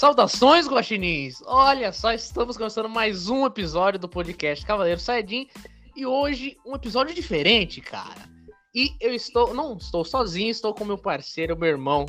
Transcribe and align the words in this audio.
Saudações, 0.00 0.66
guaxinins! 0.66 1.42
Olha 1.44 1.92
só, 1.92 2.10
estamos 2.14 2.56
começando 2.56 2.88
mais 2.88 3.28
um 3.28 3.44
episódio 3.44 4.00
do 4.00 4.08
podcast 4.08 4.64
Cavaleiro 4.64 4.98
Saiyajin 4.98 5.46
e 5.94 6.06
hoje 6.06 6.56
um 6.64 6.74
episódio 6.74 7.14
diferente, 7.14 7.82
cara. 7.82 8.26
E 8.74 8.96
eu 8.98 9.12
estou, 9.12 9.52
não 9.52 9.76
estou 9.76 10.02
sozinho, 10.02 10.48
estou 10.48 10.72
com 10.72 10.86
meu 10.86 10.96
parceiro, 10.96 11.54
meu 11.54 11.68
irmão 11.68 12.06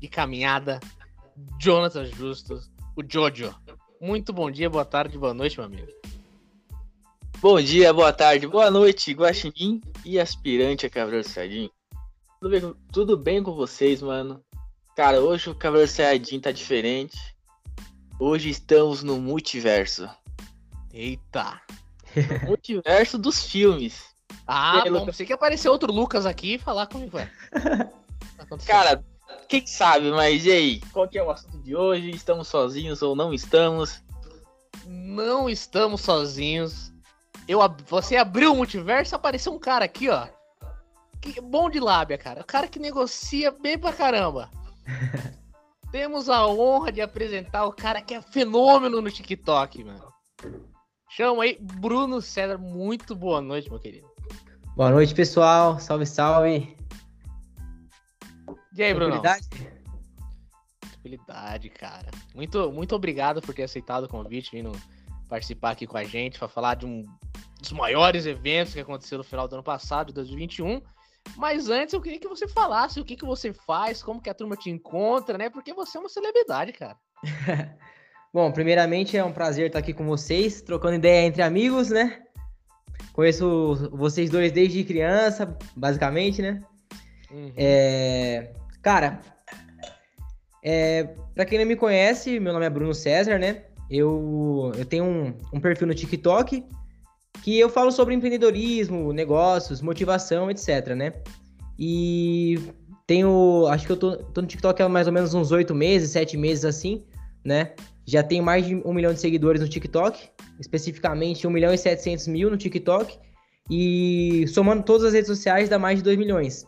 de 0.00 0.08
caminhada, 0.08 0.80
Jonathan 1.60 2.06
Justus, 2.06 2.72
o 2.96 3.02
Jojo. 3.06 3.54
Muito 4.00 4.32
bom 4.32 4.50
dia, 4.50 4.70
boa 4.70 4.86
tarde, 4.86 5.18
boa 5.18 5.34
noite, 5.34 5.58
meu 5.58 5.66
amigo. 5.66 5.92
Bom 7.42 7.60
dia, 7.60 7.92
boa 7.92 8.14
tarde, 8.14 8.46
boa 8.46 8.70
noite, 8.70 9.12
Guaxinim 9.12 9.82
e 10.02 10.18
aspirante 10.18 10.86
a 10.86 10.90
Cavaleiro 10.90 11.28
Saiyajin. 11.28 11.70
Tudo 12.40 12.50
bem, 12.50 12.74
tudo 12.90 13.16
bem 13.18 13.42
com 13.42 13.52
vocês, 13.52 14.00
mano? 14.00 14.42
Cara, 14.96 15.20
hoje 15.20 15.50
o 15.50 15.54
Cavaleiro 15.54 15.90
Saiyajin 15.90 16.40
tá 16.40 16.50
diferente. 16.50 17.33
Hoje 18.18 18.48
estamos 18.48 19.02
no 19.02 19.18
multiverso. 19.18 20.08
Eita! 20.92 21.60
multiverso 22.46 23.18
dos 23.18 23.44
filmes. 23.44 24.04
Ah, 24.46 24.82
Pelo... 24.84 25.00
bom, 25.00 25.06
pensei 25.06 25.26
que 25.26 25.32
apareceu 25.32 25.72
outro 25.72 25.92
Lucas 25.92 26.24
aqui 26.24 26.54
e 26.54 26.58
falar 26.58 26.86
comigo, 26.86 27.18
é. 27.18 27.28
Cara, 28.66 29.04
quem 29.48 29.66
sabe, 29.66 30.10
mas 30.12 30.46
e 30.46 30.52
aí? 30.52 30.80
Qual 30.92 31.08
que 31.08 31.18
é 31.18 31.24
o 31.24 31.30
assunto 31.30 31.58
de 31.58 31.74
hoje? 31.74 32.10
Estamos 32.10 32.46
sozinhos 32.46 33.02
ou 33.02 33.16
não 33.16 33.34
estamos? 33.34 34.00
Não 34.86 35.50
estamos 35.50 36.00
sozinhos. 36.02 36.92
Eu, 37.48 37.58
você 37.88 38.16
abriu 38.16 38.52
o 38.52 38.56
multiverso, 38.56 39.16
apareceu 39.16 39.52
um 39.52 39.58
cara 39.58 39.86
aqui, 39.86 40.08
ó. 40.08 40.28
Que 41.20 41.40
bom 41.40 41.68
de 41.68 41.80
lábia, 41.80 42.16
cara. 42.16 42.42
O 42.42 42.46
cara 42.46 42.68
que 42.68 42.78
negocia 42.78 43.50
bem 43.50 43.76
pra 43.76 43.92
caramba. 43.92 44.50
Temos 45.94 46.28
a 46.28 46.44
honra 46.44 46.90
de 46.90 47.00
apresentar 47.00 47.64
o 47.66 47.72
cara 47.72 48.02
que 48.02 48.14
é 48.14 48.20
fenômeno 48.20 49.00
no 49.00 49.08
TikTok, 49.08 49.84
mano. 49.84 50.12
Chama 51.08 51.44
aí 51.44 51.56
Bruno 51.60 52.20
César. 52.20 52.58
Muito 52.58 53.14
boa 53.14 53.40
noite, 53.40 53.70
meu 53.70 53.78
querido. 53.78 54.10
Boa 54.74 54.90
noite, 54.90 55.14
pessoal. 55.14 55.78
Salve, 55.78 56.04
salve. 56.04 56.76
E 58.76 58.82
aí, 58.82 58.92
Bruno? 58.92 59.22
Tranquilidade, 60.80 61.70
cara. 61.70 62.10
Muito, 62.34 62.72
muito 62.72 62.96
obrigado 62.96 63.40
por 63.40 63.54
ter 63.54 63.62
aceitado 63.62 64.02
o 64.02 64.08
convite, 64.08 64.50
vindo 64.50 64.72
participar 65.28 65.70
aqui 65.70 65.86
com 65.86 65.96
a 65.96 66.02
gente 66.02 66.40
para 66.40 66.48
falar 66.48 66.74
de 66.74 66.86
um 66.86 67.04
dos 67.60 67.70
maiores 67.70 68.26
eventos 68.26 68.74
que 68.74 68.80
aconteceu 68.80 69.18
no 69.18 69.22
final 69.22 69.46
do 69.46 69.54
ano 69.54 69.62
passado, 69.62 70.08
de 70.08 70.14
2021. 70.14 70.82
Mas 71.36 71.68
antes 71.68 71.92
eu 71.92 72.00
queria 72.00 72.20
que 72.20 72.28
você 72.28 72.46
falasse 72.46 73.00
o 73.00 73.04
que, 73.04 73.16
que 73.16 73.24
você 73.24 73.52
faz, 73.52 74.02
como 74.02 74.20
que 74.20 74.30
a 74.30 74.34
turma 74.34 74.56
te 74.56 74.70
encontra, 74.70 75.36
né? 75.36 75.50
Porque 75.50 75.72
você 75.72 75.96
é 75.96 76.00
uma 76.00 76.08
celebridade, 76.08 76.72
cara. 76.72 76.96
Bom, 78.32 78.50
primeiramente 78.50 79.16
é 79.16 79.24
um 79.24 79.32
prazer 79.32 79.68
estar 79.68 79.78
aqui 79.78 79.92
com 79.92 80.04
vocês, 80.06 80.60
trocando 80.60 80.96
ideia 80.96 81.26
entre 81.26 81.42
amigos, 81.42 81.90
né? 81.90 82.22
Conheço 83.12 83.88
vocês 83.92 84.28
dois 84.28 84.50
desde 84.50 84.82
criança, 84.84 85.56
basicamente, 85.76 86.42
né? 86.42 86.62
Uhum. 87.30 87.52
É... 87.56 88.52
Cara, 88.82 89.20
é... 90.62 91.04
para 91.34 91.44
quem 91.44 91.58
não 91.58 91.66
me 91.66 91.76
conhece, 91.76 92.40
meu 92.40 92.52
nome 92.52 92.66
é 92.66 92.70
Bruno 92.70 92.92
César, 92.92 93.38
né? 93.38 93.64
Eu, 93.88 94.72
eu 94.76 94.84
tenho 94.84 95.04
um, 95.04 95.38
um 95.52 95.60
perfil 95.60 95.86
no 95.86 95.94
TikTok 95.94 96.64
que 97.44 97.60
eu 97.60 97.68
falo 97.68 97.92
sobre 97.92 98.14
empreendedorismo, 98.14 99.12
negócios, 99.12 99.82
motivação, 99.82 100.50
etc, 100.50 100.94
né? 100.96 101.12
E 101.78 102.58
tenho, 103.06 103.66
acho 103.68 103.84
que 103.84 103.92
eu 103.92 103.98
tô, 103.98 104.16
tô 104.16 104.40
no 104.40 104.46
TikTok 104.46 104.82
há 104.82 104.88
mais 104.88 105.06
ou 105.06 105.12
menos 105.12 105.34
uns 105.34 105.52
oito 105.52 105.74
meses, 105.74 106.12
sete 106.12 106.38
meses 106.38 106.64
assim, 106.64 107.04
né? 107.44 107.72
Já 108.06 108.22
tenho 108.22 108.42
mais 108.42 108.66
de 108.66 108.76
um 108.76 108.94
milhão 108.94 109.12
de 109.12 109.20
seguidores 109.20 109.60
no 109.60 109.68
TikTok, 109.68 110.30
especificamente 110.58 111.46
um 111.46 111.50
milhão 111.50 111.74
e 111.74 111.76
setecentos 111.76 112.26
mil 112.26 112.48
no 112.48 112.56
TikTok, 112.56 113.18
e 113.70 114.46
somando 114.48 114.82
todas 114.82 115.08
as 115.08 115.12
redes 115.12 115.28
sociais 115.28 115.68
dá 115.68 115.78
mais 115.78 115.98
de 115.98 116.02
2 116.04 116.16
milhões. 116.16 116.66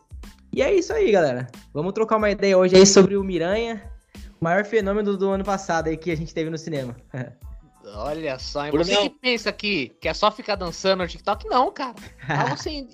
E 0.52 0.60
é 0.60 0.74
isso 0.74 0.92
aí, 0.92 1.10
galera. 1.10 1.46
Vamos 1.72 1.94
trocar 1.94 2.18
uma 2.18 2.30
ideia 2.30 2.56
hoje 2.58 2.76
aí 2.76 2.84
sobre 2.84 3.16
o 3.16 3.24
Miranha, 3.24 3.82
o 4.38 4.44
maior 4.44 4.62
fenômeno 4.62 5.16
do 5.16 5.30
ano 5.30 5.42
passado 5.42 5.88
aí 5.88 5.96
que 5.96 6.10
a 6.10 6.16
gente 6.16 6.34
teve 6.34 6.50
no 6.50 6.58
cinema. 6.58 6.94
Olha 7.94 8.38
só, 8.38 8.66
e 8.66 8.70
você 8.72 8.96
que 8.96 9.10
pensa 9.10 9.52
que, 9.52 9.90
que 10.00 10.08
é 10.08 10.14
só 10.14 10.30
ficar 10.30 10.56
dançando 10.56 11.02
no 11.02 11.08
TikTok, 11.08 11.46
não, 11.48 11.70
cara. 11.70 11.94
Lá 12.28 12.44
você 12.56 12.84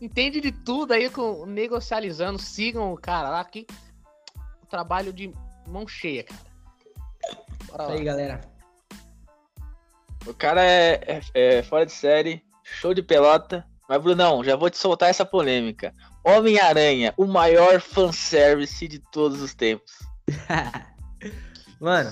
entende 0.00 0.40
de 0.40 0.52
tudo 0.52 0.92
aí 0.92 1.08
com 1.08 1.46
negocializando, 1.46 2.38
sigam 2.38 2.92
o 2.92 2.98
cara 2.98 3.30
lá 3.30 3.44
que 3.44 3.66
o 4.62 4.66
trabalho 4.66 5.12
de 5.12 5.32
mão 5.66 5.88
cheia, 5.88 6.24
cara. 6.24 6.40
Bora 7.68 7.92
aí, 7.94 8.04
galera. 8.04 8.40
O 10.26 10.34
cara 10.34 10.62
é, 10.62 11.00
é, 11.06 11.20
é, 11.34 11.62
fora 11.62 11.86
de 11.86 11.92
série, 11.92 12.44
show 12.62 12.92
de 12.92 13.02
pelota. 13.02 13.66
Mas, 13.88 14.02
Brunão, 14.02 14.42
já 14.42 14.56
vou 14.56 14.68
te 14.68 14.76
soltar 14.76 15.08
essa 15.08 15.24
polêmica. 15.24 15.94
Homem-Aranha, 16.24 17.14
o 17.16 17.24
maior 17.24 17.80
fanservice 17.80 18.88
de 18.88 18.98
todos 18.98 19.40
os 19.40 19.54
tempos. 19.54 19.92
Mano, 21.80 22.10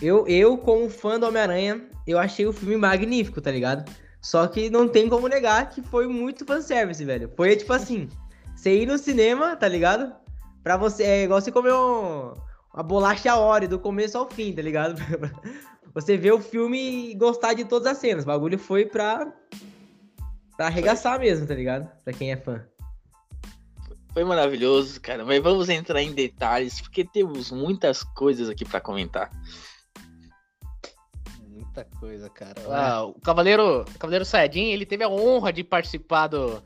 eu, 0.00 0.26
eu, 0.26 0.58
como 0.58 0.90
fã 0.90 1.18
do 1.18 1.26
Homem-Aranha, 1.26 1.82
eu 2.06 2.18
achei 2.18 2.46
o 2.46 2.52
filme 2.52 2.76
magnífico, 2.76 3.40
tá 3.40 3.50
ligado? 3.50 3.90
Só 4.20 4.46
que 4.46 4.68
não 4.68 4.88
tem 4.88 5.08
como 5.08 5.28
negar 5.28 5.70
que 5.70 5.80
foi 5.82 6.06
muito 6.06 6.44
fanservice, 6.44 7.04
velho. 7.04 7.32
Foi 7.36 7.56
tipo 7.56 7.72
assim, 7.72 8.08
você 8.54 8.82
ir 8.82 8.86
no 8.86 8.98
cinema, 8.98 9.56
tá 9.56 9.68
ligado? 9.68 10.12
Pra 10.62 10.76
você, 10.76 11.02
é 11.04 11.24
igual 11.24 11.40
você 11.40 11.52
comer 11.52 11.72
um, 11.72 12.34
uma 12.74 12.82
bolacha 12.82 13.36
Ore 13.36 13.66
do 13.66 13.78
começo 13.78 14.18
ao 14.18 14.28
fim, 14.28 14.52
tá 14.52 14.62
ligado? 14.62 15.00
você 15.94 16.16
ver 16.16 16.32
o 16.32 16.40
filme 16.40 17.12
e 17.12 17.14
gostar 17.14 17.54
de 17.54 17.64
todas 17.64 17.86
as 17.86 17.98
cenas. 17.98 18.24
O 18.24 18.26
bagulho 18.26 18.58
foi 18.58 18.84
pra, 18.84 19.32
pra 20.56 20.66
arregaçar 20.66 21.18
mesmo, 21.18 21.46
tá 21.46 21.54
ligado? 21.54 21.88
Pra 22.04 22.12
quem 22.12 22.32
é 22.32 22.36
fã. 22.36 22.62
Foi 24.12 24.24
maravilhoso, 24.24 25.00
cara. 25.00 25.24
Mas 25.24 25.42
vamos 25.42 25.68
entrar 25.68 26.02
em 26.02 26.12
detalhes, 26.12 26.80
porque 26.80 27.04
temos 27.04 27.50
muitas 27.50 28.02
coisas 28.02 28.48
aqui 28.48 28.64
para 28.64 28.80
comentar 28.80 29.30
muita 31.76 31.84
coisa, 31.98 32.30
cara. 32.30 32.54
Ah, 32.70 33.04
o 33.04 33.20
Cavaleiro, 33.20 33.82
o 33.82 33.98
Cavaleiro 33.98 34.24
Saiyajin, 34.24 34.66
ele 34.66 34.86
teve 34.86 35.04
a 35.04 35.08
honra 35.08 35.52
de 35.52 35.62
participar 35.62 36.28
do, 36.28 36.62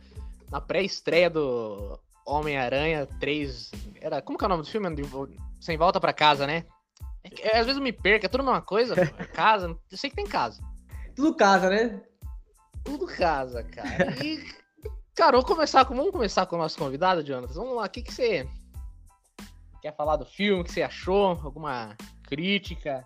na 0.51 0.61
pré-estreia 0.61 1.29
do 1.29 1.99
Homem-Aranha 2.25 3.07
3. 3.19 3.73
Era, 4.01 4.23
como 4.23 4.39
que 4.39 4.45
é 4.45 4.47
o 4.47 4.49
nome 4.49 4.63
do 4.63 4.69
filme? 4.69 4.89
Sem 5.61 5.77
volta 5.77 6.01
para 6.01 6.13
casa, 6.13 6.47
né? 6.47 6.65
É, 7.43 7.59
às 7.59 7.67
vezes 7.67 7.77
eu 7.77 7.83
me 7.83 7.93
perco, 7.93 8.27
é 8.27 8.29
tudo 8.29 8.43
uma 8.43 8.63
coisa. 8.63 8.95
casa, 9.35 9.77
eu 9.91 9.99
sei 9.99 10.11
que 10.11 10.17
tem 10.17 10.27
casa. 10.27 10.63
Tudo 11.15 11.35
casa, 11.35 11.69
né? 11.69 12.01
Tudo 12.85 13.07
casa, 13.07 13.65
cara. 13.65 14.25
E, 14.25 14.43
cara, 15.15 15.33
vamos 15.33 15.47
começar 15.47 15.85
com, 15.85 15.95
vamos 15.95 16.13
começar 16.13 16.47
com 16.47 16.57
o 16.57 16.59
nosso 16.59 16.79
convidado, 16.79 17.23
Jonathan. 17.23 17.53
Vamos 17.55 17.77
lá, 17.77 17.85
o 17.85 17.91
que, 17.91 18.03
que 18.03 18.15
você 18.15 18.49
quer 19.83 19.95
falar 19.95 20.17
do 20.17 20.25
filme? 20.25 20.63
O 20.63 20.65
que 20.65 20.73
você 20.73 20.83
achou? 20.83 21.39
Alguma 21.43 21.97
crítica? 22.23 23.05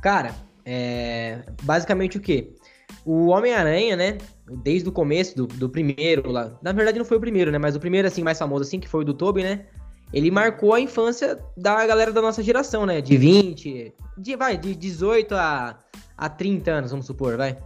Cara, 0.00 0.34
é, 0.70 1.38
basicamente 1.62 2.18
o 2.18 2.20
que? 2.20 2.54
O 3.02 3.28
Homem-Aranha, 3.28 3.96
né? 3.96 4.18
Desde 4.62 4.86
o 4.86 4.92
começo 4.92 5.34
do, 5.34 5.46
do 5.46 5.70
primeiro 5.70 6.30
lá. 6.30 6.58
Na 6.62 6.72
verdade, 6.72 6.98
não 6.98 7.06
foi 7.06 7.16
o 7.16 7.20
primeiro, 7.20 7.50
né? 7.50 7.56
Mas 7.56 7.74
o 7.74 7.80
primeiro, 7.80 8.06
assim, 8.06 8.22
mais 8.22 8.38
famoso, 8.38 8.64
assim, 8.64 8.78
que 8.78 8.86
foi 8.86 9.00
o 9.00 9.04
do 9.04 9.14
Toby, 9.14 9.42
né? 9.42 9.64
Ele 10.12 10.30
marcou 10.30 10.74
a 10.74 10.80
infância 10.80 11.38
da 11.56 11.86
galera 11.86 12.12
da 12.12 12.20
nossa 12.20 12.42
geração, 12.42 12.84
né? 12.84 13.00
De 13.00 13.16
20, 13.16 13.94
de, 14.18 14.36
vai, 14.36 14.58
de 14.58 14.74
18 14.74 15.34
a, 15.34 15.78
a 16.18 16.28
30 16.28 16.70
anos, 16.70 16.90
vamos 16.90 17.06
supor, 17.06 17.38
vai. 17.38 17.58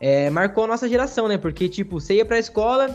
É, 0.00 0.30
marcou 0.30 0.64
a 0.64 0.66
nossa 0.66 0.88
geração, 0.88 1.28
né? 1.28 1.36
Porque, 1.36 1.68
tipo, 1.68 2.00
você 2.00 2.14
ia 2.14 2.24
pra 2.24 2.38
escola, 2.38 2.88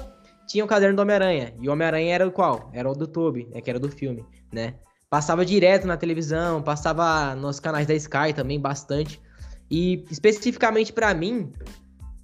tinha 0.48 0.65
o 0.65 0.68
caderno 0.68 0.95
do 0.95 1.03
Homem-Aranha. 1.03 1.53
E 1.62 1.69
o 1.69 1.71
Homem-Aranha 1.71 2.15
era 2.15 2.27
o 2.27 2.31
qual? 2.31 2.71
Era 2.74 2.89
o 2.89 2.95
do 2.95 3.06
Toby, 3.06 3.48
né? 3.53 3.62
Que 3.62 3.69
era 3.69 3.80
do 3.80 3.89
filme, 3.89 4.25
né? 4.51 4.74
Passava 5.07 5.45
direto 5.45 5.86
na 5.86 5.98
televisão, 5.98 6.63
passava 6.63 7.36
nos 7.36 7.59
canais 7.59 7.86
da 7.86 7.94
Sky 7.94 8.33
também 8.36 8.59
bastante. 8.59 9.21
E 9.69 10.06
especificamente 10.12 10.94
para 10.94 11.13
mim, 11.13 11.51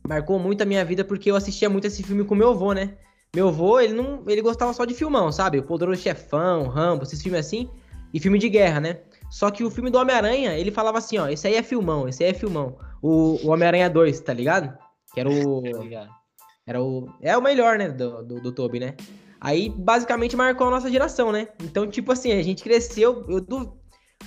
marcou 0.07 0.39
muito 0.39 0.61
a 0.61 0.65
minha 0.65 0.83
vida 0.85 1.03
porque 1.03 1.31
eu 1.31 1.35
assistia 1.35 1.69
muito 1.69 1.87
esse 1.87 2.03
filme 2.03 2.23
com 2.23 2.35
meu 2.35 2.49
avô, 2.51 2.73
né? 2.73 2.95
Meu 3.35 3.47
avô, 3.47 3.79
ele 3.79 3.93
não, 3.93 4.23
ele 4.27 4.41
gostava 4.41 4.73
só 4.73 4.83
de 4.83 4.93
filmão, 4.93 5.31
sabe? 5.31 5.59
O 5.59 5.63
Poderoso 5.63 6.01
Chefão, 6.01 6.67
Rambo, 6.67 7.03
esses 7.03 7.21
filmes 7.21 7.39
assim, 7.39 7.69
e 8.13 8.19
filme 8.19 8.37
de 8.37 8.49
guerra, 8.49 8.81
né? 8.81 8.99
Só 9.29 9.49
que 9.49 9.63
o 9.63 9.71
filme 9.71 9.89
do 9.89 9.97
Homem-Aranha, 9.97 10.57
ele 10.57 10.69
falava 10.69 10.97
assim, 10.97 11.17
ó, 11.17 11.29
esse 11.29 11.47
aí 11.47 11.55
é 11.55 11.63
filmão, 11.63 12.09
esse 12.09 12.23
aí 12.23 12.31
é 12.31 12.33
filmão. 12.33 12.77
O, 13.01 13.39
o 13.45 13.49
Homem-Aranha 13.49 13.89
2, 13.89 14.19
tá 14.19 14.33
ligado? 14.33 14.77
Que 15.13 15.21
era 15.21 15.29
o 15.29 15.63
era 16.67 16.81
o 16.81 17.07
é 17.21 17.35
o 17.37 17.41
melhor, 17.41 17.77
né, 17.77 17.89
do, 17.89 18.21
do, 18.23 18.41
do 18.41 18.51
Toby, 18.51 18.79
né? 18.79 18.95
Aí 19.39 19.69
basicamente 19.69 20.35
marcou 20.35 20.67
a 20.67 20.71
nossa 20.71 20.91
geração, 20.91 21.31
né? 21.31 21.47
Então, 21.63 21.87
tipo 21.87 22.11
assim, 22.11 22.33
a 22.33 22.43
gente 22.43 22.63
cresceu, 22.63 23.25
eu 23.27 23.43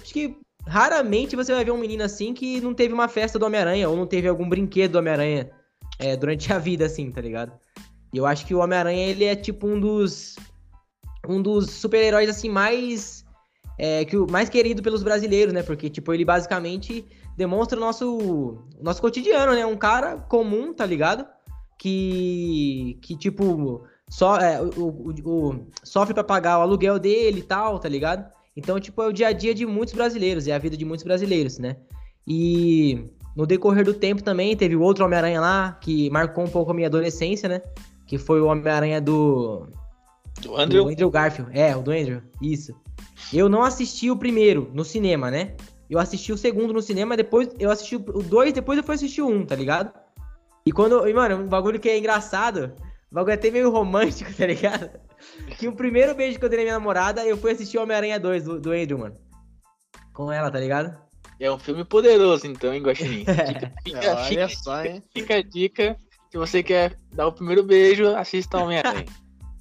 acho 0.03 0.13
que 0.13 0.37
raramente 0.67 1.37
você 1.37 1.53
vai 1.53 1.65
ver 1.65 1.71
um 1.71 1.79
menino 1.79 2.03
assim 2.03 2.33
que 2.33 2.61
não 2.61 2.75
teve 2.75 2.93
uma 2.95 3.09
festa 3.09 3.39
do 3.39 3.47
Homem-Aranha 3.47 3.89
ou 3.89 3.97
não 3.97 4.07
teve 4.07 4.29
algum 4.29 4.49
brinquedo 4.49 4.93
do 4.93 4.99
Homem-Aranha 4.99 5.51
é, 5.99 6.17
durante 6.17 6.53
a 6.53 6.59
vida, 6.59 6.87
assim, 6.87 7.11
tá 7.11 7.21
ligado? 7.21 7.53
E 8.13 8.17
eu 8.17 8.27
acho 8.27 8.47
que 8.47 8.55
o 8.55 8.59
Homem-Aranha, 8.59 9.07
ele 9.07 9.25
é 9.25 9.35
tipo 9.35 9.67
um 9.67 9.79
dos. 9.79 10.37
Um 11.27 11.41
dos 11.41 11.71
super-heróis, 11.71 12.29
assim, 12.29 12.49
mais. 12.49 13.25
é, 13.79 14.05
que 14.05 14.17
mais 14.17 14.49
querido 14.49 14.83
pelos 14.83 15.03
brasileiros, 15.03 15.53
né? 15.53 15.63
Porque, 15.63 15.89
tipo, 15.89 16.13
ele 16.13 16.25
basicamente 16.25 17.07
demonstra 17.37 17.77
o 17.77 17.81
nosso, 17.81 18.17
o 18.17 18.83
nosso 18.83 19.01
cotidiano, 19.01 19.53
né? 19.53 19.67
Um 19.67 19.77
cara 19.77 20.17
comum, 20.17 20.73
tá 20.73 20.87
ligado? 20.87 21.27
Que, 21.79 22.99
que 23.03 23.17
tipo, 23.17 23.85
só, 24.09 24.37
é, 24.37 24.61
o, 24.61 24.87
o, 24.87 25.15
o, 25.25 25.67
sofre 25.83 26.15
para 26.15 26.23
pagar 26.23 26.59
o 26.59 26.63
aluguel 26.63 26.99
dele 26.99 27.41
e 27.41 27.43
tal, 27.43 27.79
tá 27.79 27.89
ligado? 27.89 28.31
Então, 28.57 28.79
tipo, 28.79 29.03
é 29.03 29.07
o 29.07 29.13
dia 29.13 29.29
a 29.29 29.33
dia 29.33 29.55
de 29.55 29.67
muitos 29.67 29.95
brasileiros, 29.95 30.47
é 30.47 30.53
a 30.53 30.59
vida 30.59 30.77
de 30.77 30.85
muitos 30.85 31.05
brasileiros, 31.05 31.59
né? 31.59 31.77
E 32.27 33.11
no 33.37 33.47
decorrer 33.47 33.85
do 33.85 33.93
tempo 33.93 34.23
também 34.23 34.57
teve 34.57 34.77
outro 34.77 35.05
Homem-Aranha 35.05 35.41
lá, 35.41 35.73
que 35.81 36.09
marcou 36.11 36.45
um 36.45 36.49
pouco 36.49 36.71
a 36.71 36.75
minha 36.75 36.87
adolescência, 36.87 37.49
né? 37.49 37.63
Que 38.07 38.17
foi 38.17 38.41
o 38.41 38.47
Homem-Aranha 38.47 39.01
do. 39.01 39.67
Do 40.41 40.57
Andrew? 40.57 40.85
Do 40.85 40.91
Andrew 40.91 41.11
Garfield. 41.11 41.51
É, 41.59 41.77
o 41.77 41.83
do 41.83 41.91
Andrew. 41.91 42.23
Isso. 42.41 42.75
Eu 43.33 43.49
não 43.49 43.63
assisti 43.63 44.11
o 44.11 44.17
primeiro 44.17 44.71
no 44.73 44.85
cinema, 44.85 45.31
né? 45.31 45.55
Eu 45.89 45.99
assisti 45.99 46.33
o 46.33 46.39
segundo 46.39 46.73
no 46.73 46.81
cinema, 46.81 47.17
depois 47.17 47.49
eu 47.59 47.71
assisti 47.71 47.97
o 47.97 48.23
dois, 48.23 48.53
depois 48.53 48.79
eu 48.79 48.85
fui 48.85 48.95
assistir 48.95 49.23
o 49.23 49.29
um, 49.29 49.45
tá 49.45 49.55
ligado? 49.55 49.93
E 50.65 50.73
quando. 50.73 51.07
E, 51.07 51.13
mano, 51.13 51.37
um 51.37 51.49
bagulho 51.49 51.79
que 51.79 51.89
é 51.89 51.99
engraçado, 51.99 52.73
o 53.15 53.23
bagulho 53.23 53.31
é 53.31 53.35
até 53.35 53.49
meio 53.49 53.71
romântico, 53.71 54.35
tá 54.35 54.45
ligado? 54.45 54.91
Que 55.57 55.69
o 55.69 55.73
primeiro 55.73 56.17
beijo 56.17 56.37
que 56.37 56.45
eu 56.45 56.49
dei 56.49 56.59
na 56.59 56.65
minha 56.65 56.75
namorada, 56.75 57.25
eu 57.25 57.37
fui 57.37 57.53
assistir 57.53 57.79
Homem-Aranha 57.79 58.19
2 58.19 58.43
do, 58.43 58.61
do 58.61 58.73
Andrew, 58.73 58.99
mano. 58.99 59.15
Com 60.13 60.33
ela, 60.33 60.51
tá 60.51 60.59
ligado? 60.59 60.99
É 61.39 61.49
um 61.49 61.57
filme 61.57 61.85
poderoso, 61.85 62.45
então, 62.49 62.75
hein, 62.75 62.83
Guaxinim? 62.83 63.23
Fica, 63.25 63.73
fica, 63.85 63.99
Olha 63.99 64.25
fica, 64.25 64.49
só, 64.49 64.85
hein? 64.85 65.01
Fica 65.13 65.37
a 65.37 65.43
dica. 65.43 65.97
Se 66.29 66.37
você 66.37 66.61
quer 66.61 66.97
dar 67.13 67.29
o 67.29 67.33
primeiro 67.33 67.63
beijo, 67.63 68.09
assista 68.17 68.59
Homem-Aranha. 68.59 69.07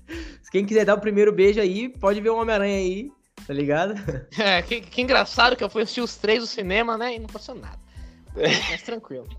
Quem 0.51 0.65
quiser 0.65 0.85
dar 0.85 0.95
o 0.95 1.01
primeiro 1.01 1.31
beijo 1.31 1.61
aí, 1.61 1.89
pode 1.89 2.19
ver 2.21 2.31
o 2.31 2.37
Homem-Aranha 2.37 2.77
aí, 2.77 3.11
tá 3.45 3.53
ligado? 3.53 3.93
É, 4.39 4.63
que, 4.63 4.81
que, 4.81 4.99
engraçado 4.99 5.55
que 5.55 5.63
eu 5.63 5.69
fui 5.69 5.83
assistir 5.83 6.01
os 6.01 6.15
três 6.15 6.39
no 6.39 6.47
cinema, 6.47 6.97
né? 6.97 7.13
E 7.13 7.19
não 7.19 7.27
passou 7.27 7.53
nada. 7.53 7.77
Mas 8.35 8.81
tranquilo. 8.81 9.29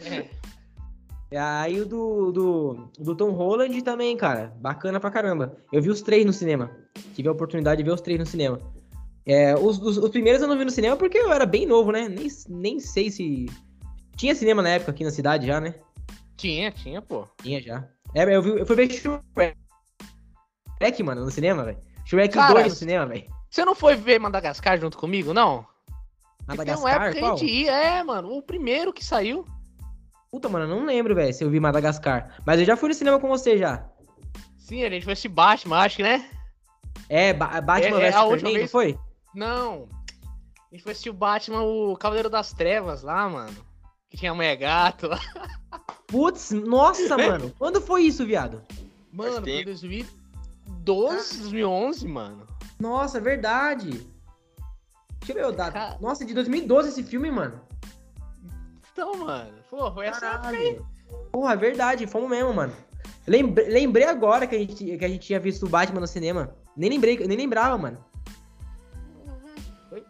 é. 0.00 0.26
Aí 1.34 1.80
o 1.80 1.86
do, 1.86 2.30
do, 2.30 2.90
do 2.98 3.16
Tom 3.16 3.30
Holland 3.30 3.82
também, 3.82 4.16
cara. 4.16 4.54
Bacana 4.60 5.00
pra 5.00 5.10
caramba. 5.10 5.56
Eu 5.72 5.82
vi 5.82 5.90
os 5.90 6.02
três 6.02 6.24
no 6.24 6.32
cinema. 6.32 6.70
Tive 7.14 7.28
a 7.28 7.32
oportunidade 7.32 7.78
de 7.78 7.84
ver 7.88 7.94
os 7.94 8.00
três 8.00 8.18
no 8.18 8.26
cinema. 8.26 8.60
É, 9.26 9.56
os, 9.56 9.78
os, 9.80 9.98
os, 9.98 10.10
primeiros 10.10 10.40
eu 10.40 10.46
não 10.46 10.56
vi 10.56 10.64
no 10.64 10.70
cinema 10.70 10.96
porque 10.96 11.18
eu 11.18 11.32
era 11.32 11.44
bem 11.44 11.66
novo, 11.66 11.90
né? 11.90 12.08
Nem, 12.08 12.28
nem 12.48 12.78
sei 12.78 13.10
se. 13.10 13.46
Tinha 14.16 14.34
cinema 14.34 14.62
na 14.62 14.70
época 14.70 14.92
aqui 14.92 15.02
na 15.02 15.10
cidade 15.10 15.46
já, 15.46 15.60
né? 15.60 15.74
Tinha, 16.36 16.70
tinha, 16.70 17.02
pô. 17.02 17.26
Tinha 17.42 17.60
já. 17.60 17.88
É, 18.14 18.22
eu, 18.36 18.40
vi, 18.40 18.50
eu 18.50 18.64
fui 18.64 18.76
ver 18.76 18.88
Shrek, 20.78 21.02
mano, 21.02 21.24
no 21.24 21.30
cinema, 21.30 21.64
velho. 21.64 21.78
Shrek 22.04 22.34
Cara, 22.34 22.54
2 22.54 22.68
no 22.68 22.74
cinema, 22.74 23.06
velho. 23.06 23.24
Você 23.50 23.64
não 23.64 23.74
foi 23.74 23.96
ver 23.96 24.20
Madagascar 24.20 24.78
junto 24.78 24.96
comigo, 24.96 25.34
não? 25.34 25.66
Madagascar? 26.46 26.64
Tem 26.66 26.76
uma 26.76 27.06
época 27.06 27.18
que 27.18 27.24
a 27.24 27.28
gente 27.30 27.46
ia, 27.46 27.72
é, 27.72 28.02
mano. 28.04 28.30
O 28.32 28.42
primeiro 28.42 28.92
que 28.92 29.04
saiu. 29.04 29.44
Puta, 30.36 30.50
mano, 30.50 30.66
eu 30.66 30.68
não 30.68 30.84
lembro, 30.84 31.14
velho, 31.14 31.32
se 31.32 31.42
eu 31.42 31.48
vi 31.48 31.58
Madagascar. 31.58 32.36
Mas 32.44 32.60
eu 32.60 32.66
já 32.66 32.76
fui 32.76 32.90
no 32.90 32.94
cinema 32.94 33.18
com 33.18 33.26
você 33.26 33.56
já. 33.56 33.88
Sim, 34.58 34.84
a 34.84 34.90
gente 34.90 35.04
foi 35.04 35.14
esse 35.14 35.28
Batman, 35.28 35.78
acho 35.78 35.96
que, 35.96 36.02
né? 36.02 36.28
É, 37.08 37.32
ba 37.32 37.58
Batman 37.62 38.02
é, 38.02 38.10
vs 38.10 38.14
é 38.14 38.20
Superman, 38.20 38.52
vez... 38.52 38.60
não 38.60 38.68
foi? 38.68 38.98
Não. 39.34 39.88
A 40.70 40.74
gente 40.74 40.82
foi 40.82 40.92
assistir 40.92 41.08
o 41.08 41.14
Batman, 41.14 41.62
o 41.62 41.96
Cavaleiro 41.96 42.28
das 42.28 42.52
Trevas 42.52 43.02
lá, 43.02 43.26
mano. 43.26 43.56
Que 44.10 44.18
tinha 44.18 44.30
a 44.30 44.34
mulher 44.34 44.56
gato. 44.56 45.08
Putz, 46.06 46.50
nossa, 46.50 47.16
mano. 47.16 47.50
Quando 47.58 47.80
foi 47.80 48.02
isso, 48.02 48.26
viado? 48.26 48.62
Mano, 49.10 49.40
foi 49.42 49.64
2012, 49.64 51.38
2011, 51.44 52.08
mano. 52.08 52.46
Nossa, 52.78 53.18
verdade. 53.18 54.06
Deixa 55.18 55.32
eu 55.32 55.34
ver 55.34 55.46
o 55.46 55.52
dado. 55.52 55.98
Nossa, 55.98 56.26
de 56.26 56.34
2012 56.34 56.90
esse 56.90 57.02
filme, 57.02 57.30
mano. 57.30 57.58
Então, 58.96 59.14
mano. 59.14 59.52
Pô, 59.68 59.92
foi 59.92 60.06
essa 60.06 60.24
época 60.24 60.48
aí. 60.48 60.80
Porra, 61.30 61.52
é 61.52 61.56
verdade. 61.56 62.06
Fomos 62.06 62.30
mesmo, 62.30 62.54
mano. 62.54 62.72
Lembrei, 63.26 63.68
lembrei 63.68 64.06
agora 64.06 64.46
que 64.46 64.56
a, 64.56 64.58
gente, 64.58 64.74
que 64.74 65.04
a 65.04 65.08
gente 65.08 65.26
tinha 65.26 65.38
visto 65.38 65.66
o 65.66 65.68
Batman 65.68 66.00
no 66.00 66.06
cinema. 66.06 66.56
Nem 66.74 66.88
lembrei, 66.88 67.18
nem 67.26 67.36
lembrava, 67.36 67.76
mano. 67.76 68.02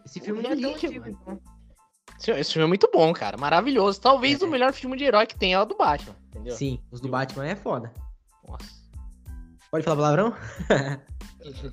Esse 0.05 0.21
filme 0.21 0.41
não 0.41 0.53
é 0.53 0.57
tão 0.57 0.71
antigo, 0.71 1.09
então. 1.09 1.41
Esse 2.39 2.53
filme 2.53 2.65
é 2.65 2.69
muito 2.69 2.89
bom, 2.93 3.13
cara. 3.13 3.37
Maravilhoso. 3.37 4.01
Talvez 4.01 4.41
é. 4.41 4.45
o 4.45 4.49
melhor 4.49 4.73
filme 4.73 4.97
de 4.97 5.03
herói 5.03 5.27
que 5.27 5.37
tem 5.37 5.53
é 5.53 5.61
o 5.61 5.65
do 5.65 5.77
Batman, 5.77 6.15
entendeu? 6.29 6.55
Sim, 6.55 6.81
os 6.93 7.01
do 7.01 7.09
Batman 7.09 7.49
é 7.49 7.57
foda. 7.57 7.93
Nossa. 8.47 8.71
Pode 9.69 9.85
falar 9.85 9.97
palavrão? 9.97 10.35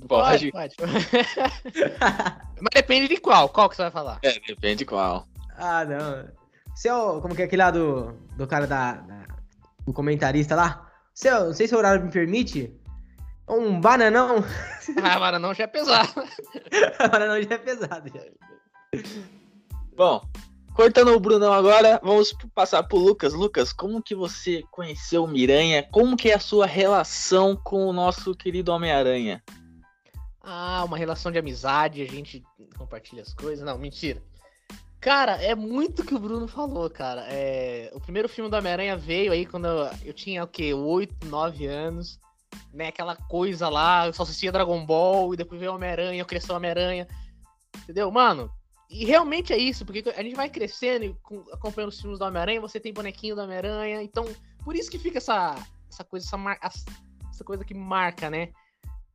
Pode. 0.07 0.51
pode, 0.51 0.75
pode. 0.75 0.93
Mas 2.61 2.69
depende 2.75 3.07
de 3.07 3.17
qual. 3.17 3.49
Qual 3.49 3.67
que 3.67 3.75
você 3.75 3.81
vai 3.81 3.91
falar? 3.91 4.19
É, 4.21 4.39
depende 4.39 4.77
de 4.77 4.85
qual. 4.85 5.27
Ah, 5.57 5.83
não. 5.83 6.42
Você 6.75 6.89
é 6.89 6.95
o, 6.95 7.21
como 7.21 7.35
que 7.35 7.41
é 7.41 7.45
aquele 7.45 7.61
lá 7.61 7.71
do, 7.71 8.13
do 8.35 8.47
cara 8.47 8.65
da, 8.65 8.93
da 8.93 9.23
do 9.85 9.93
comentarista 9.93 10.55
lá? 10.55 10.89
Você, 11.13 11.29
não 11.29 11.53
sei 11.53 11.67
se 11.67 11.75
o 11.75 11.77
horário 11.77 12.03
me 12.03 12.11
permite. 12.11 12.73
Um 13.47 13.79
bananão. 13.79 14.43
Ah, 15.01 15.17
bananão 15.17 15.53
já 15.53 15.63
é 15.63 15.67
pesado. 15.67 16.13
bananão 17.09 17.41
já 17.41 17.55
é 17.55 17.57
pesado. 17.57 18.11
Já. 18.13 19.01
Bom, 19.95 20.21
cortando 20.73 21.13
o 21.13 21.19
Brunão 21.21 21.53
agora, 21.53 22.01
vamos 22.03 22.35
passar 22.53 22.83
pro 22.83 22.97
Lucas. 22.97 23.33
Lucas, 23.33 23.71
como 23.71 24.03
que 24.03 24.13
você 24.13 24.61
conheceu 24.69 25.23
o 25.23 25.27
Miranha? 25.27 25.87
Como 25.89 26.17
que 26.17 26.31
é 26.31 26.35
a 26.35 26.39
sua 26.39 26.65
relação 26.65 27.55
com 27.55 27.85
o 27.85 27.93
nosso 27.93 28.35
querido 28.35 28.73
Homem-Aranha? 28.73 29.41
Ah, 30.41 30.83
uma 30.83 30.97
relação 30.97 31.31
de 31.31 31.39
amizade, 31.39 32.01
a 32.01 32.05
gente 32.05 32.43
compartilha 32.77 33.21
as 33.21 33.33
coisas. 33.33 33.65
Não, 33.65 33.77
mentira. 33.77 34.21
Cara, 35.03 35.33
é 35.33 35.53
muito 35.53 36.05
que 36.05 36.15
o 36.15 36.19
Bruno 36.19 36.47
falou, 36.47 36.89
cara. 36.89 37.25
É, 37.27 37.91
o 37.93 37.99
primeiro 37.99 38.29
filme 38.29 38.49
do 38.49 38.55
Homem-Aranha 38.55 38.95
veio 38.95 39.33
aí 39.33 39.45
quando 39.45 39.67
eu, 39.67 39.89
eu 40.05 40.13
tinha 40.13 40.41
o 40.45 40.47
quê? 40.47 40.73
8, 40.73 41.27
9 41.27 41.65
anos. 41.65 42.17
Né, 42.73 42.87
aquela 42.87 43.15
coisa 43.15 43.67
lá, 43.67 44.07
eu 44.07 44.13
só 44.13 44.23
assistia 44.23 44.51
Dragon 44.51 44.85
Ball 44.85 45.33
e 45.33 45.37
depois 45.37 45.59
veio 45.59 45.73
Homem-Aranha, 45.73 46.21
eu 46.21 46.25
cresci 46.25 46.49
Homem-Aranha. 46.53 47.05
Entendeu? 47.83 48.09
Mano, 48.11 48.49
e 48.89 49.03
realmente 49.03 49.51
é 49.51 49.57
isso, 49.57 49.85
porque 49.85 50.09
a 50.15 50.23
gente 50.23 50.35
vai 50.35 50.49
crescendo 50.49 51.03
e 51.03 51.15
acompanhando 51.51 51.89
os 51.89 51.99
filmes 51.99 52.17
do 52.17 52.23
Homem-Aranha, 52.23 52.61
você 52.61 52.79
tem 52.79 52.93
bonequinho 52.93 53.35
do 53.35 53.41
Homem-Aranha, 53.41 54.01
então 54.01 54.25
por 54.63 54.73
isso 54.73 54.89
que 54.89 54.97
fica 54.97 55.17
essa, 55.17 55.55
essa 55.89 56.05
coisa, 56.05 56.25
essa, 56.61 56.85
essa 57.29 57.43
coisa 57.43 57.65
que 57.65 57.73
marca, 57.73 58.29
né? 58.29 58.53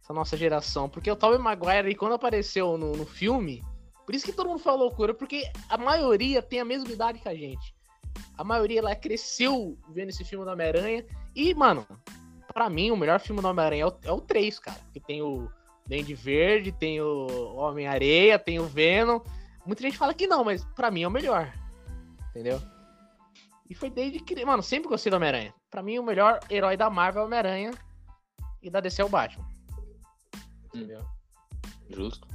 Essa 0.03 0.13
nossa 0.13 0.37
geração. 0.37 0.87
Porque 0.87 1.11
o 1.11 1.17
Tobey 1.17 1.39
Maguire, 1.39 1.95
quando 1.95 2.13
apareceu 2.13 2.77
no, 2.77 2.95
no 2.95 3.07
filme, 3.07 3.63
por 4.09 4.15
isso 4.15 4.25
que 4.25 4.33
todo 4.33 4.49
mundo 4.49 4.61
falou 4.61 4.87
loucura, 4.87 5.13
porque 5.13 5.53
a 5.69 5.77
maioria 5.77 6.41
tem 6.41 6.61
a 6.61 6.65
mesma 6.65 6.91
idade 6.91 7.19
que 7.19 7.29
a 7.29 7.35
gente. 7.35 7.75
A 8.39 8.43
maioria 8.43 8.79
ela 8.79 8.97
cresceu 8.97 9.79
vendo 9.91 10.09
esse 10.09 10.25
filme 10.25 10.47
do 10.47 10.51
Homem-Aranha. 10.51 11.05
E, 11.37 11.55
mano, 11.55 11.87
para 12.55 12.71
mim, 12.71 12.91
o 12.91 12.97
melhor 12.97 13.21
filme 13.21 13.43
do 13.43 13.49
Homem-Aranha 13.49 13.83
é, 13.83 13.87
o, 13.87 13.99
é 14.05 14.11
o 14.11 14.19
3, 14.19 14.61
cara. 14.61 14.81
Que 14.95 14.99
tem 14.99 15.21
o 15.21 15.51
Dende 15.87 16.15
Verde, 16.15 16.73
tem 16.73 17.03
o 17.03 17.55
Homem-Areia, 17.57 18.39
tem 18.39 18.59
o 18.59 18.65
Venom. 18.65 19.21
Muita 19.67 19.83
gente 19.83 19.99
fala 19.99 20.15
que 20.15 20.27
não, 20.27 20.43
mas 20.43 20.65
para 20.65 20.91
mim 20.91 21.03
é 21.03 21.09
o 21.09 21.11
melhor. 21.11 21.53
Entendeu? 22.31 22.63
E 23.69 23.75
foi 23.75 23.91
desde 23.91 24.21
que. 24.21 24.43
Mano, 24.43 24.63
sempre 24.63 24.89
gostei 24.89 25.11
do 25.11 25.17
Homem-Aranha. 25.17 25.53
Pra 25.71 25.83
mim, 25.83 25.99
o 25.99 26.03
melhor 26.03 26.41
herói 26.49 26.79
da 26.79 26.89
Marvel 26.89 27.21
é 27.21 27.25
o 27.25 27.27
Homem-Aranha. 27.27 27.73
E 28.63 28.71
da 28.71 28.81
DC 28.81 29.03
é 29.03 29.05
o 29.05 29.11
Batman. 29.11 29.47
Entendeu? 30.73 31.05
Justo. 31.91 32.27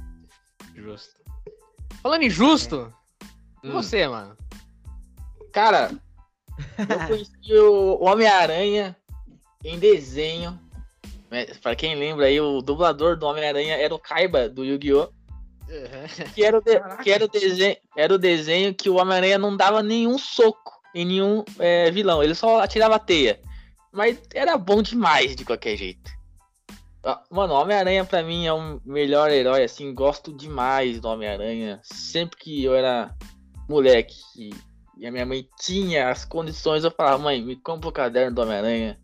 Justo. 0.76 1.23
Falando 2.04 2.22
em 2.22 2.28
justo, 2.28 2.92
é. 3.64 3.66
hum. 3.66 3.72
você, 3.72 4.06
mano? 4.06 4.36
Cara, 5.50 5.90
eu 6.78 7.06
conheci 7.08 7.54
o 7.54 8.04
Homem-Aranha 8.04 8.94
em 9.64 9.78
desenho. 9.78 10.60
Pra 11.62 11.74
quem 11.74 11.94
lembra 11.94 12.26
aí, 12.26 12.38
o 12.38 12.60
dublador 12.60 13.16
do 13.16 13.24
Homem-Aranha 13.24 13.76
era 13.76 13.94
o 13.94 13.98
Kaiba 13.98 14.50
do 14.50 14.66
Yu-Gi-Oh! 14.66 15.08
Que, 16.34 16.44
era 16.44 16.58
o 16.58 16.60
de... 16.60 16.78
que 17.02 17.10
era, 17.10 17.24
o 17.24 17.28
desenho... 17.28 17.76
era 17.96 18.14
o 18.14 18.18
desenho 18.18 18.74
que 18.74 18.90
o 18.90 18.96
Homem-Aranha 18.96 19.38
não 19.38 19.56
dava 19.56 19.82
nenhum 19.82 20.18
soco 20.18 20.72
em 20.94 21.06
nenhum 21.06 21.42
é, 21.58 21.90
vilão, 21.90 22.22
ele 22.22 22.34
só 22.34 22.60
atirava 22.60 22.98
teia. 22.98 23.40
Mas 23.90 24.20
era 24.34 24.58
bom 24.58 24.82
demais 24.82 25.34
de 25.34 25.42
qualquer 25.42 25.74
jeito. 25.78 26.12
Ah, 27.04 27.22
mano, 27.30 27.52
Homem-Aranha 27.52 28.04
pra 28.04 28.22
mim 28.22 28.46
é 28.46 28.52
o 28.52 28.80
melhor 28.84 29.30
herói, 29.30 29.64
assim, 29.64 29.92
gosto 29.92 30.32
demais 30.32 31.00
do 31.00 31.08
Homem-Aranha. 31.08 31.78
Sempre 31.82 32.38
que 32.38 32.64
eu 32.64 32.74
era 32.74 33.14
moleque 33.68 34.14
e 34.96 35.06
a 35.06 35.10
minha 35.10 35.26
mãe 35.26 35.46
tinha 35.60 36.08
as 36.08 36.24
condições, 36.24 36.84
eu 36.84 36.90
falava, 36.90 37.18
mãe, 37.18 37.42
me 37.42 37.56
compra 37.56 37.88
o 37.88 37.92
caderno 37.92 38.34
do 38.34 38.42
Homem-Aranha. 38.42 38.98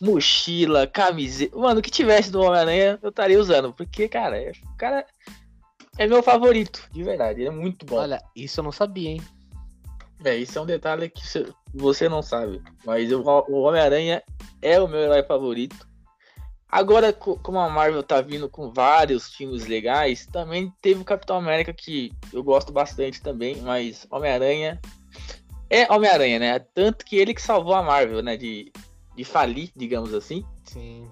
Mochila, 0.00 0.86
camiseta. 0.86 1.56
Mano, 1.58 1.80
o 1.80 1.82
que 1.82 1.90
tivesse 1.90 2.30
do 2.30 2.40
Homem-Aranha, 2.40 2.98
eu 3.02 3.08
estaria 3.10 3.38
usando. 3.38 3.72
Porque, 3.72 4.08
cara, 4.08 4.36
o 4.72 4.76
cara 4.76 5.06
é 5.98 6.06
meu 6.06 6.22
favorito, 6.22 6.88
de 6.92 7.02
verdade. 7.02 7.40
Ele 7.40 7.48
é 7.48 7.52
muito 7.52 7.84
bom. 7.84 7.96
Olha, 7.96 8.22
isso 8.34 8.60
eu 8.60 8.64
não 8.64 8.72
sabia, 8.72 9.10
hein? 9.10 9.22
É, 10.24 10.36
isso 10.36 10.58
é 10.58 10.62
um 10.62 10.66
detalhe 10.66 11.08
que 11.10 11.22
você 11.74 12.08
não 12.08 12.22
sabe. 12.22 12.62
Mas 12.84 13.10
o 13.12 13.22
Homem-Aranha 13.50 14.22
é 14.62 14.80
o 14.80 14.88
meu 14.88 15.00
herói 15.00 15.22
favorito. 15.22 15.86
Agora, 16.70 17.12
co- 17.12 17.38
como 17.38 17.58
a 17.58 17.68
Marvel 17.70 18.02
tá 18.02 18.20
vindo 18.20 18.48
com 18.48 18.70
vários 18.70 19.28
filmes 19.34 19.66
legais, 19.66 20.26
também 20.26 20.72
teve 20.82 21.00
o 21.00 21.04
Capitão 21.04 21.36
América 21.36 21.72
que 21.72 22.12
eu 22.32 22.42
gosto 22.42 22.72
bastante 22.72 23.22
também, 23.22 23.56
mas 23.62 24.06
Homem-Aranha 24.10 24.80
é 25.70 25.90
Homem-Aranha, 25.92 26.38
né? 26.38 26.58
Tanto 26.58 27.04
que 27.04 27.16
ele 27.16 27.34
que 27.34 27.42
salvou 27.42 27.74
a 27.74 27.82
Marvel, 27.82 28.22
né? 28.22 28.36
De, 28.36 28.72
de 29.16 29.24
falir, 29.24 29.70
digamos 29.76 30.12
assim. 30.12 30.44
Sim. 30.64 31.08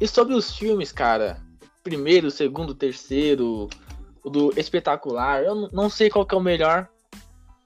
E 0.00 0.06
sobre 0.06 0.34
os 0.34 0.54
filmes, 0.56 0.92
cara, 0.92 1.40
primeiro, 1.82 2.30
segundo, 2.30 2.74
terceiro, 2.74 3.68
o 4.22 4.30
do 4.30 4.52
espetacular, 4.58 5.42
eu 5.42 5.68
não- 5.72 5.90
sei 5.90 6.08
qual 6.10 6.24
que 6.26 6.34
é 6.34 6.38
o 6.38 6.42
melhor. 6.42 6.88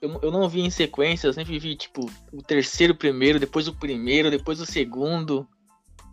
Eu, 0.01 0.09
não- 0.09 0.21
eu 0.23 0.31
não 0.31 0.49
vi 0.49 0.61
em 0.61 0.71
sequência, 0.71 1.27
eu 1.27 1.33
sempre 1.33 1.59
vi, 1.59 1.75
tipo, 1.77 2.09
o 2.33 2.43
terceiro 2.43 2.95
primeiro, 2.95 3.39
depois 3.41 3.67
o 3.69 3.75
primeiro, 3.75 4.31
depois 4.31 4.61
o 4.61 4.67
segundo. 4.67 5.47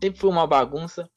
Sempre 0.02 0.20
foi 0.20 0.30
uma 0.30 0.48
bagunça. 0.48 1.10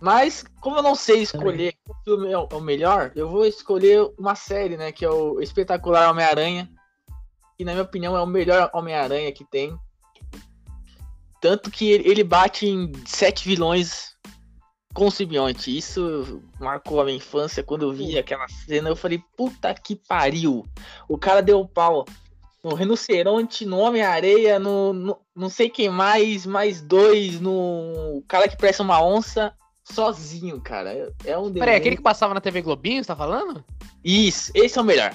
Mas, 0.00 0.44
como 0.60 0.76
eu 0.76 0.82
não 0.82 0.94
sei 0.94 1.22
escolher 1.22 1.74
filme 2.04 2.30
é 2.30 2.38
o 2.38 2.46
é 2.50 2.54
o 2.54 2.60
melhor, 2.60 3.12
eu 3.14 3.28
vou 3.28 3.46
escolher 3.46 4.10
uma 4.18 4.34
série, 4.34 4.76
né? 4.76 4.92
Que 4.92 5.04
é 5.04 5.10
o 5.10 5.40
Espetacular 5.40 6.10
Homem-Aranha. 6.10 6.68
Que, 7.56 7.64
na 7.64 7.72
minha 7.72 7.84
opinião, 7.84 8.16
é 8.16 8.20
o 8.20 8.26
melhor 8.26 8.70
Homem-Aranha 8.74 9.32
que 9.32 9.44
tem. 9.44 9.76
Tanto 11.40 11.70
que 11.70 11.90
ele, 11.90 12.24
bate 12.24 12.66
em 12.66 12.90
sete 13.06 13.46
vilões 13.46 14.14
com 14.94 15.06
o 15.06 15.10
simbionte. 15.10 15.76
Isso 15.76 16.42
marcou 16.58 17.00
a 17.00 17.04
minha 17.04 17.16
infância. 17.16 17.62
Quando 17.62 17.82
eu 17.82 17.92
vi 17.92 18.18
aquela 18.18 18.48
cena, 18.48 18.88
eu 18.88 18.96
falei, 18.96 19.22
puta 19.36 19.74
que 19.74 19.94
pariu. 19.94 20.66
O 21.08 21.18
cara 21.18 21.42
deu 21.42 21.66
pau 21.66 22.04
no 22.64 22.74
rinoceronte, 22.74 23.66
no 23.66 23.78
Homem-Areia, 23.78 24.58
no, 24.58 24.92
no 24.94 25.18
não 25.36 25.50
sei 25.50 25.68
quem 25.68 25.90
mais, 25.90 26.46
mais 26.46 26.80
dois, 26.80 27.38
no 27.40 28.24
cara 28.26 28.48
que 28.48 28.56
parece 28.56 28.80
uma 28.80 29.04
onça, 29.04 29.52
sozinho, 29.84 30.60
cara. 30.60 30.90
É, 30.92 31.10
é 31.32 31.38
um 31.38 31.52
Peraí, 31.52 31.66
desenho- 31.66 31.76
aquele 31.76 31.96
que 31.96 32.02
passava 32.02 32.32
na 32.32 32.40
TV 32.40 32.62
Globinho, 32.62 33.04
você 33.04 33.08
tá 33.08 33.14
falando? 33.16 33.62
Isso, 34.02 34.50
esse 34.54 34.78
é 34.78 34.82
o 34.82 34.84
melhor. 34.84 35.14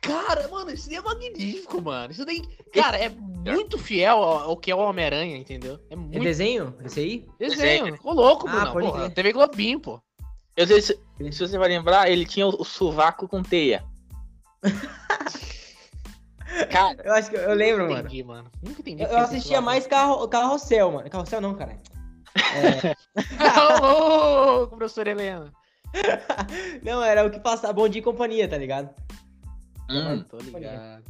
Cara, 0.00 0.48
mano, 0.48 0.70
isso 0.72 0.88
daí 0.88 0.96
é 0.98 1.00
magnífico, 1.00 1.80
mano. 1.80 2.10
Isso 2.12 2.24
daí, 2.24 2.42
cara, 2.72 2.96
é 2.96 3.08
muito 3.08 3.78
fiel 3.78 4.16
ao, 4.22 4.38
ao 4.50 4.56
que 4.56 4.70
é 4.70 4.74
o 4.74 4.78
Homem-Aranha, 4.78 5.36
entendeu? 5.36 5.78
É 5.90 5.94
É 5.94 5.96
muito 5.96 6.20
desenho? 6.22 6.74
Esse 6.84 7.00
aí? 7.00 7.26
desenho. 7.38 7.98
Ô, 8.02 8.12
louco, 8.12 8.48
Ah, 8.48 8.66
Bruno. 8.72 9.10
TV 9.10 9.32
Globinho, 9.32 9.78
pô. 9.80 10.00
Eu 10.56 10.66
sei 10.66 10.80
se, 10.82 10.98
se 11.30 11.38
você 11.38 11.56
vai 11.56 11.68
lembrar, 11.68 12.10
ele 12.10 12.26
tinha 12.26 12.46
o, 12.46 12.60
o 12.60 12.64
sovaco 12.64 13.26
com 13.28 13.42
teia. 13.42 13.84
Cara, 16.70 16.96
Eu 17.04 17.12
acho 17.14 17.30
que 17.30 17.36
eu 17.36 17.54
lembro, 17.54 17.82
Nunca 17.84 17.94
mano. 17.94 18.06
entendi, 18.08 18.22
mano. 18.24 18.50
Nunca 18.62 18.80
entendi. 18.80 19.02
Eu, 19.02 19.08
eu 19.08 19.14
esse 19.18 19.24
assistia 19.36 19.56
lado- 19.56 19.64
mais 19.64 19.86
carro, 19.86 20.28
carrossel, 20.28 20.90
mano. 20.92 21.08
Carrossel 21.10 21.40
não, 21.40 21.54
cara. 21.54 21.78
Ô, 23.80 24.56
louco, 24.58 24.76
professor 24.76 25.06
Helena. 25.06 25.52
Não, 26.82 27.02
era 27.02 27.26
o 27.26 27.30
que 27.30 27.38
passava. 27.38 27.72
Bom 27.72 27.86
dia 27.88 28.00
e 28.00 28.04
companhia, 28.04 28.48
tá 28.48 28.56
ligado? 28.56 28.88
hum, 29.90 30.22
Tô 30.22 30.38
ligado. 30.38 31.04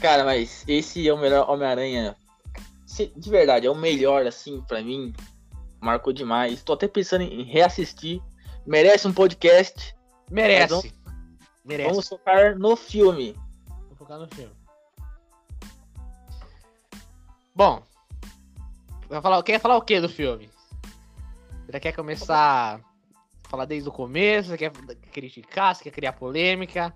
cara, 0.00 0.24
mas 0.24 0.64
esse 0.66 1.06
é 1.08 1.12
o 1.12 1.18
melhor 1.18 1.48
Homem-Aranha. 1.48 2.16
De 3.16 3.30
verdade, 3.30 3.66
é 3.66 3.70
o 3.70 3.74
melhor, 3.76 4.26
assim, 4.26 4.60
pra 4.62 4.82
mim. 4.82 5.12
Marcou 5.80 6.12
demais. 6.12 6.62
Tô 6.64 6.72
até 6.72 6.88
pensando 6.88 7.22
em 7.22 7.44
reassistir. 7.44 8.20
Merece 8.66 9.06
um 9.06 9.12
podcast. 9.12 9.94
Merece. 10.28 10.74
Mas 10.74 10.92
Merece. 11.64 11.90
Vamos 11.90 12.08
focar 12.08 12.58
no 12.58 12.74
filme. 12.74 13.36
Vou 13.86 13.96
focar 13.96 14.18
no 14.18 14.26
filme. 14.34 14.52
Bom. 17.58 17.82
Vai 19.08 19.20
falar, 19.20 19.42
quer 19.42 19.60
falar 19.60 19.76
o 19.76 19.82
que 19.82 20.00
do 20.00 20.08
filme? 20.08 20.48
Você 21.66 21.80
quer 21.80 21.90
começar 21.90 22.76
a 22.76 23.48
falar 23.48 23.64
desde 23.64 23.88
o 23.88 23.92
começo? 23.92 24.50
Você 24.50 24.56
quer 24.56 24.70
criticar? 25.12 25.74
Você 25.74 25.82
quer 25.82 25.90
criar 25.90 26.12
polêmica? 26.12 26.94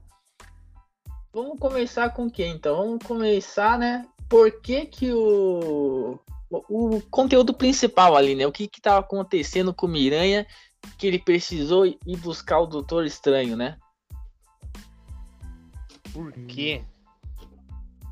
Vamos 1.33 1.59
começar 1.59 2.11
com 2.11 2.31
quem 2.31 2.53
então? 2.53 2.77
Vamos 2.77 3.05
começar, 3.05 3.77
né? 3.77 4.07
Por 4.29 4.61
que 4.61 4.87
que 4.87 5.13
o, 5.13 6.21
o, 6.49 6.97
o 6.97 7.03
conteúdo 7.11 7.53
principal 7.53 8.17
ali, 8.17 8.37
né? 8.37 8.47
O 8.47 8.53
que 8.53 8.69
que 8.69 8.81
tava 8.81 9.01
acontecendo 9.01 9.75
com 9.75 9.87
o 9.87 9.91
Miranha 9.91 10.47
que 10.97 11.09
ele 11.09 11.19
precisou 11.19 11.85
ir 11.87 12.17
buscar 12.19 12.61
o 12.61 12.69
Doutor 12.69 13.05
Estranho, 13.05 13.57
né? 13.57 13.79
Por 16.13 16.31
quê? 16.47 16.85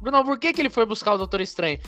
Bruno, 0.01 0.25
por 0.25 0.37
que, 0.37 0.53
que 0.53 0.61
ele 0.61 0.71
foi 0.71 0.85
buscar 0.85 1.15
o 1.15 1.19
Doutor 1.19 1.41
Estranho? 1.41 1.79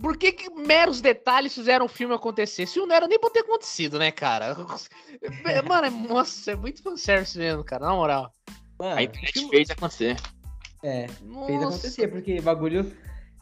Por 0.00 0.16
que, 0.16 0.32
que 0.32 0.48
meros 0.50 1.00
detalhes 1.00 1.54
fizeram 1.54 1.84
o 1.84 1.88
filme 1.88 2.14
acontecer? 2.14 2.66
Se 2.66 2.78
não 2.78 2.94
era 2.94 3.06
nem 3.06 3.18
pra 3.18 3.28
ter 3.30 3.40
acontecido, 3.40 3.98
né, 3.98 4.10
cara? 4.10 4.56
Mano, 5.68 5.86
é, 5.86 5.90
nossa, 5.90 6.52
é 6.52 6.56
muito 6.56 6.82
fanservice 6.82 7.36
mesmo, 7.36 7.62
cara, 7.62 7.86
na 7.86 7.92
moral. 7.94 8.32
Mano, 8.78 8.96
A 8.96 9.02
internet 9.02 9.48
fez 9.48 9.70
acontecer. 9.70 10.16
é. 10.82 11.06
Nossa. 11.22 11.46
fez 11.46 11.62
acontecer, 11.62 12.08
porque 12.08 12.40
bagulho. 12.40 12.90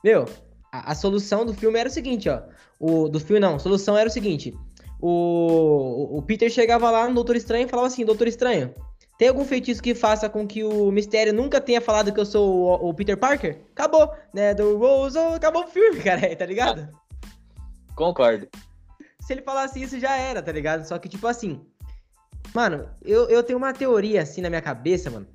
Meu, 0.03 0.25
a, 0.73 0.93
a 0.93 0.95
solução 0.95 1.47
do 1.47 1.55
filme 1.55 1.79
era 1.79 1.89
o 1.89 1.93
seguinte, 1.93 2.29
ó. 2.29 2.43
O, 2.81 3.09
do 3.09 3.21
filme 3.21 3.39
não, 3.41 3.55
a 3.57 3.59
solução 3.59 3.97
era 3.97 4.09
o 4.09 4.13
seguinte. 4.13 4.53
O, 5.01 5.09
o- 5.09 6.19
o 6.19 6.23
Peter 6.23 6.51
chegava 6.51 6.91
lá 6.91 7.09
no 7.09 7.15
Doutor 7.15 7.37
Estranho 7.37 7.67
e 7.67 7.69
falava 7.69 7.87
assim, 7.89 8.05
Doutor 8.05 8.27
Estranho, 8.27 8.75
tem 9.19 9.29
algum 9.29 9.45
feitiço 9.45 9.83
que 9.83 9.95
faça 9.97 10.29
com 10.29 10.47
que 10.47 10.63
o 10.63 10.91
Mistério 10.93 11.33
nunca 11.35 11.61
tenha 11.61 11.81
falado 11.81 12.13
que 12.13 12.21
eu 12.21 12.25
sou 12.25 12.49
o, 12.49 12.89
o 12.89 12.95
Peter 12.95 13.17
Parker? 13.17 13.61
Acabou, 13.73 14.15
né? 14.33 14.55
Do 14.55 14.79
Rose, 14.79 15.19
acabou 15.19 15.65
o 15.65 15.67
filme, 15.67 15.99
cara, 16.01 16.35
tá 16.37 16.47
ligado? 16.47 16.89
Concordo. 17.97 18.49
Se 19.21 19.33
ele 19.33 19.43
falasse 19.43 19.83
isso, 19.83 19.99
já 19.99 20.17
era, 20.17 20.41
tá 20.41 20.53
ligado? 20.53 20.85
Só 20.87 20.99
que, 20.99 21.09
tipo 21.09 21.27
assim. 21.27 21.61
Mano, 22.55 22.89
eu, 23.05 23.29
eu 23.29 23.43
tenho 23.43 23.59
uma 23.59 23.73
teoria 23.73 24.23
assim 24.23 24.41
na 24.41 24.49
minha 24.49 24.63
cabeça, 24.63 25.11
mano. 25.11 25.27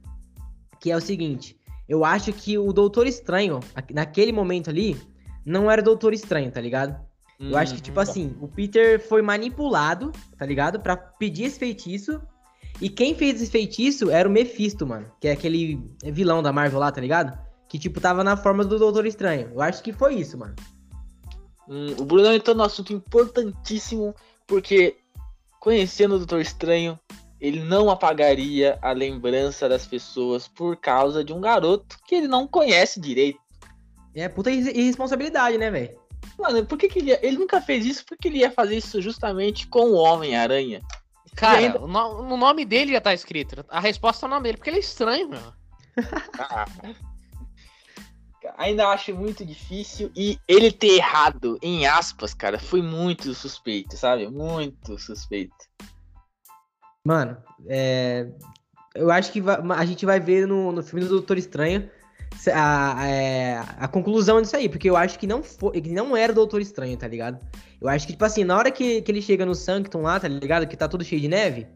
Que 0.80 0.90
é 0.90 0.96
o 0.96 1.02
seguinte. 1.02 1.60
Eu 1.88 2.06
acho 2.06 2.32
que 2.32 2.58
o 2.58 2.72
Doutor 2.72 3.06
Estranho, 3.06 3.60
naquele 3.94 4.32
momento 4.32 4.70
ali, 4.70 5.00
não 5.46 5.70
era 5.70 5.82
o 5.82 5.84
Doutor 5.84 6.14
Estranho, 6.14 6.50
tá 6.50 6.62
ligado? 6.62 6.98
Eu 7.40 7.58
acho 7.58 7.76
que, 7.76 7.82
tipo 7.82 7.98
Uhum. 8.00 8.04
assim, 8.04 8.38
o 8.40 8.48
Peter 8.48 9.00
foi 9.06 9.22
manipulado, 9.22 10.14
tá 10.38 10.46
ligado? 10.46 10.80
Pra 10.80 10.96
pedir 10.96 11.44
esse 11.44 11.60
feitiço. 11.60 12.22
E 12.82 12.90
quem 12.90 13.16
fez 13.16 13.42
esse 13.42 13.52
feitiço 13.52 14.10
era 14.10 14.28
o 14.28 14.32
Mephisto, 14.32 14.86
mano. 14.86 15.10
Que 15.22 15.28
é 15.28 15.32
aquele 15.32 15.80
vilão 16.04 16.42
da 16.44 16.52
Marvel 16.52 16.80
lá, 16.80 16.92
tá 16.92 17.00
ligado? 17.00 17.38
Que, 17.70 17.80
tipo, 17.80 18.00
tava 18.02 18.24
na 18.24 18.36
forma 18.38 18.64
do 18.66 18.78
Doutor 18.78 19.06
Estranho. 19.06 19.52
Eu 19.54 19.62
acho 19.62 19.82
que 19.82 19.94
foi 19.94 20.16
isso, 20.16 20.38
mano. 20.38 20.56
Hum, 21.68 21.96
o 22.00 22.06
Bruno 22.06 22.32
entrou 22.34 22.56
num 22.56 22.64
assunto 22.64 22.92
importantíssimo, 22.94 24.14
porque 24.46 24.98
conhecendo 25.60 26.16
o 26.16 26.18
Doutor 26.18 26.42
Estranho, 26.42 27.00
ele 27.40 27.62
não 27.62 27.90
apagaria 27.90 28.78
a 28.82 28.92
lembrança 28.92 29.68
das 29.70 29.86
pessoas 29.86 30.48
por 30.48 30.76
causa 30.78 31.24
de 31.24 31.32
um 31.34 31.40
garoto 31.42 31.98
que 32.06 32.16
ele 32.16 32.28
não 32.28 32.48
conhece 32.48 33.00
direito. 33.00 33.40
É 34.14 34.28
puta 34.30 34.52
irre- 34.52 34.72
irresponsabilidade, 34.72 35.58
né, 35.58 35.72
velho? 35.72 35.98
Mano, 36.38 36.66
por 36.66 36.78
que, 36.78 36.88
que 36.88 37.00
ele, 37.00 37.10
ia- 37.12 37.20
ele 37.26 37.38
nunca 37.38 37.60
fez 37.62 37.86
isso? 37.86 38.06
Porque 38.06 38.28
ele 38.28 38.40
ia 38.40 38.52
fazer 38.52 38.78
isso 38.78 39.02
justamente 39.02 39.68
com 39.68 39.92
o 39.92 39.96
Homem-Aranha. 39.96 40.82
Cara, 41.36 41.58
ainda- 41.58 41.82
o, 41.82 41.88
no, 41.88 42.34
o 42.34 42.38
nome 42.38 42.66
dele 42.66 42.94
já 42.94 43.02
tá 43.02 43.14
escrito. 43.14 43.66
A 43.70 43.80
resposta 43.80 44.26
é 44.26 44.28
o 44.28 44.30
nome 44.30 44.44
dele, 44.44 44.58
porque 44.58 44.70
ele 44.70 44.78
é 44.78 44.82
estranho, 44.82 45.30
meu. 45.30 45.54
Ah. 46.40 46.66
Ainda 48.58 48.88
acho 48.90 49.16
muito 49.16 49.46
difícil. 49.46 50.12
E 50.16 50.38
ele 50.48 50.72
ter 50.72 50.98
errado, 50.98 51.58
em 51.62 51.88
aspas, 51.88 52.34
cara, 52.34 52.60
foi 52.60 52.82
muito 52.82 53.34
suspeito, 53.34 53.96
sabe? 53.96 54.28
Muito 54.28 54.98
suspeito. 54.98 55.56
Mano, 57.06 57.38
é... 57.68 58.28
eu 58.96 59.10
acho 59.12 59.32
que 59.32 59.40
va- 59.42 59.64
a 59.78 59.86
gente 59.86 60.06
vai 60.06 60.20
ver 60.20 60.46
no, 60.48 60.72
no 60.72 60.84
filme 60.84 61.06
do 61.06 61.10
Doutor 61.10 61.38
Estranho 61.38 61.90
se- 62.38 62.52
a, 62.52 62.98
é, 63.08 63.58
a 63.80 63.88
conclusão 63.88 64.42
disso 64.42 64.56
aí, 64.58 64.68
porque 64.68 64.90
eu 64.90 64.98
acho 64.98 65.18
que 65.18 65.28
não, 65.28 65.42
foi, 65.42 65.80
que 65.82 65.90
não 65.90 66.16
era 66.16 66.32
o 66.32 66.36
Doutor 66.36 66.62
Estranho, 66.62 66.98
tá 66.98 67.08
ligado? 67.08 67.40
Eu 67.84 67.90
acho 67.90 68.08
que, 68.08 68.14
tipo 68.14 68.24
assim, 68.24 68.44
na 68.46 68.58
hora 68.58 68.72
que, 68.72 69.02
que 69.02 69.12
ele 69.12 69.22
chega 69.22 69.46
no 69.46 69.54
Sanctum 69.54 70.02
lá, 70.02 70.20
tá 70.20 70.28
ligado? 70.28 70.66
Que 70.66 70.78
tá 70.78 70.88
tudo 70.88 71.04
cheio 71.04 71.22
de 71.22 71.28
neve, 71.28 71.68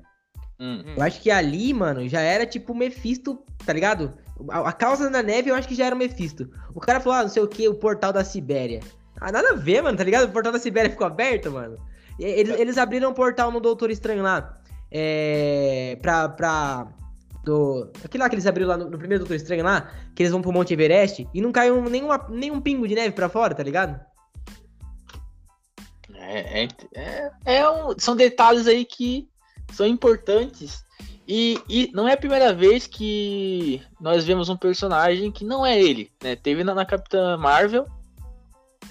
Hum. 0.60 0.82
eu 0.96 1.04
acho 1.04 1.22
que 1.22 1.30
ali, 1.30 1.72
mano, 1.72 2.08
já 2.10 2.20
era 2.20 2.44
tipo 2.44 2.74
o 2.74 2.76
Mephisto, 2.76 3.44
tá 3.64 3.72
ligado? 3.72 4.14
A, 4.50 4.70
a 4.70 4.74
causa 4.74 5.08
da 5.08 5.22
neve 5.22 5.52
eu 5.52 5.56
acho 5.56 5.68
que 5.68 5.76
já 5.76 5.86
era 5.86 5.94
o 5.94 5.98
Mephisto. 5.98 6.50
O 6.74 6.80
cara 6.80 7.00
falou, 7.00 7.20
ah, 7.20 7.22
não 7.24 7.30
sei 7.30 7.44
o 7.44 7.48
que, 7.48 7.68
o 7.68 7.76
portal 7.76 8.12
da 8.12 8.24
Sibéria. 8.24 8.80
Ah, 9.20 9.32
nada 9.32 9.50
a 9.50 9.56
ver, 9.56 9.84
mano, 9.84 9.98
tá 9.98 10.04
ligado? 10.04 10.26
O 10.26 10.32
portal 10.32 10.52
da 10.52 10.60
Sibéria 10.60 10.90
ficou 10.90 11.06
aberto, 11.06 11.52
mano. 11.52 11.78
E 12.20 12.24
Eles, 12.24 12.60
eles 12.60 12.78
abriram 12.78 13.12
um 13.12 13.14
portal 13.14 13.52
no 13.52 13.60
Doutor 13.60 13.92
Estranho 13.92 14.24
lá. 14.24 14.58
É. 14.92 15.98
Pra. 16.02 16.30
pra 16.30 16.88
do, 17.44 17.92
aquele 18.04 18.24
lá 18.24 18.30
que 18.30 18.36
eles 18.36 18.46
abriram 18.46 18.70
lá 18.70 18.78
no, 18.78 18.90
no 18.90 18.98
primeiro 18.98 19.24
Doutor 19.24 19.36
Estranho 19.36 19.64
lá, 19.64 19.90
que 20.14 20.22
eles 20.24 20.32
vão 20.32 20.42
pro 20.42 20.52
Monte 20.52 20.74
Everest 20.74 21.28
e 21.34 21.42
não 21.42 21.52
caiu 21.52 21.82
nenhuma, 21.90 22.26
nenhum 22.30 22.60
pingo 22.60 22.88
de 22.88 22.94
neve 22.96 23.12
pra 23.12 23.30
fora, 23.30 23.56
tá 23.56 23.64
ligado? 23.64 24.00
É, 26.28 26.64
é, 26.64 26.68
é- 26.94 27.32
é 27.46 27.70
um- 27.70 27.98
são 27.98 28.16
detalhes 28.16 28.68
aí 28.68 28.84
que 28.86 29.28
são 29.72 29.86
importantes. 29.88 30.86
E, 31.28 31.60
e 31.68 31.92
não 31.94 32.08
é 32.08 32.14
a 32.14 32.18
primeira 32.18 32.54
vez 32.54 32.88
que 32.88 33.82
nós 34.00 34.24
vemos 34.24 34.48
um 34.48 34.56
personagem 34.56 35.30
que 35.32 35.44
não 35.44 35.66
é 35.66 35.78
ele, 35.78 36.10
né? 36.24 36.36
Teve 36.38 36.64
na, 36.64 36.74
na 36.74 36.86
Capitã 36.86 37.36
Marvel 37.38 37.86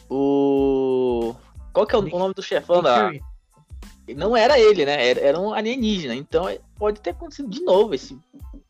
o. 0.09 1.35
Qual 1.73 1.87
que 1.87 1.95
é 1.95 1.99
o, 1.99 2.02
o 2.02 2.19
nome 2.19 2.35
do 2.35 2.43
chefão 2.43 2.83
da. 2.83 3.11
Não 4.16 4.37
era 4.37 4.59
ele, 4.59 4.85
né? 4.85 5.09
Era, 5.09 5.21
era 5.21 5.40
um 5.40 5.52
alienígena. 5.52 6.14
Então 6.14 6.49
é, 6.49 6.61
pode 6.78 7.00
ter 7.00 7.11
acontecido 7.11 7.49
de 7.49 7.61
novo 7.62 7.95
esse, 7.95 8.16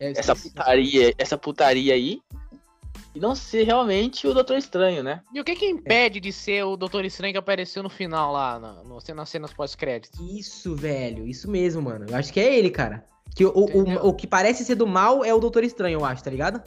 É, 0.00 0.12
essa 0.12 0.34
putaria, 0.34 1.14
essa 1.18 1.36
putaria 1.36 1.94
aí. 1.94 2.20
E 3.16 3.18
não 3.18 3.34
ser 3.34 3.62
realmente 3.62 4.26
o 4.26 4.34
Doutor 4.34 4.58
Estranho, 4.58 5.02
né? 5.02 5.22
E 5.32 5.40
o 5.40 5.44
que 5.44 5.56
que 5.56 5.64
impede 5.64 6.20
de 6.20 6.30
ser 6.30 6.64
o 6.64 6.76
Doutor 6.76 7.02
Estranho 7.02 7.32
que 7.32 7.38
apareceu 7.38 7.82
no 7.82 7.88
final 7.88 8.30
lá, 8.30 8.58
na, 8.58 8.72
no, 8.84 8.98
nas 9.14 9.28
cenas 9.30 9.54
pós-créditos? 9.54 10.20
Isso, 10.20 10.76
velho. 10.76 11.26
Isso 11.26 11.50
mesmo, 11.50 11.80
mano. 11.80 12.04
Eu 12.10 12.14
acho 12.14 12.30
que 12.30 12.38
é 12.38 12.58
ele, 12.58 12.68
cara. 12.68 13.06
Que 13.34 13.42
o, 13.46 13.50
o, 13.54 14.08
o, 14.08 14.12
que 14.12 14.26
parece 14.26 14.66
ser 14.66 14.74
do 14.74 14.86
mal 14.86 15.24
é 15.24 15.32
o 15.32 15.40
Doutor 15.40 15.64
Estranho, 15.64 16.00
eu 16.00 16.04
acho, 16.04 16.22
tá 16.22 16.30
ligado? 16.30 16.62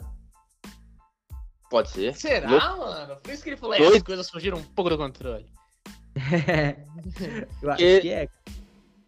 Pode 1.70 1.88
ser. 1.90 2.16
Será, 2.16 2.76
mano? 2.76 3.16
Por 3.22 3.32
isso 3.32 3.44
que 3.44 3.50
ele 3.50 3.56
falou, 3.56 3.78
Doido. 3.78 3.96
as 3.98 4.02
coisas 4.02 4.28
fugiram 4.28 4.58
um 4.58 4.64
pouco 4.64 4.90
do 4.90 4.98
controle. 4.98 5.46
eu 7.62 7.70
acho 7.70 7.78
Que- 7.78 8.00
que 8.00 8.10
é. 8.10 8.28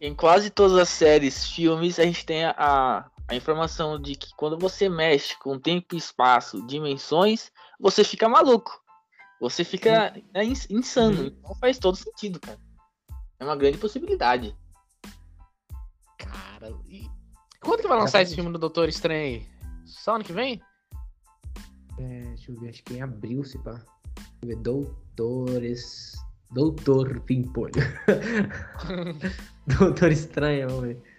Em 0.00 0.14
quase 0.14 0.48
todas 0.48 0.78
as 0.78 0.88
séries, 0.88 1.48
filmes, 1.48 1.98
a 1.98 2.04
gente 2.04 2.24
tem 2.24 2.44
a, 2.44 3.04
a 3.32 3.36
informação 3.36 3.98
de 3.98 4.14
que 4.14 4.34
quando 4.36 4.58
você 4.58 4.88
mexe 4.88 5.36
com 5.38 5.58
tempo 5.58 5.94
e 5.94 5.98
espaço, 5.98 6.64
dimensões, 6.66 7.50
você 7.80 8.04
fica 8.04 8.28
maluco. 8.28 8.78
Você 9.40 9.64
fica 9.64 10.14
é, 10.34 10.44
ins- 10.44 10.68
insano. 10.70 11.22
Uhum. 11.22 11.26
Então 11.26 11.54
faz 11.56 11.78
todo 11.78 11.96
sentido, 11.96 12.38
cara. 12.38 12.58
É 13.40 13.44
uma 13.44 13.56
grande 13.56 13.78
possibilidade. 13.78 14.54
Cara, 16.18 16.70
e... 16.86 17.08
Quando 17.60 17.80
que 17.80 17.88
vai 17.88 17.98
lançar 17.98 18.20
esse 18.20 18.32
Exatamente. 18.32 18.34
filme 18.34 18.52
do 18.52 18.58
Doutor 18.58 18.88
Estranho 18.88 19.20
aí? 19.20 19.46
Só 19.86 20.16
ano 20.16 20.24
que 20.24 20.32
vem? 20.32 20.60
É, 21.98 22.22
deixa 22.24 22.52
eu 22.52 22.60
ver, 22.60 22.68
acho 22.68 22.82
que 22.84 22.94
é 22.94 22.96
em 22.98 23.02
abril, 23.02 23.42
se 23.44 23.58
pá. 23.58 23.72
Deixa 23.72 24.28
eu 24.42 24.48
ver, 24.48 24.56
Doutores. 24.56 26.12
Doutor 26.50 27.20
Pimpolho. 27.20 27.72
Doutor 29.78 30.12
Estranho, 30.12 30.68
vamos 30.68 30.82
ver. 30.84 31.11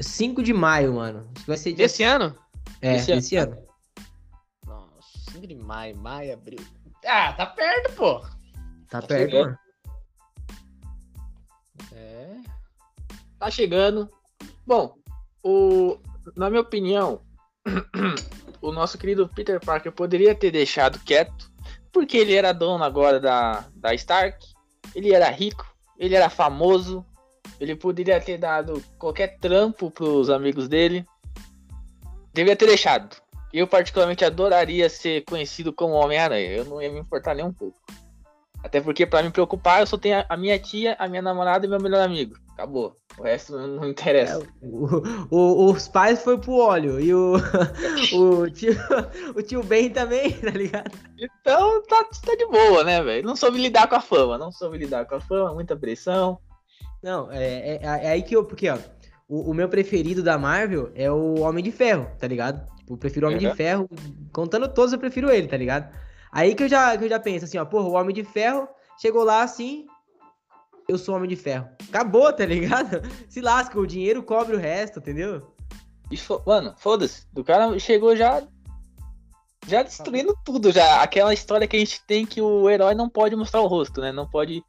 5 0.00 0.42
de 0.42 0.52
maio, 0.52 0.94
mano. 0.94 1.30
Vai 1.46 1.56
ser 1.56 1.72
dia... 1.72 1.86
Desse 1.86 2.02
ano? 2.02 2.36
É, 2.80 2.96
Esse 2.96 3.36
ano. 3.36 3.52
ano. 3.52 3.68
Nossa, 4.66 5.30
5 5.32 5.46
de 5.46 5.54
maio, 5.54 5.96
maio, 5.96 6.34
abril. 6.34 6.60
Ah, 7.04 7.32
tá 7.32 7.46
perto, 7.46 7.92
pô. 7.94 8.20
Tá 8.88 9.02
perto, 9.02 9.30
chegando. 9.30 9.44
mano. 9.46 9.58
É. 11.92 12.36
Tá 13.38 13.50
chegando. 13.50 14.10
Bom, 14.66 14.94
o, 15.42 15.98
na 16.36 16.50
minha 16.50 16.62
opinião, 16.62 17.20
o 18.60 18.72
nosso 18.72 18.98
querido 18.98 19.28
Peter 19.28 19.60
Parker 19.60 19.92
poderia 19.92 20.34
ter 20.34 20.50
deixado 20.50 20.98
quieto, 21.00 21.50
porque 21.92 22.16
ele 22.16 22.34
era 22.34 22.52
dono 22.52 22.84
agora 22.84 23.18
da, 23.18 23.64
da 23.74 23.94
Stark, 23.94 24.46
ele 24.94 25.12
era 25.12 25.28
rico, 25.30 25.66
ele 25.98 26.14
era 26.14 26.28
famoso, 26.30 27.04
ele 27.60 27.74
poderia 27.74 28.20
ter 28.20 28.38
dado 28.38 28.82
qualquer 28.98 29.38
trampo 29.38 29.90
pros 29.90 30.30
amigos 30.30 30.68
dele. 30.68 31.04
Devia 32.32 32.56
ter 32.56 32.66
deixado. 32.66 33.16
Eu 33.52 33.66
particularmente 33.66 34.24
adoraria 34.24 34.88
ser 34.90 35.24
conhecido 35.24 35.72
como 35.72 35.94
Homem-Aranha. 35.94 36.50
Eu 36.50 36.64
não 36.64 36.80
ia 36.82 36.90
me 36.92 37.00
importar 37.00 37.34
nem 37.34 37.44
um 37.44 37.52
pouco. 37.52 37.78
Até 38.62 38.80
porque 38.80 39.06
pra 39.06 39.22
me 39.22 39.30
preocupar, 39.30 39.80
eu 39.80 39.86
só 39.86 39.96
tenho 39.96 40.24
a- 40.28 40.36
minha 40.36 40.58
tia, 40.58 40.96
a 40.98 41.08
minha 41.08 41.22
namorada 41.22 41.64
e 41.64 41.68
meu 41.68 41.80
melhor 41.80 42.04
amigo. 42.04 42.36
Acabou. 42.52 42.94
O 43.16 43.22
resto 43.22 43.56
não 43.56 43.88
interessa. 43.88 44.44
O- 44.60 45.02
o- 45.30 45.72
os 45.72 45.88
pais 45.88 46.22
foi 46.22 46.38
pro 46.38 46.54
óleo 46.56 47.00
e 47.00 47.14
o, 47.14 47.34
o, 48.42 48.50
tio, 48.50 48.74
o 49.34 49.42
tio 49.42 49.62
Ben 49.62 49.90
também, 49.90 50.32
tá 50.38 50.50
ligado? 50.50 50.90
Então 51.18 51.82
tá, 51.84 52.04
tá 52.04 52.34
de 52.36 52.46
boa, 52.46 52.82
né, 52.84 53.02
velho? 53.02 53.26
Não 53.26 53.36
soube 53.36 53.58
lidar 53.58 53.88
com 53.88 53.94
a 53.94 54.00
fama. 54.00 54.36
Não 54.36 54.50
soube 54.52 54.76
lidar 54.76 55.06
com 55.06 55.14
a 55.14 55.20
fama, 55.20 55.54
muita 55.54 55.76
pressão. 55.76 56.38
Não, 57.02 57.30
é, 57.30 57.76
é, 57.76 57.80
é 57.82 58.10
aí 58.10 58.22
que 58.22 58.34
eu. 58.34 58.44
Porque, 58.44 58.68
ó, 58.68 58.78
o, 59.28 59.50
o 59.50 59.54
meu 59.54 59.68
preferido 59.68 60.22
da 60.22 60.36
Marvel 60.38 60.90
é 60.94 61.10
o 61.10 61.40
Homem 61.40 61.62
de 61.62 61.70
Ferro, 61.70 62.10
tá 62.18 62.26
ligado? 62.26 62.66
Tipo, 62.78 62.94
eu 62.94 62.98
prefiro 62.98 63.26
o 63.26 63.30
Homem 63.30 63.44
Uhum. 63.44 63.50
de 63.50 63.56
Ferro. 63.56 63.88
Contando 64.32 64.68
todos, 64.68 64.92
eu 64.92 64.98
prefiro 64.98 65.30
ele, 65.30 65.46
tá 65.48 65.56
ligado? 65.56 65.92
Aí 66.32 66.54
que 66.54 66.64
eu 66.64 66.68
já, 66.68 66.96
que 66.96 67.04
eu 67.04 67.08
já 67.08 67.18
penso 67.20 67.44
assim, 67.44 67.58
ó, 67.58 67.64
porra, 67.64 67.88
o 67.88 67.92
Homem 67.92 68.14
de 68.14 68.24
Ferro 68.24 68.68
chegou 69.00 69.24
lá 69.24 69.42
assim. 69.42 69.86
Eu 70.88 70.96
sou 70.98 71.14
Homem 71.14 71.28
de 71.28 71.36
Ferro. 71.36 71.68
Acabou, 71.88 72.32
tá 72.32 72.46
ligado? 72.46 73.02
Se 73.28 73.40
lasca, 73.42 73.78
o 73.78 73.86
dinheiro 73.86 74.22
cobre 74.22 74.56
o 74.56 74.58
resto, 74.58 74.98
entendeu? 74.98 75.52
Fo- 76.16 76.42
mano, 76.46 76.74
foda-se. 76.78 77.26
O 77.36 77.44
cara 77.44 77.78
chegou 77.78 78.16
já. 78.16 78.42
Já 79.66 79.82
destruindo 79.82 80.34
tudo, 80.46 80.72
já. 80.72 81.02
Aquela 81.02 81.34
história 81.34 81.66
que 81.68 81.76
a 81.76 81.78
gente 81.78 82.02
tem 82.06 82.24
que 82.24 82.40
o 82.40 82.70
herói 82.70 82.94
não 82.94 83.06
pode 83.10 83.36
mostrar 83.36 83.60
o 83.60 83.66
rosto, 83.66 84.00
né? 84.00 84.10
Não 84.12 84.26
pode 84.26 84.62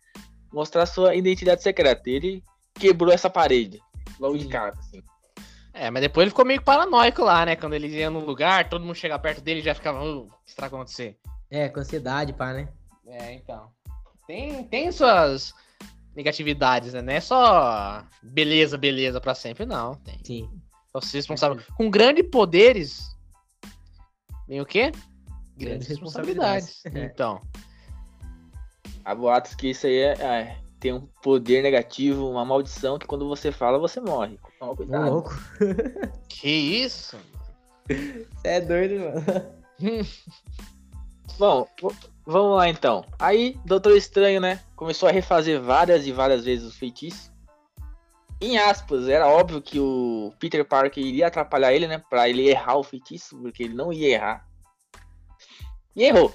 mostrar 0.51 0.85
sua 0.85 1.15
identidade 1.15 1.61
secreta. 1.63 2.09
Ele 2.09 2.43
quebrou 2.73 3.13
essa 3.13 3.29
parede. 3.29 3.79
Logo 4.19 4.37
de 4.37 4.43
Sim. 4.43 4.49
cara, 4.49 4.75
assim. 4.77 5.01
É, 5.73 5.89
mas 5.89 6.01
depois 6.01 6.23
ele 6.23 6.31
ficou 6.31 6.45
meio 6.45 6.61
paranoico 6.61 7.23
lá, 7.23 7.45
né? 7.45 7.55
Quando 7.55 7.73
ele 7.73 7.87
ia 7.87 8.09
num 8.09 8.25
lugar, 8.25 8.67
todo 8.67 8.83
mundo 8.83 8.95
chegava 8.95 9.21
perto 9.21 9.41
dele 9.41 9.61
e 9.61 9.63
já 9.63 9.73
ficava, 9.73 10.03
"Uh, 10.03 10.23
o 10.23 10.29
que 10.45 10.51
será 10.51 10.67
que 10.67 10.71
vai 10.71 10.81
acontecer? 10.81 11.17
É, 11.49 11.69
com 11.69 11.79
ansiedade, 11.79 12.33
pá, 12.33 12.53
né? 12.53 12.67
É, 13.07 13.33
então. 13.33 13.71
Tem, 14.27 14.63
tem 14.65 14.91
suas 14.91 15.53
negatividades, 16.15 16.93
né? 16.93 17.01
Não 17.01 17.13
é 17.13 17.21
só 17.21 18.03
beleza, 18.21 18.77
beleza 18.77 19.21
pra 19.21 19.33
sempre, 19.33 19.65
não. 19.65 19.95
Tem. 19.95 20.19
Sim. 20.23 20.49
Só 20.91 21.01
ser 21.01 21.17
responsável. 21.17 21.63
Com 21.75 21.89
grandes 21.89 22.27
poderes. 22.29 23.15
Vem 24.47 24.59
o 24.59 24.65
quê? 24.65 24.91
Grandes 25.57 25.87
responsabilidades. 25.87 26.67
responsabilidades. 26.83 27.11
Então. 27.13 27.41
Há 29.03 29.15
boatos 29.15 29.55
que 29.55 29.69
isso 29.69 29.87
aí 29.87 29.97
é, 29.97 30.13
é, 30.13 30.57
tem 30.79 30.93
um 30.93 31.07
poder 31.21 31.61
negativo, 31.61 32.29
uma 32.29 32.45
maldição, 32.45 32.97
que 32.97 33.05
quando 33.05 33.27
você 33.27 33.51
fala, 33.51 33.77
você 33.77 33.99
morre. 33.99 34.39
Toma 34.59 34.71
Ô, 34.71 34.75
cuidado. 34.75 35.11
louco. 35.11 35.33
Que 36.27 36.49
isso? 36.49 37.17
Você 37.87 38.27
é 38.43 38.61
doido, 38.61 38.99
mano. 38.99 39.49
Bom, 41.37 41.67
vamos 42.25 42.57
lá 42.57 42.69
então. 42.69 43.05
Aí, 43.17 43.57
Doutor 43.65 43.95
Estranho, 43.95 44.39
né? 44.39 44.61
Começou 44.75 45.09
a 45.09 45.11
refazer 45.11 45.61
várias 45.61 46.05
e 46.05 46.11
várias 46.11 46.45
vezes 46.45 46.65
os 46.65 46.75
feitiços. 46.75 47.31
Em 48.41 48.57
aspas, 48.57 49.09
era 49.09 49.27
óbvio 49.27 49.61
que 49.61 49.79
o 49.79 50.33
Peter 50.39 50.63
Parker 50.63 51.03
iria 51.03 51.27
atrapalhar 51.27 51.73
ele, 51.73 51.87
né? 51.87 52.01
Pra 52.09 52.29
ele 52.29 52.47
errar 52.47 52.77
o 52.77 52.83
feitiço, 52.83 53.37
porque 53.37 53.63
ele 53.63 53.73
não 53.73 53.91
ia 53.91 54.15
errar. 54.15 54.47
E 55.95 56.03
errou. 56.03 56.33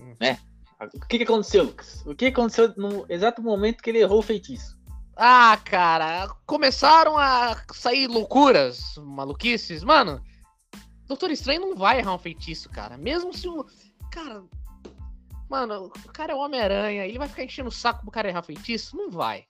Hum. 0.00 0.14
Né? 0.20 0.38
O 0.80 1.06
que, 1.06 1.18
que 1.18 1.24
aconteceu, 1.24 1.64
Lucas? 1.64 2.04
O 2.06 2.14
que 2.14 2.26
aconteceu 2.26 2.72
no 2.76 3.06
exato 3.08 3.42
momento 3.42 3.82
que 3.82 3.90
ele 3.90 4.00
errou 4.00 4.18
o 4.18 4.22
feitiço? 4.22 4.76
Ah, 5.16 5.56
cara, 5.64 6.28
começaram 6.44 7.16
a 7.16 7.62
sair 7.72 8.08
loucuras, 8.08 8.96
maluquices. 8.98 9.84
Mano, 9.84 10.20
Doutor 11.06 11.30
Estranho 11.30 11.60
não 11.60 11.76
vai 11.76 11.98
errar 11.98 12.14
um 12.14 12.18
feitiço, 12.18 12.68
cara. 12.68 12.96
Mesmo 12.96 13.32
se 13.32 13.48
o. 13.48 13.64
Cara. 14.10 14.42
Mano, 15.48 15.92
o 16.04 16.12
cara 16.12 16.32
é 16.32 16.34
o 16.34 16.38
Homem-Aranha, 16.38 17.06
ele 17.06 17.18
vai 17.18 17.28
ficar 17.28 17.44
enchendo 17.44 17.68
o 17.68 17.72
saco 17.72 18.02
pro 18.02 18.10
cara 18.10 18.28
errar 18.28 18.42
feitiço? 18.42 18.96
Não 18.96 19.10
vai. 19.10 19.44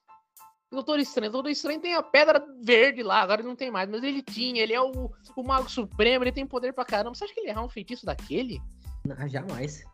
Doutor 0.70 0.98
Estranho, 0.98 1.30
Doutor 1.30 1.50
Estranho 1.50 1.80
tem 1.80 1.94
a 1.94 2.02
pedra 2.02 2.44
verde 2.60 3.02
lá, 3.02 3.20
agora 3.20 3.40
ele 3.40 3.48
não 3.48 3.54
tem 3.54 3.70
mais, 3.70 3.88
mas 3.88 4.02
ele 4.02 4.20
tinha, 4.20 4.60
ele 4.60 4.72
é 4.72 4.80
o, 4.80 5.10
o 5.36 5.42
Mago 5.42 5.70
Supremo, 5.70 6.24
ele 6.24 6.32
tem 6.32 6.44
poder 6.44 6.72
pra 6.72 6.84
caramba. 6.84 7.14
Você 7.14 7.24
acha 7.24 7.32
que 7.32 7.40
ele 7.40 7.46
ia 7.46 7.52
errar 7.52 7.64
um 7.64 7.68
feitiço 7.68 8.04
daquele? 8.04 8.60
Não, 9.06 9.28
jamais. 9.28 9.84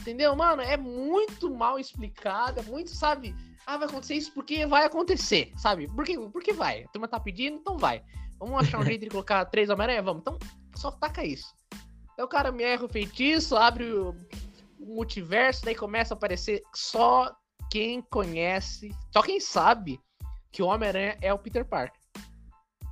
Entendeu, 0.00 0.34
mano? 0.34 0.62
É 0.62 0.76
muito 0.76 1.48
mal 1.54 1.78
explicado, 1.78 2.60
é 2.60 2.62
muito, 2.62 2.90
sabe? 2.90 3.34
Ah, 3.66 3.76
vai 3.76 3.86
acontecer 3.86 4.14
isso 4.14 4.32
porque 4.32 4.66
vai 4.66 4.84
acontecer, 4.84 5.52
sabe? 5.56 5.88
Porque, 5.94 6.18
porque 6.30 6.52
vai. 6.52 6.84
A 6.84 6.88
turma 6.88 7.06
tá 7.06 7.20
pedindo, 7.20 7.56
então 7.56 7.78
vai. 7.78 8.02
Vamos 8.38 8.60
achar 8.60 8.80
um 8.80 8.84
jeito 8.86 9.02
de 9.02 9.10
colocar 9.10 9.44
três 9.44 9.70
Homem-Aranha? 9.70 10.02
Vamos. 10.02 10.22
Então, 10.22 10.38
só 10.74 10.90
taca 10.90 11.24
isso. 11.24 11.54
Aí 12.18 12.24
o 12.24 12.28
cara 12.28 12.50
me 12.50 12.64
erra 12.64 12.84
o 12.84 12.88
feitiço, 12.88 13.56
abre 13.56 13.92
o, 13.92 14.14
o 14.80 14.96
multiverso, 14.96 15.64
daí 15.64 15.74
começa 15.74 16.14
a 16.14 16.16
aparecer 16.16 16.62
só 16.74 17.32
quem 17.70 18.02
conhece, 18.02 18.90
só 19.12 19.22
quem 19.22 19.40
sabe 19.40 20.00
que 20.50 20.62
o 20.62 20.66
Homem-Aranha 20.66 21.16
é 21.22 21.32
o 21.32 21.38
Peter 21.38 21.64
Parker. 21.64 22.00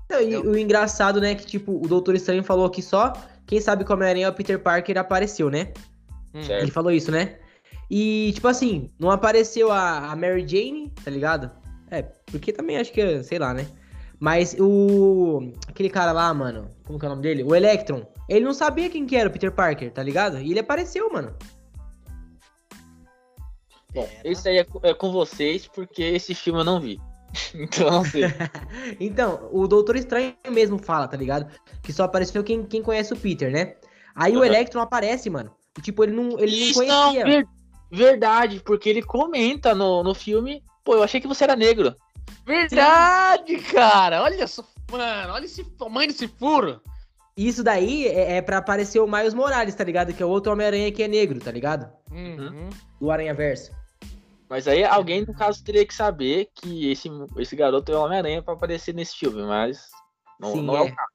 Não, 0.08 0.20
e 0.20 0.36
o 0.36 0.56
engraçado, 0.56 1.20
né, 1.20 1.34
que 1.34 1.46
tipo, 1.46 1.72
o 1.72 1.86
Doutor 1.86 2.14
Estranho 2.14 2.42
falou 2.42 2.68
que 2.70 2.82
só 2.82 3.12
quem 3.46 3.60
sabe 3.60 3.84
como 3.84 3.98
Homem-Aranha 3.98 4.26
é 4.26 4.28
o 4.30 4.34
Peter 4.34 4.60
Parker 4.60 4.96
apareceu, 4.96 5.50
né? 5.50 5.72
Hum. 6.34 6.42
Certo. 6.42 6.62
Ele 6.62 6.70
falou 6.70 6.90
isso, 6.92 7.10
né? 7.10 7.38
E, 7.90 8.30
tipo 8.34 8.46
assim, 8.46 8.88
não 8.98 9.10
apareceu 9.10 9.72
a, 9.72 10.10
a 10.12 10.16
Mary 10.16 10.46
Jane, 10.46 10.92
tá 11.04 11.10
ligado? 11.10 11.50
É, 11.90 12.02
porque 12.02 12.52
também 12.52 12.78
acho 12.78 12.92
que, 12.92 13.22
sei 13.24 13.38
lá, 13.38 13.52
né? 13.52 13.66
Mas 14.18 14.54
o. 14.60 15.52
Aquele 15.66 15.90
cara 15.90 16.12
lá, 16.12 16.32
mano, 16.32 16.68
como 16.84 16.98
que 16.98 17.04
é 17.04 17.08
o 17.08 17.10
nome 17.10 17.22
dele? 17.22 17.42
O 17.42 17.54
Electron. 17.54 18.04
Ele 18.28 18.44
não 18.44 18.52
sabia 18.54 18.88
quem 18.90 19.06
que 19.06 19.16
era 19.16 19.28
o 19.28 19.32
Peter 19.32 19.50
Parker, 19.50 19.90
tá 19.90 20.02
ligado? 20.02 20.38
E 20.38 20.50
ele 20.50 20.60
apareceu, 20.60 21.10
mano. 21.12 21.34
Bom, 23.92 24.08
isso 24.24 24.46
aí 24.48 24.58
é, 24.58 24.64
co- 24.64 24.80
é 24.84 24.94
com 24.94 25.10
vocês, 25.10 25.66
porque 25.66 26.02
esse 26.02 26.34
filme 26.34 26.60
eu 26.60 26.64
não 26.64 26.80
vi. 26.80 27.00
então 27.54 27.86
eu 27.86 27.92
não 27.92 28.04
sei. 28.04 28.24
Então, 29.00 29.48
o 29.52 29.66
Doutor 29.66 29.96
Estranho 29.96 30.34
mesmo 30.50 30.78
fala, 30.78 31.08
tá 31.08 31.16
ligado? 31.16 31.50
Que 31.82 31.92
só 31.92 32.04
apareceu 32.04 32.44
quem, 32.44 32.62
quem 32.64 32.82
conhece 32.82 33.12
o 33.12 33.16
Peter, 33.16 33.50
né? 33.50 33.74
Aí 34.14 34.32
o 34.36 34.40
Aham. 34.40 34.46
Electron 34.46 34.80
aparece, 34.82 35.28
mano. 35.28 35.50
E, 35.78 35.82
tipo, 35.82 36.02
ele 36.04 36.12
não, 36.12 36.38
ele 36.38 36.54
Isso, 36.70 36.82
não 36.84 37.12
conhecia. 37.12 37.24
ver- 37.24 37.48
verdade, 37.90 38.60
porque 38.64 38.88
ele 38.88 39.02
comenta 39.02 39.74
no, 39.74 40.02
no 40.02 40.14
filme, 40.14 40.62
pô, 40.84 40.94
eu 40.94 41.02
achei 41.02 41.20
que 41.20 41.26
você 41.28 41.44
era 41.44 41.56
negro. 41.56 41.94
Verdade, 42.44 43.56
cara. 43.58 44.22
Olha 44.22 44.46
só, 44.46 44.64
mano, 44.90 45.32
olha 45.32 45.44
esse 45.44 45.64
tamanho 45.64 46.08
desse 46.08 46.26
furo. 46.28 46.80
Isso 47.36 47.62
daí 47.62 48.06
é, 48.06 48.36
é 48.36 48.42
pra 48.42 48.58
aparecer 48.58 48.98
o 49.00 49.06
Miles 49.06 49.32
Morales, 49.34 49.74
tá 49.74 49.84
ligado? 49.84 50.12
Que 50.12 50.22
é 50.22 50.26
o 50.26 50.28
outro 50.28 50.52
Homem-Aranha 50.52 50.92
que 50.92 51.02
é 51.02 51.08
negro, 51.08 51.38
tá 51.40 51.50
ligado? 51.50 51.88
Uhum. 52.10 52.68
Do 53.00 53.10
Aranha 53.10 53.32
Verso. 53.32 53.72
Mas 54.48 54.66
aí 54.66 54.84
alguém, 54.84 55.24
no 55.24 55.32
caso, 55.32 55.62
teria 55.62 55.86
que 55.86 55.94
saber 55.94 56.48
que 56.54 56.90
esse, 56.90 57.08
esse 57.38 57.54
garoto 57.54 57.92
é 57.92 57.96
o 57.96 58.02
Homem-Aranha 58.04 58.42
pra 58.42 58.54
aparecer 58.54 58.92
nesse 58.92 59.16
filme, 59.16 59.42
mas 59.42 59.88
não, 60.40 60.52
Sim, 60.52 60.62
não 60.62 60.76
é. 60.76 60.80
é. 60.80 60.82
o 60.82 60.94
caso. 60.94 61.10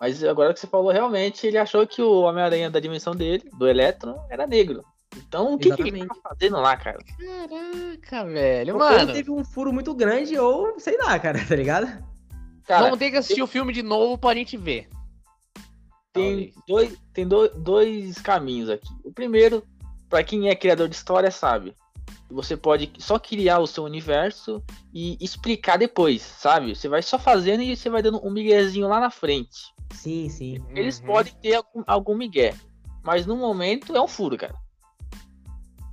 Mas 0.00 0.22
agora 0.22 0.52
que 0.52 0.60
você 0.60 0.66
falou, 0.66 0.92
realmente, 0.92 1.46
ele 1.46 1.56
achou 1.58 1.86
que 1.86 2.02
o 2.02 2.20
Homem-Aranha 2.22 2.70
da 2.70 2.80
dimensão 2.80 3.14
dele, 3.14 3.48
do 3.58 3.66
Elétron, 3.66 4.16
era 4.28 4.46
negro. 4.46 4.84
Então, 5.16 5.54
o 5.54 5.58
que, 5.58 5.74
que 5.74 5.82
ele 5.82 6.06
tava 6.06 6.20
fazendo 6.22 6.58
lá, 6.58 6.76
cara? 6.76 6.98
Caraca, 7.18 8.24
velho. 8.30 8.74
Ou 8.74 8.78
Mano, 8.78 9.12
teve 9.12 9.30
um 9.30 9.44
furo 9.44 9.72
muito 9.72 9.94
grande, 9.94 10.38
ou 10.38 10.78
sei 10.78 10.98
lá, 10.98 11.18
cara, 11.18 11.38
tá 11.48 11.56
ligado? 11.56 11.86
Cara, 12.66 12.84
vamos 12.84 12.98
ter 12.98 13.10
que 13.10 13.16
assistir 13.16 13.42
o 13.42 13.46
filme 13.46 13.72
de 13.72 13.82
novo 13.82 14.18
pra 14.18 14.34
gente 14.34 14.56
ver. 14.56 14.88
tem, 16.12 16.52
dois, 16.66 16.96
tem 17.12 17.26
do- 17.26 17.48
dois 17.48 18.18
caminhos 18.20 18.68
aqui. 18.68 18.88
O 19.04 19.12
primeiro, 19.12 19.62
pra 20.10 20.22
quem 20.24 20.48
é 20.48 20.54
criador 20.54 20.88
de 20.88 20.96
história, 20.96 21.30
sabe? 21.30 21.74
Você 22.28 22.56
pode 22.56 22.90
só 22.98 23.18
criar 23.18 23.60
o 23.60 23.66
seu 23.68 23.84
universo 23.84 24.62
e 24.92 25.16
explicar 25.20 25.76
depois, 25.78 26.22
sabe? 26.22 26.74
Você 26.74 26.88
vai 26.88 27.00
só 27.00 27.18
fazendo 27.18 27.62
e 27.62 27.76
você 27.76 27.88
vai 27.88 28.02
dando 28.02 28.24
um 28.26 28.30
miguezinho 28.30 28.88
lá 28.88 28.98
na 28.98 29.10
frente. 29.10 29.72
Sim, 29.92 30.28
sim. 30.28 30.64
Eles 30.70 31.00
Uhum. 31.00 31.06
podem 31.06 31.32
ter 31.34 31.54
algum, 31.54 31.82
algum 31.86 32.14
migué. 32.16 32.54
Mas 33.02 33.24
no 33.26 33.36
momento 33.36 33.94
é 33.96 34.00
um 34.00 34.08
furo, 34.08 34.36
cara. 34.36 34.54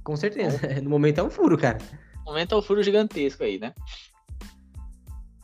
Com 0.03 0.15
certeza. 0.15 0.59
No 0.83 0.89
momento 0.89 1.19
é 1.19 1.23
um 1.23 1.29
furo, 1.29 1.57
cara. 1.57 1.77
No 2.17 2.25
momento 2.25 2.55
é 2.55 2.57
um 2.57 2.61
furo 2.61 2.81
gigantesco 2.83 3.43
aí, 3.43 3.59
né? 3.59 3.73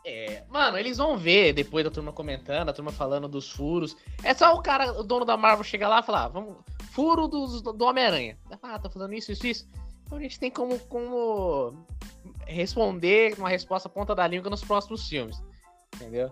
É, 0.05 0.43
mano, 0.49 0.77
eles 0.77 0.97
vão 0.97 1.17
ver 1.17 1.53
depois 1.53 1.83
da 1.85 1.91
turma 1.91 2.11
comentando, 2.11 2.69
a 2.69 2.73
turma 2.73 2.91
falando 2.91 3.27
dos 3.27 3.51
furos. 3.51 3.95
É 4.23 4.33
só 4.33 4.55
o 4.55 4.61
cara, 4.61 4.99
o 4.99 5.03
dono 5.03 5.25
da 5.25 5.37
Marvel 5.37 5.63
chegar 5.63 5.87
lá 5.89 5.99
e 5.99 6.03
falar, 6.03 6.29
vamos, 6.29 6.55
furo 6.91 7.27
dos- 7.27 7.61
do, 7.61 7.85
Homem-Aranha. 7.85 8.37
Ah, 8.63 8.79
tá 8.79 8.89
fazendo 8.89 9.13
isso, 9.13 9.31
isso, 9.31 9.45
isso. 9.45 9.69
Então 10.05 10.17
a 10.17 10.21
gente 10.21 10.39
tem 10.39 10.49
como, 10.49 10.79
como 10.87 11.85
responder 12.47 13.35
uma 13.37 13.49
resposta 13.49 13.87
ponta 13.87 14.15
da 14.15 14.25
língua 14.25 14.49
nos 14.49 14.63
próximos 14.63 15.07
filmes. 15.07 15.37
Entendeu? 15.95 16.31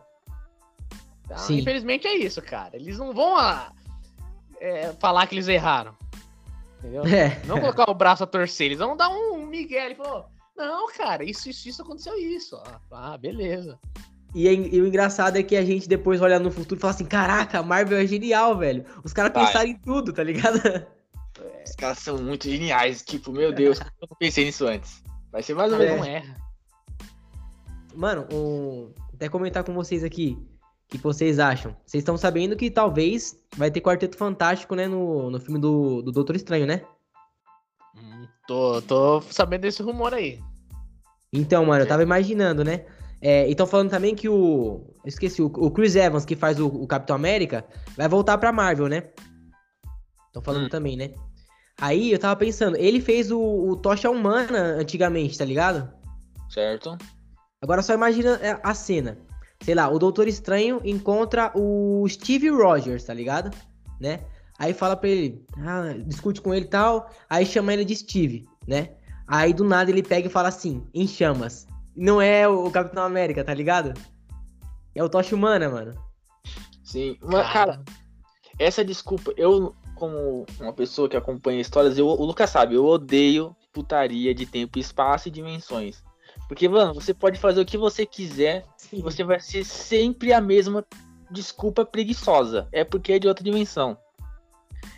Então, 1.28 1.38
Sim. 1.38 1.60
infelizmente 1.60 2.08
é 2.08 2.16
isso, 2.16 2.42
cara. 2.42 2.78
Eles 2.78 2.98
não 2.98 3.14
vão 3.14 3.36
ah, 3.38 3.74
é, 4.62 4.94
falar 4.94 5.28
que 5.28 5.36
eles 5.36 5.50
erraram. 5.50 5.94
Entendeu? 6.80 7.06
É. 7.06 7.42
Não 7.46 7.60
colocar 7.60 7.90
o 7.90 7.94
braço 7.94 8.24
a 8.24 8.28
torcer, 8.28 8.68
eles 8.68 8.80
vão 8.80 8.96
dar 8.96 9.10
um 9.10 9.46
Miguel. 9.46 9.86
Ele 9.86 9.96
falou: 9.96 10.26
Não, 10.56 10.88
cara, 10.94 11.24
isso, 11.24 11.50
isso, 11.50 11.68
isso 11.68 11.82
aconteceu 11.82 12.18
isso. 12.18 12.58
Ah, 12.92 13.18
beleza. 13.18 13.78
E, 14.34 14.48
é- 14.48 14.54
e 14.54 14.82
o 14.82 14.88
engraçado 14.88 15.38
é 15.38 15.44
que 15.44 15.56
a 15.56 15.66
gente 15.66 15.88
depois 15.88 16.22
olha 16.22 16.40
no 16.40 16.50
futuro 16.50 16.80
e 16.80 16.82
fala 16.82 16.94
assim: 16.94 17.06
caraca, 17.06 17.60
a 17.60 17.64
Marvel 17.64 17.98
é 17.98 18.06
genial, 18.06 18.58
velho. 18.58 18.86
Os 19.04 19.12
caras 19.12 19.34
pensaram 19.34 19.68
em 19.68 19.78
tudo, 19.78 20.14
tá 20.14 20.24
ligado? 20.24 20.62
Os 21.66 21.76
caras 21.76 22.00
são 22.00 22.18
muito 22.18 22.50
geniais. 22.50 23.04
Tipo, 23.04 23.32
meu 23.32 23.52
Deus, 23.52 23.80
eu 23.80 24.08
não 24.10 24.18
pensei 24.18 24.46
nisso 24.46 24.66
antes. 24.66 25.04
Vai 25.32 25.44
ser 25.44 25.56
mais 25.56 25.72
ou 25.74 25.80
menos. 25.80 25.98
não 25.98 26.06
erra. 26.06 26.36
Mano, 27.96 28.28
um... 28.32 28.94
até 29.14 29.28
comentar 29.28 29.64
com 29.64 29.74
vocês 29.74 30.04
aqui. 30.04 30.38
O 30.88 30.92
que 30.92 30.98
vocês 30.98 31.38
acham? 31.38 31.76
Vocês 31.86 32.02
estão 32.02 32.18
sabendo 32.18 32.56
que 32.56 32.72
talvez 32.72 33.38
vai 33.58 33.70
ter 33.70 33.82
Quarteto 33.82 34.18
Fantástico, 34.18 34.74
né? 34.74 34.88
No, 34.88 35.30
no 35.30 35.40
filme 35.40 35.60
do, 35.60 36.02
do 36.02 36.12
Doutor 36.14 36.36
Estranho, 36.36 36.66
né? 36.66 36.82
Hum, 37.96 38.26
tô, 38.48 38.82
tô 38.82 39.22
sabendo 39.22 39.62
desse 39.62 39.84
rumor 39.84 40.14
aí. 40.14 40.40
Então, 41.34 41.66
mano, 41.66 41.84
eu 41.84 41.88
tava 41.88 42.04
imaginando, 42.04 42.64
né? 42.64 42.86
É, 43.22 43.50
e 43.50 43.56
tão 43.56 43.68
falando 43.68 43.90
também 43.90 44.16
que 44.16 44.30
o. 44.30 44.94
Esqueci, 45.04 45.42
o, 45.42 45.48
o 45.48 45.72
Chris 45.72 45.96
Evans, 45.96 46.24
que 46.24 46.36
faz 46.36 46.58
o, 46.60 46.68
o 46.68 46.88
Capitão 46.88 47.16
América, 47.18 47.66
vai 47.98 48.08
voltar 48.08 48.38
pra 48.38 48.54
Marvel, 48.54 48.88
né? 48.88 49.04
Estão 50.28 50.42
falando 50.42 50.68
Hum. 50.68 50.70
também, 50.70 50.96
né? 50.96 51.14
Aí 51.80 52.12
eu 52.12 52.20
tava 52.20 52.36
pensando, 52.36 52.78
ele 52.78 53.02
fez 53.02 53.30
o, 53.30 53.40
o 53.40 53.76
Tocha 53.76 54.10
Humana 54.10 54.78
antigamente, 54.80 55.38
tá 55.38 55.46
ligado? 55.46 55.92
Certo? 56.50 56.98
Agora 57.62 57.82
só 57.82 57.94
imagina 57.94 58.40
é, 58.42 58.60
a 58.64 58.74
cena. 58.74 59.18
Sei 59.62 59.76
lá, 59.76 59.90
o 59.90 60.00
Doutor 60.00 60.28
Estranho 60.28 60.82
encontra 60.84 61.52
o 61.56 62.06
Steve 62.08 62.50
Rogers, 62.50 63.04
tá 63.04 63.14
ligado? 63.14 63.56
Né? 64.00 64.22
Aí 64.60 64.74
fala 64.74 64.96
pra 64.96 65.10
ele, 65.10 65.46
ah, 65.58 65.94
discute 66.06 66.42
com 66.42 66.54
ele 66.54 66.66
e 66.66 66.70
tal, 66.70 67.10
aí 67.30 67.46
chama 67.46 67.74
ele 67.74 67.86
de 67.86 67.96
Steve, 67.96 68.48
né? 68.68 68.92
Aí 69.28 69.54
do 69.54 69.64
nada 69.64 69.92
ele 69.92 70.02
pega 70.02 70.28
e 70.28 70.32
fala 70.32 70.48
assim, 70.50 70.88
em 70.94 71.08
chamas. 71.08 71.68
Não 71.96 72.22
é 72.22 72.48
o 72.48 72.70
Capitão 72.72 73.04
América, 73.04 73.44
tá 73.44 73.54
ligado? 73.54 73.94
É 74.96 75.04
o 75.04 75.10
Tocha 75.10 75.36
Humana, 75.36 75.70
mano. 75.70 75.94
Sim. 76.84 77.18
Mas, 77.22 77.52
cara, 77.52 77.84
essa 78.58 78.84
desculpa, 78.84 79.34
eu, 79.36 79.76
como 79.96 80.46
uma 80.60 80.74
pessoa 80.74 81.10
que 81.10 81.18
acompanha 81.18 81.62
histórias, 81.62 81.98
eu, 81.98 82.08
o 82.08 82.26
Lucas 82.26 82.50
sabe, 82.50 82.76
eu 82.76 82.86
odeio 82.86 83.56
putaria 83.72 84.34
de 84.34 84.46
tempo, 84.46 84.80
espaço 84.80 85.28
e 85.28 85.32
dimensões. 85.32 86.04
Porque, 86.48 86.68
mano, 86.70 86.94
você 86.94 87.14
pode 87.14 87.40
fazer 87.40 87.62
o 87.62 87.66
que 87.66 87.78
você 87.78 88.06
quiser 88.06 88.66
e 88.92 89.02
você 89.02 89.24
vai 89.24 89.40
ser 89.40 89.66
sempre 89.66 90.32
a 90.32 90.40
mesma 90.40 90.86
desculpa 91.30 91.86
preguiçosa. 91.86 92.68
É 92.72 92.84
porque 92.84 93.14
é 93.14 93.20
de 93.20 93.28
outra 93.28 93.44
dimensão. 93.44 93.98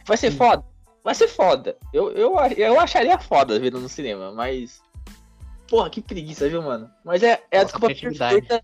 Vai 0.06 0.18
ser 0.18 0.32
Sim. 0.32 0.38
foda? 0.38 0.64
Vai 1.04 1.16
ser 1.16 1.28
foda. 1.28 1.78
Eu, 1.92 2.12
eu, 2.12 2.36
eu 2.56 2.80
acharia 2.80 3.18
foda 3.18 3.60
vendo 3.60 3.80
no 3.80 3.90
cinema, 3.90 4.32
mas. 4.32 4.82
Porra, 5.68 5.90
que 5.90 6.02
preguiça, 6.02 6.48
viu, 6.48 6.62
mano? 6.62 6.90
Mas 7.04 7.24
é, 7.24 7.44
é 7.52 7.60
a 7.60 7.64
desculpa 7.64 7.88
perfeita. 7.88 8.64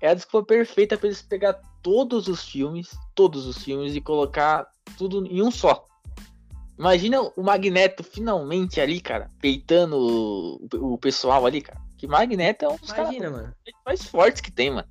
É 0.00 0.08
a 0.08 0.14
desculpa 0.14 0.46
perfeita 0.46 0.96
pra 0.96 1.06
eles 1.06 1.22
pegar 1.22 1.54
todos 1.82 2.28
os 2.28 2.46
filmes, 2.46 2.96
todos 3.14 3.46
os 3.46 3.62
filmes 3.62 3.94
e 3.94 4.00
colocar 4.00 4.66
tudo 4.96 5.26
em 5.26 5.42
um 5.42 5.50
só. 5.50 5.86
Imagina 6.78 7.22
o 7.22 7.42
Magneto 7.42 8.04
finalmente 8.04 8.80
ali, 8.80 9.00
cara, 9.00 9.30
peitando 9.40 9.96
o, 9.96 10.92
o 10.92 10.98
pessoal 10.98 11.46
ali, 11.46 11.62
cara. 11.62 11.85
Que 11.96 12.06
Magneto 12.06 12.64
é 12.64 12.68
um 12.68 12.76
dos 12.76 12.92
caras 12.92 13.16
mano. 13.18 13.54
mais 13.84 14.04
fortes 14.04 14.40
que 14.40 14.50
tem, 14.50 14.70
mano. 14.70 14.88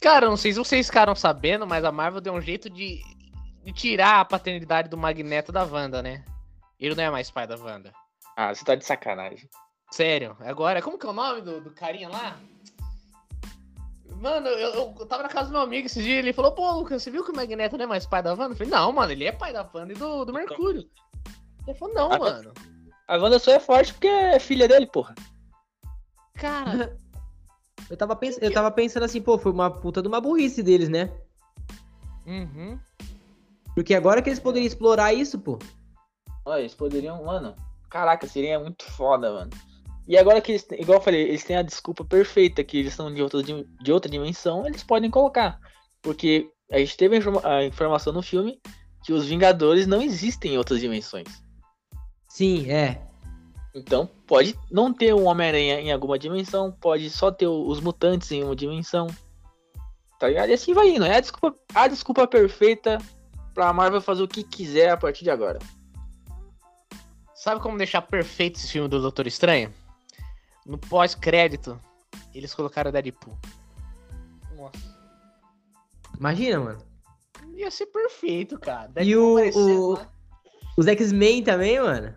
Cara, 0.00 0.28
não 0.28 0.36
sei 0.36 0.52
se 0.52 0.58
vocês 0.58 0.86
ficaram 0.86 1.14
sabendo, 1.14 1.66
mas 1.66 1.84
a 1.84 1.90
Marvel 1.90 2.20
deu 2.20 2.34
um 2.34 2.40
jeito 2.40 2.68
de, 2.68 3.00
de 3.64 3.72
tirar 3.72 4.20
a 4.20 4.24
paternidade 4.24 4.88
do 4.88 4.98
Magneto 4.98 5.50
da 5.50 5.64
Wanda, 5.64 6.02
né? 6.02 6.24
Ele 6.78 6.94
não 6.94 7.04
é 7.04 7.10
mais 7.10 7.30
pai 7.30 7.46
da 7.46 7.56
Wanda. 7.56 7.92
Ah, 8.36 8.54
você 8.54 8.64
tá 8.64 8.74
de 8.74 8.84
sacanagem. 8.84 9.48
Sério, 9.90 10.36
agora, 10.40 10.82
como 10.82 10.98
que 10.98 11.06
é 11.06 11.08
o 11.08 11.12
nome 11.12 11.40
do, 11.40 11.60
do 11.60 11.70
carinha 11.70 12.08
lá? 12.08 12.36
Mano, 14.16 14.48
eu, 14.48 14.94
eu 14.98 15.06
tava 15.06 15.22
na 15.22 15.28
casa 15.28 15.48
do 15.48 15.52
meu 15.52 15.62
amigo 15.62 15.86
esses 15.86 16.02
dias, 16.02 16.18
ele 16.18 16.32
falou, 16.32 16.52
pô, 16.52 16.70
Lucas, 16.72 17.02
você 17.02 17.10
viu 17.10 17.24
que 17.24 17.30
o 17.30 17.36
Magneto 17.36 17.76
não 17.76 17.84
é 17.84 17.88
mais 17.88 18.06
pai 18.06 18.22
da 18.22 18.32
Wanda? 18.32 18.52
Eu 18.52 18.56
falei, 18.56 18.72
não, 18.72 18.92
mano, 18.92 19.12
ele 19.12 19.24
é 19.24 19.32
pai 19.32 19.52
da 19.52 19.68
Wanda 19.72 19.92
e 19.92 19.96
do, 19.96 20.24
do 20.24 20.32
Mercúrio. 20.32 20.88
Ele 21.66 21.78
falou, 21.78 21.94
não, 21.94 22.12
Ah, 22.12 22.18
mano. 22.18 22.52
A 23.06 23.16
Wanda 23.16 23.38
só 23.38 23.52
é 23.52 23.60
forte 23.60 23.92
porque 23.92 24.06
é 24.06 24.38
filha 24.38 24.68
dele, 24.68 24.86
porra. 24.86 25.14
Cara, 26.34 26.96
Eu 27.90 27.96
tava, 27.96 28.16
pens... 28.16 28.38
eu 28.40 28.52
tava 28.52 28.70
pensando 28.70 29.04
assim, 29.04 29.20
pô, 29.20 29.38
foi 29.38 29.52
uma 29.52 29.70
puta 29.70 30.00
de 30.00 30.08
uma 30.08 30.20
burrice 30.20 30.62
deles, 30.62 30.88
né? 30.88 31.12
uhum. 32.26 32.78
Porque 33.74 33.94
agora 33.94 34.22
que 34.22 34.28
eles 34.28 34.38
poderiam 34.40 34.66
explorar 34.66 35.12
isso, 35.12 35.38
pô. 35.38 35.58
Olha, 36.44 36.60
eles 36.60 36.74
poderiam, 36.74 37.22
mano. 37.24 37.54
Caraca, 37.90 38.26
seria 38.26 38.58
muito 38.58 38.84
foda, 38.84 39.32
mano. 39.32 39.50
E 40.06 40.16
agora 40.16 40.40
que 40.40 40.52
eles, 40.52 40.62
têm- 40.64 40.80
igual 40.80 40.98
eu 40.98 41.02
falei, 41.02 41.22
eles 41.28 41.44
têm 41.44 41.56
a 41.56 41.62
desculpa 41.62 42.04
perfeita 42.04 42.62
que 42.62 42.78
eles 42.78 42.94
são 42.94 43.12
de 43.12 43.22
outra, 43.22 43.42
de 43.42 43.92
outra 43.92 44.10
dimensão, 44.10 44.66
eles 44.66 44.84
podem 44.84 45.10
colocar. 45.10 45.58
Porque 46.02 46.50
a 46.70 46.78
gente 46.78 46.96
teve 46.96 47.18
a 47.42 47.64
informação 47.64 48.12
no 48.12 48.22
filme 48.22 48.60
que 49.02 49.12
os 49.12 49.26
Vingadores 49.26 49.86
não 49.86 50.00
existem 50.00 50.54
em 50.54 50.58
outras 50.58 50.80
dimensões. 50.80 51.42
Sim, 52.28 52.70
é. 52.70 53.06
Então, 53.74 54.06
pode 54.26 54.56
não 54.70 54.92
ter 54.92 55.12
um 55.14 55.26
Homem-Aranha 55.26 55.80
em 55.80 55.90
alguma 55.92 56.18
dimensão, 56.18 56.70
pode 56.70 57.10
só 57.10 57.30
ter 57.32 57.46
o- 57.48 57.66
os 57.66 57.80
mutantes 57.80 58.30
em 58.30 58.44
uma 58.44 58.54
dimensão. 58.54 59.08
Tá 60.18 60.28
ligado? 60.28 60.48
E 60.50 60.52
assim 60.52 60.72
vai 60.72 60.88
indo. 60.90 61.04
É 61.04 61.16
a 61.16 61.20
desculpa, 61.20 61.58
a 61.74 61.88
desculpa 61.88 62.26
perfeita 62.26 62.98
pra 63.52 63.72
Marvel 63.72 64.00
fazer 64.00 64.22
o 64.22 64.28
que 64.28 64.44
quiser 64.44 64.90
a 64.90 64.96
partir 64.96 65.24
de 65.24 65.30
agora. 65.30 65.58
Sabe 67.34 67.60
como 67.60 67.76
deixar 67.76 68.00
perfeito 68.02 68.56
esse 68.56 68.70
filme 68.70 68.88
do 68.88 69.00
Doutor 69.02 69.26
Estranho? 69.26 69.74
No 70.64 70.78
pós-crédito, 70.78 71.78
eles 72.32 72.54
colocaram 72.54 72.88
o 72.90 72.92
Deadpool. 72.92 73.36
Nossa. 74.56 74.78
Imagina, 76.18 76.60
mano. 76.60 76.78
Ia 77.56 77.70
ser 77.70 77.86
perfeito, 77.86 78.58
cara. 78.58 78.88
E 78.90 79.04
Deadpool 79.04 79.24
o- 79.26 79.32
aparecendo 79.36 79.82
o- 79.82 79.92
lá. 79.94 80.08
Os 80.78 80.86
X-Men 80.86 81.42
também, 81.42 81.80
mano. 81.80 82.14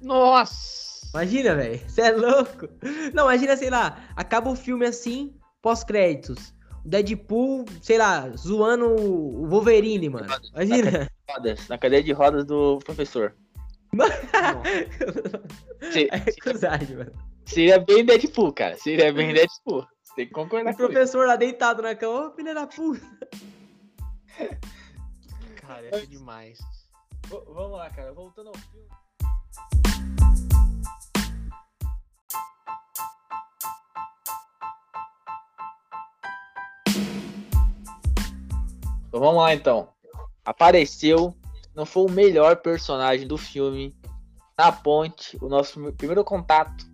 Nossa! 0.00 0.91
Imagina, 1.12 1.54
velho. 1.54 1.80
Você 1.88 2.00
é 2.02 2.12
louco. 2.12 2.68
Não, 3.12 3.24
imagina, 3.24 3.56
sei 3.56 3.70
lá, 3.70 4.08
acaba 4.16 4.50
o 4.50 4.56
filme 4.56 4.86
assim, 4.86 5.34
pós-créditos. 5.60 6.54
O 6.84 6.88
Deadpool, 6.88 7.64
sei 7.80 7.96
lá, 7.98 8.28
zoando 8.30 8.86
o 8.88 9.46
Wolverine, 9.46 10.08
mano. 10.08 10.26
Imagina. 10.52 11.08
Rodas, 11.30 11.68
na 11.68 11.78
cadeia 11.78 12.02
de 12.02 12.12
rodas 12.12 12.44
do 12.44 12.78
professor. 12.80 13.34
Nossa. 13.92 15.92
Se, 15.92 16.08
É 16.10 16.18
cruzagem, 16.40 16.96
mano. 16.96 17.12
Seria 17.44 17.78
bem 17.78 18.04
Deadpool, 18.04 18.52
cara. 18.52 18.76
Seria 18.76 19.12
bem 19.12 19.30
Deadpool. 19.34 19.86
Você 20.02 20.14
tem 20.16 20.26
que 20.26 20.32
concordar 20.32 20.72
O 20.72 20.76
com 20.76 20.82
isso. 20.82 20.92
professor 20.92 21.26
lá 21.26 21.36
deitado 21.36 21.82
na 21.82 21.94
cama, 21.94 22.28
ô 22.28 22.32
filha 22.32 22.54
da 22.54 22.66
puta. 22.66 23.06
Cara, 25.60 25.86
é 25.92 26.00
demais. 26.06 26.58
V- 27.28 27.42
Vamos 27.48 27.78
lá, 27.78 27.90
cara. 27.90 28.12
Voltando 28.12 28.48
ao 28.48 28.56
filme. 28.56 28.86
Então, 39.12 39.20
vamos 39.20 39.42
lá 39.42 39.52
então. 39.52 39.88
Apareceu, 40.42 41.36
não 41.74 41.84
foi 41.84 42.04
o 42.04 42.10
melhor 42.10 42.56
personagem 42.56 43.28
do 43.28 43.36
filme. 43.36 43.94
Na 44.56 44.72
ponte, 44.72 45.36
o 45.42 45.50
nosso 45.50 45.92
primeiro 45.92 46.24
contato, 46.24 46.86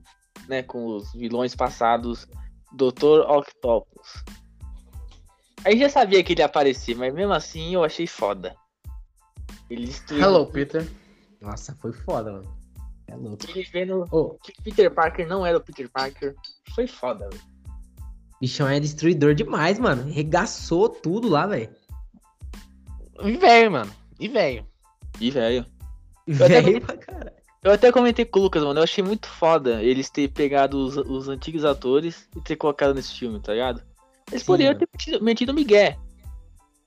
né, 0.48 0.64
com 0.64 0.96
os 0.96 1.12
vilões 1.12 1.54
passados, 1.54 2.26
Dr. 2.72 3.20
Octopus. 3.24 4.24
A 5.64 5.70
gente 5.70 5.80
já 5.82 5.88
sabia 5.88 6.24
que 6.24 6.32
ele 6.32 6.40
ia 6.40 6.46
aparecer, 6.46 6.96
mas 6.96 7.14
mesmo 7.14 7.32
assim 7.32 7.74
eu 7.74 7.84
achei 7.84 8.06
foda. 8.08 8.56
Ele 9.70 9.86
destruiu 9.86 10.24
Hello, 10.24 10.46
Peter. 10.46 10.90
Nossa, 11.40 11.72
foi 11.76 11.92
foda, 11.92 12.32
mano. 12.32 12.58
É 13.06 13.14
louco. 13.14 13.46
Ele 13.48 13.62
vendo 13.62 14.04
Ô, 14.10 14.34
que 14.42 14.52
Peter 14.60 14.92
Parker 14.92 15.28
não 15.28 15.46
era 15.46 15.56
o 15.56 15.60
Peter 15.60 15.88
Parker. 15.88 16.34
Foi 16.74 16.88
foda, 16.88 17.28
velho. 17.28 17.42
bichão 18.40 18.66
é 18.66 18.80
destruidor 18.80 19.36
demais, 19.36 19.78
mano. 19.78 20.10
Regaçou 20.10 20.88
tudo 20.88 21.28
lá, 21.28 21.46
velho. 21.46 21.77
E 23.22 23.36
velho, 23.36 23.70
mano. 23.70 23.90
E 24.18 24.28
velho. 24.28 24.66
E, 25.20 25.30
velho. 25.30 25.66
até 26.34 26.60
Velho 26.60 26.80
pra 26.80 26.96
caralho. 26.96 27.38
Eu 27.62 27.72
até 27.72 27.90
comentei 27.90 28.24
com 28.24 28.38
o 28.38 28.42
Lucas, 28.42 28.62
mano. 28.62 28.78
Eu 28.78 28.84
achei 28.84 29.02
muito 29.02 29.26
foda 29.26 29.82
eles 29.82 30.08
ter 30.08 30.28
pegado 30.28 30.78
os, 30.78 30.96
os 30.96 31.28
antigos 31.28 31.64
atores 31.64 32.28
e 32.36 32.40
ter 32.40 32.56
colocado 32.56 32.94
nesse 32.94 33.12
filme, 33.18 33.40
tá 33.40 33.52
ligado? 33.52 33.82
Eles 34.30 34.42
Sim, 34.42 34.46
poderiam 34.46 34.74
mano. 34.74 34.78
ter 34.78 34.88
metido, 34.92 35.24
metido 35.24 35.54
Miguel. 35.54 35.96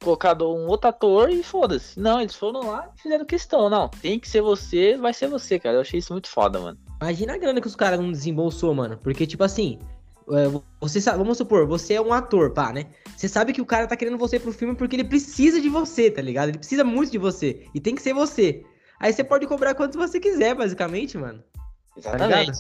Colocado 0.02 0.50
um 0.50 0.68
outro 0.68 0.90
ator 0.90 1.30
e 1.30 1.44
foda-se. 1.44 2.00
Não, 2.00 2.20
eles 2.22 2.34
foram 2.34 2.62
lá 2.62 2.90
e 2.98 3.02
fizeram 3.02 3.26
questão. 3.26 3.70
Não, 3.70 3.90
tem 3.90 4.20
que 4.20 4.30
ser 4.30 4.42
você, 4.42 4.98
vai 4.98 5.14
ser 5.14 5.28
você, 5.28 5.60
cara. 5.60 5.76
Eu 5.76 5.82
achei 5.82 6.00
isso 6.00 6.14
muito 6.14 6.30
foda, 6.30 6.60
mano. 6.60 6.80
Imagina 7.02 7.36
a 7.36 7.38
grana 7.38 7.62
que 7.62 7.68
os 7.68 7.76
caras 7.76 8.00
não 8.00 8.12
desembolsou, 8.12 8.74
mano. 8.74 8.98
Porque, 8.98 9.28
tipo 9.28 9.44
assim, 9.44 9.78
você 10.80 11.02
sabe, 11.02 11.18
vamos 11.18 11.38
supor, 11.38 11.68
você 11.68 11.96
é 11.96 12.02
um 12.02 12.14
ator, 12.14 12.52
pá, 12.52 12.72
né? 12.72 12.88
Você 13.16 13.28
sabe 13.28 13.54
que 13.54 13.62
o 13.62 13.66
cara 13.66 13.88
tá 13.88 13.96
querendo 13.96 14.18
você 14.18 14.40
pro 14.40 14.54
filme 14.54 14.76
porque 14.76 14.96
ele 14.96 15.04
precisa 15.04 15.60
de 15.62 15.70
você, 15.70 16.10
tá 16.10 16.22
ligado? 16.22 16.50
Ele 16.50 16.58
precisa 16.58 16.84
muito 16.84 17.12
de 17.12 17.18
você. 17.18 17.66
E 17.74 17.80
tem 17.80 17.96
que 17.96 18.02
ser 18.02 18.14
você. 18.14 18.64
Aí 19.00 19.12
você 19.12 19.24
pode 19.24 19.48
cobrar 19.48 19.74
quanto 19.76 19.98
você 19.98 20.20
quiser, 20.20 20.56
basicamente, 20.56 21.18
mano. 21.18 21.44
Exatamente. 21.98 22.52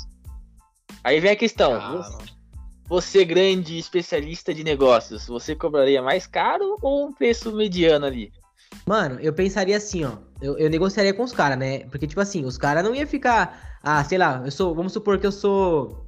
Aí 1.03 1.19
vem 1.19 1.31
a 1.31 1.35
questão. 1.35 1.73
Ah, 1.73 1.91
você- 1.91 2.41
Você, 2.87 3.23
grande 3.23 3.77
especialista 3.77 4.53
de 4.53 4.65
negócios, 4.65 5.25
você 5.25 5.55
cobraria 5.55 6.01
mais 6.01 6.27
caro 6.27 6.77
ou 6.81 7.07
um 7.07 7.13
preço 7.13 7.55
mediano 7.55 8.05
ali? 8.05 8.33
Mano, 8.85 9.17
eu 9.21 9.31
pensaria 9.31 9.77
assim, 9.77 10.03
ó. 10.03 10.17
Eu, 10.41 10.57
eu 10.57 10.69
negociaria 10.69 11.13
com 11.13 11.23
os 11.23 11.31
caras, 11.31 11.57
né? 11.57 11.85
Porque, 11.89 12.05
tipo 12.05 12.19
assim, 12.19 12.43
os 12.43 12.57
caras 12.57 12.83
não 12.83 12.93
iam 12.93 13.07
ficar. 13.07 13.77
Ah, 13.81 14.03
sei 14.03 14.17
lá, 14.17 14.41
eu 14.43 14.51
sou. 14.51 14.75
Vamos 14.75 14.91
supor 14.91 15.17
que 15.19 15.25
eu 15.25 15.31
sou. 15.31 16.05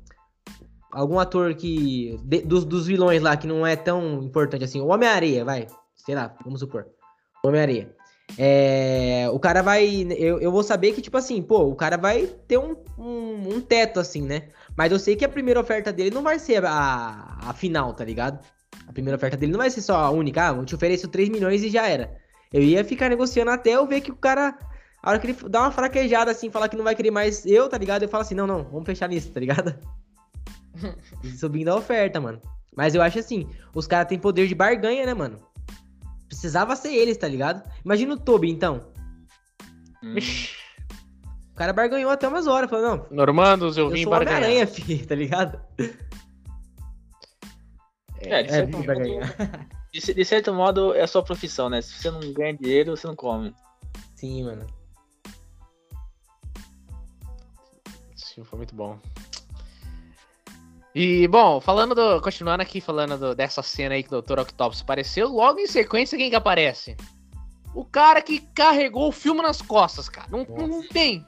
Algum 0.93 1.19
ator 1.19 1.53
que. 1.55 2.17
de- 2.23 2.41
dos, 2.41 2.63
dos 2.65 2.87
vilões 2.87 3.21
lá, 3.21 3.35
que 3.35 3.47
não 3.47 3.65
é 3.65 3.75
tão 3.75 4.21
importante 4.23 4.63
assim. 4.63 4.79
O 4.79 4.87
Homem-Areia, 4.87 5.43
vai. 5.43 5.67
Sei 5.95 6.13
lá, 6.15 6.35
vamos 6.43 6.59
supor. 6.59 6.87
Homem-Areia. 7.43 7.93
É, 8.37 9.27
o 9.31 9.39
cara 9.39 9.61
vai. 9.61 10.07
Eu, 10.17 10.39
eu 10.39 10.51
vou 10.51 10.63
saber 10.63 10.93
que, 10.93 11.01
tipo 11.01 11.17
assim, 11.17 11.41
pô, 11.41 11.63
o 11.65 11.75
cara 11.75 11.97
vai 11.97 12.27
ter 12.47 12.57
um, 12.57 12.75
um, 12.97 13.55
um 13.55 13.61
teto, 13.61 13.99
assim, 13.99 14.21
né? 14.21 14.49
Mas 14.77 14.91
eu 14.91 14.99
sei 14.99 15.15
que 15.15 15.25
a 15.25 15.29
primeira 15.29 15.59
oferta 15.59 15.91
dele 15.91 16.11
não 16.11 16.23
vai 16.23 16.39
ser 16.39 16.63
a, 16.65 17.37
a 17.41 17.53
final, 17.53 17.93
tá 17.93 18.03
ligado? 18.03 18.39
A 18.87 18.93
primeira 18.93 19.17
oferta 19.17 19.37
dele 19.37 19.51
não 19.51 19.59
vai 19.59 19.69
ser 19.69 19.81
só 19.81 19.95
a 19.95 20.09
única. 20.09 20.49
Ah, 20.49 20.55
eu 20.55 20.65
te 20.65 20.75
ofereço 20.75 21.07
3 21.07 21.29
milhões 21.29 21.63
e 21.63 21.69
já 21.69 21.87
era. 21.87 22.15
Eu 22.51 22.61
ia 22.61 22.83
ficar 22.83 23.09
negociando 23.09 23.51
até 23.51 23.71
eu 23.71 23.85
ver 23.85 24.01
que 24.01 24.11
o 24.11 24.15
cara. 24.15 24.57
A 25.01 25.09
hora 25.09 25.19
que 25.19 25.27
ele 25.27 25.37
dá 25.49 25.61
uma 25.61 25.71
fraquejada 25.71 26.31
assim, 26.31 26.49
falar 26.49 26.69
que 26.69 26.77
não 26.77 26.83
vai 26.83 26.95
querer 26.95 27.11
mais 27.11 27.45
eu, 27.45 27.67
tá 27.67 27.77
ligado? 27.77 28.03
Eu 28.03 28.09
falo 28.09 28.21
assim, 28.21 28.35
não, 28.35 28.47
não, 28.47 28.63
vamos 28.63 28.85
fechar 28.85 29.09
nisso, 29.09 29.31
tá 29.31 29.39
ligado? 29.39 29.75
Subindo 31.37 31.69
a 31.69 31.75
oferta, 31.75 32.19
mano. 32.19 32.41
Mas 32.75 32.95
eu 32.95 33.01
acho 33.01 33.19
assim, 33.19 33.47
os 33.73 33.87
caras 33.87 34.07
têm 34.07 34.19
poder 34.19 34.47
de 34.47 34.55
barganha, 34.55 35.05
né, 35.05 35.13
mano? 35.13 35.39
Precisava 36.27 36.75
ser 36.75 36.93
eles, 36.93 37.17
tá 37.17 37.27
ligado? 37.27 37.63
Imagina 37.85 38.15
o 38.15 38.19
Toby, 38.19 38.49
então. 38.49 38.91
O 41.51 41.55
cara 41.55 41.71
barganhou 41.71 42.09
até 42.09 42.27
umas 42.27 42.47
horas, 42.47 42.69
falou, 42.69 42.97
não, 42.97 43.07
Normandos, 43.11 43.77
eu, 43.77 43.85
eu 43.85 43.91
vim 43.91 44.03
sou 44.03 44.11
barganhar. 44.11 44.41
Homem-Aranha, 44.41 44.67
filho, 44.67 45.05
tá 45.05 45.13
ligado? 45.13 45.61
É, 48.17 48.41
de, 48.43 48.49
É, 48.49 48.53
certo 48.53 48.77
vim 48.77 48.87
modo, 48.87 48.93
de 49.93 50.25
certo 50.25 50.53
modo, 50.53 50.93
é 50.95 51.01
a 51.01 51.07
sua 51.07 51.23
profissão, 51.23 51.69
né? 51.69 51.81
Se 51.81 51.93
você 51.93 52.09
não 52.09 52.33
ganha 52.33 52.57
dinheiro, 52.57 52.97
você 52.97 53.05
não 53.05 53.15
come. 53.15 53.53
Sim, 54.15 54.45
mano. 54.45 54.65
Sim, 58.15 58.43
foi 58.43 58.57
muito 58.57 58.73
bom. 58.73 58.99
E, 60.95 61.27
bom, 61.27 61.59
falando 61.59 61.95
do. 61.95 62.21
Continuando 62.21 62.61
aqui, 62.61 62.79
falando 62.79 63.17
do- 63.17 63.35
dessa 63.35 63.63
cena 63.63 63.95
aí 63.95 64.03
que 64.03 64.13
o 64.13 64.21
Dr. 64.21 64.39
Octopus 64.39 64.81
apareceu, 64.81 65.27
logo 65.27 65.59
em 65.59 65.65
sequência, 65.67 66.17
quem 66.17 66.29
que 66.29 66.35
aparece? 66.35 66.95
O 67.73 67.83
cara 67.83 68.21
que 68.21 68.39
carregou 68.53 69.07
o 69.09 69.11
filme 69.11 69.41
nas 69.41 69.61
costas, 69.61 70.07
cara. 70.07 70.27
Não, 70.29 70.45
não, 70.47 70.67
não 70.67 70.87
tem. 70.87 71.25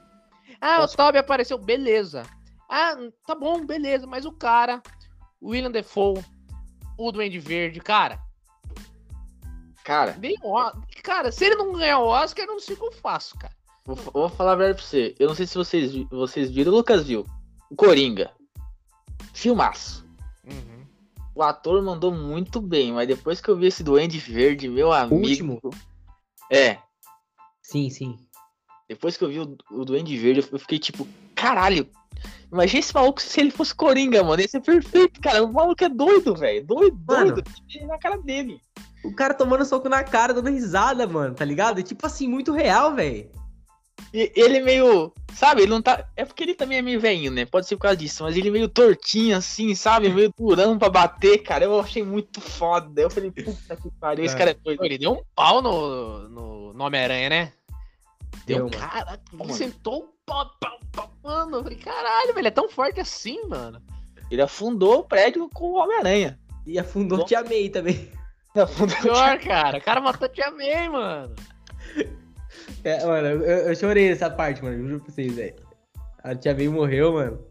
Ah, 0.60 0.78
Nossa. 0.78 0.94
o 0.94 0.96
Toby 0.96 1.18
apareceu, 1.18 1.58
beleza. 1.58 2.22
Ah, 2.70 2.96
tá 3.26 3.34
bom, 3.34 3.66
beleza. 3.66 4.06
Mas 4.06 4.24
o 4.24 4.30
cara, 4.32 4.80
o 5.40 5.50
William 5.50 5.70
Defoe, 5.72 6.22
o 6.96 7.10
Duende 7.12 7.38
Verde, 7.40 7.80
cara, 7.80 8.20
Cara, 9.84 10.12
bem. 10.12 10.34
Cara, 11.02 11.30
se 11.30 11.44
ele 11.44 11.54
não 11.56 11.72
ganhar 11.72 12.00
o 12.00 12.06
Oscar, 12.08 12.44
eu 12.44 12.52
não 12.54 12.58
sei 12.60 12.74
o 12.74 12.78
que 12.78 12.84
eu 12.86 12.92
faço, 12.92 13.38
cara. 13.38 13.52
vou, 13.84 13.94
vou 13.96 14.28
falar 14.28 14.52
a 14.52 14.56
verdade 14.56 14.78
pra 14.80 14.86
você. 14.86 15.14
Eu 15.18 15.28
não 15.28 15.34
sei 15.36 15.46
se 15.46 15.54
vocês, 15.56 15.92
vocês 16.10 16.50
viram, 16.50 16.72
o 16.72 16.76
Lucas 16.76 17.04
viu. 17.06 17.24
O 17.70 17.76
Coringa. 17.76 18.32
Filmaço. 19.36 20.02
Uhum. 20.44 20.86
O 21.34 21.42
ator 21.42 21.82
mandou 21.82 22.10
muito 22.10 22.58
bem, 22.58 22.90
mas 22.92 23.06
depois 23.06 23.38
que 23.38 23.50
eu 23.50 23.56
vi 23.56 23.66
esse 23.66 23.82
Duende 23.84 24.18
Verde, 24.18 24.66
meu 24.66 24.90
amigo. 24.90 25.16
último? 25.16 25.60
É, 26.50 26.78
Sim, 27.62 27.90
sim. 27.90 28.16
depois 28.88 29.16
que 29.18 29.24
eu 29.24 29.28
vi 29.28 29.40
o, 29.40 29.56
o 29.72 29.84
Duende 29.84 30.16
Verde, 30.16 30.42
eu 30.50 30.58
fiquei 30.58 30.78
tipo, 30.78 31.06
caralho. 31.34 31.86
Imagina 32.50 32.78
esse 32.80 32.94
maluco 32.94 33.20
se 33.20 33.38
ele 33.38 33.50
fosse 33.50 33.74
Coringa, 33.74 34.24
mano. 34.24 34.40
Esse 34.40 34.56
é 34.56 34.60
perfeito, 34.60 35.20
cara. 35.20 35.44
O 35.44 35.52
maluco 35.52 35.84
é 35.84 35.88
doido, 35.90 36.34
velho. 36.34 36.64
Doido, 36.64 36.98
Mano. 37.06 37.32
doido. 37.34 37.44
Na 37.86 37.98
cara 37.98 38.16
dele. 38.16 38.58
O 39.04 39.14
cara 39.14 39.34
tomando 39.34 39.66
soco 39.66 39.88
na 39.88 40.02
cara, 40.02 40.32
dando 40.32 40.48
risada, 40.48 41.06
mano, 41.06 41.34
tá 41.34 41.44
ligado? 41.44 41.80
É 41.80 41.82
tipo 41.82 42.06
assim, 42.06 42.26
muito 42.26 42.52
real, 42.52 42.94
velho. 42.94 43.30
E 44.18 44.32
ele 44.34 44.60
meio. 44.60 45.12
Sabe, 45.34 45.60
ele 45.62 45.70
não 45.70 45.82
tá. 45.82 46.08
É 46.16 46.24
porque 46.24 46.42
ele 46.42 46.54
também 46.54 46.78
é 46.78 46.82
meio 46.82 46.98
velhinho, 46.98 47.30
né? 47.30 47.44
Pode 47.44 47.66
ser 47.66 47.76
por 47.76 47.82
causa 47.82 47.96
disso, 47.98 48.22
mas 48.24 48.34
ele 48.34 48.50
meio 48.50 48.66
tortinho, 48.68 49.36
assim, 49.36 49.74
sabe? 49.74 50.08
Meio 50.08 50.32
durão 50.34 50.78
pra 50.78 50.88
bater, 50.88 51.42
cara. 51.42 51.64
Eu 51.66 51.78
achei 51.78 52.02
muito 52.02 52.40
foda. 52.40 53.02
Eu 53.02 53.10
falei, 53.10 53.30
puta 53.30 53.76
que 53.76 53.90
pariu, 54.00 54.24
esse 54.24 54.34
É. 54.34 54.38
cara 54.38 54.50
é 54.52 54.54
doido. 54.54 54.82
Ele 54.82 54.96
deu 54.96 55.12
um 55.12 55.22
pau 55.34 55.60
no, 55.60 56.28
no, 56.30 56.72
no 56.72 56.84
Homem-Aranha, 56.84 57.28
né? 57.28 57.52
Deu, 58.46 58.56
Deu, 58.56 58.64
mano. 58.70 58.78
cara, 58.90 59.20
ele 59.38 59.52
sentou 59.52 60.04
o 60.04 60.08
pau, 60.24 60.50
pau, 60.58 60.78
pau, 60.92 61.12
mano. 61.22 61.58
Eu 61.58 61.62
falei, 61.64 61.78
caralho, 61.78 62.32
velho, 62.32 62.46
é 62.48 62.50
tão 62.50 62.70
forte 62.70 62.98
assim, 63.00 63.46
mano. 63.46 63.82
Ele 64.30 64.40
afundou 64.40 65.00
o 65.00 65.04
prédio 65.04 65.46
com 65.52 65.66
o 65.72 65.74
Homem-Aranha. 65.76 66.38
E 66.66 66.78
afundou 66.78 67.24
Te 67.26 67.34
Amei 67.34 67.68
também. 67.68 68.10
Ele 68.54 68.64
afundou- 68.64 68.96
Pior, 69.02 69.38
cara, 69.40 69.76
o 69.76 69.82
cara 69.82 70.00
matou 70.00 70.28
Tia 70.30 70.50
May, 70.50 70.88
mano. 70.88 71.34
É, 72.84 73.04
mano, 73.04 73.26
eu, 73.28 73.40
eu 73.68 73.74
chorei 73.76 74.08
nessa 74.08 74.30
parte, 74.30 74.62
mano. 74.62 74.76
Juro 74.88 75.00
pra 75.00 75.12
vocês, 75.12 75.34
velho. 75.34 75.54
A 76.22 76.34
Tia 76.34 76.54
May 76.54 76.68
morreu, 76.68 77.12
mano. 77.12 77.44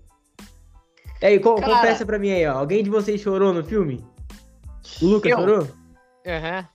E 1.21 1.25
aí, 1.25 1.39
co- 1.39 1.55
Cara- 1.55 1.73
confessa 1.75 2.05
pra 2.05 2.19
mim 2.19 2.31
aí, 2.31 2.45
ó. 2.45 2.57
Alguém 2.57 2.83
de 2.83 2.89
vocês 2.89 3.19
chorou 3.21 3.53
no 3.53 3.63
filme? 3.63 4.05
O 5.01 5.05
Lucas 5.05 5.31
Eu. 5.31 5.37
chorou? 5.39 5.67
Aham. 6.27 6.67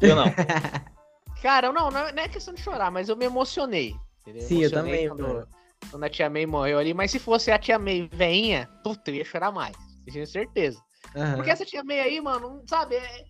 Eu 0.00 0.16
não. 0.16 0.24
Cara, 1.42 1.72
não, 1.72 1.90
não 1.90 2.00
é 2.06 2.12
não 2.12 2.22
é 2.22 2.28
questão 2.28 2.54
de 2.54 2.60
chorar, 2.60 2.90
mas 2.90 3.08
eu 3.08 3.16
me 3.16 3.24
emocionei. 3.26 3.94
entendeu? 4.22 4.42
Sim, 4.42 4.56
eu 4.62 4.68
Emocionei 4.70 4.92
também, 4.92 5.08
quando, 5.08 5.22
mano. 5.34 5.48
quando 5.90 6.04
a 6.04 6.08
Tia 6.08 6.30
May 6.30 6.46
morreu 6.46 6.78
ali, 6.78 6.94
mas 6.94 7.10
se 7.10 7.18
fosse 7.18 7.50
a 7.50 7.58
Tia 7.58 7.78
May 7.78 8.08
veinha, 8.12 8.68
puta, 8.82 9.10
eu 9.10 9.16
ia 9.16 9.24
chorar 9.24 9.52
mais. 9.52 9.76
Eu 10.06 10.12
tinha 10.12 10.26
certeza. 10.26 10.80
Aham. 11.14 11.36
Porque 11.36 11.50
essa 11.50 11.64
Tia 11.64 11.84
May 11.84 12.00
aí, 12.00 12.20
mano, 12.20 12.48
não- 12.48 12.66
sabe, 12.66 12.96
é... 12.96 13.24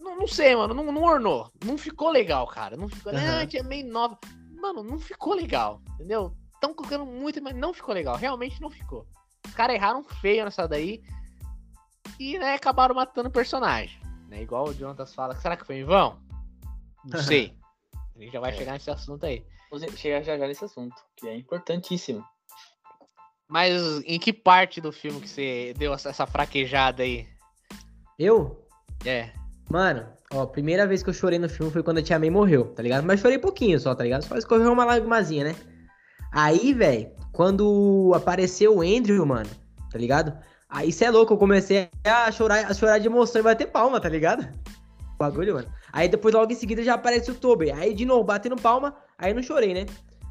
Não, 0.00 0.16
não 0.16 0.26
sei, 0.26 0.56
mano, 0.56 0.72
não, 0.74 0.90
não 0.90 1.02
ornou. 1.02 1.50
Não 1.64 1.76
ficou 1.76 2.10
legal, 2.10 2.46
cara. 2.46 2.76
Não 2.76 2.88
ficou. 2.88 3.12
Aham. 3.12 3.42
Ah, 3.42 3.46
Tia 3.46 3.62
May 3.62 3.82
nova. 3.82 4.18
Mano, 4.60 4.82
não 4.82 4.98
ficou 4.98 5.34
legal, 5.34 5.80
entendeu? 5.94 6.34
Estão 6.54 6.74
colocando 6.74 7.06
muito, 7.06 7.42
mas 7.42 7.54
não 7.54 7.72
ficou 7.72 7.94
legal. 7.94 8.16
Realmente 8.16 8.60
não 8.60 8.70
ficou. 8.70 9.06
Os 9.46 9.54
caras 9.54 9.76
erraram 9.76 10.02
feio 10.02 10.44
nessa 10.44 10.66
daí. 10.66 11.02
E, 12.18 12.38
né, 12.38 12.54
acabaram 12.54 12.94
matando 12.94 13.28
o 13.28 13.32
personagem. 13.32 13.98
Né? 14.28 14.42
Igual 14.42 14.68
o 14.68 14.74
Jonatas 14.74 15.14
fala. 15.14 15.34
Será 15.36 15.56
que 15.56 15.64
foi 15.64 15.76
em 15.76 15.84
vão? 15.84 16.20
Não 17.04 17.22
sei. 17.22 17.56
A 17.94 18.18
gente 18.18 18.32
já 18.32 18.40
vai 18.40 18.50
É. 18.52 18.56
chegar 18.56 18.72
nesse 18.72 18.90
assunto 18.90 19.24
aí. 19.24 19.44
Vamos 19.70 19.98
chegar 19.98 20.22
já 20.22 20.36
já 20.36 20.46
nesse 20.46 20.64
assunto, 20.64 20.96
que 21.16 21.28
é 21.28 21.36
importantíssimo. 21.36 22.24
Mas 23.48 24.02
em 24.04 24.18
que 24.18 24.32
parte 24.32 24.80
do 24.80 24.92
filme 24.92 25.20
que 25.20 25.28
você 25.28 25.74
deu 25.76 25.92
essa 25.94 26.26
fraquejada 26.26 27.02
aí? 27.02 27.26
Eu? 28.18 28.66
É. 29.04 29.32
Mano, 29.70 30.04
ó, 30.32 30.46
primeira 30.46 30.86
vez 30.86 31.02
que 31.02 31.10
eu 31.10 31.14
chorei 31.14 31.38
no 31.38 31.48
filme 31.48 31.72
foi 31.72 31.82
quando 31.82 31.98
a 31.98 32.02
Tia 32.02 32.18
May 32.18 32.28
morreu, 32.28 32.66
tá 32.74 32.82
ligado? 32.82 33.04
Mas 33.04 33.20
chorei 33.20 33.38
pouquinho 33.38 33.78
só, 33.78 33.94
tá 33.94 34.02
ligado? 34.02 34.24
Só 34.24 34.36
escorreu 34.36 34.72
uma 34.72 34.84
lágrimazinha, 34.84 35.44
né? 35.44 35.56
Aí, 36.32 36.74
velho, 36.74 37.10
quando 37.32 38.12
apareceu 38.14 38.76
o 38.76 38.82
Andrew, 38.82 39.24
mano, 39.24 39.48
tá 39.90 39.98
ligado? 39.98 40.36
Aí 40.68 40.92
cê 40.92 41.06
é 41.06 41.10
louco, 41.10 41.32
eu 41.32 41.38
comecei 41.38 41.88
a 42.04 42.30
chorar, 42.30 42.66
a 42.66 42.74
chorar 42.74 42.98
de 42.98 43.06
emoção 43.06 43.40
e 43.40 43.44
bater 43.44 43.66
palma, 43.66 44.00
tá 44.00 44.08
ligado? 44.08 44.46
Bagulho, 45.18 45.54
mano. 45.54 45.68
Aí 45.92 46.08
depois, 46.08 46.34
logo 46.34 46.52
em 46.52 46.56
seguida, 46.56 46.82
já 46.82 46.94
aparece 46.94 47.30
o 47.30 47.34
Toby. 47.34 47.70
Aí, 47.70 47.92
de 47.92 48.04
novo, 48.04 48.24
batendo 48.24 48.56
palma, 48.56 48.96
aí 49.18 49.34
não 49.34 49.42
chorei, 49.42 49.74
né? 49.74 49.86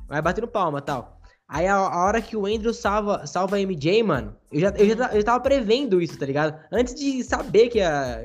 Mas 0.10 0.21
batendo 0.21 0.47
palma 0.47 0.82
tal. 0.82 1.19
Aí 1.47 1.65
a, 1.67 1.75
a, 1.75 2.06
hora 2.06 2.21
que 2.21 2.38
o 2.38 2.45
Andrew 2.45 2.73
salva, 2.73 3.25
salva 3.25 3.58
a 3.58 3.60
MJ, 3.60 4.04
mano, 4.04 4.36
eu 4.52 4.60
já, 4.60 4.69
eu, 4.69 4.88
já, 4.88 5.08
eu 5.08 5.17
já 5.17 5.23
tava 5.23 5.39
prevendo 5.39 6.02
isso, 6.02 6.17
tá 6.17 6.25
ligado? 6.25 6.60
Antes 6.71 6.93
de 6.95 7.23
saber 7.23 7.69
que 7.69 7.82
a. 7.82 8.23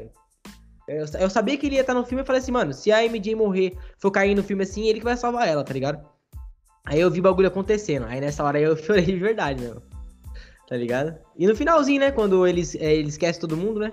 Eu, 0.86 1.04
eu 1.18 1.30
sabia 1.30 1.56
que 1.56 1.66
ele 1.66 1.76
ia 1.76 1.80
estar 1.80 1.94
no 1.94 2.04
filme 2.04 2.22
e 2.22 2.26
falei 2.26 2.40
assim, 2.40 2.52
mano, 2.52 2.72
se 2.72 2.92
a 2.92 3.02
MJ 3.02 3.34
morrer, 3.34 3.76
for 3.98 4.10
cair 4.10 4.34
no 4.34 4.42
filme 4.42 4.62
assim, 4.62 4.86
ele 4.86 4.98
que 4.98 5.04
vai 5.04 5.16
salvar 5.16 5.48
ela, 5.48 5.64
tá 5.64 5.72
ligado? 5.72 6.04
Aí 6.86 7.00
eu 7.00 7.10
vi 7.10 7.20
o 7.20 7.22
bagulho 7.22 7.48
acontecendo. 7.48 8.06
Aí 8.06 8.20
nessa 8.20 8.44
hora 8.44 8.60
eu 8.60 8.76
chorei 8.82 9.04
de 9.04 9.16
verdade, 9.16 9.60
meu. 9.60 9.82
Tá 10.68 10.76
ligado? 10.76 11.18
E 11.36 11.46
no 11.46 11.56
finalzinho, 11.56 12.00
né? 12.00 12.10
Quando 12.10 12.46
eles, 12.46 12.74
é, 12.74 12.94
eles 12.94 13.14
esquecem 13.14 13.40
todo 13.40 13.56
mundo, 13.56 13.80
né? 13.80 13.92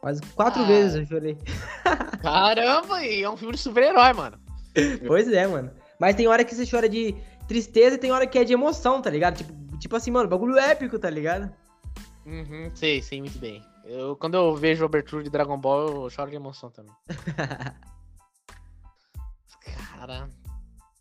Quase 0.00 0.20
quatro 0.34 0.62
ah. 0.62 0.66
vezes 0.66 0.94
eu 0.96 1.06
chorei. 1.06 1.36
Caramba, 2.22 3.04
e 3.04 3.22
é 3.22 3.30
um 3.30 3.36
filme 3.36 3.54
de 3.54 3.60
super-herói, 3.60 4.12
mano. 4.12 4.38
Pois 5.06 5.30
é, 5.32 5.46
mano. 5.46 5.70
Mas 5.98 6.14
tem 6.14 6.26
hora 6.26 6.44
que 6.44 6.54
você 6.54 6.66
chora 6.68 6.88
de 6.88 7.14
tristeza 7.48 7.96
e 7.96 7.98
tem 7.98 8.12
hora 8.12 8.26
que 8.26 8.38
é 8.38 8.44
de 8.44 8.52
emoção, 8.52 9.00
tá 9.00 9.10
ligado? 9.10 9.38
Tipo, 9.38 9.78
tipo 9.78 9.96
assim, 9.96 10.10
mano, 10.10 10.28
bagulho 10.28 10.58
épico, 10.58 10.98
tá 10.98 11.08
ligado? 11.08 11.50
Uhum, 12.26 12.70
sei, 12.74 13.02
sei 13.02 13.20
muito 13.20 13.38
bem. 13.38 13.62
Eu, 13.86 14.16
quando 14.16 14.34
eu 14.34 14.56
vejo 14.56 14.82
a 14.82 14.86
abertura 14.86 15.22
de 15.22 15.30
Dragon 15.30 15.56
Ball, 15.56 16.04
eu 16.04 16.10
choro 16.10 16.28
de 16.28 16.36
emoção 16.36 16.70
também. 16.70 16.92
Cara. 19.94 20.28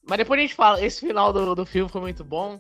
Mas 0.08 0.20
depois 0.20 0.40
a 0.40 0.42
gente 0.44 0.54
fala, 0.54 0.84
esse 0.84 1.00
final 1.00 1.34
do, 1.34 1.56
do 1.56 1.66
filme 1.66 1.90
foi 1.90 2.02
muito 2.02 2.24
bom. 2.24 2.60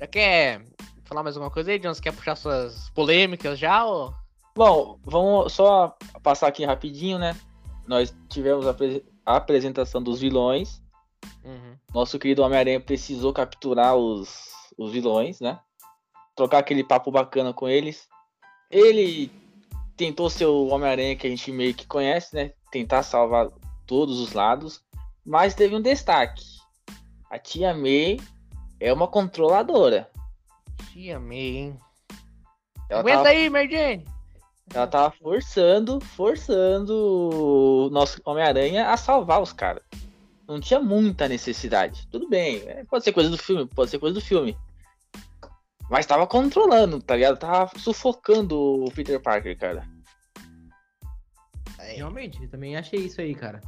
Já 0.00 0.06
quer 0.08 0.64
falar 1.04 1.22
mais 1.22 1.36
alguma 1.36 1.50
coisa 1.50 1.70
aí, 1.70 1.78
John? 1.78 1.94
Você 1.94 2.02
quer 2.02 2.12
puxar 2.12 2.34
suas 2.34 2.90
polêmicas 2.90 3.56
já? 3.56 3.84
Ou... 3.84 4.12
Bom, 4.56 4.98
vamos 5.04 5.52
só 5.52 5.96
passar 6.20 6.48
aqui 6.48 6.64
rapidinho, 6.64 7.20
né? 7.20 7.36
Nós 7.86 8.12
tivemos 8.28 8.66
a, 8.66 8.74
a 9.24 9.36
apresentação 9.36 10.02
dos 10.02 10.20
vilões. 10.20 10.82
Uhum. 11.44 11.76
Nosso 11.94 12.18
querido 12.18 12.42
Homem-Aranha 12.42 12.80
precisou 12.80 13.32
capturar 13.32 13.94
os, 13.94 14.50
os 14.76 14.90
vilões, 14.90 15.40
né? 15.40 15.60
Trocar 16.34 16.58
aquele 16.58 16.82
papo 16.82 17.12
bacana 17.12 17.52
com 17.52 17.68
eles. 17.68 18.08
Ele 18.74 19.30
tentou 19.96 20.28
ser 20.28 20.46
o 20.46 20.66
Homem-Aranha 20.66 21.14
que 21.14 21.28
a 21.28 21.30
gente 21.30 21.52
meio 21.52 21.72
que 21.72 21.86
conhece, 21.86 22.34
né? 22.34 22.50
Tentar 22.72 23.04
salvar 23.04 23.48
todos 23.86 24.18
os 24.18 24.32
lados. 24.32 24.82
Mas 25.24 25.54
teve 25.54 25.76
um 25.76 25.80
destaque. 25.80 26.42
A 27.30 27.38
tia 27.38 27.72
May 27.72 28.18
é 28.80 28.92
uma 28.92 29.06
controladora. 29.06 30.10
Tia 30.92 31.20
May, 31.20 31.38
hein? 31.38 31.78
Ela 32.90 33.00
Aguenta 33.00 33.18
tava... 33.18 33.28
aí, 33.28 33.48
Mary 33.48 33.70
Jane. 33.70 34.04
Ela 34.74 34.86
tava 34.88 35.14
forçando, 35.22 36.00
forçando 36.00 36.92
o 36.92 37.90
nosso 37.90 38.20
Homem-Aranha 38.24 38.90
a 38.90 38.96
salvar 38.96 39.40
os 39.40 39.52
caras. 39.52 39.84
Não 40.48 40.60
tinha 40.60 40.80
muita 40.80 41.28
necessidade. 41.28 42.08
Tudo 42.08 42.28
bem, 42.28 42.56
é, 42.66 42.84
pode 42.84 43.04
ser 43.04 43.12
coisa 43.12 43.30
do 43.30 43.38
filme, 43.38 43.66
pode 43.66 43.90
ser 43.90 44.00
coisa 44.00 44.14
do 44.14 44.20
filme. 44.20 44.56
Mas 45.90 46.06
tava 46.06 46.26
controlando, 46.26 47.00
tá 47.00 47.14
ligado? 47.14 47.38
Tava 47.38 47.70
sufocando 47.78 48.58
o 48.58 48.90
Peter 48.90 49.20
Parker, 49.20 49.56
cara. 49.58 49.86
É, 51.78 51.94
realmente, 51.94 52.42
eu 52.42 52.48
também 52.48 52.76
achei 52.76 53.00
isso 53.00 53.20
aí, 53.20 53.34
cara. 53.34 53.60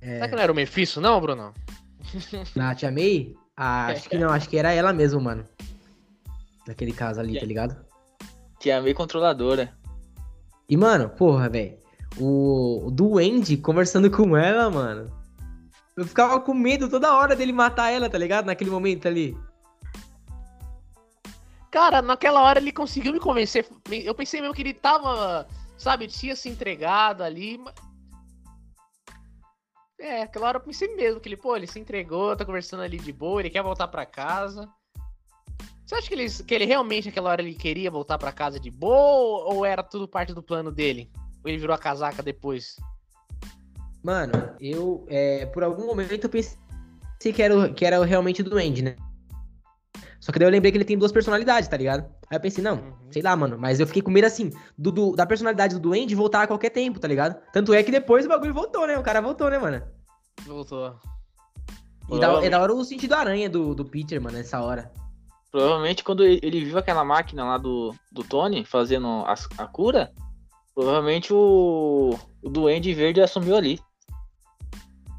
É... 0.00 0.14
Será 0.14 0.28
que 0.28 0.34
não 0.34 0.42
era 0.42 0.52
o 0.52 0.54
Mephisto, 0.54 1.00
não, 1.00 1.20
Bruno? 1.20 1.52
Na 2.56 2.74
Tia 2.74 2.90
May? 2.90 3.34
Ah, 3.56 3.86
acho 3.86 4.08
que 4.08 4.18
não, 4.18 4.30
acho 4.30 4.48
que 4.48 4.56
era 4.56 4.72
ela 4.72 4.92
mesmo, 4.92 5.20
mano. 5.20 5.44
Naquele 6.66 6.92
caso 6.92 7.20
ali, 7.20 7.38
tá 7.38 7.46
ligado? 7.46 7.76
Tia 8.58 8.80
May 8.80 8.94
controladora. 8.94 9.72
E, 10.68 10.76
mano, 10.76 11.10
porra, 11.10 11.48
velho. 11.48 11.76
O, 12.18 12.86
o 12.86 12.90
Duende 12.90 13.56
conversando 13.56 14.10
com 14.10 14.36
ela, 14.36 14.70
mano. 14.70 15.12
Eu 15.96 16.06
ficava 16.06 16.40
com 16.40 16.54
medo 16.54 16.88
toda 16.88 17.14
hora 17.14 17.36
dele 17.36 17.52
matar 17.52 17.90
ela, 17.90 18.08
tá 18.08 18.18
ligado? 18.18 18.46
Naquele 18.46 18.70
momento 18.70 19.06
ali. 19.06 19.36
Cara, 21.74 22.00
naquela 22.00 22.40
hora 22.40 22.60
ele 22.60 22.70
conseguiu 22.70 23.12
me 23.12 23.18
convencer. 23.18 23.66
Eu 23.90 24.14
pensei 24.14 24.40
mesmo 24.40 24.54
que 24.54 24.62
ele 24.62 24.72
tava, 24.72 25.44
sabe, 25.76 26.06
tinha 26.06 26.36
se 26.36 26.48
entregado 26.48 27.24
ali. 27.24 27.60
É, 29.98 30.22
aquela 30.22 30.46
hora 30.46 30.58
eu 30.58 30.62
pensei 30.62 30.94
mesmo 30.94 31.20
que 31.20 31.28
ele, 31.28 31.36
pô, 31.36 31.56
ele 31.56 31.66
se 31.66 31.80
entregou, 31.80 32.36
tá 32.36 32.44
conversando 32.44 32.84
ali 32.84 32.96
de 32.96 33.12
boa, 33.12 33.40
ele 33.40 33.50
quer 33.50 33.60
voltar 33.60 33.88
para 33.88 34.06
casa. 34.06 34.72
Você 35.84 35.96
acha 35.96 36.06
que 36.06 36.14
ele, 36.14 36.30
que 36.30 36.54
ele 36.54 36.64
realmente, 36.64 37.08
aquela 37.08 37.30
hora, 37.30 37.42
ele 37.42 37.56
queria 37.56 37.90
voltar 37.90 38.18
para 38.18 38.30
casa 38.30 38.60
de 38.60 38.70
boa 38.70 39.52
ou 39.52 39.66
era 39.66 39.82
tudo 39.82 40.06
parte 40.06 40.32
do 40.32 40.44
plano 40.44 40.70
dele? 40.70 41.10
Ou 41.42 41.50
ele 41.50 41.58
virou 41.58 41.74
a 41.74 41.78
casaca 41.78 42.22
depois? 42.22 42.76
Mano, 44.00 44.32
eu, 44.60 45.04
é, 45.08 45.44
por 45.46 45.64
algum 45.64 45.86
momento 45.86 46.22
eu 46.22 46.30
pensei 46.30 47.32
que 47.34 47.42
era, 47.42 47.68
que 47.72 47.84
era 47.84 48.04
realmente 48.04 48.44
do 48.44 48.58
Andy, 48.58 48.80
né? 48.80 48.96
Só 50.24 50.32
que 50.32 50.38
daí 50.38 50.48
eu 50.48 50.50
lembrei 50.50 50.72
que 50.72 50.78
ele 50.78 50.86
tem 50.86 50.96
duas 50.96 51.12
personalidades, 51.12 51.68
tá 51.68 51.76
ligado? 51.76 52.06
Aí 52.30 52.38
eu 52.38 52.40
pensei, 52.40 52.64
não, 52.64 52.76
uhum. 52.76 53.12
sei 53.12 53.20
lá, 53.20 53.36
mano. 53.36 53.58
Mas 53.58 53.78
eu 53.78 53.86
fiquei 53.86 54.00
com 54.00 54.10
medo 54.10 54.26
assim, 54.26 54.50
do, 54.76 54.90
do, 54.90 55.14
da 55.14 55.26
personalidade 55.26 55.74
do 55.74 55.80
Duende 55.80 56.14
voltar 56.14 56.44
a 56.44 56.46
qualquer 56.46 56.70
tempo, 56.70 56.98
tá 56.98 57.06
ligado? 57.06 57.38
Tanto 57.52 57.74
é 57.74 57.82
que 57.82 57.90
depois 57.90 58.24
o 58.24 58.28
bagulho 58.30 58.54
voltou, 58.54 58.86
né? 58.86 58.98
O 58.98 59.02
cara 59.02 59.20
voltou, 59.20 59.50
né, 59.50 59.58
mano? 59.58 59.82
Voltou. 60.46 60.98
E 62.10 62.18
da, 62.18 62.42
é 62.42 62.48
da 62.48 62.58
hora 62.58 62.72
o 62.72 62.82
sentido 62.82 63.12
aranha 63.12 63.50
do, 63.50 63.74
do 63.74 63.84
Peter, 63.84 64.18
mano, 64.18 64.38
nessa 64.38 64.62
hora. 64.62 64.90
Provavelmente 65.52 66.02
quando 66.02 66.24
ele 66.24 66.64
viu 66.64 66.78
aquela 66.78 67.04
máquina 67.04 67.44
lá 67.44 67.58
do, 67.58 67.94
do 68.10 68.24
Tony 68.24 68.64
fazendo 68.64 69.06
a, 69.26 69.34
a 69.58 69.66
cura, 69.66 70.10
provavelmente 70.74 71.34
o, 71.34 72.18
o 72.42 72.48
Duende 72.48 72.94
Verde 72.94 73.20
assumiu 73.20 73.56
ali. 73.56 73.78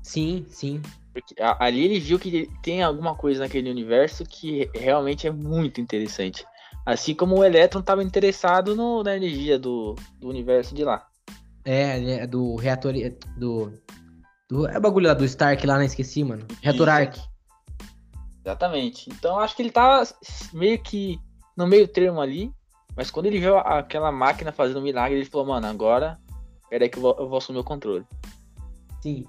Sim, 0.02 0.48
sim. 0.50 0.82
Porque 1.16 1.34
ali 1.40 1.86
ele 1.86 1.98
viu 1.98 2.20
que 2.20 2.52
tem 2.62 2.84
alguma 2.84 3.16
coisa 3.16 3.40
naquele 3.40 3.70
universo 3.70 4.26
que 4.26 4.70
realmente 4.76 5.26
é 5.26 5.32
muito 5.32 5.80
interessante. 5.80 6.46
Assim 6.86 7.16
como 7.16 7.38
o 7.38 7.44
Electron 7.44 7.80
estava 7.80 8.04
interessado 8.04 8.76
no, 8.76 9.02
na 9.02 9.16
energia 9.16 9.58
do, 9.58 9.96
do 10.20 10.28
universo 10.28 10.76
de 10.76 10.84
lá. 10.84 11.08
É, 11.64 12.16
é 12.16 12.28
do 12.28 12.58
reator. 12.58 12.94
Do, 13.38 13.72
do. 14.50 14.68
É 14.68 14.78
o 14.78 14.82
bagulho 14.82 15.08
lá 15.08 15.14
do 15.14 15.24
Stark 15.24 15.66
lá, 15.66 15.76
não 15.76 15.80
né? 15.80 15.86
esqueci, 15.86 16.22
mano. 16.22 16.46
Reator 16.62 16.90
Arc. 16.90 17.18
Exatamente. 18.44 19.10
Então 19.10 19.40
acho 19.40 19.56
que 19.56 19.62
ele 19.62 19.72
tava 19.72 20.06
meio 20.52 20.78
que 20.84 21.18
no 21.56 21.66
meio 21.66 21.88
termo 21.88 22.20
ali. 22.20 22.52
Mas 22.94 23.10
quando 23.10 23.28
ele 23.28 23.40
viu 23.40 23.58
aquela 23.58 24.12
máquina 24.12 24.52
fazendo 24.52 24.82
um 24.82 24.84
milagre, 24.84 25.18
ele 25.18 25.26
falou, 25.26 25.48
mano, 25.48 25.66
agora. 25.66 26.20
Peraí 26.70 26.90
que 26.90 26.98
eu 26.98 27.02
vou, 27.02 27.16
eu 27.18 27.30
vou 27.30 27.38
assumir 27.38 27.60
o 27.60 27.64
controle. 27.64 28.06
Sim. 29.02 29.26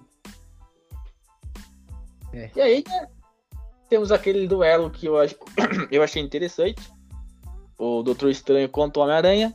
É. 2.37 2.51
E 2.55 2.61
aí, 2.61 2.85
né, 2.87 3.07
temos 3.89 4.13
aquele 4.13 4.47
duelo 4.47 4.91
que 4.91 5.07
eu, 5.07 5.19
acho, 5.19 5.35
eu 5.91 6.03
achei 6.03 6.23
interessante. 6.23 6.83
O 7.79 8.03
Doutor 8.03 8.31
Estranho 8.31 8.69
contra 8.69 9.01
o 9.01 9.05
Homem-Aranha. 9.05 9.55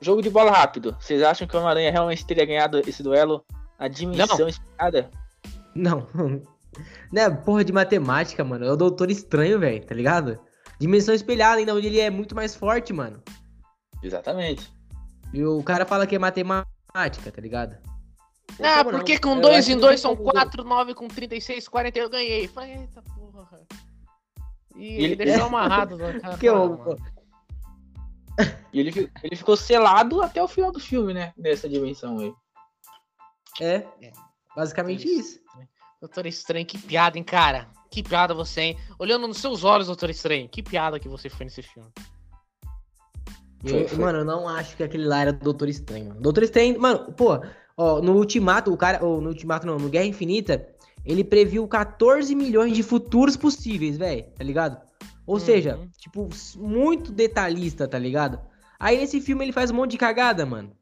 Jogo 0.00 0.22
de 0.22 0.30
bola 0.30 0.50
rápido. 0.50 0.96
Vocês 1.00 1.22
acham 1.22 1.46
que 1.46 1.54
o 1.54 1.58
Homem-Aranha 1.58 1.90
realmente 1.90 2.24
teria 2.24 2.46
ganhado 2.46 2.78
esse 2.88 3.02
duelo 3.02 3.44
na 3.78 3.88
dimensão 3.88 4.48
espelhada? 4.48 5.10
Não. 5.74 6.06
Né, 7.12 7.28
porra 7.28 7.64
de 7.64 7.72
matemática, 7.72 8.44
mano. 8.44 8.64
É 8.64 8.70
o 8.70 8.76
Doutor 8.76 9.10
Estranho, 9.10 9.58
velho, 9.58 9.84
tá 9.84 9.92
ligado? 9.92 10.38
Dimensão 10.78 11.12
espelhada, 11.12 11.58
ainda 11.58 11.74
onde 11.74 11.88
ele 11.88 11.98
é 11.98 12.08
muito 12.08 12.32
mais 12.32 12.54
forte, 12.54 12.92
mano. 12.92 13.20
Exatamente. 14.00 14.72
E 15.34 15.44
o 15.44 15.60
cara 15.64 15.84
fala 15.84 16.06
que 16.06 16.14
é 16.14 16.18
matemática, 16.20 17.32
tá 17.34 17.40
ligado? 17.40 17.76
Ah, 18.62 18.84
porque 18.84 19.18
com 19.18 19.40
2 19.40 19.68
em 19.68 19.78
2 19.78 20.00
são 20.00 20.16
4, 20.16 20.64
9 20.64 20.94
com 20.94 21.08
36, 21.08 21.68
40 21.68 21.98
eu 21.98 22.10
ganhei. 22.10 22.48
Falei, 22.48 22.72
eita 22.72 23.02
porra. 23.02 23.66
E 24.76 24.86
ele, 24.86 25.04
ele 25.04 25.16
deixou 25.16 25.46
amarrado. 25.46 25.98
Cara, 25.98 26.38
que 26.38 26.46
eu... 26.46 26.96
E 28.72 28.80
ele, 28.80 29.10
ele 29.22 29.36
ficou 29.36 29.56
selado 29.56 30.22
até 30.22 30.42
o 30.42 30.48
final 30.48 30.72
do 30.72 30.80
filme, 30.80 31.12
né? 31.12 31.32
Nessa 31.36 31.68
dimensão 31.68 32.18
aí. 32.18 32.32
É, 33.60 33.86
é. 34.00 34.12
basicamente 34.56 35.04
Doutor 35.04 35.20
isso. 35.20 35.40
Doutor 36.00 36.26
Estranho, 36.26 36.64
que 36.64 36.78
piada, 36.78 37.18
hein, 37.18 37.24
cara? 37.24 37.68
Que 37.90 38.02
piada 38.02 38.32
você, 38.32 38.60
hein? 38.60 38.78
Olhando 38.98 39.28
nos 39.28 39.38
seus 39.38 39.64
olhos, 39.64 39.88
Doutor 39.88 40.08
Estranho, 40.08 40.48
que 40.48 40.62
piada 40.62 40.98
que 40.98 41.08
você 41.08 41.28
foi 41.28 41.44
nesse 41.44 41.62
filme. 41.62 41.90
Eu, 43.62 43.98
mano, 43.98 44.20
eu 44.20 44.24
não 44.24 44.48
acho 44.48 44.74
que 44.76 44.82
aquele 44.82 45.04
lá 45.04 45.20
era 45.20 45.32
Doutor 45.32 45.68
Estranho, 45.68 46.06
mano. 46.08 46.20
Doutor 46.20 46.42
Estranho, 46.44 46.80
mano, 46.80 47.12
pô, 47.12 47.38
Ó, 47.82 48.02
no 48.02 48.12
Ultimato, 48.16 48.70
o 48.72 48.76
cara. 48.76 49.02
Ou 49.04 49.20
no 49.22 49.28
Ultimato 49.30 49.66
não, 49.66 49.78
no 49.78 49.88
Guerra 49.88 50.04
Infinita, 50.04 50.68
ele 51.04 51.24
previu 51.24 51.66
14 51.66 52.34
milhões 52.34 52.74
de 52.74 52.82
futuros 52.82 53.36
possíveis, 53.38 53.96
velho, 53.96 54.24
tá 54.36 54.44
ligado? 54.44 54.78
Ou 55.26 55.34
Uhum. 55.36 55.40
seja, 55.40 55.80
tipo, 55.98 56.28
muito 56.56 57.10
detalhista, 57.10 57.88
tá 57.88 57.98
ligado? 57.98 58.38
Aí 58.78 58.98
nesse 58.98 59.20
filme 59.20 59.44
ele 59.44 59.52
faz 59.52 59.70
um 59.70 59.74
monte 59.74 59.92
de 59.92 59.98
cagada, 59.98 60.44
mano. 60.44 60.72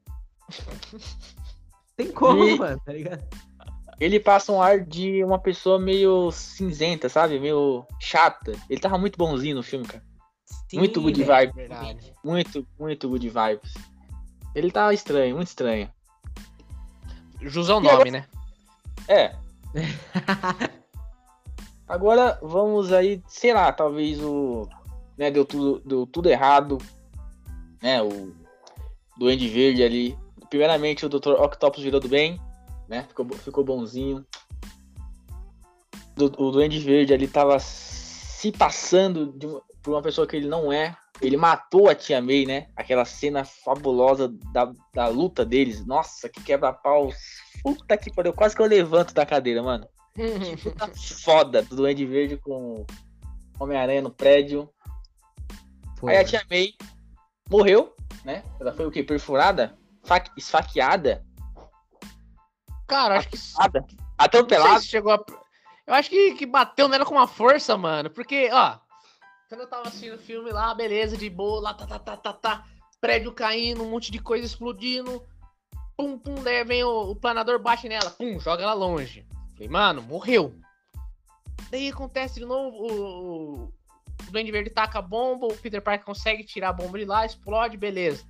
Tem 1.97 2.11
como, 2.11 2.45
E- 2.45 2.59
mano, 2.59 2.81
tá 2.85 2.93
ligado? 2.93 3.23
Ele 4.01 4.21
passa 4.21 4.53
um 4.53 4.63
ar 4.63 4.81
de 4.81 5.23
uma 5.25 5.39
pessoa 5.41 5.79
meio 5.79 6.31
cinzenta, 6.31 7.09
sabe? 7.09 7.39
Meio 7.41 7.85
chata. 8.01 8.53
Ele 8.71 8.81
tava 8.81 8.97
muito 8.97 9.17
bonzinho 9.19 9.57
no 9.57 9.63
filme, 9.63 9.85
cara. 9.87 10.03
muito 10.73 11.01
good 11.01 11.23
velho. 11.23 11.29
vibe. 11.29 11.53
Verdade. 11.55 12.15
Muito, 12.25 12.67
muito 12.79 13.09
good 13.09 13.29
vibes. 13.29 13.75
Ele 14.55 14.71
tá 14.71 14.93
estranho, 14.93 15.37
muito 15.37 15.49
estranho. 15.49 15.91
Jus 17.41 17.69
é 17.69 17.75
o 17.75 17.81
nome, 17.81 17.89
agora- 17.95 18.11
né? 18.11 18.27
É. 19.09 19.35
Agora 21.87 22.39
vamos 22.43 22.93
aí, 22.93 23.23
sei 23.27 23.53
lá, 23.55 23.73
talvez 23.73 24.21
o. 24.23 24.69
Né, 25.17 25.31
deu 25.31 25.45
tudo, 25.45 25.81
deu 25.87 26.07
tudo 26.07 26.29
errado. 26.29 26.79
Né, 27.83 28.03
o 28.03 28.35
Duende 29.17 29.49
Verde 29.49 29.83
ali. 29.83 30.19
Primeiramente 30.51 31.05
o 31.05 31.09
Dr. 31.09 31.31
Octopus 31.41 31.83
virou 31.83 32.01
do 32.01 32.09
bem, 32.09 32.41
né? 32.89 33.05
Ficou, 33.09 33.27
ficou 33.37 33.65
bonzinho. 33.65 34.25
Du- 36.17 36.33
o 36.39 36.51
Duende 36.51 36.79
Verde 36.79 37.13
ali 37.15 37.27
tava 37.29 37.59
se 37.59 38.51
passando 38.53 39.33
de 39.33 39.47
por 39.83 39.93
uma 39.95 40.03
pessoa 40.03 40.27
que 40.27 40.37
ele 40.37 40.49
não 40.49 40.73
é. 40.73 40.97
Ele 41.21 41.37
matou 41.37 41.89
a 41.89 41.95
Tia 41.95 42.23
May, 42.23 42.47
né? 42.47 42.69
Aquela 42.77 43.05
cena 43.05 43.45
fabulosa 43.45 44.29
da, 44.53 44.73
da 44.95 45.09
luta 45.09 45.45
deles. 45.45 45.85
Nossa, 45.85 46.29
que 46.29 46.41
quebra-pau. 46.43 47.11
Puta 47.63 47.97
que 47.97 48.13
pariu. 48.13 48.33
Quase 48.33 48.55
que 48.55 48.63
eu 48.63 48.67
levanto 48.67 49.13
da 49.13 49.27
cadeira, 49.27 49.63
mano. 49.63 49.89
Puta 50.63 50.89
foda 51.25 51.63
do 51.63 51.75
Duende 51.77 52.07
Verde 52.07 52.37
com 52.37 52.87
Homem-Aranha 53.59 54.03
no 54.03 54.11
prédio. 54.11 54.71
Pô, 55.99 56.07
Aí 56.09 56.19
a. 56.19 56.25
Tia 56.25 56.43
May 56.49 56.75
morreu, 57.51 57.95
né? 58.25 58.45
Ela 58.61 58.73
foi 58.73 58.87
o 58.87 58.91
quê? 58.91 59.03
Perfurada? 59.03 59.77
Fa- 60.05 60.23
Esfaqueada? 60.37 61.25
Cara, 62.87 63.19
acho 63.19 63.29
que. 63.29 63.37
Não 63.37 63.71
sei 63.73 63.83
Atropelada? 64.17 64.81
se 64.81 64.87
chegou 64.87 65.13
a. 65.13 65.25
Eu 65.87 65.95
acho 65.95 66.11
que, 66.11 66.35
que 66.35 66.47
bateu 66.47 66.89
nela 66.89 67.05
com 67.05 67.15
uma 67.15 67.27
força, 67.27 67.77
mano. 67.77 68.09
Porque, 68.11 68.49
ó. 68.53 68.79
Quando 69.49 69.63
eu 69.63 69.67
tava 69.67 69.89
assistindo 69.89 70.15
o 70.15 70.19
filme 70.19 70.51
lá, 70.51 70.75
beleza, 70.75 71.17
de 71.17 71.31
boa, 71.31 71.61
lá, 71.61 71.75
tá, 71.75 71.87
tá, 71.87 71.99
tá, 71.99 72.17
tá, 72.19 72.33
tá. 72.35 72.67
Prédio 73.01 73.33
caindo, 73.33 73.83
um 73.83 73.91
monte 73.91 74.13
de 74.13 74.19
coisa 74.19 74.45
explodindo. 74.45 75.25
Pum, 75.97 76.19
pum, 76.19 76.35
daí 76.43 76.63
vem 76.65 76.85
o, 76.85 77.11
o 77.11 77.17
planador, 77.17 77.59
bate 77.59 77.89
nela, 77.89 78.11
pum, 78.11 78.39
joga 78.39 78.63
ela 78.63 78.75
longe. 78.75 79.27
Falei, 79.55 79.69
mano, 79.69 80.03
morreu. 80.03 80.55
Daí 81.71 81.89
acontece 81.89 82.41
de 82.41 82.45
novo, 82.45 82.77
o, 82.77 83.65
o, 83.65 83.75
Duende 84.31 84.53
Verde 84.53 84.69
taca 84.69 84.99
a 84.99 85.03
bomba, 85.03 85.47
o 85.47 85.57
Peter 85.57 85.81
Parker 85.81 86.05
consegue 86.05 86.45
tirar 86.45 86.69
a 86.69 86.73
bomba 86.75 86.99
de 86.99 87.07
lá, 87.07 87.25
explode, 87.25 87.79
beleza. 87.79 88.27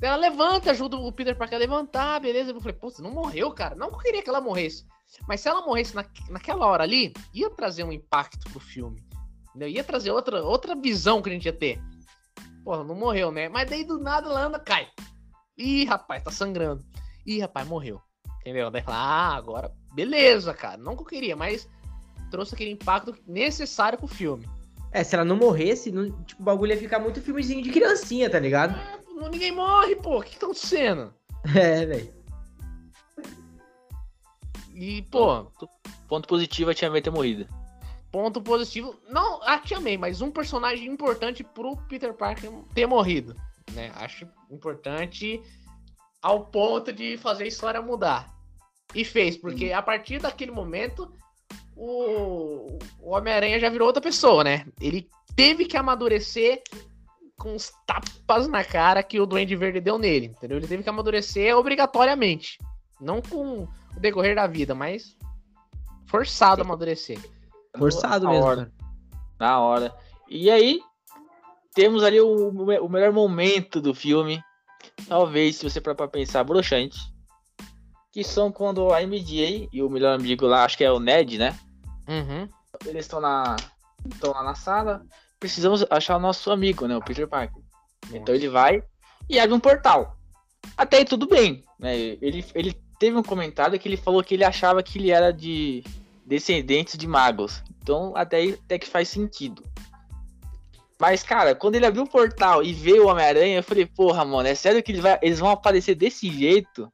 Ela 0.00 0.16
levanta, 0.16 0.70
ajuda 0.70 0.96
o 0.96 1.12
Peter 1.12 1.36
Parker 1.36 1.56
a 1.56 1.58
levantar, 1.58 2.20
beleza. 2.20 2.52
Eu 2.52 2.60
falei, 2.60 2.76
pô, 2.76 2.90
você 2.90 3.02
não 3.02 3.10
morreu, 3.10 3.52
cara. 3.52 3.74
Não 3.74 3.90
queria 3.98 4.22
que 4.22 4.30
ela 4.30 4.40
morresse. 4.40 4.86
Mas 5.28 5.40
se 5.40 5.48
ela 5.48 5.66
morresse 5.66 5.94
na, 5.94 6.06
naquela 6.30 6.64
hora 6.64 6.84
ali, 6.84 7.12
ia 7.34 7.50
trazer 7.50 7.84
um 7.84 7.92
impacto 7.92 8.48
pro 8.50 8.60
filme. 8.60 9.04
Entendeu? 9.60 9.68
Ia 9.68 9.84
trazer 9.84 10.10
outra, 10.10 10.42
outra 10.42 10.74
visão 10.74 11.20
que 11.20 11.28
a 11.28 11.32
gente 11.32 11.44
ia 11.44 11.52
ter. 11.52 11.78
Porra, 12.64 12.82
não 12.82 12.94
morreu, 12.94 13.30
né? 13.30 13.48
Mas 13.48 13.68
daí 13.68 13.84
do 13.84 13.98
nada 13.98 14.28
ela 14.28 14.46
anda, 14.46 14.58
cai. 14.58 14.88
Ih, 15.56 15.84
rapaz, 15.84 16.22
tá 16.22 16.30
sangrando. 16.30 16.84
Ih, 17.26 17.40
rapaz, 17.40 17.68
morreu. 17.68 18.00
Entendeu? 18.40 18.70
Daí 18.70 18.82
fala, 18.82 18.96
ah, 18.96 19.36
agora, 19.36 19.70
beleza, 19.92 20.54
cara. 20.54 20.78
Não 20.78 20.96
que 20.96 21.02
eu 21.02 21.06
queria, 21.06 21.36
mas 21.36 21.68
trouxe 22.30 22.54
aquele 22.54 22.70
impacto 22.70 23.14
necessário 23.26 23.98
pro 23.98 24.06
filme. 24.06 24.48
É, 24.92 25.04
se 25.04 25.14
ela 25.14 25.24
não 25.24 25.36
morresse, 25.36 25.92
não- 25.92 26.10
tipo, 26.24 26.40
o 26.40 26.44
bagulho 26.44 26.72
ia 26.72 26.78
ficar 26.78 26.98
muito 26.98 27.20
filmezinho 27.20 27.62
de 27.62 27.70
criancinha, 27.70 28.30
tá 28.30 28.38
ligado? 28.38 28.74
Não- 29.14 29.28
ninguém 29.28 29.52
morre, 29.52 29.94
pô. 29.96 30.18
O 30.18 30.22
que, 30.22 30.30
que 30.30 30.38
tá 30.38 30.46
acontecendo? 30.46 31.12
É, 31.56 31.86
velho. 31.86 32.14
E, 34.74 35.02
pô, 35.02 35.46
Ponto 36.08 36.26
positivo, 36.28 36.70
a 36.70 36.74
Tia 36.74 36.90
May 36.90 37.00
ter 37.00 37.10
morrido. 37.10 37.46
Ponto 38.10 38.40
positivo. 38.40 38.98
Não 39.08 39.42
a 39.42 39.58
Tia 39.58 39.80
May, 39.80 39.96
mas 39.96 40.20
um 40.20 40.30
personagem 40.30 40.86
importante 40.86 41.44
pro 41.44 41.76
Peter 41.88 42.12
Parker 42.12 42.50
ter 42.74 42.86
morrido. 42.86 43.34
Né? 43.72 43.92
Acho 43.96 44.28
importante 44.50 45.40
ao 46.20 46.46
ponto 46.46 46.92
de 46.92 47.16
fazer 47.18 47.44
a 47.44 47.48
história 47.48 47.80
mudar. 47.80 48.34
E 48.94 49.04
fez, 49.04 49.36
porque 49.36 49.72
a 49.72 49.80
partir 49.80 50.20
daquele 50.20 50.50
momento 50.50 51.12
o, 51.76 52.78
o 53.00 53.10
Homem-Aranha 53.10 53.60
já 53.60 53.70
virou 53.70 53.86
outra 53.86 54.02
pessoa, 54.02 54.42
né? 54.42 54.66
Ele 54.80 55.08
teve 55.34 55.64
que 55.64 55.76
amadurecer 55.76 56.62
com 57.38 57.54
os 57.54 57.72
tapas 57.86 58.46
na 58.48 58.62
cara 58.62 59.02
que 59.02 59.18
o 59.18 59.24
Duende 59.24 59.56
Verde 59.56 59.80
deu 59.80 59.98
nele, 59.98 60.26
entendeu? 60.26 60.58
Ele 60.58 60.66
teve 60.66 60.82
que 60.82 60.90
amadurecer 60.90 61.56
obrigatoriamente. 61.56 62.58
Não 63.00 63.22
com 63.22 63.62
o 63.62 63.68
decorrer 63.98 64.34
da 64.34 64.46
vida, 64.46 64.74
mas 64.74 65.16
forçado 66.06 66.60
a 66.60 66.64
amadurecer. 66.64 67.18
Forçado 67.76 68.24
Na 68.24 68.30
mesmo, 68.30 68.44
hora. 68.46 68.56
cara. 68.56 68.72
Na 69.38 69.60
hora. 69.60 69.94
E 70.28 70.50
aí, 70.50 70.80
temos 71.74 72.02
ali 72.02 72.20
o, 72.20 72.48
o 72.48 72.88
melhor 72.88 73.12
momento 73.12 73.80
do 73.80 73.94
filme. 73.94 74.42
Talvez, 75.08 75.56
se 75.56 75.68
você 75.68 75.80
parar 75.80 75.94
pra 75.94 76.08
pensar, 76.08 76.44
broxante. 76.44 76.98
Que 78.12 78.24
são 78.24 78.50
quando 78.50 78.92
a 78.92 79.00
MJ 79.02 79.68
e 79.72 79.82
o 79.82 79.88
melhor 79.88 80.14
amigo 80.14 80.46
lá, 80.46 80.64
acho 80.64 80.76
que 80.76 80.84
é 80.84 80.90
o 80.90 80.98
Ned, 80.98 81.38
né? 81.38 81.56
Uhum. 82.08 82.48
Eles 82.84 83.04
estão 83.04 83.20
na. 83.20 83.56
estão 84.12 84.32
lá 84.32 84.42
na 84.42 84.54
sala. 84.54 85.02
Precisamos 85.38 85.84
achar 85.88 86.16
o 86.16 86.20
nosso 86.20 86.50
amigo, 86.50 86.86
né? 86.86 86.96
O 86.96 87.02
Peter 87.02 87.28
Parker. 87.28 87.62
Então 88.12 88.34
ele 88.34 88.48
vai 88.48 88.82
e 89.28 89.38
abre 89.38 89.54
um 89.54 89.60
portal. 89.60 90.16
Até 90.76 90.98
aí 90.98 91.04
tudo 91.04 91.26
bem, 91.26 91.64
né? 91.78 91.96
Ele, 91.96 92.44
ele 92.54 92.72
teve 92.98 93.16
um 93.16 93.22
comentário 93.22 93.78
que 93.78 93.88
ele 93.88 93.96
falou 93.96 94.22
que 94.22 94.34
ele 94.34 94.44
achava 94.44 94.82
que 94.82 94.98
ele 94.98 95.10
era 95.10 95.32
de 95.32 95.84
descendentes 96.30 96.96
de 96.96 97.08
magos. 97.08 97.60
Então 97.82 98.12
até 98.14 98.50
até 98.50 98.78
que 98.78 98.86
faz 98.86 99.08
sentido. 99.08 99.64
Mas, 100.98 101.22
cara, 101.22 101.54
quando 101.54 101.74
ele 101.74 101.86
abriu 101.86 102.04
o 102.04 102.08
portal 102.08 102.62
e 102.62 102.72
veio 102.72 103.06
o 103.06 103.08
Homem-Aranha, 103.08 103.56
eu 103.56 103.62
falei, 103.62 103.86
porra, 103.86 104.22
mano, 104.24 104.46
é 104.46 104.54
sério 104.54 104.82
que 104.82 104.92
ele 104.92 105.00
vai- 105.00 105.18
eles 105.22 105.38
vão 105.38 105.48
aparecer 105.48 105.94
desse 105.94 106.30
jeito? 106.30 106.92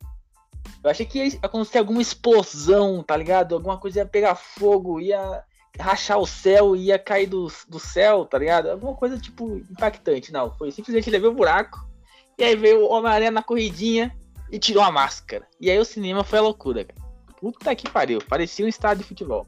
Eu 0.83 0.89
achei 0.89 1.05
que 1.05 1.19
ia 1.19 1.39
acontecer 1.43 1.79
alguma 1.79 2.01
explosão, 2.01 3.03
tá 3.03 3.17
ligado? 3.17 3.55
Alguma 3.55 3.77
coisa 3.77 3.99
ia 3.99 4.07
pegar 4.07 4.37
fogo, 4.37 5.01
ia 5.01 5.43
rachar 5.79 6.19
o 6.19 6.27
céu, 6.27 6.77
ia 6.77 6.99
cair 6.99 7.27
do, 7.27 7.53
do 7.69 7.81
céu, 7.81 8.25
tá 8.25 8.39
ligado? 8.39 8.71
Alguma 8.71 8.95
coisa, 8.95 9.19
tipo, 9.19 9.57
impactante. 9.57 10.33
Não, 10.33 10.53
foi 10.53 10.71
simplesmente 10.71 11.11
ele 11.11 11.17
abriu 11.17 11.33
o 11.33 11.35
buraco, 11.35 11.85
e 12.39 12.45
aí 12.45 12.55
veio 12.55 12.85
o 12.85 12.93
Homem-Aranha 12.93 13.33
na 13.33 13.43
corridinha 13.43 14.17
e 14.53 14.59
tirou 14.59 14.85
a 14.85 14.93
máscara. 14.93 15.47
E 15.61 15.69
aí 15.69 15.79
o 15.79 15.85
cinema 15.85 16.23
foi 16.23 16.39
a 16.39 16.43
loucura, 16.43 16.85
cara. 16.85 17.06
Puta 17.41 17.75
que 17.75 17.89
pariu, 17.91 18.19
parecia 18.29 18.65
um 18.65 18.69
estádio 18.69 19.03
de 19.03 19.09
futebol. 19.09 19.47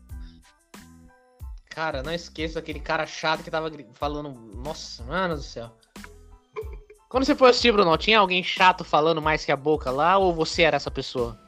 Cara, 1.71 2.03
não 2.03 2.13
esqueça 2.13 2.59
aquele 2.59 2.81
cara 2.81 3.07
chato 3.07 3.43
que 3.43 3.51
tava 3.51 3.71
falando. 3.95 4.31
Nossa, 4.57 5.05
mano 5.05 5.37
do 5.37 5.43
céu. 5.43 5.71
Quando 7.09 7.25
você 7.25 7.35
foi 7.35 7.51
assistir, 7.51 7.73
Bruno, 7.73 7.97
tinha 7.97 8.19
alguém 8.19 8.43
chato 8.43 8.85
falando 8.85 9.23
mais 9.23 9.45
que 9.45 9.53
a 9.53 9.57
boca 9.57 9.91
lá 9.91 10.19
ou 10.19 10.35
você 10.35 10.63
era 10.63 10.77
essa 10.77 10.91
pessoa? 10.91 11.39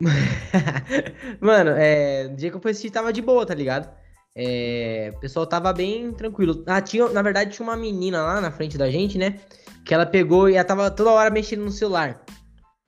Mano, 1.40 1.70
é, 1.70 2.28
no 2.28 2.36
dia 2.36 2.50
que 2.50 2.56
eu 2.56 2.60
fui 2.60 2.72
assistir 2.72 2.90
tava 2.90 3.12
de 3.12 3.22
boa, 3.22 3.46
tá 3.46 3.54
ligado? 3.54 3.88
É, 4.34 5.12
o 5.14 5.20
pessoal 5.20 5.46
tava 5.46 5.72
bem 5.72 6.12
tranquilo. 6.12 6.64
Ah, 6.66 6.80
tinha, 6.80 7.08
na 7.10 7.22
verdade, 7.22 7.52
tinha 7.52 7.66
uma 7.66 7.76
menina 7.76 8.22
lá 8.22 8.40
na 8.40 8.50
frente 8.50 8.76
da 8.76 8.90
gente, 8.90 9.16
né? 9.16 9.40
Que 9.84 9.94
ela 9.94 10.04
pegou 10.04 10.48
e 10.48 10.54
ela 10.54 10.64
tava 10.64 10.90
toda 10.90 11.12
hora 11.12 11.30
mexendo 11.30 11.64
no 11.64 11.70
celular. 11.70 12.24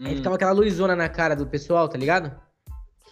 Aí 0.03 0.15
Hum, 0.15 0.17
ficava 0.17 0.35
aquela 0.35 0.53
luzona 0.53 0.97
na 0.97 1.09
cara 1.09 1.37
do 1.37 1.47
pessoal, 1.47 1.89
tá 1.89 1.97
ligado? 1.97 2.35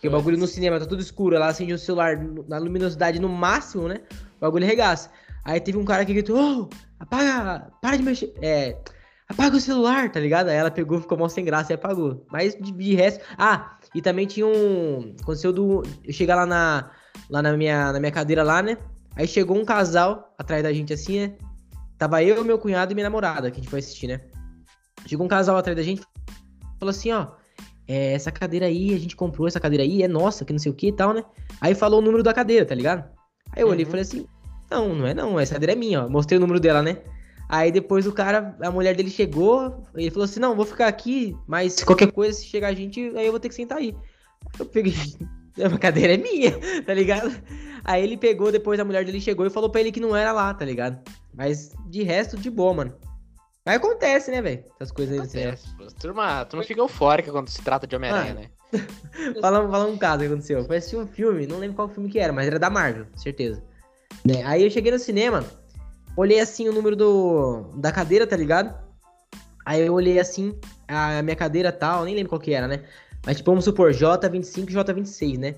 Porque 0.04 0.14
o 0.14 0.18
bagulho 0.18 0.36
no 0.36 0.46
cinema 0.46 0.78
tá 0.78 0.84
tudo 0.84 1.00
escuro, 1.00 1.34
ela 1.34 1.46
acende 1.46 1.72
o 1.72 1.78
celular 1.78 2.18
na 2.46 2.58
luminosidade 2.58 3.18
no 3.18 3.26
máximo, 3.26 3.88
né? 3.88 4.02
O 4.36 4.40
bagulho 4.40 4.66
regaça. 4.66 5.10
Aí 5.42 5.58
teve 5.58 5.78
um 5.78 5.84
cara 5.86 6.04
que 6.04 6.12
gritou, 6.12 6.36
ô, 6.36 6.68
apaga, 7.00 7.72
para 7.80 7.96
de 7.96 8.02
mexer, 8.02 8.34
é, 8.42 8.76
apaga 9.26 9.56
o 9.56 9.60
celular, 9.60 10.12
tá 10.12 10.20
ligado? 10.20 10.48
Aí 10.48 10.56
ela 10.56 10.70
pegou, 10.70 11.00
ficou 11.00 11.16
mal 11.16 11.30
sem 11.30 11.42
graça 11.42 11.72
e 11.72 11.74
apagou. 11.76 12.26
Mas 12.30 12.54
de, 12.54 12.70
de 12.70 12.94
resto, 12.94 13.24
ah, 13.38 13.78
e 13.94 14.02
também 14.02 14.26
tinha 14.26 14.46
um, 14.46 15.14
aconteceu 15.22 15.54
do, 15.54 15.82
eu 16.04 16.12
chegar 16.12 16.36
lá 16.36 16.44
na, 16.44 16.90
lá 17.30 17.40
na 17.40 17.56
minha, 17.56 17.90
na 17.90 17.98
minha 17.98 18.12
cadeira 18.12 18.42
lá, 18.42 18.60
né? 18.60 18.76
Aí 19.16 19.26
chegou 19.26 19.56
um 19.56 19.64
casal 19.64 20.34
atrás 20.36 20.62
da 20.62 20.70
gente 20.70 20.92
assim, 20.92 21.20
né? 21.20 21.34
Tava 21.96 22.22
eu, 22.22 22.44
meu 22.44 22.58
cunhado 22.58 22.92
e 22.92 22.94
minha 22.94 23.06
namorada, 23.06 23.50
que 23.50 23.56
a 23.56 23.62
gente 23.62 23.70
foi 23.70 23.78
assistir, 23.78 24.08
né? 24.08 24.20
Chegou 25.06 25.24
um 25.24 25.30
casal 25.30 25.56
atrás 25.56 25.74
da 25.74 25.82
gente, 25.82 26.02
falou 26.78 26.90
assim, 26.90 27.10
ó, 27.10 27.28
é, 27.86 28.12
essa 28.12 28.30
cadeira 28.32 28.66
aí, 28.66 28.94
a 28.94 28.98
gente 28.98 29.14
comprou 29.16 29.46
essa 29.46 29.60
cadeira 29.60 29.84
aí, 29.84 30.02
é 30.02 30.08
nossa, 30.08 30.44
que 30.44 30.52
não 30.52 30.58
sei 30.58 30.72
o 30.72 30.74
que 30.74 30.88
e 30.88 30.92
tal, 30.92 31.12
né? 31.12 31.24
Aí 31.60 31.74
falou 31.74 32.00
o 32.00 32.02
número 32.02 32.22
da 32.22 32.32
cadeira, 32.32 32.64
tá 32.64 32.74
ligado? 32.74 33.04
Aí 33.52 33.62
eu 33.62 33.68
olhei 33.68 33.82
e 33.82 33.84
Uhum. 33.84 33.90
falei 33.90 34.02
assim, 34.02 34.26
não, 34.70 34.94
não 34.94 35.06
é 35.06 35.14
não, 35.14 35.38
essa 35.38 35.54
cadeira 35.54 35.72
é 35.72 35.76
minha, 35.76 36.04
ó. 36.04 36.08
Mostrei 36.08 36.38
o 36.38 36.40
número 36.40 36.58
dela, 36.60 36.82
né? 36.82 36.98
Aí 37.48 37.70
depois 37.70 38.06
o 38.06 38.12
cara, 38.12 38.56
a 38.60 38.70
mulher 38.70 38.96
dele 38.96 39.10
chegou, 39.10 39.82
ele 39.94 40.10
falou 40.10 40.24
assim, 40.24 40.40
não, 40.40 40.56
vou 40.56 40.64
ficar 40.64 40.88
aqui, 40.88 41.36
mas 41.46 41.82
qualquer 41.84 42.10
coisa, 42.10 42.38
se 42.38 42.46
chegar 42.46 42.68
a 42.68 42.74
gente, 42.74 43.00
aí 43.16 43.26
eu 43.26 43.32
vou 43.32 43.40
ter 43.40 43.48
que 43.48 43.54
sentar 43.54 43.78
aí. 43.78 43.94
Eu 44.58 44.66
peguei, 44.66 44.94
A 45.62 45.78
cadeira 45.78 46.14
é 46.14 46.16
minha, 46.16 46.58
tá 46.84 46.92
ligado? 46.92 47.30
Aí 47.84 48.02
ele 48.02 48.16
pegou, 48.16 48.50
depois 48.50 48.80
a 48.80 48.84
mulher 48.84 49.04
dele 49.04 49.20
chegou 49.20 49.46
e 49.46 49.50
falou 49.50 49.70
pra 49.70 49.80
ele 49.80 49.92
que 49.92 50.00
não 50.00 50.16
era 50.16 50.32
lá, 50.32 50.52
tá 50.52 50.64
ligado? 50.64 50.98
Mas 51.32 51.70
de 51.86 52.02
resto, 52.02 52.36
de 52.36 52.50
boa, 52.50 52.74
mano. 52.74 52.94
Mas 53.64 53.76
acontece, 53.76 54.30
né, 54.30 54.42
velho? 54.42 54.64
Essas 54.78 54.92
coisas 54.92 55.14
aí. 55.14 55.20
Assim, 55.24 55.40
Acontece, 55.40 55.76
pô. 55.76 55.86
Turma, 55.98 56.44
turma 56.44 56.64
fica 56.64 56.80
eufórica 56.80 57.32
quando 57.32 57.48
se 57.48 57.62
trata 57.62 57.86
de 57.86 57.96
Homem-Aranha, 57.96 58.32
Ah. 58.32 58.34
né? 58.34 58.50
Falando, 59.40 59.70
falando 59.70 59.92
um 59.94 59.98
caso 59.98 60.20
que 60.20 60.26
aconteceu. 60.26 60.58
Eu 60.58 60.76
assistir 60.76 60.96
um 60.96 61.06
filme, 61.06 61.46
não 61.46 61.58
lembro 61.58 61.76
qual 61.76 61.88
filme 61.88 62.10
que 62.10 62.18
era, 62.18 62.32
mas 62.32 62.46
era 62.46 62.58
da 62.58 62.68
Marvel, 62.68 63.06
certeza. 63.16 63.62
Né? 64.24 64.42
Aí 64.44 64.64
eu 64.64 64.70
cheguei 64.70 64.90
no 64.90 64.98
cinema, 64.98 65.44
olhei 66.16 66.40
assim 66.40 66.68
o 66.68 66.72
número 66.72 66.96
do, 66.96 67.70
da 67.76 67.92
cadeira, 67.92 68.26
tá 68.26 68.36
ligado? 68.36 68.76
Aí 69.64 69.86
eu 69.86 69.94
olhei 69.94 70.18
assim, 70.18 70.58
a 70.88 71.22
minha 71.22 71.36
cadeira 71.36 71.70
tal, 71.70 72.04
nem 72.04 72.14
lembro 72.16 72.30
qual 72.30 72.40
que 72.40 72.52
era, 72.52 72.66
né? 72.66 72.82
Mas 73.24 73.36
tipo, 73.38 73.50
vamos 73.50 73.64
supor, 73.64 73.92
J25 73.92 74.70
e 74.70 74.74
J26, 74.74 75.38
né? 75.38 75.54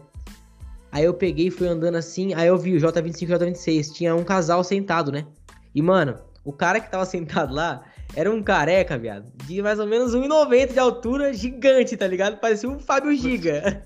Aí 0.93 1.05
eu 1.05 1.15
peguei 1.15 1.49
e 1.49 1.51
fui 1.51 1.67
andando 1.67 1.97
assim, 1.97 2.35
aí 2.35 2.47
eu 2.47 2.57
vi 2.59 2.77
o 2.77 2.81
J25 2.81 3.23
e 3.23 3.27
J26, 3.27 3.93
tinha 3.93 4.15
um 4.15 4.23
casal 4.23 4.63
sentado, 4.63 5.11
né? 5.11 5.27
E 5.75 5.81
mano, 5.83 6.19
o 6.45 6.53
cara 6.53 6.79
que 6.81 6.91
tava 6.91 7.05
sentado 7.07 7.55
lá 7.55 7.83
era 8.15 8.31
um 8.31 8.43
careca, 8.43 8.97
viado, 8.97 9.31
de 9.45 9.63
mais 9.63 9.79
ou 9.79 9.87
menos 9.87 10.15
1,90 10.15 10.73
de 10.73 10.79
altura, 10.79 11.33
gigante, 11.33 11.97
tá 11.97 12.07
ligado? 12.07 12.39
Parecia 12.39 12.69
um 12.69 12.79
Fábio 12.79 13.15
Giga. 13.15 13.83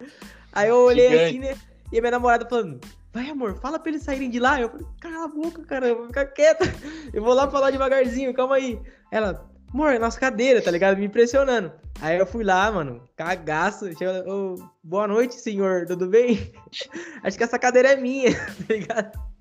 Aí 0.52 0.68
eu 0.68 0.76
olhei 0.76 1.10
Gigante. 1.10 1.24
assim, 1.24 1.38
né? 1.40 1.56
E 1.92 1.98
a 1.98 2.00
minha 2.00 2.10
namorada 2.12 2.48
falando, 2.48 2.80
vai 3.12 3.28
amor, 3.28 3.58
fala 3.60 3.78
pra 3.78 3.90
eles 3.90 4.02
saírem 4.02 4.30
de 4.30 4.38
lá. 4.38 4.60
Eu 4.60 4.70
falei, 4.70 4.86
cala 5.00 5.24
a 5.24 5.28
boca, 5.28 5.62
caramba, 5.64 6.06
fica 6.06 6.24
quieta. 6.26 6.64
Eu 7.12 7.22
vou 7.22 7.34
lá 7.34 7.50
falar 7.50 7.70
devagarzinho, 7.70 8.34
calma 8.34 8.56
aí. 8.56 8.80
Ela, 9.10 9.46
amor, 9.72 9.92
é 9.92 9.98
nossa 9.98 10.18
cadeira, 10.18 10.60
tá 10.60 10.70
ligado? 10.70 10.96
Me 10.96 11.06
impressionando. 11.06 11.72
Aí 12.00 12.18
eu 12.18 12.26
fui 12.26 12.44
lá, 12.44 12.70
mano, 12.70 13.02
cagaço. 13.16 13.90
Chega, 13.96 14.22
ô, 14.30 14.56
boa 14.82 15.06
noite, 15.06 15.34
senhor, 15.34 15.86
tudo 15.86 16.06
bem? 16.06 16.52
Acho 17.22 17.38
que 17.38 17.44
essa 17.44 17.58
cadeira 17.58 17.92
é 17.92 17.96
minha, 17.96 18.34
tá 18.34 18.74
ligado? 18.74 19.35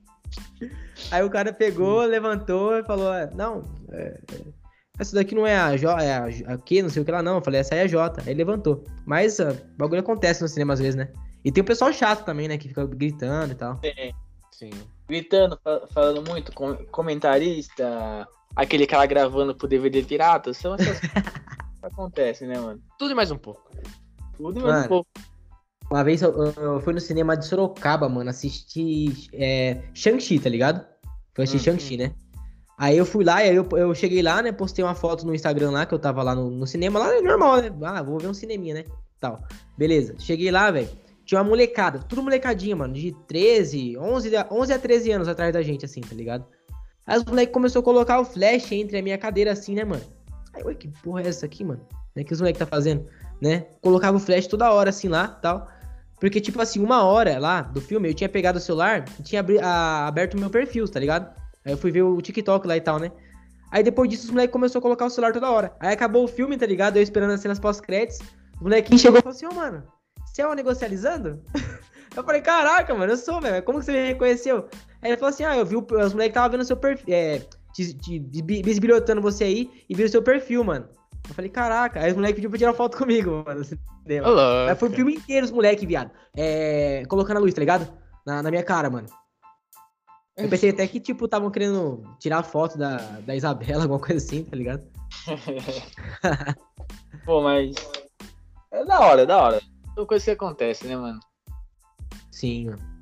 Aí 1.12 1.24
o 1.24 1.30
cara 1.30 1.52
pegou, 1.54 2.04
levantou 2.04 2.78
e 2.78 2.84
falou, 2.84 3.14
"É, 3.14 3.30
não, 3.34 3.64
é, 3.92 4.20
é, 4.34 4.42
essa 5.00 5.16
daqui 5.16 5.36
não 5.36 5.46
é 5.46 5.58
a 5.58 5.76
J, 5.76 6.02
é 6.04 6.14
a, 6.14 6.54
a 6.54 6.58
Q, 6.58 6.82
não 6.84 6.90
sei 6.90 7.02
o 7.02 7.06
que 7.06 7.12
lá 7.12 7.22
não. 7.22 7.36
Eu 7.36 7.42
falei, 7.42 7.60
essa 7.60 7.74
aí 7.76 7.82
é 7.82 7.84
a 7.84 7.88
J. 7.88 8.22
Aí 8.26 8.34
levantou. 8.34 8.84
Mas 9.06 9.40
o 9.40 9.46
bagulho 9.78 10.00
acontece 10.02 10.42
no 10.42 10.48
cinema 10.48 10.74
às 10.74 10.80
vezes, 10.80 10.96
né? 10.96 11.10
E 11.44 11.52
tem 11.52 11.62
o 11.62 11.66
pessoal 11.66 11.92
chato 11.94 12.24
também, 12.26 12.48
né? 12.48 12.58
Que 12.58 12.70
fica 12.70 12.86
gritando 12.88 13.52
e 13.52 13.56
tal. 13.56 13.80
Sim. 14.52 14.70
Gritando, 15.08 15.60
fa- 15.64 15.86
falando 15.94 16.28
muito, 16.30 16.52
com- 16.54 16.78
comentarista, 16.92 18.28
aquele 18.56 18.88
cara 18.88 19.06
gravando 19.06 19.54
pro 19.54 19.68
DVD 19.68 20.02
pirata, 20.02 20.54
são 20.54 20.76
essas 20.76 20.88
coisas 21.00 21.02
que 21.82 21.86
acontecem, 21.86 22.48
né, 22.48 22.58
mano? 22.58 22.82
Tudo 22.98 23.12
e 23.12 23.16
mais 23.16 23.32
um 23.32 23.38
pouco. 23.38 23.70
Tudo 24.38 24.60
e 24.60 24.64
mais 24.64 24.74
Mano. 24.76 24.86
um 24.86 24.90
pouco. 24.90 25.10
Uma 25.96 26.04
vez 26.04 26.22
eu, 26.22 26.34
eu- 26.58 26.82
fui 26.82 26.92
no 26.94 27.00
cinema 27.00 27.38
de 27.38 27.46
Sorocaba, 27.46 28.10
mano, 28.10 28.30
assistir 28.30 29.30
é, 29.32 29.78
Shang-Chi, 29.94 30.40
tá 30.40 30.50
ligado? 30.50 30.86
Foi 31.34 31.46
assistir 31.46 31.70
Uhum. 31.70 31.78
Shang-Chi, 31.78 31.96
né? 31.96 32.12
Aí 32.78 32.98
eu 32.98 33.06
fui 33.06 33.24
lá, 33.24 33.42
e 33.46 33.50
aí 33.50 33.56
eu, 33.56 33.66
eu 33.78 33.96
cheguei 33.96 34.22
lá, 34.22 34.42
né? 34.42 34.52
Postei 34.52 34.84
uma 34.84 34.94
foto 34.94 35.26
no 35.26 35.34
Instagram 35.34 35.72
lá, 35.72 35.86
que 35.86 35.94
eu 35.94 36.00
tava 36.00 36.22
lá 36.22 36.36
no, 36.36 36.52
no 36.52 36.68
cinema, 36.68 37.00
lá 37.00 37.16
é 37.16 37.22
normal, 37.22 37.62
né? 37.62 37.72
Ah, 37.84 38.04
vou 38.04 38.20
ver 38.20 38.28
um 38.28 38.34
cineminha, 38.34 38.74
né? 38.76 38.84
Tal. 39.22 39.42
Beleza. 39.78 40.16
Cheguei 40.20 40.52
lá, 40.52 40.70
velho. 40.70 40.90
Tinha 41.24 41.40
uma 41.40 41.48
molecada, 41.48 42.00
tudo 42.00 42.22
molecadinha, 42.22 42.76
mano, 42.76 42.94
de 42.94 43.14
13, 43.26 43.98
11, 43.98 44.36
a- 44.36 44.48
11 44.52 44.74
a 44.74 44.78
13 44.78 45.12
anos 45.14 45.30
atrás 45.30 45.54
da 45.54 45.62
gente, 45.62 45.86
assim, 45.86 46.02
tá 46.02 46.14
ligado? 46.14 46.44
Aí 47.08 47.18
os 47.18 47.24
moleques 47.24 47.54
começaram 47.54 47.80
a 47.80 47.86
colocar 47.86 48.20
o 48.20 48.26
flash 48.26 48.70
entre 48.74 48.98
a 48.98 49.02
minha 49.02 49.18
cadeira, 49.18 49.54
assim, 49.54 49.74
né, 49.76 49.86
mano? 49.86 50.04
Aí, 50.54 50.62
ué, 50.62 50.76
que 50.76 50.90
porra 51.02 51.22
é 51.22 51.28
essa 51.28 51.46
aqui, 51.46 51.64
mano? 51.64 51.80
Né, 52.14 52.26
que 52.26 52.34
os 52.34 52.42
moleques 52.42 52.60
tá 52.60 52.66
fazendo, 52.66 53.06
né? 53.42 53.66
Colocava 53.82 54.18
o 54.18 54.20
flash 54.20 54.46
toda 54.46 54.70
hora, 54.74 54.90
assim, 54.90 55.08
lá, 55.08 55.30
tal. 55.30 55.74
Porque, 56.26 56.42
tipo 56.42 56.60
assim, 56.60 56.80
uma 56.80 57.04
hora 57.04 57.38
lá 57.38 57.62
do 57.62 57.80
filme, 57.80 58.10
eu 58.10 58.14
tinha 58.16 58.28
pegado 58.28 58.58
o 58.58 58.62
celular 58.62 59.06
e 59.20 59.22
tinha 59.22 59.46
aberto 60.08 60.34
o 60.34 60.40
meu 60.40 60.50
perfil, 60.50 60.88
tá 60.88 61.00
ligado? 61.00 61.32
Aí 61.64 61.72
eu 61.74 61.78
fui 61.78 61.92
ver 61.92 62.02
o 62.02 62.20
TikTok 62.20 62.68
lá 62.68 62.76
e 62.76 62.82
tal, 62.82 62.98
né? 62.98 63.12
Aí 63.70 63.84
depois 63.84 64.10
disso, 64.10 64.24
os 64.24 64.32
moleques 64.32 64.52
começaram 64.52 64.80
a 64.80 64.82
colocar 64.82 65.06
o 65.06 65.10
celular 65.12 65.34
toda 65.34 65.52
hora. 65.52 65.76
Aí 65.80 65.94
acabou 65.94 66.24
o 66.24 66.28
filme, 66.28 66.58
tá 66.58 66.66
ligado? 66.66 66.98
Eu 66.98 67.04
esperando 67.04 67.30
as 67.34 67.42
cenas 67.42 67.60
pós-créditos. 67.60 68.28
O 68.60 68.64
molequinho 68.64 68.98
chegou 68.98 69.20
e 69.20 69.22
falou 69.22 69.36
assim, 69.36 69.46
ô, 69.46 69.54
mano, 69.54 69.84
você 70.26 70.42
é 70.42 70.48
o 70.48 70.56
negocializando? 70.56 71.44
eu 72.18 72.24
falei, 72.24 72.42
caraca, 72.42 72.96
mano, 72.96 73.14
eu 73.14 73.18
sou, 73.18 73.40
velho. 73.40 73.62
Como 73.62 73.78
que 73.78 73.86
você 73.86 73.92
me 73.92 74.08
reconheceu? 74.08 74.68
Aí 75.04 75.12
ele 75.12 75.18
falou 75.18 75.30
assim, 75.30 75.44
ah, 75.44 75.56
eu 75.56 75.64
vi, 75.64 75.76
o- 75.76 75.86
os 75.88 76.14
moleques 76.14 76.32
estavam 76.32 76.50
vendo 76.50 76.66
seu 76.66 76.76
perfil, 76.78 77.06
é, 77.08 77.40
te, 77.72 77.94
te 77.94 78.20
você 79.22 79.44
aí 79.44 79.70
e 79.88 79.94
viram 79.94 80.10
seu 80.10 80.24
perfil, 80.24 80.64
mano. 80.64 80.88
Eu 81.28 81.34
falei, 81.34 81.50
caraca. 81.50 82.00
Aí 82.00 82.12
os 82.12 82.16
moleques 82.16 82.36
pediram 82.36 82.52
pra 82.52 82.60
tirar 82.60 82.74
foto 82.74 82.98
comigo, 82.98 83.44
mano. 83.46 83.60
no 83.60 83.66
cinema. 83.66 84.28
Olá. 84.28 84.76
Foi 84.76 84.90
o 84.90 84.92
filme 84.92 85.16
inteiro, 85.16 85.46
os 85.46 85.52
moleques, 85.52 85.88
viado. 85.88 86.12
É, 86.36 87.04
colocando 87.08 87.38
a 87.38 87.40
luz, 87.40 87.54
tá 87.54 87.60
ligado? 87.60 87.88
Na, 88.26 88.44
na 88.44 88.50
minha 88.50 88.64
cara, 88.64 88.90
mano. 88.90 89.08
Eu 90.38 90.50
pensei 90.50 90.70
até 90.70 90.86
que, 90.86 91.00
tipo, 91.00 91.26
estavam 91.26 91.50
querendo 91.50 92.04
tirar 92.20 92.44
foto 92.44 92.78
da, 92.78 92.98
da 93.22 93.36
Isabela, 93.36 93.84
alguma 93.84 94.00
coisa 94.00 94.18
assim, 94.18 94.44
tá 94.44 94.56
ligado? 94.56 94.86
Pô, 97.26 97.42
mas. 97.42 97.76
É 98.72 98.84
da 98.84 99.00
hora, 99.00 99.22
é 99.22 99.26
da 99.26 99.42
hora. 99.42 99.62
São 99.96 100.06
coisas 100.06 100.26
que 100.26 100.32
acontecem, 100.32 100.90
né, 100.90 100.98
mano? 100.98 101.20
Sim, 102.32 102.66
mano. 102.66 102.96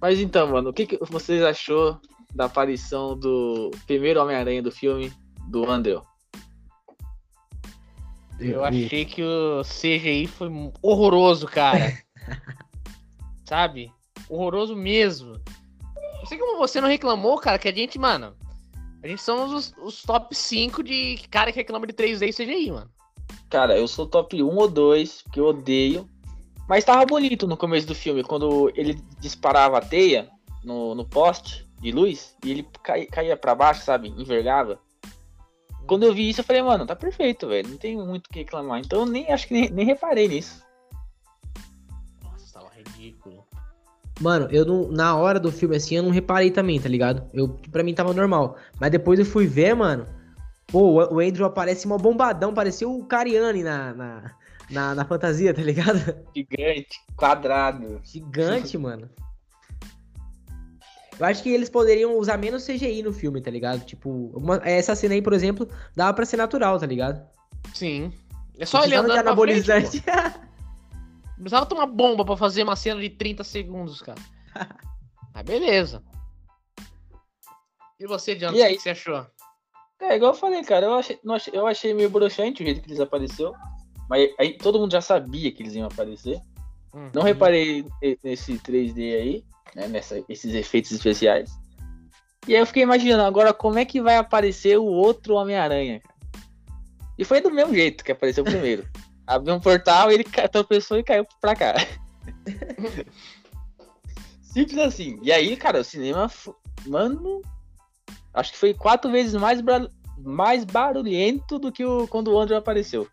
Mas 0.00 0.18
então, 0.18 0.48
mano, 0.48 0.70
o 0.70 0.72
que, 0.72 0.86
que 0.86 0.98
vocês 1.10 1.42
achou 1.42 2.00
da 2.34 2.46
aparição 2.46 3.16
do 3.16 3.70
primeiro 3.86 4.20
Homem-Aranha 4.20 4.62
do 4.62 4.72
filme, 4.72 5.12
do 5.48 5.70
Andrew? 5.70 6.02
Eu 8.40 8.64
achei 8.64 9.04
que 9.04 9.22
o 9.22 9.62
CGI 9.62 10.26
foi 10.26 10.48
horroroso, 10.82 11.46
cara. 11.46 11.96
Sabe? 13.44 13.92
Horroroso 14.28 14.74
mesmo. 14.74 15.40
Não 16.18 16.26
sei 16.26 16.38
como 16.38 16.58
você 16.58 16.80
não 16.80 16.88
reclamou, 16.88 17.38
cara, 17.38 17.58
que 17.58 17.68
a 17.68 17.72
gente, 17.72 17.98
mano. 17.98 18.34
A 19.02 19.06
gente 19.06 19.22
somos 19.22 19.52
os, 19.52 19.74
os 19.82 20.02
top 20.02 20.34
5 20.34 20.82
de 20.82 21.18
cara 21.30 21.52
que 21.52 21.58
reclama 21.58 21.86
de 21.86 21.92
3D 21.92 22.28
e 22.28 22.32
CGI, 22.32 22.70
mano. 22.72 22.90
Cara, 23.50 23.76
eu 23.76 23.86
sou 23.86 24.06
top 24.06 24.42
1 24.42 24.46
ou 24.56 24.68
2, 24.68 25.22
porque 25.22 25.38
eu 25.38 25.46
odeio. 25.46 26.08
Mas 26.66 26.84
tava 26.84 27.04
bonito 27.04 27.46
no 27.46 27.56
começo 27.56 27.86
do 27.86 27.94
filme, 27.94 28.24
quando 28.24 28.72
ele 28.74 28.94
disparava 29.20 29.76
a 29.76 29.82
teia 29.82 30.30
no, 30.64 30.94
no 30.94 31.04
poste 31.04 31.68
de 31.78 31.92
luz 31.92 32.34
e 32.42 32.50
ele 32.50 32.66
cai- 32.82 33.04
caía 33.04 33.36
pra 33.36 33.54
baixo, 33.54 33.84
sabe? 33.84 34.08
Envergava. 34.08 34.80
Quando 35.86 36.04
eu 36.04 36.14
vi 36.14 36.30
isso, 36.30 36.40
eu 36.40 36.44
falei, 36.44 36.62
mano, 36.62 36.86
tá 36.86 36.96
perfeito, 36.96 37.48
velho. 37.48 37.68
Não 37.68 37.76
tem 37.76 37.96
muito 37.96 38.26
o 38.26 38.30
que 38.30 38.40
reclamar. 38.40 38.80
Então 38.80 39.00
eu 39.00 39.06
nem 39.06 39.30
acho 39.30 39.48
que 39.48 39.54
nem, 39.54 39.70
nem 39.70 39.86
reparei 39.86 40.28
nisso. 40.28 40.64
Nossa, 42.22 42.52
tava 42.52 42.70
ridículo. 42.74 43.44
Mano, 44.20 44.48
eu 44.50 44.64
não, 44.64 44.88
na 44.90 45.16
hora 45.16 45.40
do 45.40 45.50
filme, 45.50 45.76
assim, 45.76 45.96
eu 45.96 46.02
não 46.02 46.10
reparei 46.10 46.50
também, 46.50 46.80
tá 46.80 46.88
ligado? 46.88 47.28
Eu, 47.34 47.48
pra 47.70 47.82
mim 47.82 47.94
tava 47.94 48.14
normal. 48.14 48.56
Mas 48.80 48.90
depois 48.90 49.18
eu 49.18 49.26
fui 49.26 49.46
ver, 49.46 49.74
mano. 49.74 50.06
Pô, 50.68 51.02
o 51.02 51.16
o 51.16 51.20
Andrew 51.20 51.44
aparece 51.44 51.86
mó 51.86 51.98
bombadão, 51.98 52.54
parecia 52.54 52.88
o 52.88 53.04
Cariani 53.04 53.62
na, 53.62 53.92
na, 53.92 54.34
na, 54.70 54.94
na 54.94 55.04
fantasia, 55.04 55.52
tá 55.52 55.62
ligado? 55.62 55.98
Gigante, 56.34 57.00
quadrado. 57.16 58.00
Gigante, 58.02 58.78
mano. 58.78 59.10
Eu 61.18 61.26
acho 61.26 61.42
que 61.42 61.48
eles 61.50 61.68
poderiam 61.70 62.18
usar 62.18 62.36
menos 62.36 62.64
CGI 62.64 63.02
no 63.02 63.12
filme, 63.12 63.40
tá 63.40 63.50
ligado? 63.50 63.84
Tipo, 63.84 64.30
alguma- 64.34 64.60
essa 64.64 64.94
cena 64.96 65.14
aí, 65.14 65.22
por 65.22 65.32
exemplo, 65.32 65.68
dava 65.94 66.12
pra 66.14 66.24
ser 66.26 66.36
natural, 66.36 66.78
tá 66.78 66.86
ligado? 66.86 67.24
Sim. 67.72 68.12
É 68.58 68.66
só 68.66 68.78
ele 68.84 68.88
precisava 68.88 68.88
de 68.88 68.94
andando 68.96 69.14
frente, 69.14 69.28
anabolizante. 69.28 70.04
Não 71.26 71.34
precisava 71.40 71.66
tomar 71.66 71.86
bomba 71.86 72.24
pra 72.24 72.36
fazer 72.36 72.62
uma 72.62 72.76
cena 72.76 73.00
de 73.00 73.10
30 73.10 73.42
segundos, 73.44 74.00
cara. 74.02 74.20
Mas 75.34 75.44
beleza. 75.44 76.02
E 77.98 78.06
você, 78.06 78.34
Diana, 78.34 78.56
E 78.56 78.60
o 78.60 78.64
aí? 78.64 78.76
que 78.76 78.82
você 78.82 78.90
achou? 78.90 79.26
É, 80.00 80.16
igual 80.16 80.32
eu 80.32 80.38
falei, 80.38 80.62
cara, 80.62 80.86
eu 80.86 80.94
achei, 80.94 81.18
não 81.24 81.34
achei- 81.34 81.52
eu 81.56 81.66
achei 81.66 81.94
meio 81.94 82.10
broxante 82.10 82.62
o 82.62 82.66
jeito 82.66 82.80
que 82.82 82.88
eles 82.88 83.00
apareceram. 83.00 83.52
Mas 84.08 84.30
aí 84.38 84.56
todo 84.58 84.78
mundo 84.78 84.92
já 84.92 85.00
sabia 85.00 85.50
que 85.52 85.62
eles 85.62 85.74
iam 85.74 85.86
aparecer. 85.86 86.38
Hum. 86.92 87.08
Não 87.14 87.22
reparei 87.22 87.84
ne- 88.02 88.18
nesse 88.22 88.58
3D 88.58 89.14
aí, 89.14 89.44
né? 89.74 89.88
Nessa, 89.88 90.22
esses 90.28 90.54
efeitos 90.54 90.92
especiais. 90.92 91.50
E 92.46 92.54
aí 92.54 92.60
eu 92.60 92.66
fiquei 92.66 92.82
imaginando 92.82 93.22
agora 93.22 93.54
como 93.54 93.78
é 93.78 93.84
que 93.84 94.02
vai 94.02 94.16
aparecer 94.16 94.78
o 94.78 94.84
outro 94.84 95.34
Homem-Aranha. 95.34 96.02
E 97.18 97.24
foi 97.24 97.40
do 97.40 97.50
mesmo 97.50 97.74
jeito 97.74 98.04
que 98.04 98.12
apareceu 98.12 98.44
primeiro. 98.44 98.86
Abriu 99.26 99.54
um 99.54 99.60
portal, 99.60 100.10
ele 100.10 100.24
tropeçou 100.52 100.98
e 100.98 101.02
caiu 101.02 101.26
pra 101.40 101.56
cá. 101.56 101.74
Simples 104.42 104.78
assim. 104.78 105.18
E 105.22 105.32
aí, 105.32 105.56
cara, 105.56 105.80
o 105.80 105.84
cinema, 105.84 106.30
mano, 106.86 107.40
acho 108.34 108.52
que 108.52 108.58
foi 108.58 108.74
quatro 108.74 109.10
vezes 109.10 109.34
mais, 109.34 109.60
bra- 109.60 109.88
mais 110.18 110.64
barulhento 110.64 111.58
do 111.58 111.72
que 111.72 111.84
o, 111.84 112.06
quando 112.06 112.30
o 112.32 112.38
Andrew 112.38 112.58
apareceu. 112.58 113.08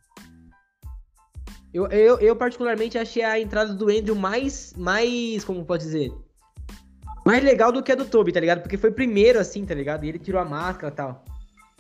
Eu, 1.73 1.87
eu, 1.87 2.19
eu 2.19 2.35
particularmente 2.35 2.97
achei 2.97 3.23
a 3.23 3.39
entrada 3.39 3.73
do 3.73 3.89
Andrew 3.89 4.15
mais, 4.15 4.73
mais, 4.75 5.45
como 5.45 5.63
pode 5.63 5.83
dizer, 5.83 6.11
mais 7.25 7.43
legal 7.43 7.71
do 7.71 7.83
que 7.83 7.91
a 7.91 7.95
do 7.95 8.05
Toby, 8.05 8.31
tá 8.31 8.39
ligado? 8.39 8.61
Porque 8.61 8.77
foi 8.77 8.91
primeiro 8.91 9.39
assim, 9.39 9.65
tá 9.65 9.73
ligado? 9.73 10.03
E 10.03 10.09
ele 10.09 10.19
tirou 10.19 10.41
a 10.41 10.45
máscara 10.45 10.91
e 10.91 10.95
tal. 10.95 11.23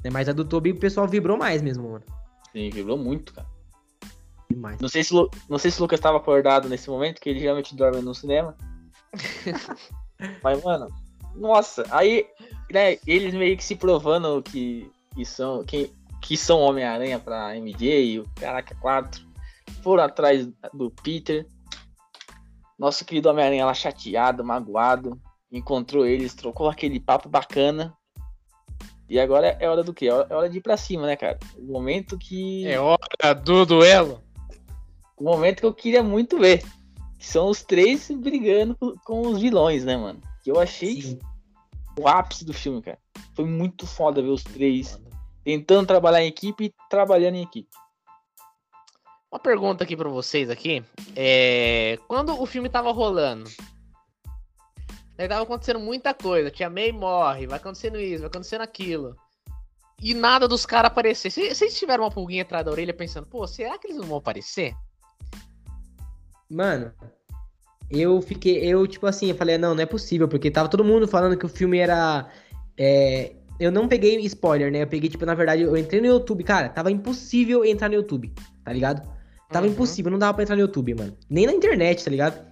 Né, 0.03 0.09
Mas 0.11 0.29
a 0.29 0.33
do 0.33 0.45
Toby 0.45 0.71
o 0.71 0.79
pessoal 0.79 1.07
vibrou 1.07 1.37
mais 1.37 1.61
mesmo, 1.61 1.89
mano. 1.89 2.05
Sim, 2.51 2.69
vibrou 2.69 2.97
muito, 2.97 3.33
cara. 3.33 3.47
Demais. 4.49 4.79
Não 4.79 4.89
sei 4.89 5.03
se, 5.03 5.13
não 5.49 5.57
sei 5.57 5.71
se 5.71 5.79
o 5.79 5.83
Lucas 5.83 5.99
estava 5.99 6.17
acordado 6.17 6.67
nesse 6.67 6.89
momento, 6.89 7.21
que 7.21 7.29
ele 7.29 7.39
geralmente 7.39 7.75
dorme 7.75 8.01
no 8.01 8.13
cinema. 8.13 8.55
Mas, 10.43 10.63
mano, 10.63 10.87
nossa, 11.35 11.85
aí, 11.89 12.27
né, 12.71 12.97
eles 13.07 13.33
meio 13.33 13.55
que 13.55 13.63
se 13.63 13.75
provando 13.75 14.43
que, 14.43 14.91
que 15.15 15.25
são, 15.25 15.63
que, 15.63 15.91
que 16.21 16.35
são 16.35 16.59
Homem-Aranha 16.59 17.17
pra 17.17 17.55
MJ, 17.55 18.19
o 18.19 18.29
Caraca 18.35 18.75
4, 18.75 19.25
foram 19.81 20.03
atrás 20.03 20.47
do 20.73 20.91
Peter. 20.91 21.47
Nosso 22.77 23.05
querido 23.05 23.29
Homem-Aranha 23.29 23.65
lá 23.65 23.73
chateado, 23.73 24.43
magoado, 24.43 25.19
encontrou 25.51 26.05
eles, 26.05 26.33
trocou 26.33 26.69
aquele 26.69 26.99
papo 26.99 27.27
bacana. 27.27 27.93
E 29.09 29.19
agora 29.19 29.57
é 29.59 29.67
hora 29.67 29.83
do 29.83 29.93
quê? 29.93 30.07
É 30.07 30.13
hora- 30.13 30.49
de 30.49 30.59
ir 30.59 30.61
pra 30.61 30.77
cima, 30.77 31.05
né, 31.05 31.15
cara? 31.15 31.37
O 31.57 31.63
momento 31.63 32.17
que. 32.17 32.65
É 32.65 32.79
hora 32.79 33.33
do 33.43 33.65
duelo. 33.65 34.23
o 35.17 35.23
momento 35.23 35.59
que 35.59 35.65
eu 35.65 35.73
queria 35.73 36.01
muito 36.01 36.39
ver. 36.39 36.63
Que 37.19 37.27
são 37.27 37.49
os 37.49 37.61
três 37.61 38.09
brigando 38.09 38.75
com, 39.05 39.21
os 39.27 39.39
vilões, 39.39 39.83
né, 39.83 39.95
mano? 39.95 40.21
Que 40.43 40.49
eu 40.49 40.59
achei 40.59 41.01
Sim. 41.01 41.19
o 41.99 42.07
ápice 42.07 42.43
do 42.43 42.53
filme, 42.53 42.81
cara. 42.81 42.97
Foi 43.35 43.45
muito 43.45 43.85
foda 43.85 44.21
ver 44.21 44.29
os 44.29 44.43
três 44.43 44.99
tentando 45.43 45.85
trabalhar 45.85 46.23
em 46.23 46.27
equipe 46.27 46.65
e 46.65 46.73
trabalhando 46.89 47.35
em 47.35 47.43
equipe. 47.43 47.69
Uma 49.31 49.39
pergunta 49.39 49.83
aqui 49.83 49.95
pra 49.95 50.09
vocês 50.09 50.49
aqui. 50.49 50.83
É... 51.15 51.99
Quando 52.07 52.39
o 52.41 52.45
filme 52.45 52.69
tava 52.69 52.91
rolando, 52.91 53.49
aí 55.21 55.27
tava 55.27 55.43
acontecendo 55.43 55.79
muita 55.79 56.13
coisa. 56.13 56.49
Tia 56.51 56.69
May 56.69 56.91
morre, 56.91 57.47
vai 57.47 57.57
acontecendo 57.57 57.99
isso, 57.99 58.19
vai 58.19 58.27
acontecendo 58.27 58.61
aquilo. 58.61 59.15
E 60.01 60.13
nada 60.13 60.47
dos 60.47 60.65
caras 60.65 60.91
aparecer. 60.91 61.29
Vocês 61.31 61.77
tiveram 61.77 62.03
uma 62.03 62.11
pulguinha 62.11 62.41
atrás 62.41 62.65
da 62.65 62.71
orelha 62.71 62.93
pensando, 62.93 63.27
pô, 63.27 63.45
será 63.47 63.77
que 63.77 63.87
eles 63.87 63.97
não 63.97 64.05
vão 64.05 64.17
aparecer? 64.17 64.73
Mano, 66.49 66.91
eu 67.89 68.21
fiquei, 68.21 68.57
eu, 68.65 68.85
tipo 68.87 69.05
assim, 69.05 69.27
eu 69.29 69.35
falei, 69.35 69.57
não, 69.57 69.75
não 69.75 69.83
é 69.83 69.85
possível, 69.85 70.27
porque 70.27 70.49
tava 70.51 70.69
todo 70.69 70.83
mundo 70.83 71.07
falando 71.07 71.37
que 71.37 71.45
o 71.45 71.49
filme 71.49 71.77
era. 71.77 72.27
é, 72.77 73.35
eu 73.59 73.71
não 73.71 73.87
peguei 73.87 74.17
spoiler, 74.21 74.71
né? 74.71 74.81
Eu 74.81 74.87
peguei, 74.87 75.07
tipo, 75.07 75.23
na 75.25 75.35
verdade, 75.35 75.61
eu 75.61 75.77
entrei 75.77 76.01
no 76.01 76.07
YouTube, 76.07 76.43
cara, 76.43 76.67
tava 76.67 76.91
impossível 76.91 77.63
entrar 77.63 77.89
no 77.89 77.93
YouTube, 77.95 78.33
tá 78.63 78.73
ligado? 78.73 79.07
Tava 79.51 79.67
Uhum. 79.67 79.73
impossível, 79.73 80.11
não 80.11 80.17
dava 80.17 80.33
pra 80.33 80.43
entrar 80.43 80.55
no 80.55 80.61
YouTube, 80.63 80.95
mano. 80.95 81.15
Nem 81.29 81.45
na 81.45 81.53
internet, 81.53 82.03
tá 82.03 82.09
ligado? 82.09 82.50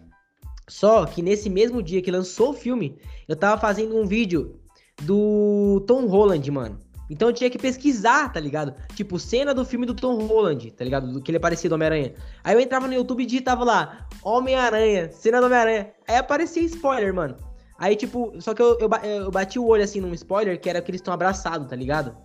Só 0.70 1.06
que 1.06 1.22
nesse 1.22 1.50
mesmo 1.50 1.82
dia 1.82 2.02
que 2.02 2.12
lançou 2.12 2.52
o 2.52 2.54
filme, 2.54 2.98
eu 3.28 3.36
tava 3.36 3.60
fazendo 3.60 3.98
um 3.98 4.06
vídeo 4.06 4.60
do 5.02 5.84
Tom 5.88 6.06
Holland, 6.06 6.50
mano. 6.52 6.80
Então 7.10 7.30
eu 7.30 7.34
tinha 7.34 7.50
que 7.50 7.58
pesquisar, 7.58 8.32
tá 8.32 8.40
ligado? 8.40 8.76
Tipo, 8.94 9.18
cena 9.18 9.52
do 9.54 9.66
filme 9.66 9.86
do 9.86 9.96
Tom 9.96 10.28
Holland, 10.28 10.70
tá 10.72 10.84
ligado? 10.84 11.12
Do 11.12 11.22
que 11.22 11.32
ele 11.32 11.38
aparecia 11.38 11.68
do 11.68 11.74
Homem-Aranha. 11.74 12.14
Aí 12.44 12.56
eu 12.56 12.60
entrava 12.60 12.88
no 12.88 12.94
YouTube 12.94 13.24
e 13.24 13.26
digitava 13.26 13.64
lá, 13.64 14.08
Homem-Aranha, 14.24 15.12
cena 15.12 15.40
do 15.40 15.48
Homem-Aranha. 15.48 15.92
Aí 16.08 16.18
aparecia 16.18 16.62
spoiler, 16.64 17.14
mano. 17.14 17.36
Aí, 17.80 17.96
tipo, 17.96 18.34
só 18.40 18.54
que 18.54 18.62
eu, 18.62 18.78
eu, 18.80 18.90
eu 19.04 19.32
bati 19.32 19.58
o 19.58 19.66
olho 19.66 19.84
assim 19.84 20.00
num 20.00 20.14
spoiler 20.14 20.60
que 20.60 20.70
era 20.70 20.82
que 20.82 20.92
eles 20.92 21.00
estão 21.00 21.14
abraçados, 21.14 21.68
tá 21.68 21.76
ligado? 21.76 22.16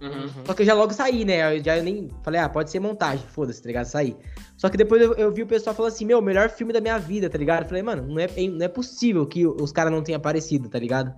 Uhum. 0.00 0.44
Só 0.46 0.54
que 0.54 0.62
eu 0.62 0.66
já 0.66 0.74
logo 0.74 0.92
saí, 0.92 1.24
né? 1.24 1.56
Eu 1.56 1.62
já 1.62 1.76
nem 1.82 2.08
falei, 2.22 2.40
ah, 2.40 2.48
pode 2.48 2.70
ser 2.70 2.80
montagem, 2.80 3.24
foda-se, 3.28 3.62
tá 3.62 3.66
ligado? 3.66 3.84
Saí. 3.84 4.16
Só 4.56 4.68
que 4.68 4.76
depois 4.76 5.02
eu, 5.02 5.14
eu 5.14 5.30
vi 5.30 5.42
o 5.42 5.46
pessoal 5.46 5.76
falando 5.76 5.92
assim, 5.92 6.06
meu, 6.06 6.22
melhor 6.22 6.48
filme 6.48 6.72
da 6.72 6.80
minha 6.80 6.98
vida, 6.98 7.28
tá 7.28 7.36
ligado? 7.36 7.62
Eu 7.62 7.68
falei, 7.68 7.82
mano, 7.82 8.06
não 8.06 8.18
é, 8.18 8.26
não 8.48 8.64
é 8.64 8.68
possível 8.68 9.26
que 9.26 9.46
os 9.46 9.72
caras 9.72 9.92
não 9.92 10.02
tenham 10.02 10.16
aparecido, 10.16 10.68
tá 10.68 10.78
ligado? 10.78 11.14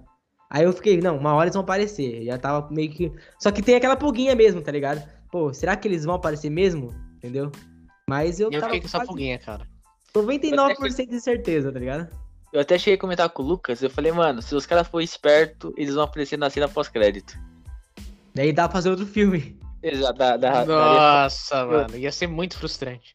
Aí 0.50 0.64
eu 0.64 0.72
fiquei, 0.72 1.00
não, 1.00 1.16
uma 1.16 1.32
hora 1.32 1.44
eles 1.44 1.54
vão 1.54 1.62
aparecer. 1.62 2.24
Já 2.24 2.36
tava 2.36 2.68
meio 2.70 2.90
que. 2.90 3.12
Só 3.38 3.50
que 3.50 3.62
tem 3.62 3.74
aquela 3.74 3.96
pulguinha 3.96 4.34
mesmo, 4.34 4.60
tá 4.60 4.70
ligado? 4.70 5.02
Pô, 5.30 5.52
será 5.54 5.76
que 5.76 5.88
eles 5.88 6.04
vão 6.04 6.14
aparecer 6.14 6.50
mesmo? 6.50 6.94
Entendeu? 7.16 7.50
Mas 8.06 8.38
eu, 8.38 8.50
Eu 8.50 8.60
tava 8.60 8.74
fiquei 8.74 8.80
com 8.80 8.86
essa 8.86 9.06
pulguinha, 9.06 9.38
cara. 9.38 9.66
99% 10.14 11.08
de 11.08 11.20
certeza, 11.20 11.72
tá 11.72 11.78
ligado? 11.78 12.08
Eu 12.52 12.60
até 12.60 12.76
cheguei 12.76 12.94
a 12.96 13.00
comentar 13.00 13.30
com 13.30 13.42
o 13.42 13.46
Lucas, 13.46 13.82
eu 13.82 13.88
falei, 13.88 14.12
mano, 14.12 14.42
se 14.42 14.54
os 14.54 14.66
caras 14.66 14.86
forem 14.86 15.06
espertos, 15.06 15.72
eles 15.74 15.94
vão 15.94 16.04
aparecer 16.04 16.36
na 16.36 16.50
cena 16.50 16.68
pós-crédito. 16.68 17.38
Daí 18.34 18.52
dá 18.52 18.64
pra 18.68 18.72
fazer 18.74 18.90
outro 18.90 19.06
filme. 19.06 19.58
Exato, 19.82 20.18
da, 20.18 20.36
da, 20.36 20.64
daria- 20.64 20.66
Nossa, 20.66 21.66
mano, 21.66 21.96
ia 21.96 22.12
ser 22.12 22.26
muito 22.28 22.56
frustrante. 22.56 23.14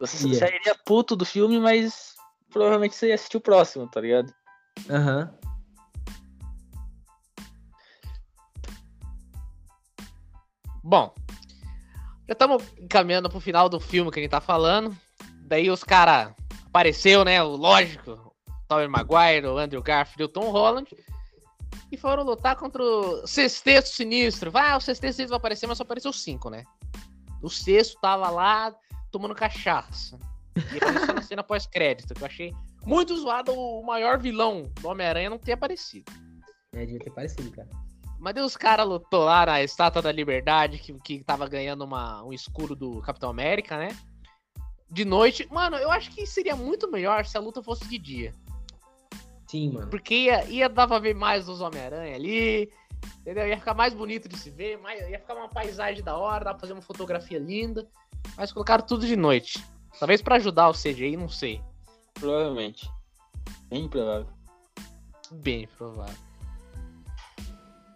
você 0.00 0.28
Ia. 0.28 0.38
sairia 0.38 0.74
puto 0.84 1.14
do 1.16 1.24
filme, 1.24 1.58
mas 1.60 2.14
provavelmente 2.52 2.94
você 2.94 3.08
ia 3.08 3.14
assistir 3.14 3.36
o 3.36 3.40
próximo, 3.40 3.88
tá 3.88 4.00
ligado? 4.00 4.32
Aham. 4.90 5.32
Bom, 10.82 11.12
já 12.26 12.32
estamos 12.32 12.62
encaminhando 12.78 13.28
pro 13.28 13.40
final 13.40 13.68
do 13.68 13.80
filme 13.80 14.10
que 14.10 14.18
a 14.20 14.22
gente 14.22 14.30
tá 14.30 14.40
falando. 14.40 14.96
Daí 15.42 15.70
os 15.70 15.82
caras 15.84 16.32
apareceu, 16.66 17.24
né? 17.24 17.42
O 17.42 17.56
lógico, 17.56 18.12
o 18.12 18.52
Tobey 18.68 18.88
Maguire, 18.88 19.46
o 19.46 19.58
Andrew 19.58 19.82
Garfield 19.82 20.22
e 20.22 20.24
o 20.24 20.28
Tom 20.28 20.50
Holland. 20.50 20.88
E 21.90 21.96
foram 21.96 22.22
lutar 22.22 22.56
contra 22.56 22.82
o 22.82 23.26
Sexteto 23.26 23.88
Sinistro. 23.88 24.50
Vai, 24.50 24.76
o 24.76 24.80
Sexteto 24.80 25.12
Sinistro 25.12 25.30
vai 25.30 25.38
aparecer, 25.38 25.66
mas 25.66 25.78
só 25.78 25.82
apareceu 25.82 26.12
cinco, 26.12 26.50
né? 26.50 26.64
O 27.42 27.48
sexto 27.48 27.98
tava 28.00 28.28
lá 28.30 28.74
tomando 29.10 29.34
cachaça. 29.34 30.18
E 30.56 30.76
apareceu 30.76 31.14
na 31.14 31.22
cena 31.22 31.42
pós-crédito, 31.42 32.14
que 32.14 32.22
eu 32.22 32.26
achei 32.26 32.52
muito 32.84 33.16
zoado 33.16 33.52
o 33.52 33.82
maior 33.82 34.18
vilão 34.18 34.70
do 34.80 34.88
Homem-Aranha 34.88 35.30
não 35.30 35.38
ter 35.38 35.52
aparecido. 35.52 36.10
É, 36.74 36.80
devia 36.80 36.98
ter 36.98 37.10
parecido, 37.10 37.50
cara. 37.50 37.68
Mas 38.18 38.36
os 38.36 38.56
caras 38.56 38.86
lutou 38.86 39.24
lá 39.24 39.46
na 39.46 39.62
Estátua 39.62 40.02
da 40.02 40.10
Liberdade, 40.10 40.78
que, 40.78 40.92
que 41.00 41.22
tava 41.22 41.48
ganhando 41.48 41.84
uma, 41.84 42.24
um 42.24 42.32
escuro 42.32 42.74
do 42.74 43.00
Capitão 43.02 43.30
América, 43.30 43.78
né? 43.78 43.96
De 44.90 45.04
noite. 45.04 45.46
Mano, 45.50 45.76
eu 45.76 45.90
acho 45.90 46.10
que 46.10 46.26
seria 46.26 46.56
muito 46.56 46.90
melhor 46.90 47.24
se 47.24 47.36
a 47.36 47.40
luta 47.40 47.62
fosse 47.62 47.86
de 47.86 47.98
dia. 47.98 48.34
Sim, 49.48 49.72
mano. 49.72 49.88
Porque 49.88 50.14
ia, 50.14 50.44
ia 50.44 50.68
dar 50.68 50.86
pra 50.86 50.98
ver 50.98 51.14
mais 51.14 51.48
os 51.48 51.60
Homem-Aranha 51.60 52.14
ali. 52.14 52.70
Entendeu? 53.20 53.46
Ia 53.48 53.58
ficar 53.58 53.74
mais 53.74 53.94
bonito 53.94 54.28
de 54.28 54.36
se 54.36 54.50
ver, 54.50 54.78
mais, 54.78 55.08
ia 55.08 55.18
ficar 55.18 55.34
uma 55.34 55.48
paisagem 55.48 56.02
da 56.02 56.16
hora, 56.16 56.44
dá 56.44 56.50
pra 56.52 56.60
fazer 56.60 56.72
uma 56.72 56.82
fotografia 56.82 57.38
linda. 57.38 57.88
Mas 58.36 58.52
colocaram 58.52 58.84
tudo 58.84 59.06
de 59.06 59.16
noite. 59.16 59.64
Talvez 59.98 60.20
pra 60.20 60.36
ajudar 60.36 60.68
o 60.68 60.72
CGI, 60.72 61.16
não 61.16 61.28
sei. 61.28 61.60
Provavelmente. 62.14 62.90
Bem 63.68 63.88
provável. 63.88 64.28
Bem 65.30 65.68
provável. 65.76 66.28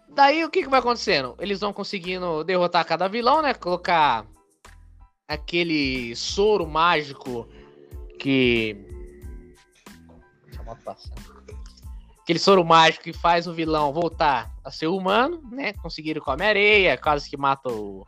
Daí 0.09 0.43
o 0.43 0.49
que, 0.49 0.63
que 0.63 0.69
vai 0.69 0.79
acontecendo? 0.79 1.35
Eles 1.39 1.59
vão 1.59 1.73
conseguindo 1.73 2.43
derrotar 2.43 2.85
cada 2.85 3.07
vilão, 3.07 3.41
né? 3.41 3.53
Colocar 3.53 4.25
aquele 5.27 6.15
soro 6.15 6.67
mágico 6.67 7.47
que. 8.19 8.75
Deixa 10.45 10.61
eu 10.61 10.75
passar. 10.77 11.32
Aquele 12.23 12.39
soro 12.39 12.63
mágico 12.63 13.03
que 13.03 13.13
faz 13.13 13.47
o 13.47 13.53
vilão 13.53 13.91
voltar 13.93 14.49
a 14.63 14.71
ser 14.71 14.87
humano, 14.87 15.41
né? 15.51 15.73
Conseguiram 15.73 16.21
com 16.21 16.31
a 16.31 16.33
Homem-Areia, 16.35 16.97
quase 16.97 17.29
que 17.29 17.35
mata 17.37 17.69
o, 17.69 18.07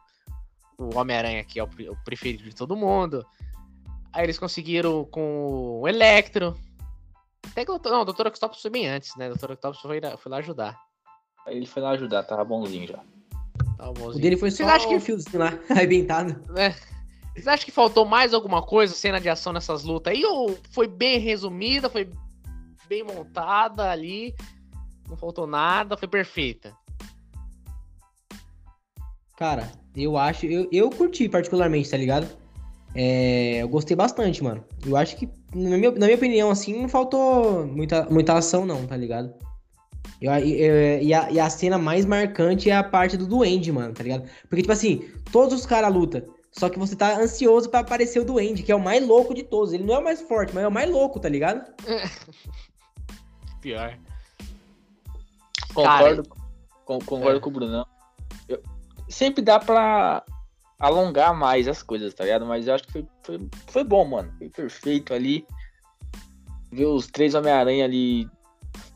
o 0.78 0.97
Homem-Aranha, 0.97 1.43
que 1.43 1.59
é 1.59 1.63
o, 1.63 1.68
o 1.68 1.97
preferido 2.05 2.43
de 2.43 2.55
todo 2.55 2.78
mundo. 2.78 3.26
Aí 4.13 4.24
eles 4.24 4.39
conseguiram 4.39 5.03
com 5.05 5.82
o 5.82 5.88
Electro. 5.88 6.57
Até 7.45 7.66
que 7.66 7.72
o 7.72 7.74
doutor, 7.78 7.91
não, 7.91 8.01
o 8.01 8.05
Dr. 8.05 8.28
Octopus 8.28 8.61
foi 8.61 8.72
bem 8.72 8.88
antes, 8.88 9.13
né? 9.18 9.30
O 9.30 9.36
Dr. 9.36 9.51
Octopus 9.51 9.82
foi, 9.82 9.99
lá- 9.99 10.16
foi 10.18 10.32
lá 10.32 10.38
ajudar. 10.38 10.80
Aí 11.45 11.57
ele 11.57 11.66
foi 11.66 11.82
lá 11.82 11.89
ajudar, 11.91 12.24
tava 12.24 12.43
bonzinho 12.45 12.88
já. 12.88 12.99
Tá, 13.78 13.88
o 13.88 13.89
O 13.89 13.93
bonzinho. 13.93 14.22
dele 14.22 14.38
foi 14.38 14.49
só 14.49 14.57
Vocês 14.57 14.70
acham 14.70 14.89
que- 14.89 14.99
fiozinho 15.01 15.39
lá, 15.39 15.51
arrebentado. 15.70 16.41
né? 16.53 16.74
Vocês 17.34 17.47
acham 17.47 17.66
que 17.66 17.72
faltou 17.72 18.05
mais 18.05 18.34
alguma 18.34 18.61
coisa, 18.63 18.93
cena 18.95 19.20
de 19.20 19.28
ação 19.28 19.51
nessas 19.51 19.84
lutas 19.84 20.13
aí? 20.13 20.24
Ou 20.26 20.57
foi 20.72 20.88
bem 20.88 21.20
resumida, 21.20 21.89
foi 21.89 22.09
bem 22.88 23.03
montada 23.03 23.89
ali? 23.89 24.36
Não 25.07 25.17
faltou 25.17 25.45
nada, 25.45 25.97
foi 25.97 26.07
perfeita. 26.07 26.73
Cara, 29.38 29.71
eu 29.95 30.17
acho. 30.17 30.45
Eu, 30.45 30.67
eu 30.71 30.89
curti 30.89 31.27
particularmente, 31.27 31.89
tá 31.89 31.97
ligado? 31.97 32.27
É, 32.95 33.61
eu 33.61 33.67
gostei 33.67 33.95
bastante, 33.95 34.41
mano. 34.41 34.63
Eu 34.86 34.95
acho 34.95 35.17
que, 35.17 35.27
na 35.53 35.77
minha, 35.77 35.91
na 35.91 36.05
minha 36.05 36.15
opinião, 36.15 36.49
assim, 36.49 36.81
não 36.81 36.88
faltou 36.88 37.67
muita, 37.67 38.05
muita 38.09 38.33
ação, 38.38 38.65
não, 38.65 38.88
tá 38.88 38.95
ligado? 38.95 39.33
Eu, 40.21 40.31
eu- 40.31 41.01
e, 41.01 41.13
a, 41.13 41.29
e 41.29 41.39
a 41.39 41.49
cena 41.49 41.77
mais 41.77 42.05
marcante 42.05 42.69
é 42.69 42.75
a 42.75 42.83
parte 42.83 43.17
do 43.17 43.27
Duende, 43.27 43.71
mano, 43.71 43.93
tá 43.93 44.01
ligado? 44.01 44.29
Porque, 44.47 44.61
tipo 44.61 44.71
assim, 44.71 45.09
todos 45.31 45.53
os 45.53 45.65
caras 45.65 45.93
lutam. 45.93 46.21
Só 46.53 46.69
que 46.69 46.79
você 46.79 46.95
tá 46.95 47.19
ansioso 47.19 47.69
pra 47.69 47.81
aparecer 47.81 48.19
o 48.21 48.25
Duende, 48.25 48.63
que 48.63 48.71
é 48.71 48.75
o 48.75 48.79
mais 48.79 49.05
louco 49.05 49.33
de 49.33 49.43
todos. 49.43 49.73
Ele 49.73 49.83
não 49.83 49.95
é 49.95 49.99
o 49.99 50.03
mais 50.03 50.21
forte, 50.21 50.55
mas 50.55 50.63
é 50.63 50.67
o 50.67 50.71
mais 50.71 50.89
louco, 50.89 51.19
tá 51.19 51.27
ligado? 51.27 51.69
Pior. 53.66 53.97
Concordo, 55.74 56.24
com- 56.86 56.99
concordo 56.99 57.38
É. 57.38 57.39
com 57.39 57.49
o 57.49 57.53
Brunão. 57.53 57.88
Eu- 58.47 58.61
sempre 59.09 59.41
dá 59.41 59.57
pra 59.57 60.24
alongar 60.78 61.34
mais 61.34 61.68
as 61.68 61.82
coisas, 61.82 62.13
tá 62.13 62.26
ligado? 62.26 62.45
Mas 62.45 62.68
eu 62.68 62.76
acho 62.76 62.84
que 62.84 62.91
foi, 62.91 63.07
foi, 63.24 63.49
foi 63.66 63.84
bom, 63.84 64.05
mano. 64.05 64.32
Foi 64.38 64.49
perfeito 64.49 65.16
ali. 65.16 65.47
Ver 66.72 66.86
os 66.86 67.07
três 67.07 67.34
Homem-Aranha 67.34 67.86
ali 67.86 68.30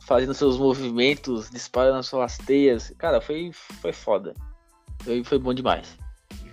fazendo 0.02 0.36
seus 0.36 0.60
movimentos, 0.60 1.50
disparando 1.50 2.04
suas 2.04 2.38
teias. 2.38 2.94
Cara, 3.00 3.20
foi, 3.20 3.52
foi 3.52 3.92
foda. 3.92 4.36
Foi, 5.02 5.24
foi 5.24 5.40
bom 5.40 5.52
demais. 5.52 5.98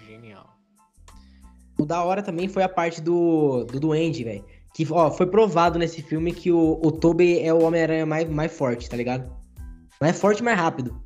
Genial. 0.07 0.57
O 1.79 1.85
da 1.85 2.03
hora 2.03 2.23
também 2.23 2.49
foi 2.49 2.63
a 2.63 2.69
parte 2.69 3.03
do, 3.03 3.65
do 3.65 3.79
Duende, 3.79 4.25
velho. 4.25 4.56
Que, 4.77 4.87
ó, 4.93 5.11
foi 5.11 5.25
provado 5.27 5.79
nesse 5.79 6.03
filme 6.03 6.35
que 6.35 6.53
o, 6.53 6.79
o 6.85 6.93
Tobey 6.93 7.43
é 7.43 7.51
o 7.51 7.63
Homem-Aranha 7.63 8.05
mais, 8.05 8.29
mais 8.29 8.53
forte, 8.55 8.91
tá 8.91 8.95
ligado? 8.95 9.35
Mais 9.99 10.21
forte 10.21 10.41
e 10.41 10.43
mais 10.43 10.59
rápido. 10.59 11.03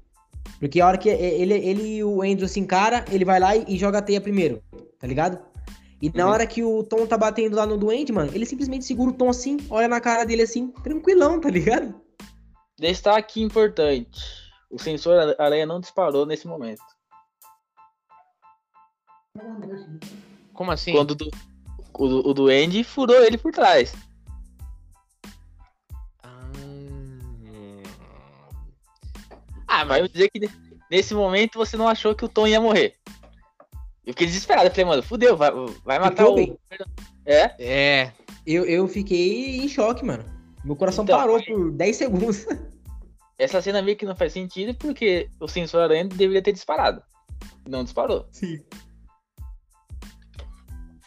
Porque 0.58 0.80
a 0.80 0.88
hora 0.88 0.98
que 0.98 1.08
ele, 1.08 1.54
ele 1.54 1.98
e 1.98 2.02
o 2.02 2.20
Andrew 2.20 2.48
se 2.48 2.58
encara, 2.58 3.04
ele 3.12 3.24
vai 3.24 3.38
lá 3.38 3.54
e, 3.54 3.64
e 3.68 3.78
joga 3.78 3.98
a 3.98 4.02
teia 4.02 4.20
primeiro, 4.20 4.60
tá 4.98 5.06
ligado? 5.06 5.38
E 6.02 6.10
na 6.12 6.26
Uhum. 6.26 6.32
hora 6.32 6.46
que 6.48 6.64
o 6.64 6.82
Tom 6.82 7.06
tá 7.06 7.16
batendo 7.16 7.54
lá 7.54 7.64
no 7.64 7.78
Duende, 7.78 8.10
mano, 8.10 8.32
ele 8.34 8.44
simplesmente 8.44 8.84
segura 8.84 9.12
o 9.12 9.14
Tom 9.14 9.30
assim, 9.30 9.56
olha 9.70 9.86
na 9.86 10.00
cara 10.00 10.24
dele 10.24 10.42
assim, 10.42 10.72
tranquilão, 10.82 11.40
tá 11.40 11.48
ligado? 11.48 11.94
Destaque 12.76 13.40
importante. 13.40 14.20
O 14.68 14.80
sensor 14.80 15.36
aranha 15.38 15.64
não 15.64 15.78
disparou 15.78 16.26
nesse 16.26 16.48
momento. 16.48 16.82
Como 20.52 20.72
assim? 20.72 20.90
Quando 20.92 21.14
o, 21.94 22.30
o 22.30 22.34
Duende 22.34 22.84
furou 22.84 23.22
ele 23.24 23.38
por 23.38 23.52
trás. 23.52 23.94
Ah, 29.66 29.84
Vai 29.84 30.00
mas 30.00 30.02
me 30.02 30.08
dizer 30.08 30.30
que 30.30 30.40
ne- 30.40 30.50
nesse 30.90 31.14
momento 31.14 31.58
você 31.58 31.76
não 31.76 31.86
achou 31.88 32.14
que 32.14 32.24
o 32.24 32.28
Tom 32.28 32.46
ia 32.46 32.60
morrer. 32.60 32.94
Eu 34.04 34.12
fiquei 34.12 34.26
desesperado. 34.26 34.66
Eu 34.66 34.70
falei, 34.70 34.84
mano, 34.84 35.02
fudeu, 35.02 35.36
vai, 35.36 35.50
vai 35.84 35.98
matar 35.98 36.28
o. 36.28 36.58
É? 37.24 37.54
é. 37.58 38.12
Eu, 38.44 38.64
eu 38.64 38.88
fiquei 38.88 39.58
em 39.58 39.68
choque, 39.68 40.04
mano. 40.04 40.24
Meu 40.64 40.74
coração 40.74 41.04
Então, 41.04 41.18
parou 41.18 41.42
por 41.42 41.70
10 41.70 41.96
segundos. 41.96 42.46
Essa 43.38 43.62
cena 43.62 43.80
meio 43.80 43.96
que 43.96 44.04
não 44.04 44.16
faz 44.16 44.32
sentido 44.32 44.74
porque 44.74 45.28
o 45.38 45.48
sensor 45.48 45.82
aranha 45.82 46.04
deveria 46.04 46.42
ter 46.42 46.52
disparado. 46.52 47.02
Não 47.66 47.84
disparou. 47.84 48.26
Sim. 48.30 48.62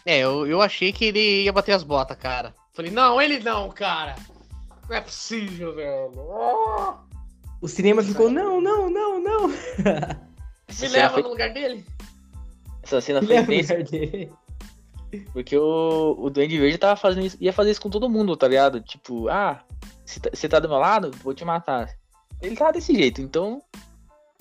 É, 0.06 0.20
eu, 0.20 0.45
eu 0.45 0.62
achei 0.62 0.91
que 0.91 1.06
ele 1.06 1.43
ia 1.43 1.54
bater 1.54 1.72
as 1.74 1.84
botas, 1.84 2.18
cara. 2.18 2.54
Falei, 2.74 2.91
não, 2.91 3.22
ele 3.22 3.39
não, 3.39 3.70
cara. 3.70 4.16
Não 4.89 4.95
é 4.95 5.01
possível, 5.01 5.74
velho. 5.74 6.12
Oh, 6.18 6.93
O 7.62 7.68
cinema 7.68 8.04
ficou, 8.04 8.30
não, 8.30 8.60
não, 8.60 8.89
não, 8.89 9.20
não. 9.20 9.47
Me 9.47 10.88
leva 10.89 11.14
foi, 11.14 11.24
no 11.24 11.30
lugar 11.30 11.54
dele. 11.54 11.86
essa 12.82 12.99
cena 12.99 13.20
Ele 13.20 13.28
foi 13.28 13.43
o 13.43 13.47
tensa 13.47 13.74
lugar 13.78 13.89
dele. 13.89 14.32
porque 15.32 15.58
o, 15.58 16.16
o 16.20 16.30
Duende 16.30 16.60
Verde 16.60 16.78
tava 16.78 16.95
fazendo 16.95 17.26
isso, 17.26 17.38
ia 17.39 17.54
fazer 17.54 17.72
isso 17.72 17.82
com 17.82 17.89
todo 17.89 18.10
mundo, 18.10 18.36
tá 18.36 18.47
ligado? 18.47 18.82
Tipo, 18.82 19.30
ah, 19.30 19.64
você 20.06 20.20
tá, 20.20 20.30
você 20.34 20.49
tá 20.49 20.60
do 20.60 20.68
meu 20.68 20.80
lado? 20.80 21.12
Vou 21.24 21.34
te 21.34 21.45
matar. 21.45 21.89
Ele 22.41 22.56
tava 22.56 22.74
desse 22.74 22.93
jeito, 22.93 23.22
então 23.22 23.62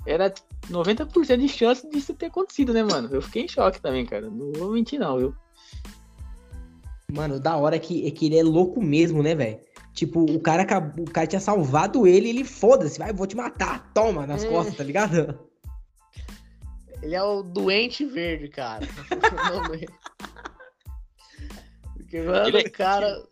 era 0.06 0.32
90% 0.68 1.36
de 1.38 1.48
chance 1.48 1.88
disso 1.88 2.14
ter 2.14 2.26
acontecido, 2.26 2.72
né, 2.72 2.82
mano? 2.82 3.08
Eu 3.12 3.22
fiquei 3.22 3.44
em 3.44 3.48
choque 3.48 3.80
também, 3.80 4.04
cara. 4.04 4.28
Não 4.28 4.52
vou 4.52 4.72
mentir, 4.72 4.98
não, 4.98 5.18
viu? 5.18 5.36
Mano, 7.12 7.38
da 7.38 7.56
hora 7.56 7.76
é 7.76 7.78
que, 7.78 8.06
é 8.06 8.10
que 8.10 8.26
ele 8.26 8.38
é 8.38 8.42
louco 8.42 8.82
mesmo, 8.82 9.22
né, 9.22 9.34
velho? 9.34 9.60
Tipo, 9.92 10.20
o 10.24 10.40
cara, 10.40 10.62
acabou- 10.62 11.04
o 11.04 11.10
cara 11.10 11.26
tinha 11.26 11.40
salvado 11.40 12.06
ele 12.06 12.26
e 12.26 12.30
ele 12.30 12.44
foda-se, 12.44 12.98
vai, 12.98 13.12
vou 13.12 13.26
te 13.26 13.36
matar, 13.36 13.92
toma, 13.92 14.26
nas 14.26 14.44
Hum. 14.44 14.48
costas, 14.48 14.76
tá 14.76 14.82
ligado? 14.84 15.38
Ele 17.02 17.14
é 17.14 17.22
o 17.22 17.42
doente 17.42 18.04
verde, 18.06 18.48
cara. 18.48 18.86
Dele. 19.70 19.88
Porque, 21.94 22.22
mano, 22.22 22.48
Ele 22.48 22.58
é- 22.58 22.68
o 22.68 22.70
cara. 22.70 23.22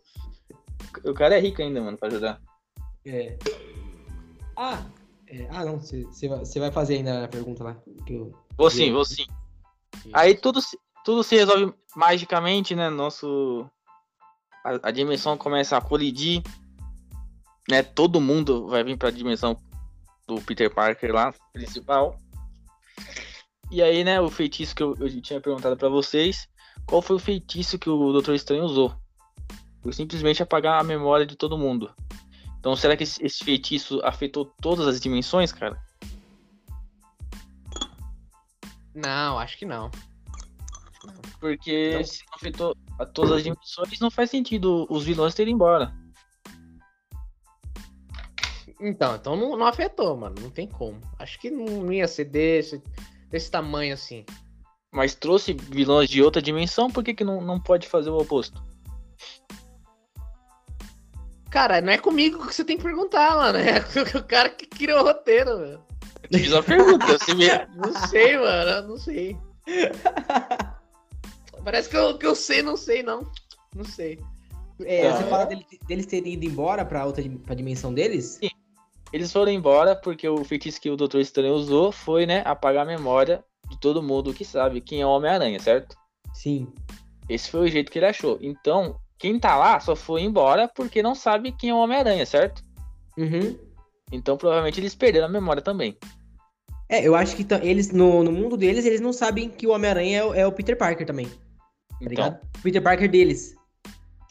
O 1.05 1.13
cara 1.13 1.37
é 1.37 1.39
rico 1.39 1.61
ainda, 1.61 1.81
mano, 1.81 1.97
pra 1.97 2.09
ajudar. 2.09 2.41
É. 3.05 3.37
Ah, 4.57 4.85
é, 5.27 5.47
ah 5.49 5.65
não, 5.65 5.79
você 5.79 6.59
vai, 6.59 6.71
fazer 6.71 6.95
ainda 6.95 7.23
a 7.25 7.27
pergunta 7.27 7.63
lá. 7.63 7.77
Que 8.05 8.13
eu... 8.13 8.31
Vou 8.57 8.69
sim, 8.69 8.91
vou 8.91 9.05
sim. 9.05 9.25
Aí 10.13 10.35
tudo, 10.35 10.61
se- 10.61 10.77
tudo 11.03 11.23
se 11.23 11.35
resolve 11.35 11.73
magicamente, 11.95 12.75
né? 12.75 12.89
Nosso. 12.89 13.69
A, 14.63 14.89
a 14.89 14.91
dimensão 14.91 15.37
começa 15.37 15.77
a 15.77 15.81
colidir. 15.81 16.41
Né? 17.69 17.83
Todo 17.83 18.21
mundo 18.21 18.67
vai 18.67 18.83
vir 18.83 18.97
pra 18.97 19.11
dimensão 19.11 19.57
do 20.27 20.41
Peter 20.41 20.73
Parker 20.73 21.13
lá, 21.13 21.33
principal. 21.53 22.17
E 23.69 23.81
aí, 23.81 24.03
né, 24.03 24.19
o 24.19 24.29
feitiço 24.29 24.75
que 24.75 24.83
eu, 24.83 24.95
eu 24.99 25.21
tinha 25.21 25.39
perguntado 25.39 25.77
pra 25.77 25.89
vocês. 25.89 26.47
Qual 26.85 27.01
foi 27.01 27.15
o 27.15 27.19
feitiço 27.19 27.79
que 27.79 27.89
o 27.89 28.11
Doutor 28.11 28.35
Estranho 28.35 28.65
usou? 28.65 28.93
Foi 29.81 29.93
simplesmente 29.93 30.43
apagar 30.43 30.79
a 30.79 30.83
memória 30.83 31.25
de 31.25 31.35
todo 31.35 31.57
mundo. 31.57 31.93
Então, 32.59 32.75
será 32.75 32.95
que 32.95 33.03
esse, 33.03 33.23
esse 33.25 33.43
feitiço 33.43 33.99
afetou 34.03 34.45
todas 34.61 34.87
as 34.87 34.99
dimensões, 34.99 35.51
cara? 35.51 35.81
Não, 38.93 39.39
acho 39.39 39.57
que 39.57 39.65
não. 39.65 39.89
Porque 41.39 41.89
Então- 41.89 42.03
se 42.03 42.23
não 42.27 42.35
afetou 42.35 42.77
a 42.99 43.05
todas 43.05 43.31
as 43.31 43.43
dimensões, 43.43 43.99
não 43.99 44.11
faz 44.11 44.29
sentido 44.29 44.85
os 44.89 45.03
vilões 45.03 45.33
terem 45.33 45.53
embora. 45.53 45.93
Então, 48.79 49.15
então 49.15 49.35
não, 49.35 49.55
não 49.57 49.65
afetou, 49.67 50.17
mano. 50.17 50.35
Não 50.41 50.49
tem 50.49 50.67
como. 50.67 50.99
Acho 51.19 51.39
que 51.39 51.51
não 51.51 51.91
ia 51.93 52.07
ser 52.07 52.25
desse, 52.25 52.81
desse 53.29 53.49
tamanho 53.49 53.93
assim. 53.93 54.25
Mas 54.91 55.15
trouxe 55.15 55.53
vilões 55.53 56.09
de 56.09 56.21
outra 56.21 56.41
dimensão, 56.41 56.89
por 56.89 57.03
que, 57.03 57.13
que 57.13 57.23
não, 57.23 57.39
não 57.39 57.59
pode 57.59 57.87
fazer 57.87 58.09
o 58.09 58.17
oposto? 58.17 58.61
Cara, 61.49 61.81
não 61.81 61.93
é 61.93 61.97
comigo 61.97 62.45
que 62.47 62.55
você 62.55 62.63
tem 62.63 62.77
que 62.77 62.83
perguntar, 62.83 63.35
mano. 63.35 63.59
É 63.59 63.79
o 64.17 64.23
cara 64.23 64.49
que 64.49 64.65
criou 64.65 65.01
o 65.01 65.03
roteiro, 65.03 65.57
velho. 65.59 65.83
Fiz 66.33 66.51
uma 66.51 66.63
pergunta, 66.63 67.05
você 67.05 67.33
me... 67.33 67.47
Não 67.75 67.93
sei, 68.07 68.37
mano. 68.37 68.87
Não 68.87 68.97
sei. 68.97 69.37
Parece 71.63 71.89
que 71.89 71.97
eu, 71.97 72.17
que 72.17 72.25
eu 72.25 72.35
sei, 72.35 72.61
não 72.61 72.75
sei, 72.75 73.03
não. 73.03 73.29
Não 73.75 73.83
sei. 73.85 74.19
É, 74.83 75.07
Ah, 75.07 75.15
você 75.17 75.23
é? 75.23 75.27
fala 75.27 75.45
dele- 75.45 75.65
deles 75.87 76.05
terem 76.05 76.33
ido 76.33 76.45
embora 76.45 76.83
pra 76.83 77.05
outra 77.05 77.23
pra 77.45 77.53
dimensão 77.55 77.93
deles? 77.93 78.39
Eles 79.13 79.31
foram 79.31 79.51
embora 79.51 79.95
porque 79.95 80.27
o 80.27 80.43
feitiço 80.43 80.79
que 80.81 80.89
o 80.89 80.95
Doutor 80.95 81.19
Estranho 81.21 81.53
usou 81.53 81.91
foi, 81.91 82.25
né, 82.25 82.41
apagar 82.45 82.83
a 82.83 82.87
memória 82.89 83.43
de 83.69 83.77
todo 83.79 84.01
mundo 84.01 84.33
que 84.33 84.43
sabe 84.45 84.81
quem 84.81 85.01
é 85.01 85.05
o 85.05 85.09
Homem-Aranha, 85.09 85.59
certo? 85.59 85.95
Sim. 86.33 86.67
Esse 87.29 87.49
foi 87.51 87.61
o 87.61 87.67
jeito 87.67 87.91
que 87.91 87.99
ele 87.99 88.05
achou. 88.07 88.37
Então, 88.41 88.95
quem 89.19 89.37
tá 89.39 89.55
lá 89.55 89.79
só 89.79 89.95
foi 89.95 90.21
embora 90.21 90.67
porque 90.67 91.03
não 91.03 91.13
sabe 91.13 91.51
quem 91.51 91.69
é 91.69 91.73
o 91.73 91.77
Homem-Aranha, 91.77 92.25
certo? 92.25 92.63
Uhum. 93.17 93.57
Então, 94.11 94.35
provavelmente 94.37 94.79
eles 94.79 94.95
perderam 94.95 95.27
a 95.27 95.29
memória 95.29 95.61
também. 95.61 95.97
É, 96.89 97.05
eu 97.07 97.13
acho 97.15 97.35
que 97.35 97.45
eles, 97.61 97.91
no, 97.91 98.23
no 98.23 98.31
mundo 98.31 98.57
deles, 98.57 98.85
eles 98.85 98.99
não 98.99 99.13
sabem 99.13 99.49
que 99.49 99.67
o 99.67 99.71
Homem-Aranha 99.71 100.17
é, 100.19 100.23
o- 100.25 100.33
é 100.33 100.47
o 100.47 100.51
Peter 100.51 100.77
Parker 100.77 101.05
também, 101.05 101.29
Então, 102.01 102.09
ligado? 102.25 102.41
O 102.57 102.61
Peter 102.61 102.81
Parker 102.81 103.09
deles. 103.09 103.55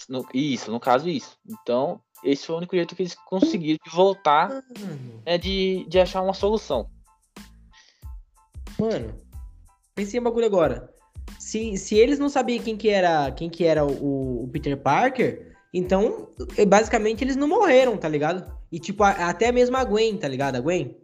no- 0.09 0.27
isso, 0.35 0.71
no 0.71 0.81
caso, 0.81 1.09
isso. 1.09 1.37
Então, 1.49 2.01
esse 2.25 2.45
foi 2.47 2.55
o 2.57 2.59
único 2.59 2.75
jeito 2.75 2.95
que 2.97 3.03
eles 3.03 3.15
conseguiram 3.27 3.79
de 3.85 3.91
voltar 3.95 4.49
Mano, 4.49 5.23
é 5.25 5.39
de, 5.39 5.87
de 5.89 5.99
achar 6.01 6.21
uma 6.23 6.35
solução. 6.35 6.89
mano. 8.79 9.15
Pensei 9.95 10.19
em 10.19 10.21
um 10.21 10.25
bagulho 10.25 10.47
agora. 10.47 10.93
Se, 11.39 11.77
se 11.77 11.95
eles 11.97 12.19
não 12.19 12.29
sabiam 12.29 12.63
quem 12.63 12.77
que 12.77 12.89
era, 12.89 13.31
quem 13.33 13.49
que 13.51 13.65
era 13.65 13.85
o, 13.85 14.45
o 14.45 14.49
Peter 14.49 14.77
Parker, 14.77 15.55
então, 15.73 16.29
eh, 16.57 16.67
basicamente, 16.67 17.23
eles 17.23 17.37
não 17.37 17.47
morreram, 17.49 17.97
tá 17.97 18.09
ligado? 18.09 18.51
E, 18.73 18.79
tipo, 18.79 19.03
a- 19.05 19.29
até 19.29 19.53
mesmo 19.53 19.77
a 19.77 19.85
Gwen, 19.85 20.17
tá 20.17 20.27
ligado? 20.29 20.57
A 20.57 20.61
Gwen, 20.61 20.97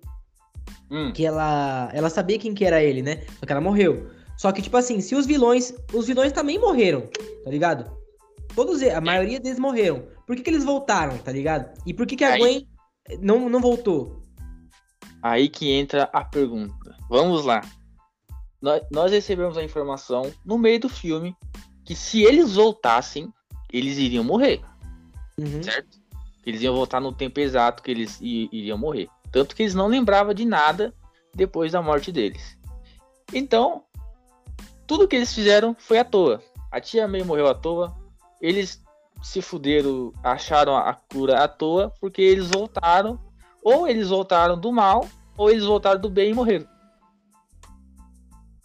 Hum, 0.90 1.12
que 1.12 1.24
ela, 1.26 1.90
ela 1.92 2.08
sabia 2.10 2.38
quem 2.38 2.54
que 2.54 2.64
era 2.64 2.82
ele, 2.82 3.02
né? 3.02 3.24
Só 3.40 3.46
que 3.46 3.52
ela 3.52 3.60
morreu. 3.60 4.08
Só 4.36 4.52
que, 4.52 4.60
tipo 4.62 4.76
assim, 4.76 5.00
se 5.00 5.14
os 5.14 5.26
vilões. 5.26 5.72
Os 5.92 6.06
vilões 6.06 6.32
também 6.32 6.58
morreram, 6.58 7.08
tá 7.44 7.50
ligado? 7.50 7.90
Todos, 8.54 8.82
a 8.82 9.00
maioria 9.00 9.40
deles 9.40 9.58
morreram. 9.58 10.06
Por 10.26 10.36
que, 10.36 10.42
que 10.42 10.50
eles 10.50 10.64
voltaram, 10.64 11.16
tá 11.18 11.30
ligado? 11.32 11.72
E 11.86 11.92
por 11.94 12.06
que, 12.06 12.16
que 12.16 12.24
a 12.24 12.32
Aí- 12.34 12.38
Gwen 12.40 12.68
não, 13.20 13.48
não 13.48 13.60
voltou? 13.60 14.22
aí 15.22 15.48
que 15.48 15.70
entra 15.72 16.08
a 16.12 16.24
pergunta. 16.24 16.96
Vamos 17.08 17.44
lá. 17.44 17.60
Nós, 18.62 18.82
nós 18.92 19.10
recebemos 19.12 19.56
a 19.58 19.62
informação 19.64 20.32
no 20.44 20.56
meio 20.56 20.78
do 20.80 20.88
filme 20.88 21.34
que 21.84 21.94
se 21.94 22.22
eles 22.22 22.54
voltassem, 22.54 23.28
eles 23.72 23.98
iriam 23.98 24.22
morrer, 24.24 24.60
Uhum. 25.38 25.62
certo? 25.62 25.98
Eles 26.44 26.62
iam 26.62 26.74
voltar 26.74 27.00
no 27.00 27.12
tempo 27.12 27.40
exato 27.40 27.82
que 27.82 27.90
eles 27.90 28.18
iriam 28.20 28.78
morrer. 28.78 29.08
Tanto 29.32 29.54
que 29.56 29.62
eles 29.64 29.74
não 29.74 29.88
lembravam 29.88 30.32
de 30.32 30.44
nada 30.44 30.94
depois 31.34 31.72
da 31.72 31.82
morte 31.82 32.12
deles. 32.12 32.56
Então, 33.34 33.82
tudo 34.86 35.08
que 35.08 35.16
eles 35.16 35.32
fizeram 35.34 35.74
foi 35.78 35.98
à 35.98 36.04
toa. 36.04 36.42
A 36.70 36.80
tia 36.80 37.06
May 37.08 37.22
morreu 37.22 37.46
à 37.48 37.54
toa. 37.54 37.96
Eles 38.40 38.82
se 39.22 39.40
fuderam, 39.40 40.12
acharam 40.22 40.76
a 40.76 40.92
cura 40.94 41.42
à 41.42 41.48
toa, 41.48 41.92
porque 42.00 42.20
eles 42.22 42.48
voltaram. 42.50 43.18
Ou 43.62 43.88
eles 43.88 44.08
voltaram 44.10 44.58
do 44.58 44.70
mal, 44.72 45.08
ou 45.36 45.50
eles 45.50 45.64
voltaram 45.64 46.00
do 46.00 46.08
bem 46.08 46.30
e 46.30 46.34
morreram. 46.34 46.68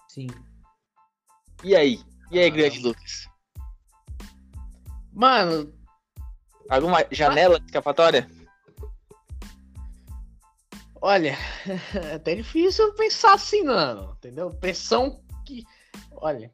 Sim. 0.10 0.28
E 1.64 1.76
aí? 1.76 2.00
E 2.30 2.38
aí, 2.40 2.48
Ah. 2.48 2.50
grande 2.50 2.80
Lucas? 2.80 3.28
Mano, 5.14 5.74
Alguma 6.70 7.06
janela 7.12 7.60
de 7.60 7.66
escapatória? 7.66 8.30
olha, 11.02 11.36
é 11.96 12.16
até 12.16 12.36
difícil 12.36 12.94
pensar 12.94 13.34
assim, 13.34 13.64
não. 13.64 14.14
Entendeu? 14.14 14.50
Pressão. 14.52 15.20
Olha. 16.22 16.52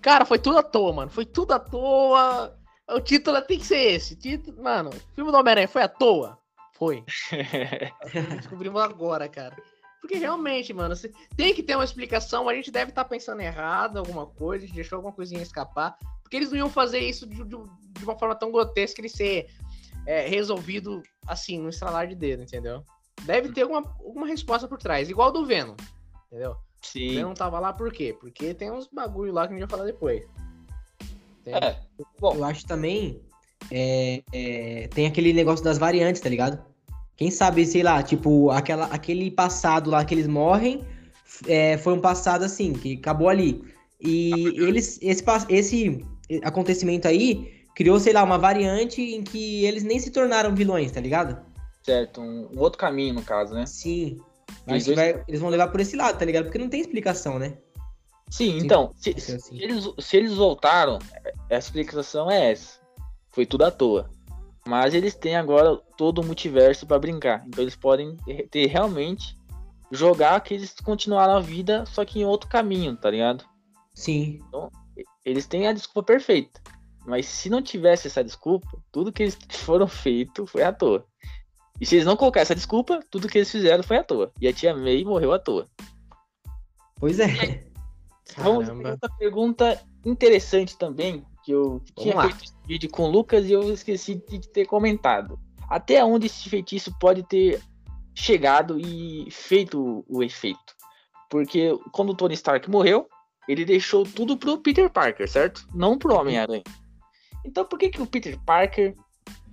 Cara, 0.00 0.24
foi 0.24 0.38
tudo 0.38 0.58
à 0.58 0.62
toa, 0.62 0.92
mano. 0.92 1.10
Foi 1.10 1.26
tudo 1.26 1.52
à 1.52 1.58
toa. 1.58 2.58
O 2.88 3.00
título 3.00 3.40
tem 3.42 3.58
que 3.58 3.66
ser 3.66 3.94
esse. 3.94 4.16
Título, 4.16 4.62
mano, 4.62 4.90
o 4.90 5.14
filme 5.14 5.30
do 5.30 5.36
Homem-Aranha 5.36 5.68
foi 5.68 5.82
à 5.82 5.88
toa? 5.88 6.38
Foi. 6.74 7.04
Descobrimos 8.36 8.80
agora, 8.80 9.28
cara. 9.28 9.56
Porque 10.00 10.16
realmente, 10.16 10.72
mano, 10.72 10.94
tem 11.36 11.52
que 11.52 11.62
ter 11.62 11.74
uma 11.74 11.84
explicação. 11.84 12.48
A 12.48 12.54
gente 12.54 12.70
deve 12.70 12.90
estar 12.90 13.04
tá 13.04 13.10
pensando 13.10 13.40
errado, 13.40 13.96
alguma 13.96 14.26
coisa, 14.26 14.64
a 14.64 14.66
gente 14.66 14.76
deixou 14.76 14.96
alguma 14.96 15.12
coisinha 15.12 15.42
escapar. 15.42 15.98
Porque 16.22 16.36
eles 16.36 16.50
não 16.50 16.58
iam 16.58 16.70
fazer 16.70 17.00
isso 17.00 17.26
de, 17.26 17.42
de, 17.42 17.56
de 17.90 18.04
uma 18.04 18.16
forma 18.18 18.34
tão 18.34 18.52
grotesca 18.52 19.00
ele 19.00 19.08
ser 19.08 19.48
é, 20.06 20.28
resolvido 20.28 21.02
assim, 21.26 21.58
no 21.58 21.68
estralar 21.68 22.06
de 22.06 22.14
dedo, 22.14 22.42
entendeu? 22.42 22.84
Deve 23.22 23.52
ter 23.52 23.62
alguma, 23.62 23.80
alguma 23.80 24.26
resposta 24.26 24.68
por 24.68 24.78
trás, 24.78 25.10
igual 25.10 25.32
do 25.32 25.44
Venom, 25.44 25.74
entendeu? 26.26 26.56
Sim. 26.92 27.10
O 27.10 27.14
Venom 27.14 27.34
tava 27.34 27.58
lá 27.58 27.72
por 27.72 27.92
quê? 27.92 28.16
Porque 28.18 28.54
tem 28.54 28.70
uns 28.70 28.86
bagulho 28.86 29.32
lá 29.32 29.46
que 29.46 29.54
a 29.54 29.56
gente 29.56 29.68
vai 29.68 29.78
falar 29.78 29.90
depois. 29.90 30.24
É. 31.44 31.76
Bom, 32.20 32.34
eu 32.34 32.44
acho 32.44 32.66
também. 32.66 33.20
É, 33.70 34.22
é, 34.32 34.88
tem 34.94 35.06
aquele 35.06 35.32
negócio 35.32 35.64
das 35.64 35.78
variantes, 35.78 36.20
tá 36.20 36.28
ligado? 36.28 36.62
Quem 37.16 37.30
sabe, 37.30 37.64
sei 37.66 37.82
lá, 37.82 38.02
tipo, 38.02 38.50
aquela, 38.50 38.86
aquele 38.86 39.30
passado 39.30 39.90
lá 39.90 40.04
que 40.04 40.14
eles 40.14 40.26
morrem 40.26 40.84
é, 41.46 41.78
foi 41.78 41.94
um 41.94 42.00
passado 42.00 42.44
assim, 42.44 42.72
que 42.72 42.94
acabou 42.94 43.28
ali. 43.28 43.62
E 44.00 44.32
eles, 44.62 44.98
esse, 45.00 45.24
esse 45.48 46.04
acontecimento 46.42 47.08
aí 47.08 47.64
criou, 47.74 47.98
sei 47.98 48.12
lá, 48.12 48.22
uma 48.22 48.38
variante 48.38 49.00
em 49.00 49.22
que 49.22 49.64
eles 49.64 49.82
nem 49.82 49.98
se 49.98 50.10
tornaram 50.10 50.54
vilões, 50.54 50.92
tá 50.92 51.00
ligado? 51.00 51.38
Certo, 51.82 52.20
um, 52.20 52.48
um 52.54 52.58
outro 52.60 52.78
caminho, 52.78 53.14
no 53.14 53.22
caso, 53.22 53.54
né? 53.54 53.64
Sim. 53.64 54.20
Acho 54.66 54.86
que 54.86 54.94
vai, 54.94 55.24
eles 55.28 55.40
vão 55.40 55.50
levar 55.50 55.68
por 55.68 55.80
esse 55.80 55.96
lado, 55.96 56.18
tá 56.18 56.24
ligado? 56.24 56.44
Porque 56.44 56.58
não 56.58 56.68
tem 56.68 56.80
explicação, 56.80 57.38
né? 57.38 57.56
Sim, 58.28 58.58
então, 58.58 58.92
se, 58.96 59.10
assim. 59.10 59.38
se, 59.38 59.62
eles, 59.62 59.88
se 59.98 60.16
eles 60.16 60.34
voltaram, 60.34 60.98
a 61.50 61.56
explicação 61.56 62.30
é 62.30 62.52
essa. 62.52 62.80
Foi 63.30 63.46
tudo 63.46 63.64
à 63.64 63.70
toa. 63.70 64.10
Mas 64.66 64.94
eles 64.94 65.14
têm 65.14 65.36
agora 65.36 65.76
todo 65.96 66.20
o 66.20 66.24
multiverso 66.24 66.86
para 66.86 66.98
brincar. 66.98 67.44
Então 67.46 67.62
eles 67.62 67.76
podem 67.76 68.16
ter 68.50 68.66
realmente 68.66 69.38
jogar 69.92 70.40
que 70.40 70.54
eles 70.54 70.74
continuaram 70.82 71.36
a 71.36 71.40
vida, 71.40 71.84
só 71.86 72.04
que 72.04 72.18
em 72.20 72.24
outro 72.24 72.48
caminho, 72.48 72.96
tá 72.96 73.10
ligado? 73.10 73.44
Sim. 73.94 74.40
Então, 74.48 74.70
eles 75.24 75.46
têm 75.46 75.68
a 75.68 75.72
desculpa 75.72 76.02
perfeita. 76.02 76.60
Mas 77.06 77.26
se 77.26 77.48
não 77.48 77.62
tivesse 77.62 78.08
essa 78.08 78.24
desculpa, 78.24 78.66
tudo 78.90 79.12
que 79.12 79.22
eles 79.22 79.38
foram 79.50 79.86
feito 79.86 80.46
foi 80.46 80.62
à 80.62 80.72
toa. 80.72 81.06
E 81.80 81.86
se 81.86 81.96
eles 81.96 82.06
não 82.06 82.16
colocarem 82.16 82.42
essa 82.42 82.54
desculpa, 82.54 83.00
tudo 83.10 83.28
que 83.28 83.38
eles 83.38 83.50
fizeram 83.50 83.82
foi 83.82 83.98
à 83.98 84.04
toa. 84.04 84.32
E 84.40 84.48
a 84.48 84.52
tia 84.52 84.74
May 84.74 85.04
morreu 85.04 85.32
à 85.32 85.38
toa. 85.38 85.66
Pois 86.98 87.20
é. 87.20 87.26
Vamos 88.36 88.68
outra 88.68 89.10
pergunta 89.18 89.80
interessante 90.04 90.76
também, 90.76 91.24
que 91.44 91.52
eu 91.52 91.62
Vamos 91.64 91.92
tinha 91.96 92.14
lá. 92.16 92.22
feito 92.22 92.44
esse 92.44 92.54
vídeo 92.66 92.90
com 92.90 93.04
o 93.04 93.10
Lucas 93.10 93.46
e 93.46 93.52
eu 93.52 93.72
esqueci 93.72 94.14
de 94.14 94.40
ter 94.48 94.66
comentado. 94.66 95.38
Até 95.68 96.04
onde 96.04 96.26
esse 96.26 96.48
feitiço 96.48 96.96
pode 96.98 97.22
ter 97.22 97.62
chegado 98.14 98.78
e 98.78 99.30
feito 99.30 100.04
o 100.08 100.22
efeito? 100.22 100.74
Porque 101.30 101.76
quando 101.92 102.10
o 102.10 102.14
Tony 102.14 102.34
Stark 102.34 102.70
morreu, 102.70 103.08
ele 103.48 103.64
deixou 103.64 104.04
tudo 104.04 104.36
pro 104.36 104.58
Peter 104.58 104.90
Parker, 104.90 105.28
certo? 105.28 105.66
Não 105.74 105.98
pro 105.98 106.14
Homem-Aranha. 106.14 106.64
Então 107.44 107.64
por 107.64 107.78
que, 107.78 107.90
que 107.90 108.02
o 108.02 108.06
Peter 108.06 108.38
Parker 108.44 108.94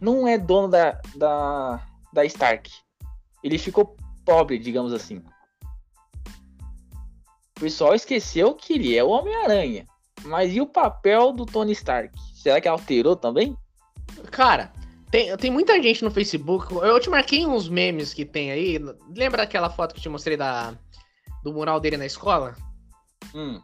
não 0.01 0.27
é 0.27 0.37
dono 0.37 0.67
da, 0.67 0.99
da, 1.15 1.81
da 2.13 2.23
Stark? 2.25 2.71
Ele 3.43 3.57
ficou 3.57 3.97
pobre, 4.25 4.57
digamos 4.57 4.93
assim 4.93 5.21
pessoal 7.63 7.95
esqueceu 7.95 8.53
que 8.53 8.73
ele 8.73 8.95
é 8.95 9.01
o 9.03 9.09
Homem-Aranha. 9.09 9.87
Mas 10.25 10.53
e 10.53 10.59
o 10.59 10.67
papel 10.67 11.31
do 11.31 11.45
Tony 11.45 11.71
Stark? 11.71 12.13
Será 12.35 12.59
que 12.59 12.67
alterou 12.67 13.15
também? 13.15 13.57
Cara, 14.31 14.73
tem, 15.09 15.35
tem 15.37 15.49
muita 15.49 15.81
gente 15.81 16.03
no 16.03 16.11
Facebook. 16.11 16.73
Eu 16.73 16.99
te 16.99 17.09
marquei 17.09 17.45
uns 17.45 17.69
memes 17.69 18.13
que 18.13 18.25
tem 18.25 18.51
aí. 18.51 18.79
Lembra 19.15 19.43
aquela 19.43 19.69
foto 19.69 19.93
que 19.93 19.99
eu 19.99 20.03
te 20.03 20.09
mostrei 20.09 20.35
da, 20.35 20.77
do 21.41 21.53
mural 21.53 21.79
dele 21.79 21.95
na 21.95 22.05
escola? 22.05 22.55
Hum. 23.33 23.61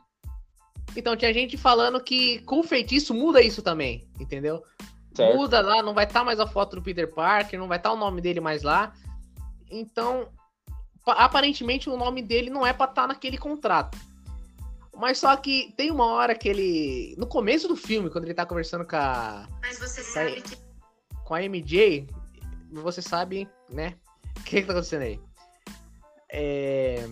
Então 0.95 1.15
tinha 1.17 1.33
gente 1.33 1.57
falando 1.57 2.01
que 2.01 2.39
com 2.39 2.59
o 2.59 2.63
feitiço 2.63 3.13
muda 3.13 3.41
isso 3.41 3.61
também, 3.61 4.07
entendeu? 4.17 4.63
Certo. 5.13 5.35
Muda 5.35 5.61
lá, 5.61 5.81
não 5.81 5.93
vai 5.93 6.05
estar 6.05 6.19
tá 6.19 6.25
mais 6.25 6.39
a 6.39 6.47
foto 6.47 6.75
do 6.75 6.81
Peter 6.81 7.11
Parker, 7.11 7.59
não 7.59 7.67
vai 7.67 7.77
estar 7.77 7.89
tá 7.89 7.95
o 7.95 7.99
nome 7.99 8.21
dele 8.21 8.39
mais 8.39 8.63
lá. 8.63 8.93
Então, 9.69 10.29
aparentemente 11.05 11.89
o 11.89 11.97
nome 11.97 12.21
dele 12.21 12.49
não 12.49 12.65
é 12.65 12.73
pra 12.73 12.85
estar 12.85 13.03
tá 13.03 13.07
naquele 13.07 13.37
contrato. 13.37 13.97
Mas 14.95 15.17
só 15.17 15.35
que 15.37 15.73
tem 15.77 15.91
uma 15.91 16.07
hora 16.07 16.35
que 16.35 16.49
ele. 16.49 17.15
No 17.17 17.25
começo 17.25 17.69
do 17.69 17.75
filme, 17.75 18.09
quando 18.09 18.25
ele 18.25 18.33
tá 18.33 18.45
conversando 18.45 18.85
com 18.85 18.97
a. 18.97 19.47
Mas 19.61 19.79
você 19.79 20.03
sabe 20.03 20.41
que. 20.41 20.57
Com 21.23 21.35
a 21.35 21.41
MJ, 21.41 22.07
você 22.71 23.01
sabe, 23.01 23.47
né? 23.69 23.95
O 24.37 24.43
que, 24.43 24.61
que 24.61 24.67
tá 24.67 24.73
acontecendo 24.73 25.03
aí? 25.03 25.19
É. 26.29 27.07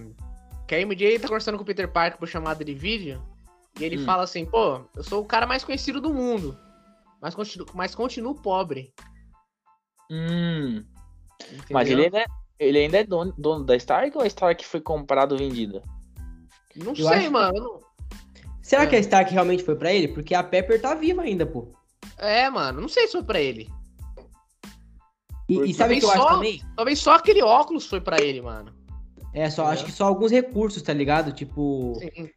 Que 0.67 0.75
a 0.75 0.85
MJ 0.85 1.19
tá 1.19 1.27
conversando 1.27 1.57
com 1.57 1.63
o 1.63 1.65
Peter 1.65 1.89
Parker 1.89 2.19
por 2.19 2.27
chamada 2.27 2.63
de 2.65 2.73
vídeo. 2.73 3.23
E 3.79 3.85
ele 3.85 3.99
hum. 3.99 4.05
fala 4.05 4.23
assim, 4.23 4.45
pô, 4.45 4.81
eu 4.93 5.03
sou 5.03 5.21
o 5.21 5.25
cara 5.25 5.47
mais 5.47 5.63
conhecido 5.63 6.01
do 6.01 6.13
mundo. 6.13 6.57
Mas 7.21 7.35
continuo, 7.35 7.67
mas 7.73 7.95
continuo 7.95 8.35
pobre. 8.35 8.93
Hum. 10.11 10.83
Mas 11.69 11.89
ele 11.89 12.05
é, 12.05 12.25
ele 12.59 12.79
ainda 12.79 12.99
é 12.99 13.03
dono, 13.03 13.33
dono 13.37 13.63
da 13.63 13.75
Stark 13.75 14.15
ou 14.17 14.23
a 14.23 14.27
Stark 14.27 14.65
foi 14.65 14.81
comprada 14.81 15.33
ou 15.33 15.39
vendida? 15.39 15.83
Não 16.75 16.93
eu 16.93 17.07
sei, 17.07 17.29
mano. 17.29 17.81
Será 18.61 18.83
é. 18.83 18.87
que 18.87 18.95
a 18.95 18.99
Stark 18.99 19.31
realmente 19.31 19.63
foi 19.63 19.75
para 19.75 19.93
ele? 19.93 20.07
Porque 20.07 20.35
a 20.35 20.43
Pepper 20.43 20.81
tá 20.81 20.93
viva 20.93 21.21
ainda, 21.21 21.45
pô. 21.45 21.73
É, 22.17 22.49
mano, 22.49 22.81
não 22.81 22.89
sei 22.89 23.07
se 23.07 23.13
foi 23.13 23.23
pra 23.23 23.39
ele. 23.39 23.69
E, 25.49 25.69
e 25.69 25.73
sabe 25.73 25.95
o 25.95 25.99
que 25.99 26.05
eu 26.05 26.09
só, 26.09 26.15
acho 26.15 26.35
também? 26.35 26.61
Talvez 26.75 26.99
só 26.99 27.15
aquele 27.15 27.41
óculos 27.41 27.87
foi 27.87 28.01
para 28.01 28.21
ele, 28.21 28.41
mano. 28.41 28.75
É, 29.33 29.49
só, 29.49 29.69
é. 29.69 29.73
acho 29.73 29.85
que 29.85 29.91
só 29.91 30.05
alguns 30.05 30.31
recursos, 30.31 30.81
tá 30.81 30.93
ligado? 30.93 31.31
Tipo. 31.31 31.95
Sim. 31.99 32.29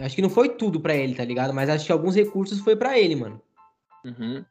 Acho 0.00 0.16
que 0.16 0.22
não 0.22 0.30
foi 0.30 0.48
tudo 0.48 0.80
para 0.80 0.94
ele, 0.94 1.14
tá 1.14 1.24
ligado? 1.24 1.52
Mas 1.54 1.68
acho 1.68 1.86
que 1.86 1.92
alguns 1.92 2.16
recursos 2.16 2.58
foi 2.60 2.74
para 2.74 2.98
ele, 2.98 3.14
mano. 3.14 3.40
Uhum. 4.04 4.44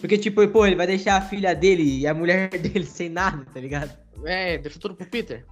Porque, 0.00 0.16
tipo, 0.16 0.46
pô, 0.48 0.64
ele 0.66 0.76
vai 0.76 0.86
deixar 0.86 1.16
a 1.16 1.20
filha 1.20 1.54
dele 1.54 2.00
e 2.00 2.06
a 2.06 2.14
mulher 2.14 2.48
dele 2.58 2.86
sem 2.86 3.08
nada, 3.08 3.44
tá 3.52 3.60
ligado? 3.60 3.96
É, 4.24 4.58
deixou 4.58 4.80
tudo 4.80 4.94
pro 4.94 5.06
Peter. 5.06 5.44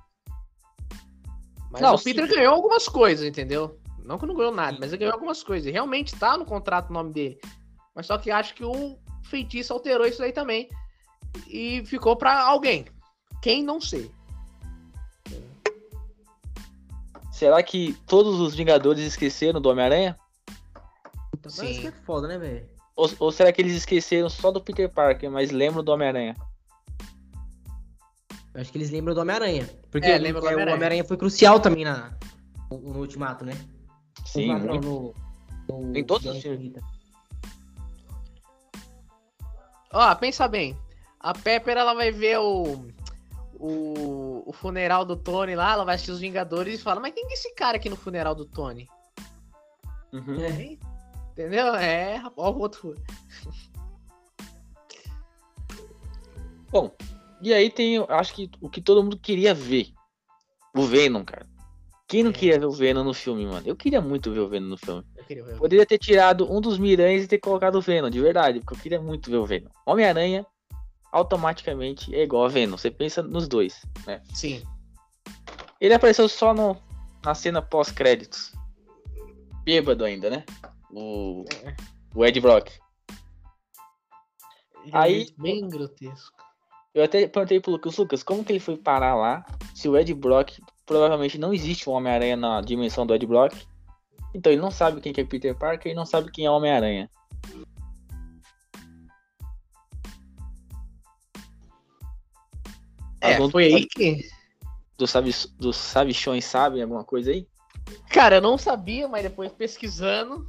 Mas 1.71 1.83
não, 1.83 1.95
o 1.95 2.03
Peter 2.03 2.27
sim. 2.27 2.35
ganhou 2.35 2.55
algumas 2.55 2.89
coisas, 2.89 3.27
entendeu? 3.27 3.79
Não 4.05 4.17
que 4.17 4.25
não 4.25 4.35
ganhou 4.35 4.55
nada, 4.55 4.79
mas 4.81 4.91
ele 4.91 5.01
ganhou 5.01 5.13
algumas 5.13 5.43
coisas. 5.43 5.69
E 5.69 5.71
realmente 5.71 6.17
tá 6.17 6.37
no 6.37 6.47
contrato 6.47 6.89
o 6.89 6.93
nome 6.95 7.13
dele. 7.13 7.39
Mas 7.95 8.07
só 8.07 8.17
que 8.17 8.31
acho 8.31 8.55
que 8.55 8.65
o 8.65 8.99
feitiço 9.25 9.73
alterou 9.73 10.07
isso 10.07 10.23
aí 10.23 10.33
também. 10.33 10.69
E 11.47 11.85
ficou 11.85 12.17
pra 12.17 12.43
alguém. 12.43 12.87
Quem 13.43 13.63
não 13.63 13.81
sei. 13.81 14.11
Será 17.31 17.63
que 17.63 17.93
todos 18.07 18.41
os 18.41 18.55
Vingadores 18.55 19.05
esqueceram 19.05 19.61
do 19.61 19.69
Homem-Aranha? 19.69 20.19
Sim. 21.47 21.71
Isso 21.71 21.81
que 21.83 21.87
é 21.89 21.93
foda, 21.93 22.27
né, 22.27 22.39
velho? 22.39 22.78
Ou, 22.99 23.09
ou, 23.21 23.31
será 23.31 23.53
que 23.53 23.63
eles 23.63 23.77
esqueceram 23.77 24.29
só 24.29 24.51
do 24.51 24.61
Peter 24.61 24.91
Parker, 24.91 25.31
mas 25.31 25.53
lembram 25.53 25.85
do 25.85 25.93
Homem-Aranha? 25.93 26.35
Acho 28.53 28.73
que 28.73 28.79
eles 28.79 28.91
lembram 28.91 29.15
do 29.15 29.21
Homem-Aranha. 29.21 29.71
Porque 29.89 30.09
é, 30.09 30.19
lembra 30.19 30.43
o 30.43 30.47
Homem-Aranha 30.47 31.05
foi 31.05 31.17
crucial 31.17 31.61
também 31.61 31.85
na, 31.85 32.13
no, 32.69 32.77
no 32.77 32.99
Ultimato, 32.99 33.45
né? 33.45 33.53
Sim. 34.27 34.53
No, 34.53 34.81
no, 34.81 35.15
no, 35.69 35.97
em 35.97 36.03
todos 36.03 36.27
os 36.27 36.43
filmes. 36.43 36.73
Ó, 39.93 40.15
pensa 40.17 40.49
bem. 40.49 40.77
A 41.21 41.33
Pepper, 41.33 41.77
ela 41.77 41.95
vai 41.95 42.11
ver 42.11 42.41
o, 42.41 42.85
o, 43.55 44.43
o 44.45 44.53
funeral 44.53 45.05
do 45.05 45.15
Tony 45.17 45.55
lá, 45.55 45.75
ela 45.75 45.85
vai 45.85 45.95
assistir 45.95 46.11
os 46.11 46.19
Vingadores 46.19 46.81
e 46.81 46.83
fala, 46.83 46.99
mas 46.99 47.15
quem 47.15 47.31
é 47.31 47.33
esse 47.33 47.55
cara 47.55 47.77
aqui 47.77 47.89
no 47.89 47.97
funeral 47.97 48.35
do 48.35 48.45
Tony? 48.45 48.89
Uhum. 50.13 50.41
É, 50.41 50.77
entendeu? 51.39 51.75
É, 51.77 52.21
ó 52.37 52.51
o 52.51 52.59
outro. 52.59 52.97
Bom, 56.71 56.91
e 57.41 57.55
aí 57.55 57.71
tem, 57.71 58.05
acho 58.09 58.35
que 58.35 58.51
o 58.61 58.69
que 58.69 58.81
todo 58.81 59.03
mundo 59.03 59.17
queria 59.17 59.55
ver. 59.55 59.93
O 60.77 60.83
Venom, 60.83 61.25
cara. 61.25 61.47
Quem 62.07 62.23
não 62.23 62.31
é. 62.31 62.35
queria 62.35 62.59
ver 62.59 62.67
o 62.67 62.73
Venom 62.73 63.05
no 63.05 63.15
filme, 63.15 63.47
mano? 63.47 63.67
Eu 63.67 63.77
queria 63.77 64.01
muito 64.01 64.33
ver 64.33 64.41
o 64.41 64.49
Venom 64.49 64.69
no 64.69 64.77
filme. 64.77 65.05
Poderia 65.59 65.87
ter 65.87 65.99
tirado 65.99 66.51
um 66.51 66.61
dos 66.61 66.79
Miranhas 66.79 67.25
e 67.25 67.29
ter 67.29 67.39
colocado 67.39 67.77
o 67.77 67.81
Venom, 67.81 68.11
de 68.11 68.21
verdade, 68.21 68.61
porque 68.61 68.75
eu 68.75 68.83
queria 68.83 69.01
muito 69.01 69.31
ver 69.31 69.37
o 69.37 69.47
Venom. 69.47 69.71
Homem-Aranha 69.87 70.45
automaticamente 71.13 72.15
é 72.15 72.23
igual 72.23 72.45
a 72.45 72.49
Venom. 72.49 72.77
Você 72.77 72.91
pensa 72.91 73.23
nos 73.23 73.47
dois, 73.47 73.83
né? 74.07 74.23
Sim. 74.35 74.63
Ele 75.81 75.95
apareceu 75.95 76.29
só 76.29 76.53
no, 76.53 76.77
na 77.25 77.35
cena 77.35 77.63
pós-créditos. 77.63 78.53
Bêbado 79.65 80.05
ainda, 80.05 80.31
né? 80.31 80.45
O, 80.91 81.45
é. 81.65 81.77
o 82.15 82.25
Ed 82.25 82.41
Brock. 82.41 82.71
Ele 84.85 84.93
é 84.93 84.99
aí, 84.99 85.23
é 85.23 85.43
bem 85.43 85.69
grotesco. 85.69 86.37
Eu 86.95 87.05
até 87.05 87.29
perguntei 87.29 87.61
pro 87.61 87.73
Lucas, 87.73 87.97
Lucas, 87.97 88.23
como 88.23 88.45
que 88.45 88.53
ele 88.53 88.61
foi 88.61 88.77
parar 88.77 89.15
lá? 89.15 89.45
Se 89.75 89.89
o 89.89 89.97
Ed 89.97 90.13
Brock 90.15 90.59
provavelmente 90.87 91.39
não 91.39 91.53
existe 91.53 91.89
um 91.89 91.93
Homem-Aranha 91.93 92.37
na 92.37 92.61
dimensão 92.63 93.07
do 93.07 93.15
Ed 93.15 93.27
Brock. 93.27 93.55
Então 94.35 94.51
ele 94.51 94.61
não 94.61 94.71
sabe 94.71 95.01
quem 95.01 95.13
que 95.13 95.21
é 95.21 95.25
Peter 95.25 95.57
Parker 95.57 95.93
e 95.93 95.95
não 95.95 96.07
sabe 96.07 96.31
quem 96.31 96.47
é 96.47 96.51
Homem-Aranha. 96.51 97.11
É, 103.21 103.35
Algum 103.35 103.51
foi 103.51 103.65
aí 103.65 103.87
que. 103.87 104.29
Dos, 104.97 105.11
sabi, 105.11 105.31
dos 105.59 105.77
sabichões 105.77 106.45
sabem 106.45 106.83
alguma 106.83 107.05
coisa 107.05 107.31
aí? 107.31 107.47
Cara, 108.11 108.37
eu 108.37 108.43
não 108.43 108.59
sabia, 108.59 109.07
mas 109.07 109.23
depois 109.23 109.53
pesquisando, 109.53 110.45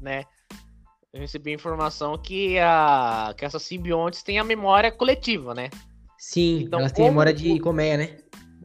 né? 0.00 0.24
Eu 1.12 1.20
recebi 1.20 1.50
a 1.50 1.54
informação 1.54 2.16
que, 2.16 2.58
a, 2.58 3.34
que 3.36 3.44
essas 3.44 3.62
simbiontes 3.62 4.22
têm 4.22 4.38
a 4.38 4.44
memória 4.44 4.92
coletiva, 4.92 5.54
né? 5.54 5.68
Sim, 6.18 6.60
Então, 6.62 6.80
elas 6.80 6.92
têm 6.92 7.06
memória 7.06 7.32
de 7.34 7.58
colmeia, 7.60 7.96
né? 7.96 8.18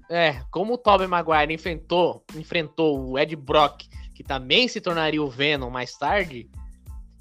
É, 0.09 0.41
como 0.51 0.73
o 0.73 0.77
Tobey 0.77 1.07
Maguire 1.07 1.53
enfrentou, 1.53 2.23
enfrentou 2.35 3.09
o 3.09 3.17
Ed 3.17 3.35
Brock, 3.35 3.85
que 4.13 4.23
também 4.23 4.67
se 4.67 4.79
tornaria 4.79 5.21
o 5.21 5.29
Venom 5.29 5.69
mais 5.71 5.97
tarde, 5.97 6.47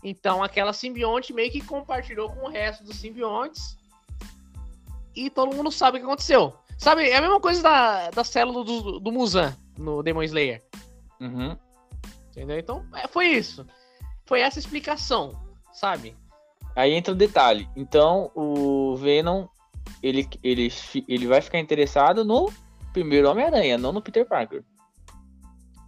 então 0.02 0.42
aquela 0.42 0.74
simbionte 0.74 1.32
meio 1.32 1.50
que 1.50 1.62
compartilhou 1.62 2.28
com 2.28 2.46
o 2.46 2.50
resto 2.50 2.84
dos 2.84 2.96
simbiontes 2.96 3.78
e 5.16 5.30
todo 5.30 5.54
mundo 5.56 5.70
sabe 5.70 5.96
o 5.96 6.00
que 6.00 6.06
aconteceu. 6.06 6.52
Sabe, 6.76 7.08
é 7.08 7.16
a 7.16 7.20
mesma 7.22 7.40
coisa 7.40 7.62
da, 7.62 8.10
da 8.10 8.24
célula 8.24 8.62
do, 8.64 9.00
do 9.00 9.12
Muzan 9.12 9.56
no 9.78 10.02
Demon 10.02 10.22
Slayer, 10.24 10.62
Uhum. 11.20 11.56
entendeu? 12.30 12.58
Então, 12.58 12.84
é, 12.94 13.08
foi 13.08 13.28
isso. 13.28 13.64
Foi 14.27 14.41
essa 14.41 14.59
explicação, 14.59 15.33
sabe? 15.72 16.14
Aí 16.75 16.93
entra 16.93 17.12
o 17.12 17.16
detalhe. 17.16 17.68
Então 17.77 18.31
o 18.35 18.97
Venom 18.97 19.47
ele, 20.03 20.27
ele, 20.43 20.72
ele 21.09 21.27
vai 21.27 21.41
ficar 21.41 21.59
interessado 21.59 22.25
no 22.25 22.51
primeiro 22.93 23.29
Homem-Aranha, 23.31 23.77
não 23.79 23.93
no 23.93 24.03
Peter 24.03 24.27
Parker. 24.27 24.62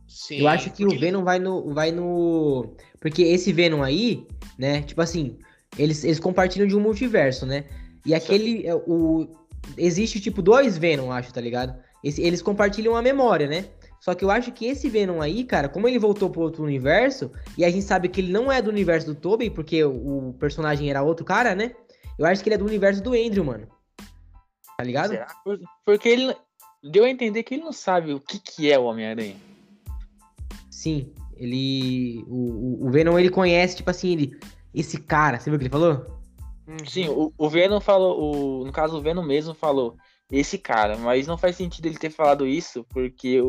Sim. 0.08 0.38
Eu 0.40 0.48
acho 0.48 0.70
que 0.70 0.84
porque 0.84 0.96
o 0.96 0.98
Venom 0.98 1.24
vai 1.24 1.38
no, 1.38 1.72
vai 1.74 1.90
no. 1.92 2.74
Porque 3.00 3.22
esse 3.22 3.52
Venom 3.52 3.82
aí, 3.82 4.26
né? 4.58 4.82
Tipo 4.82 5.02
assim, 5.02 5.38
eles, 5.78 6.04
eles 6.04 6.18
compartilham 6.18 6.66
de 6.66 6.76
um 6.76 6.80
multiverso, 6.80 7.44
né? 7.44 7.64
E 8.04 8.14
aquele. 8.14 8.66
é, 8.66 8.74
O, 8.74 9.28
existe, 9.76 10.20
tipo, 10.20 10.40
dois 10.40 10.78
Venom, 10.78 11.10
acho, 11.12 11.32
tá 11.32 11.40
ligado? 11.40 11.76
Esse- 12.02 12.22
eles 12.22 12.40
compartilham 12.40 12.96
a 12.96 13.02
memória, 13.02 13.46
né? 13.46 13.66
Só 14.00 14.14
que 14.14 14.24
eu 14.24 14.30
acho 14.30 14.52
que 14.52 14.66
esse 14.66 14.88
Venom 14.88 15.20
aí, 15.20 15.44
cara, 15.44 15.68
como 15.68 15.88
ele 15.88 15.98
voltou 15.98 16.30
pro 16.30 16.42
outro 16.42 16.62
universo, 16.62 17.30
e 17.56 17.64
a 17.64 17.70
gente 17.70 17.84
sabe 17.84 18.08
que 18.08 18.20
ele 18.20 18.32
não 18.32 18.50
é 18.50 18.62
do 18.62 18.70
universo 18.70 19.06
do 19.06 19.14
Tobey, 19.14 19.50
porque 19.50 19.82
o, 19.84 20.34
personagem 20.38 20.90
era 20.90 21.02
outro 21.02 21.24
cara, 21.24 21.54
né? 21.54 21.72
Eu 22.18 22.24
acho 22.26 22.42
que 22.42 22.48
ele 22.48 22.54
é 22.54 22.58
do 22.58 22.64
universo 22.66 23.02
do 23.02 23.12
Andrew, 23.12 23.44
mano. 23.44 23.66
Tá 24.76 24.84
ligado? 24.84 25.10
Será? 25.10 25.26
Por- 25.44 25.60
Porque 25.84 26.08
ele 26.08 26.36
deu 26.82 27.04
a 27.04 27.10
entender 27.10 27.42
que 27.42 27.54
ele 27.54 27.64
não 27.64 27.72
sabe 27.72 28.12
o 28.12 28.20
que, 28.20 28.38
que 28.38 28.70
é 28.70 28.78
o 28.78 28.84
Homem-Aranha. 28.84 29.36
Sim, 30.70 31.12
ele. 31.36 32.24
O, 32.28 32.86
o- 32.86 32.90
Venom 32.90 33.18
ele 33.18 33.30
conhece, 33.30 33.76
tipo 33.76 33.90
assim, 33.90 34.12
ele. 34.12 34.38
Esse 34.74 34.98
cara, 35.00 35.38
você 35.38 35.48
viu 35.50 35.56
o 35.56 35.58
que 35.58 35.64
ele 35.64 35.72
falou? 35.72 36.06
Uhum. 36.68 36.86
Sim, 36.86 37.08
o, 37.08 37.32
o 37.38 37.48
Venom 37.48 37.80
falou, 37.80 38.60
o, 38.60 38.64
no 38.66 38.72
caso 38.72 38.98
o 38.98 39.00
Venom 39.00 39.22
mesmo 39.22 39.54
falou 39.54 39.96
esse 40.30 40.58
cara, 40.58 40.96
mas 40.98 41.26
não 41.26 41.38
faz 41.38 41.56
sentido 41.56 41.86
ele 41.86 41.98
ter 41.98 42.10
falado 42.10 42.46
isso, 42.46 42.84
porque 42.90 43.40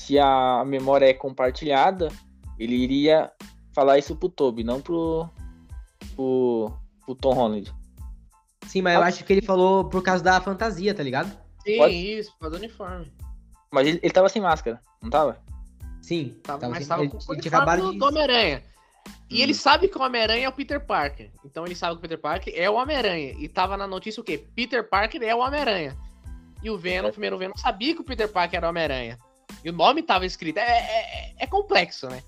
se 0.00 0.18
a 0.18 0.64
memória 0.66 1.04
é 1.06 1.12
compartilhada, 1.12 2.08
ele 2.58 2.74
iria 2.74 3.30
falar 3.74 3.98
isso 3.98 4.16
pro 4.16 4.30
Toby, 4.30 4.64
não 4.64 4.80
pro, 4.80 5.28
pro, 6.16 6.72
pro 7.04 7.14
Tom 7.14 7.34
Holland. 7.34 7.72
Sim, 8.66 8.82
mas 8.82 8.94
eu 8.94 9.02
acho 9.02 9.24
que 9.24 9.32
ele 9.32 9.42
falou 9.42 9.84
por 9.84 10.02
causa 10.02 10.22
da 10.24 10.40
fantasia, 10.40 10.94
tá 10.94 11.02
ligado? 11.02 11.30
Sim, 11.64 11.76
Pode- 11.76 11.94
isso, 11.94 12.32
por 12.32 12.38
causa 12.40 12.56
do 12.56 12.64
uniforme. 12.64 13.12
Mas 13.70 13.86
ele, 13.86 14.00
ele 14.02 14.12
tava 14.12 14.28
sem 14.28 14.40
máscara, 14.40 14.80
não 15.02 15.10
tava? 15.10 15.38
Sim. 16.00 16.34
Tava, 16.42 16.58
tava 16.60 16.70
mas 16.72 16.80
assim, 16.80 16.88
tava 16.88 17.02
ele, 17.02 17.10
com 17.10 17.18
o 17.18 17.32
uniforme 17.32 17.76
do, 17.82 17.92
de. 17.92 17.98
do 17.98 18.04
Homem-Aranha. 18.06 18.62
E 19.28 19.38
Hum. 19.38 19.42
ele 19.42 19.54
sabe 19.54 19.86
que 19.88 19.96
o 19.98 20.02
Homem-Aranha 20.02 20.46
é 20.46 20.48
o 20.48 20.52
Peter 20.52 20.80
Parker. 20.84 21.30
Então 21.44 21.64
ele 21.66 21.74
sabe 21.74 21.92
que 21.94 21.98
o 21.98 22.00
Peter 22.02 22.18
Parker 22.18 22.52
é 22.56 22.68
o 22.70 22.74
Homem-Aranha. 22.74 23.34
E 23.38 23.48
tava 23.48 23.76
na 23.76 23.86
notícia 23.86 24.20
o 24.20 24.24
quê? 24.24 24.44
Peter 24.56 24.88
Parker 24.88 25.22
é 25.22 25.34
o 25.34 25.38
Homem-Aranha. 25.40 25.96
E 26.62 26.70
o 26.70 26.76
Venom, 26.78 27.06
É. 27.06 27.10
o 27.10 27.12
primeiro 27.12 27.38
Venom, 27.38 27.54
sabia 27.56 27.94
que 27.94 28.00
o 28.00 28.04
Peter 28.04 28.28
Parker 28.28 28.56
era 28.58 28.66
o 28.66 28.70
Homem-Aranha. 28.70 29.18
E 29.64 29.70
o 29.70 29.72
nome 29.72 30.02
tava 30.02 30.26
escrito. 30.26 30.58
É, 30.58 30.62
é, 30.62 31.34
é 31.38 31.46
complexo, 31.46 32.08
né? 32.08 32.22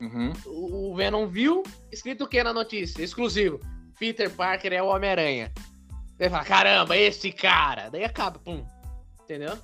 Uhum. 0.00 0.32
O, 0.46 0.92
o 0.92 0.96
Venom 0.96 1.26
viu, 1.26 1.62
escrito 1.90 2.24
o 2.24 2.28
que 2.28 2.42
na 2.42 2.52
notícia? 2.52 3.02
Exclusivo. 3.02 3.60
Peter 3.98 4.30
Parker 4.30 4.72
é 4.72 4.82
o 4.82 4.88
Homem-Aranha. 4.88 5.52
Ele 6.18 6.30
fala, 6.30 6.44
caramba, 6.44 6.96
esse 6.96 7.32
cara. 7.32 7.88
Daí 7.90 8.04
acaba, 8.04 8.38
pum. 8.38 8.64
Entendeu? 9.22 9.56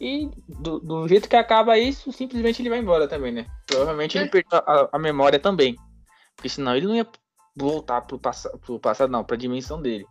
E 0.00 0.30
do, 0.48 0.80
do 0.80 1.08
jeito 1.08 1.28
que 1.28 1.36
acaba 1.36 1.78
isso, 1.78 2.12
simplesmente 2.12 2.62
ele 2.62 2.70
vai 2.70 2.78
embora 2.78 3.06
também, 3.06 3.32
né? 3.32 3.46
Provavelmente 3.66 4.18
ele 4.18 4.26
É. 4.26 4.28
perdeu 4.28 4.58
a, 4.58 4.88
a 4.92 4.98
memória 4.98 5.38
também. 5.38 5.76
Porque 6.34 6.48
senão 6.48 6.74
ele 6.74 6.86
não 6.86 6.96
ia 6.96 7.06
voltar 7.54 8.00
pro, 8.02 8.18
passa, 8.18 8.50
pro 8.58 8.80
passado, 8.80 9.10
não, 9.10 9.22
pra 9.22 9.36
dimensão 9.36 9.80
dele. 9.80 10.06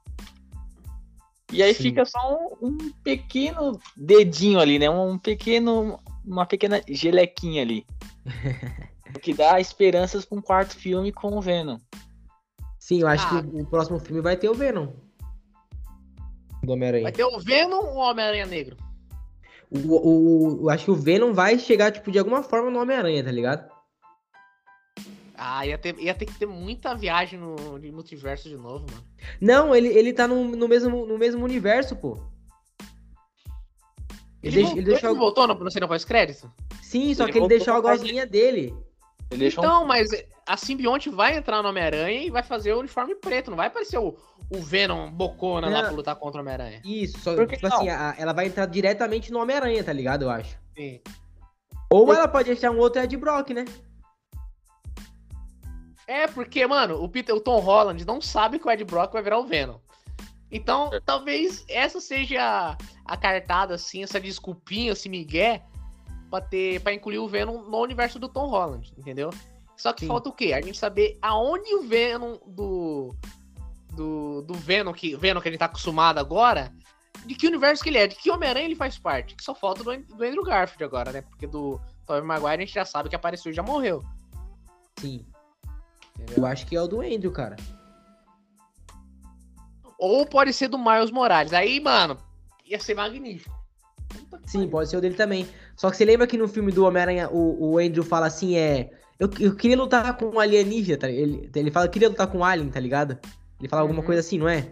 E 1.52 1.62
aí 1.62 1.74
Sim. 1.74 1.84
fica 1.84 2.06
só 2.06 2.38
um, 2.62 2.68
um 2.68 2.78
pequeno 3.04 3.80
dedinho 3.97 4.60
ali, 4.60 4.80
né? 4.80 4.89
Um 4.89 5.18
pequeno. 5.18 5.99
Uma 6.26 6.45
pequena 6.45 6.82
gelequinha 6.88 7.62
ali. 7.64 7.86
o 9.16 9.20
que 9.20 9.34
dá 9.34 9.60
esperanças 9.60 10.24
pra 10.24 10.38
um 10.38 10.41
quarto 10.41 10.76
filme 10.76 11.12
com 11.12 11.36
o 11.38 11.41
Venom. 11.41 11.78
Sim, 12.80 13.02
eu 13.02 13.08
acho 13.08 13.26
Ah. 13.28 13.41
que 13.43 13.47
o, 13.62 13.66
próximo 13.66 13.99
filme 13.99 14.22
vai 14.22 14.38
ter 14.38 14.47
o 14.49 14.54
Venom. 14.54 14.88
Do 16.62 16.68
Vai 16.68 16.76
Homem-Aranha. 16.76 17.12
ter 17.12 17.24
o 17.26 17.39
Venom 17.39 17.78
ou 17.86 17.95
o 17.95 17.97
Homem-Aranha 17.97 18.45
Negro? 18.45 18.78
O, 19.72 19.78
o, 19.80 20.58
o- 20.60 20.62
eu 20.64 20.70
acho 20.70 20.86
que 20.86 20.91
o 20.91 20.95
Venom 20.95 21.34
vai 21.34 21.58
chegar, 21.58 21.91
tipo, 21.91 22.12
de 22.12 22.20
alguma 22.20 22.43
forma 22.43 22.70
no 22.70 22.80
Homem-Aranha, 22.80 23.24
tá 23.24 23.32
ligado? 23.32 23.71
Ah, 25.44 25.66
ia 25.66 25.76
ter, 25.76 25.98
ia 25.98 26.14
ter 26.14 26.28
que 26.28 26.36
ter 26.38 26.46
muita 26.46 26.94
viagem 26.94 27.39
no 27.39 27.80
de 27.80 27.92
multiverso 27.92 28.48
de 28.48 28.56
novo, 28.56 28.86
mano. 28.92 29.04
Não, 29.42 29.76
ele, 29.76 29.88
ele 29.88 30.14
tá 30.14 30.28
no, 30.28 30.44
no, 30.56 30.68
mesmo, 30.68 31.04
no 31.08 31.18
mesmo 31.18 31.44
universo, 31.44 31.96
pô. 31.96 32.16
Ele, 34.44 34.56
deixa- 34.56 34.62
voltou, 34.68 34.78
ele 34.78 34.86
deixou. 34.92 35.10
ele 35.10 35.20
voltou 35.20 35.48
no, 35.48 35.54
no 35.56 35.72
cena 35.72 35.88
pós-crédito? 35.88 36.52
Sim, 36.82 37.14
só 37.16 37.24
Ele 37.24 37.32
que 37.32 37.38
ele 37.39 37.48
deixou 37.48 37.74
a 37.74 37.80
gosminha 37.80 38.26
dele. 38.26 38.72
Ele 39.32 39.39
deixou 39.39 39.64
um- 39.64 39.68
Então, 39.68 39.86
mas 39.88 40.10
a 40.46 40.58
simbionte 40.58 41.10
vai 41.10 41.36
entrar 41.38 41.64
no 41.64 41.70
Homem-Aranha 41.70 42.22
e 42.24 42.30
vai 42.30 42.44
fazer 42.44 42.74
o 42.74 42.80
uniforme 42.80 43.16
preto. 43.16 43.50
Não 43.50 43.58
vai 43.58 43.68
aparecer 43.68 43.98
o, 43.98 44.16
o 44.50 44.58
Venom 44.60 45.10
bocona 45.12 45.70
lá 45.70 45.74
Não. 45.78 45.88
pra 45.88 45.92
lutar 45.92 46.16
contra 46.18 46.39
o 46.39 46.42
Homem-Aranha. 46.42 46.82
Isso, 46.86 47.18
só 47.20 47.36
Por 47.36 47.48
que 47.48 47.56
tipo 47.56 47.68
não? 47.68 47.78
assim, 47.78 47.89
a- 47.89 48.16
ela 48.18 48.34
vai 48.34 48.46
entrar 48.48 48.66
diretamente 48.68 49.32
no 49.32 49.39
Homem-Aranha, 49.39 49.84
tá 49.84 49.94
ligado? 49.94 50.24
Eu 50.24 50.30
acho. 50.30 50.56
Sim. 50.78 51.00
Ou 51.89 52.14
ela 52.14 52.28
pode 52.28 52.52
achar 52.52 52.72
um 52.72 52.78
outro 52.80 53.02
Ed 53.02 53.16
Brock, 53.18 53.50
né? 53.52 53.66
É, 56.12 56.28
porque, 56.28 56.68
mano, 56.68 57.01
o, 57.01 57.07
Peter, 57.07 57.34
o 57.34 57.39
Tom 57.39 57.59
Holland 57.59 58.03
não 58.05 58.20
sabe 58.20 58.59
que 58.59 58.68
o 58.68 58.70
Ed 58.70 58.84
Brock 58.84 59.14
vai 59.14 59.24
virar 59.24 59.39
o 59.39 59.45
Venom. 59.45 59.78
Então, 60.51 60.93
É. 60.93 60.99
talvez 60.99 61.64
essa 61.70 62.01
seja 62.01 62.43
a, 62.43 62.78
a 63.05 63.16
cartada, 63.16 63.76
assim, 63.76 64.03
essa 64.03 64.20
desculpinha, 64.20 64.91
esse 64.91 65.07
migué, 65.07 65.64
pra, 66.30 66.41
ter, 66.41 66.82
pra 66.82 66.93
incluir 66.93 67.20
o 67.20 67.30
Venom 67.30 67.62
no 67.62 67.78
universo 67.78 68.20
do 68.20 68.28
Tom 68.28 68.47
Holland, 68.47 68.93
entendeu? 68.97 69.30
Só 69.78 69.93
que 69.93 70.01
Sim. 70.01 70.07
falta 70.07 70.28
o 70.28 70.34
quê? 70.34 70.51
A 70.51 70.59
gente 70.59 70.78
saber 70.78 71.18
aonde 71.22 71.74
o 71.76 71.84
Venom 71.84 72.38
do. 72.45 73.16
Do, 73.93 74.41
do 74.41 74.53
Venom, 74.53 74.91
que, 74.93 75.16
Venom 75.16 75.39
que 75.41 75.47
a 75.47 75.51
gente 75.51 75.59
tá 75.59 75.66
acostumado 75.66 76.18
agora, 76.18 76.74
de 77.26 77.36
que 77.36 77.47
universo 77.47 77.84
que 77.84 77.89
ele 77.89 77.97
é, 77.97 78.07
de 78.07 78.16
que 78.16 78.32
Homem-Aranha 78.32 78.66
ele 78.66 78.76
faz 78.76 78.97
parte. 78.97 79.36
Que 79.36 79.43
só 79.43 79.55
falta 79.55 79.82
do, 79.82 79.97
do 79.97 80.24
Andrew 80.24 80.43
Garfield 80.43 80.84
agora, 80.84 81.12
né? 81.14 81.22
Porque 81.22 81.47
do 81.47 81.80
Tobey 82.05 82.22
Maguire 82.22 82.55
a 82.55 82.66
gente 82.66 82.74
já 82.74 82.86
sabe 82.86 83.07
que 83.07 83.16
apareceu 83.16 83.51
e 83.51 83.55
já 83.55 83.64
morreu. 83.64 84.03
Sim. 84.99 85.26
Entendeu? 86.22 86.44
Eu 86.44 86.46
acho 86.46 86.66
que 86.66 86.76
é 86.76 86.82
o 86.82 86.88
do 86.88 87.02
Andrew, 87.02 87.32
cara. 87.32 87.56
Ou 89.98 90.26
pode 90.26 90.54
ser 90.54 90.68
do 90.68 90.78
Miles 90.78 91.12
Morales. 91.12 91.54
Aí, 91.54 91.80
mano, 91.80 92.18
ia 92.66 92.80
ser 92.80 92.96
magnífico. 92.96 93.56
Sim, 94.46 94.68
pode 94.68 94.90
ser 94.90 94.98
o 94.98 95.02
dele 95.02 95.16
também. 95.16 95.48
Só 95.76 95.90
que 95.92 95.98
você 95.98 96.06
lembra 96.06 96.26
que 96.28 96.38
no 96.38 96.48
filme 96.48 96.72
do 96.72 96.86
Homem-Aranha, 96.86 97.30
o, 97.30 97.74
o 97.74 97.78
Andrew 97.78 98.04
fala 98.04 98.26
assim, 98.28 98.56
é... 98.56 98.92
Eu, 99.20 99.30
eu 99.40 99.56
queria 99.56 99.78
lutar 99.78 100.18
com 100.18 100.26
um 100.26 100.40
alienígena, 100.40 100.98
tá? 100.98 101.10
Ele, 101.10 101.50
ele 101.56 101.70
fala, 101.70 101.86
eu 101.86 101.92
queria 101.92 102.10
lutar 102.10 102.26
com 102.26 102.40
um 102.40 102.44
alien, 102.44 102.70
tá 102.70 102.80
ligado? 102.80 103.20
Ele 103.60 103.70
fala 103.70 103.84
alguma 103.84 104.00
Uhum. 104.00 104.06
coisa 104.06 104.20
assim, 104.22 104.40
não 104.40 104.50
é? 104.50 104.72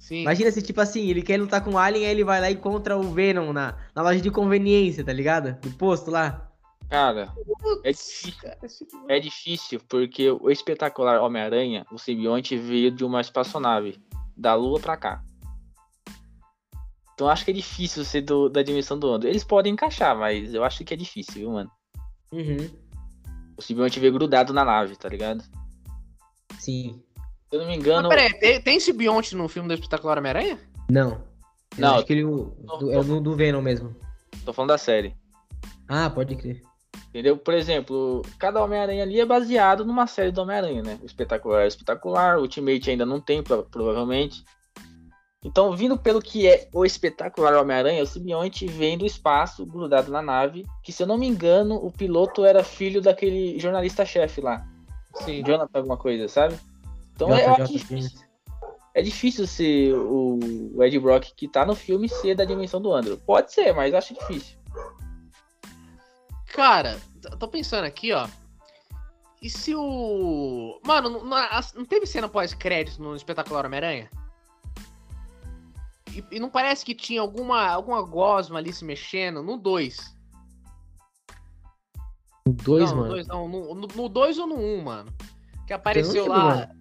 Sim. 0.00 0.22
Imagina 0.22 0.50
se, 0.50 0.60
tipo 0.60 0.80
assim, 0.80 1.08
ele 1.08 1.22
quer 1.22 1.38
lutar 1.38 1.62
com 1.62 1.70
um 1.70 1.78
alien, 1.78 2.04
aí 2.04 2.10
ele 2.10 2.24
vai 2.24 2.40
lá 2.40 2.50
e 2.50 2.54
encontra 2.54 2.96
o 2.96 3.02
Venom 3.12 3.52
na, 3.52 3.76
na 3.94 4.02
loja 4.02 4.20
de 4.20 4.30
conveniência, 4.32 5.04
tá 5.04 5.12
ligado? 5.12 5.56
Do 5.60 5.70
posto 5.70 6.10
lá. 6.10 6.47
Cara, 6.88 7.32
é 7.84 7.90
difícil. 7.92 8.86
É 9.08 9.20
difícil 9.20 9.80
porque 9.88 10.30
o 10.30 10.50
espetacular 10.50 11.20
Homem-Aranha, 11.20 11.84
o 11.92 11.98
simbionte, 11.98 12.56
veio 12.56 12.90
de 12.90 13.04
uma 13.04 13.20
espaçonave 13.20 14.00
da 14.36 14.54
Lua 14.54 14.80
pra 14.80 14.96
cá. 14.96 15.22
Então 17.14 17.28
acho 17.28 17.44
que 17.44 17.50
é 17.50 17.54
difícil 17.54 18.04
ser 18.04 18.22
do- 18.22 18.48
da 18.48 18.62
dimensão 18.62 18.98
do 18.98 19.10
Andrew. 19.12 19.30
Eles 19.30 19.44
podem 19.44 19.72
encaixar, 19.72 20.16
mas 20.16 20.54
eu 20.54 20.62
acho 20.64 20.84
que 20.84 20.94
é 20.94 20.96
difícil, 20.96 21.34
viu, 21.34 21.50
mano? 21.52 21.70
Uhum. 22.32 22.70
O 23.56 23.60
simbionte 23.62 23.98
veio 23.98 24.12
grudado 24.12 24.52
na 24.52 24.64
nave, 24.64 24.94
tá 24.96 25.08
ligado? 25.08 25.42
Sim. 26.58 27.02
Se 27.50 27.56
eu 27.56 27.60
não 27.60 27.66
me 27.66 27.76
Mas 27.76 27.80
engano. 27.86 28.08
peraí, 28.08 28.32
tem, 28.38 28.60
tem 28.62 28.80
simbionte 28.80 29.34
no 29.34 29.48
filme 29.48 29.68
do 29.68 29.74
Espetacular 29.74 30.18
Homem-Aranha? 30.18 30.58
Não. 30.88 31.10
Eu 31.76 31.80
Não, 31.82 31.94
acho 31.96 32.04
que 32.06 32.12
ele 32.12 32.24
o- 32.24 32.54
do, 32.78 32.92
é 32.92 32.98
o 32.98 33.04
do, 33.04 33.20
do 33.20 33.34
Venom 33.36 33.60
mesmo. 33.60 33.94
Tô 34.44 34.52
falando 34.52 34.68
da 34.70 34.78
série. 34.78 35.14
Ah, 35.88 36.08
pode 36.08 36.36
crer. 36.36 36.62
Entendeu? 37.18 37.36
Por 37.36 37.52
exemplo, 37.52 38.22
cada 38.38 38.62
Homem-Aranha 38.62 39.02
ali 39.02 39.18
é 39.18 39.26
baseado 39.26 39.84
numa 39.84 40.06
série 40.06 40.30
do 40.30 40.40
Homem-Aranha, 40.40 40.84
né? 40.84 40.98
O 41.02 41.04
espetacular 41.04 41.64
é 41.64 41.66
espetacular, 41.66 42.38
o 42.38 42.42
Ultimate 42.42 42.90
ainda 42.90 43.04
não 43.04 43.20
tem, 43.20 43.42
provavelmente. 43.42 44.44
Então, 45.44 45.74
vindo 45.74 45.98
pelo 45.98 46.22
que 46.22 46.46
é 46.46 46.68
o 46.72 46.84
espetacular 46.84 47.56
Homem-Aranha, 47.56 48.04
o 48.04 48.06
simbionte 48.06 48.68
vem 48.68 48.96
do 48.96 49.04
espaço, 49.04 49.66
grudado 49.66 50.12
na 50.12 50.22
nave, 50.22 50.64
que 50.80 50.92
se 50.92 51.02
eu 51.02 51.08
não 51.08 51.18
me 51.18 51.26
engano, 51.26 51.74
o 51.84 51.90
piloto 51.90 52.44
era 52.44 52.62
filho 52.62 53.02
daquele 53.02 53.58
jornalista-chefe 53.58 54.40
lá. 54.40 54.64
Sim. 55.24 55.42
Jonathan, 55.42 55.76
alguma 55.76 55.96
coisa, 55.96 56.28
sabe? 56.28 56.54
Então 57.16 57.34
é, 57.34 57.52
difícil, 57.64 58.20
é 58.94 59.02
difícil 59.02 59.44
ser 59.44 59.92
o, 59.92 60.38
o 60.72 60.84
Ed 60.84 60.96
Brock 61.00 61.32
que 61.34 61.48
tá 61.48 61.66
no 61.66 61.74
filme 61.74 62.08
ser 62.08 62.36
da 62.36 62.44
dimensão 62.44 62.80
do 62.80 62.92
Andrew. 62.92 63.18
Pode 63.26 63.52
ser, 63.52 63.74
mas 63.74 63.92
acho 63.92 64.14
difícil. 64.14 64.57
Cara, 66.48 66.98
tô 67.38 67.48
pensando 67.48 67.84
aqui, 67.84 68.12
ó. 68.12 68.28
E 69.40 69.48
se 69.48 69.74
o. 69.74 70.80
Mano, 70.84 71.24
não, 71.24 71.36
não 71.76 71.84
teve 71.84 72.06
cena 72.06 72.28
pós-crédito 72.28 73.00
no 73.00 73.14
Espetacular 73.14 73.66
Homem-Aranha? 73.66 74.10
E, 76.12 76.24
e, 76.32 76.40
não 76.40 76.50
parece 76.50 76.84
que 76.84 76.94
tinha 76.94 77.20
alguma, 77.20 77.68
alguma 77.68 78.02
gosma 78.02 78.58
ali 78.58 78.72
se 78.72 78.84
mexendo 78.84 79.42
no 79.42 79.56
2? 79.56 80.16
No 82.46 82.52
2, 82.52 82.92
mano? 82.92 83.02
No 83.04 83.08
2 83.10 83.26
não, 83.28 83.48
no 83.48 84.08
2 84.08 84.38
ou 84.38 84.46
no 84.46 84.56
1, 84.56 84.58
um, 84.58 84.82
mano. 84.82 85.12
Que 85.66 85.72
apareceu 85.72 86.26
lá. 86.26 86.44
Mano. 86.44 86.78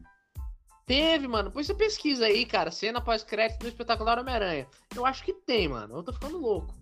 Teve, 0.87 1.27
mano. 1.27 1.49
Depois 1.49 1.67
você 1.67 1.75
pesquisa 1.75 2.25
aí, 2.25 2.45
cara. 2.45 2.71
Cena 2.71 3.01
pós-crédito 3.01 3.59
do 3.59 3.67
Espetacular 3.67 4.17
Homem-Aranha. 4.17 4.65
Eu 4.95 5.05
acho 5.05 5.23
que 5.23 5.33
tem, 5.33 5.67
mano. 5.67 5.97
Eu 5.97 6.03
tô 6.03 6.13
ficando 6.13 6.39
louco. 6.39 6.73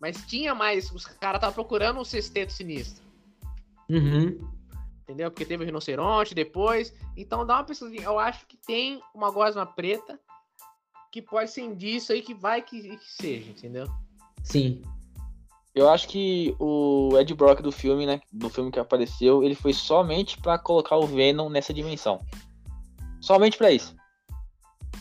Mas 0.00 0.24
tinha 0.26 0.54
mais. 0.54 0.90
Os 0.90 1.04
caras 1.04 1.38
estavam 1.38 1.54
procurando 1.54 2.00
o 2.00 2.04
sexteto 2.04 2.52
sinistro. 2.52 3.04
Uhum. 3.88 4.48
Entendeu? 5.02 5.30
Porque 5.30 5.44
teve 5.44 5.62
o 5.62 5.66
rinoceronte 5.66 6.34
depois. 6.34 6.94
Então 7.16 7.44
dá 7.44 7.56
uma 7.56 7.64
pesquisadinha. 7.64 8.04
Eu 8.04 8.18
acho 8.18 8.46
que 8.46 8.56
tem 8.56 9.02
uma 9.14 9.30
gosma 9.30 9.66
preta 9.66 10.18
que 11.12 11.20
pode 11.20 11.50
ser 11.50 11.62
indício 11.62 12.14
aí 12.14 12.22
que 12.22 12.32
vai 12.32 12.62
que, 12.62 12.96
que 12.96 13.10
seja, 13.10 13.50
entendeu? 13.50 13.86
Sim. 14.44 14.82
Eu 15.74 15.88
acho 15.88 16.08
que 16.08 16.54
o 16.58 17.16
Ed 17.18 17.32
Brock 17.34 17.60
do 17.60 17.72
filme, 17.72 18.06
né? 18.06 18.20
Do 18.32 18.48
filme 18.48 18.70
que 18.70 18.78
apareceu, 18.78 19.42
ele 19.42 19.54
foi 19.54 19.72
somente 19.72 20.38
para 20.40 20.58
colocar 20.58 20.96
o 20.96 21.06
Venom 21.06 21.48
nessa 21.48 21.74
dimensão. 21.74 22.24
Somente 23.20 23.56
para 23.56 23.70
isso. 23.70 23.94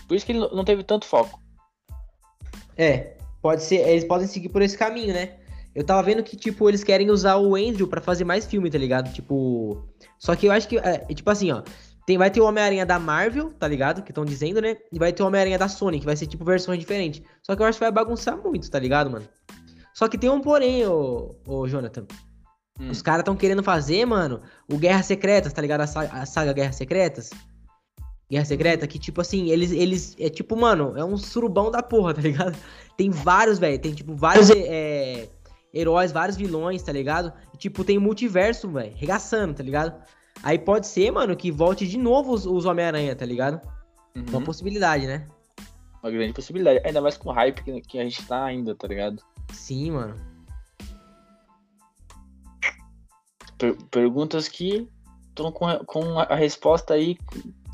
Por 0.07 0.15
isso 0.15 0.25
que 0.25 0.31
ele 0.31 0.39
não 0.39 0.63
teve 0.63 0.83
tanto 0.83 1.05
foco. 1.05 1.39
É, 2.75 3.18
pode 3.41 3.63
ser, 3.63 3.87
eles 3.87 4.03
podem 4.03 4.27
seguir 4.27 4.49
por 4.49 4.61
esse 4.61 4.77
caminho, 4.77 5.13
né? 5.13 5.37
Eu 5.73 5.83
tava 5.83 6.01
vendo 6.03 6.23
que, 6.23 6.35
tipo, 6.35 6.67
eles 6.67 6.83
querem 6.83 7.09
usar 7.09 7.37
o 7.37 7.55
Andrew 7.55 7.87
para 7.87 8.01
fazer 8.01 8.25
mais 8.25 8.45
filme, 8.45 8.69
tá 8.69 8.77
ligado? 8.77 9.13
Tipo. 9.13 9.87
Só 10.17 10.35
que 10.35 10.47
eu 10.47 10.51
acho 10.51 10.67
que. 10.67 10.77
É, 10.77 10.99
tipo 11.13 11.29
assim, 11.29 11.51
ó. 11.51 11.61
Tem, 12.05 12.17
vai 12.17 12.31
ter 12.31 12.41
o 12.41 12.45
Homem-Aranha 12.45 12.87
da 12.87 12.97
Marvel, 12.97 13.53
tá 13.53 13.67
ligado? 13.67 14.01
Que 14.01 14.09
estão 14.09 14.25
dizendo, 14.25 14.59
né? 14.59 14.77
E 14.91 14.97
vai 14.97 15.13
ter 15.13 15.21
o 15.21 15.27
Homem-Aranha 15.27 15.59
da 15.59 15.67
Sony, 15.67 15.99
que 15.99 16.05
vai 16.05 16.15
ser 16.15 16.25
tipo 16.25 16.43
versões 16.43 16.79
diferentes. 16.79 17.21
Só 17.43 17.55
que 17.55 17.61
eu 17.61 17.67
acho 17.67 17.77
que 17.77 17.85
vai 17.85 17.91
bagunçar 17.91 18.35
muito, 18.35 18.69
tá 18.69 18.79
ligado, 18.79 19.11
mano? 19.11 19.27
Só 19.93 20.07
que 20.07 20.17
tem 20.17 20.29
um 20.29 20.41
porém, 20.41 20.87
ô, 20.87 21.35
ô 21.45 21.67
Jonathan. 21.67 22.07
Hum. 22.79 22.89
Os 22.89 23.01
caras 23.01 23.21
estão 23.21 23.35
querendo 23.35 23.61
fazer, 23.61 24.05
mano, 24.05 24.41
o 24.67 24.77
Guerra 24.77 25.03
Secretas, 25.03 25.53
tá 25.53 25.61
ligado? 25.61 25.81
A 25.81 25.87
saga, 25.87 26.13
a 26.13 26.25
saga 26.25 26.53
Guerra 26.53 26.71
Secretas. 26.71 27.29
Guerra 28.29 28.45
Secreta, 28.45 28.87
que 28.87 28.99
tipo 28.99 29.21
assim, 29.21 29.49
eles, 29.49 29.71
eles, 29.71 30.15
é 30.19 30.29
tipo, 30.29 30.55
mano, 30.55 30.93
é 30.95 31.03
um 31.03 31.17
surubão 31.17 31.71
da 31.71 31.81
porra, 31.81 32.13
tá 32.13 32.21
ligado? 32.21 32.57
Tem 32.95 33.09
vários, 33.09 33.57
velho, 33.57 33.79
tem 33.79 33.93
tipo 33.93 34.13
vários 34.13 34.49
é, 34.49 35.29
heróis, 35.73 36.11
vários 36.11 36.35
vilões, 36.35 36.83
tá 36.83 36.91
ligado? 36.91 37.31
E, 37.53 37.57
tipo, 37.57 37.81
tem 37.85 37.97
multiverso, 37.97 38.69
velho, 38.69 38.93
regaçando, 38.93 39.53
tá 39.53 39.63
ligado? 39.63 39.93
Aí 40.43 40.59
pode 40.59 40.85
ser, 40.85 41.09
mano, 41.09 41.33
que 41.33 41.49
volte 41.49 41.87
de 41.87 41.97
novo 41.97 42.33
os, 42.33 42.45
os 42.45 42.65
Homem-Aranha, 42.65 43.15
tá 43.15 43.25
ligado? 43.25 43.61
Uhum. 44.13 44.25
Uma 44.31 44.41
possibilidade, 44.41 45.07
né? 45.07 45.25
Uma 46.03 46.11
grande 46.11 46.33
possibilidade. 46.33 46.81
Ainda 46.85 46.99
mais 46.99 47.15
com 47.15 47.29
o 47.29 47.31
hype 47.31 47.63
que, 47.63 47.81
que 47.81 47.99
a 47.99 48.03
gente 48.03 48.25
tá 48.25 48.43
ainda, 48.43 48.75
tá 48.75 48.85
ligado? 48.85 49.23
Sim, 49.53 49.91
mano. 49.91 50.15
Per 53.57 53.77
perguntas 53.89 54.49
que 54.49 54.89
estão 55.29 55.51
com, 55.53 55.67
com 55.85 56.19
a 56.19 56.35
resposta 56.35 56.93
aí 56.93 57.17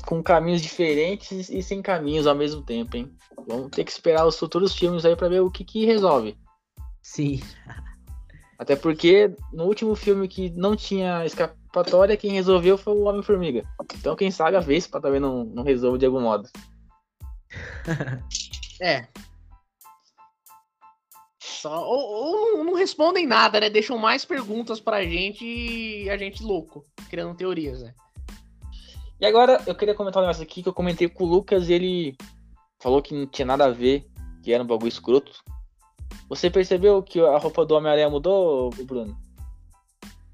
com 0.06 0.22
caminhos 0.22 0.62
diferentes 0.62 1.50
e 1.50 1.62
sem 1.62 1.82
caminhos 1.82 2.26
ao 2.26 2.34
mesmo 2.34 2.62
tempo, 2.62 2.96
hein? 2.96 3.12
Vamos 3.46 3.70
ter 3.70 3.84
que 3.84 3.90
esperar 3.90 4.24
os 4.24 4.38
futuros 4.38 4.74
filmes 4.74 5.04
aí 5.04 5.16
para 5.16 5.28
ver 5.28 5.40
o 5.40 5.50
que, 5.50 5.64
que 5.64 5.84
resolve. 5.84 6.38
Sim. 7.02 7.40
Até 8.58 8.74
porque 8.74 9.34
no 9.52 9.64
último 9.64 9.94
filme 9.94 10.28
que 10.28 10.48
não 10.50 10.74
tinha 10.74 11.26
escapatória, 11.26 12.16
quem 12.16 12.30
resolveu 12.30 12.78
foi 12.78 12.94
o 12.94 13.02
Homem-Formiga. 13.02 13.64
Então, 13.94 14.16
quem 14.16 14.30
sabe 14.30 14.56
a 14.56 14.60
Vespa 14.60 14.98
também 14.98 15.20
não, 15.20 15.44
não 15.44 15.62
resolve 15.62 15.98
de 15.98 16.06
algum 16.06 16.22
modo. 16.22 16.48
é. 18.80 19.08
Só, 21.38 21.84
ou, 21.84 22.58
ou 22.58 22.64
não, 22.64 22.74
respondem 22.74 23.26
nada, 23.26 23.60
né? 23.60 23.68
Deixam 23.68 23.98
mais 23.98 24.24
perguntas 24.24 24.80
pra 24.80 25.04
gente 25.04 25.44
e 25.44 26.08
a 26.08 26.16
gente 26.16 26.42
louco, 26.42 26.82
criando 27.10 27.36
teorias, 27.36 27.82
né? 27.82 27.92
E 29.20 29.26
agora 29.26 29.62
eu 29.66 29.74
queria 29.74 29.94
comentar 29.94 30.22
um 30.22 30.26
negócio 30.26 30.42
aqui 30.42 30.62
que 30.62 30.68
eu 30.68 30.74
comentei 30.74 31.08
com 31.08 31.24
o 31.24 31.26
Lucas 31.26 31.68
e 31.68 31.72
ele 31.72 32.16
falou 32.78 33.00
que 33.00 33.14
não 33.14 33.26
tinha 33.26 33.46
nada 33.46 33.64
a 33.64 33.70
ver, 33.70 34.06
que 34.42 34.52
era 34.52 34.62
um 34.62 34.66
bagulho 34.66 34.88
escroto. 34.88 35.32
Você 36.28 36.50
percebeu 36.50 37.02
que 37.02 37.20
a 37.20 37.38
roupa 37.38 37.64
do 37.64 37.74
Homem-Aranha 37.74 38.10
mudou, 38.10 38.70
Bruno? 38.84 39.16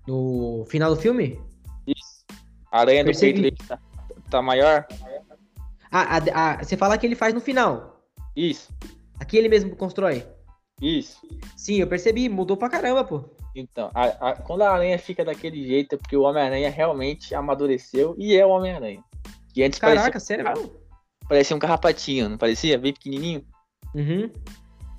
No 0.06 0.64
final 0.68 0.94
do 0.94 1.00
filme? 1.00 1.40
Isso. 1.86 2.24
A 2.70 2.80
aranha 2.80 3.04
Percebi. 3.04 3.32
do 3.32 3.42
peito 3.42 3.56
dele 3.56 3.68
tá, 3.68 3.78
tá 4.30 4.42
maior. 4.42 4.86
Ah, 5.90 6.16
a, 6.16 6.52
a, 6.52 6.64
você 6.64 6.76
fala 6.76 6.96
que 6.98 7.06
ele 7.06 7.14
faz 7.14 7.34
no 7.34 7.40
final. 7.40 8.02
Isso. 8.34 8.72
Aqui 9.20 9.36
ele 9.36 9.48
mesmo 9.48 9.76
constrói. 9.76 10.26
Isso. 10.82 11.20
Sim, 11.56 11.76
eu 11.76 11.86
percebi, 11.86 12.28
mudou 12.28 12.56
pra 12.56 12.68
caramba, 12.68 13.04
pô. 13.04 13.24
Então, 13.54 13.88
a, 13.94 14.30
a, 14.30 14.32
quando 14.34 14.62
a 14.62 14.70
aranha 14.70 14.98
fica 14.98 15.24
daquele 15.24 15.64
jeito, 15.64 15.94
é 15.94 15.98
porque 15.98 16.16
o 16.16 16.22
Homem-Aranha 16.22 16.68
realmente 16.70 17.34
amadureceu 17.34 18.16
e 18.18 18.34
é 18.34 18.44
o 18.44 18.50
Homem-Aranha. 18.50 19.02
E 19.54 19.62
antes 19.62 19.78
Caraca, 19.78 20.10
parecia, 20.10 20.20
sério? 20.20 20.72
Parecia 21.28 21.54
um 21.54 21.60
carrapatinho, 21.60 22.30
não 22.30 22.36
parecia? 22.36 22.76
Bem 22.78 22.92
pequenininho. 22.92 23.44
Uhum. 23.94 24.28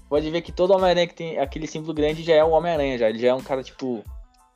Pode 0.08 0.30
ver 0.30 0.42
que 0.42 0.52
todo 0.52 0.72
Homem-Aranha 0.72 1.08
que 1.08 1.16
tem 1.16 1.38
aquele 1.38 1.68
símbolo 1.68 1.94
grande 1.94 2.24
já 2.24 2.36
é 2.36 2.44
o 2.44 2.52
Homem-Aranha, 2.52 2.98
já. 2.98 3.10
Ele 3.10 3.20
já 3.20 3.30
é 3.30 3.34
um 3.34 3.42
cara, 3.42 3.62
tipo, 3.62 4.04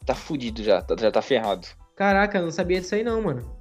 tá 0.06 0.16
fudido 0.16 0.64
já, 0.64 0.82
tá, 0.82 0.96
já 0.98 1.12
tá 1.12 1.22
ferrado. 1.22 1.68
Caraca, 1.96 2.38
eu 2.38 2.44
não 2.44 2.52
sabia 2.52 2.80
disso 2.80 2.96
aí 2.96 3.04
não, 3.04 3.22
mano. 3.22 3.58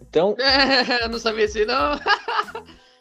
Então. 0.00 0.36
eu 1.02 1.08
não 1.10 1.18
sabia 1.18 1.44
disso 1.44 1.58
aí 1.58 1.66
não. 1.66 2.00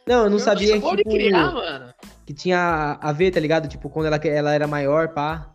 não, 0.05 0.23
eu 0.25 0.29
não 0.29 0.39
sabia 0.39 0.81
que. 0.81 0.97
Tipo, 0.97 1.09
criar, 1.09 1.53
mano. 1.53 1.93
Que 2.33 2.39
tinha 2.41 2.97
a 2.99 3.11
ver, 3.11 3.29
tá 3.31 3.39
ligado? 3.39 3.67
Tipo, 3.67 3.89
quando 3.89 4.07
ela, 4.07 4.15
ela 4.15 4.53
era 4.53 4.65
maior, 4.65 5.09
pá. 5.09 5.53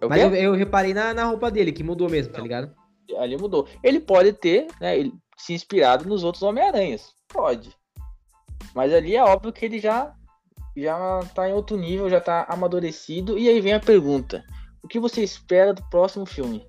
Eu 0.00 0.08
Mas 0.08 0.22
eu, 0.22 0.34
eu, 0.34 0.54
reparei 0.54 0.94
na, 0.94 1.12
na 1.12 1.24
roupa 1.24 1.50
dele, 1.50 1.72
que 1.72 1.84
mudou 1.84 2.08
mesmo, 2.08 2.32
tá 2.32 2.38
não, 2.38 2.48
tá 2.48 2.54
ligado? 2.54 2.74
Ali 3.18 3.36
mudou. 3.36 3.68
Ele 3.82 4.00
pode 4.00 4.32
ter, 4.32 4.66
né, 4.80 4.98
ele, 4.98 5.12
se 5.36 5.52
inspirado 5.52 6.08
nos 6.08 6.24
outros 6.24 6.42
Homem-Aranhas. 6.42 7.14
Pode. 7.28 7.70
Mas 8.74 8.92
ali 8.92 9.14
é 9.14 9.22
óbvio 9.22 9.52
que 9.52 9.66
ele 9.66 9.78
já 9.78 10.14
já 10.74 11.20
tá 11.34 11.48
em 11.48 11.52
outro 11.52 11.76
nível, 11.76 12.08
já 12.08 12.20
tá 12.20 12.46
amadurecido. 12.48 13.38
E 13.38 13.48
aí 13.48 13.60
vem 13.60 13.74
a 13.74 13.80
pergunta: 13.80 14.42
o 14.82 14.88
que 14.88 14.98
você 14.98 15.22
espera 15.22 15.74
do 15.74 15.82
próximo 15.90 16.24
filme? 16.24 16.66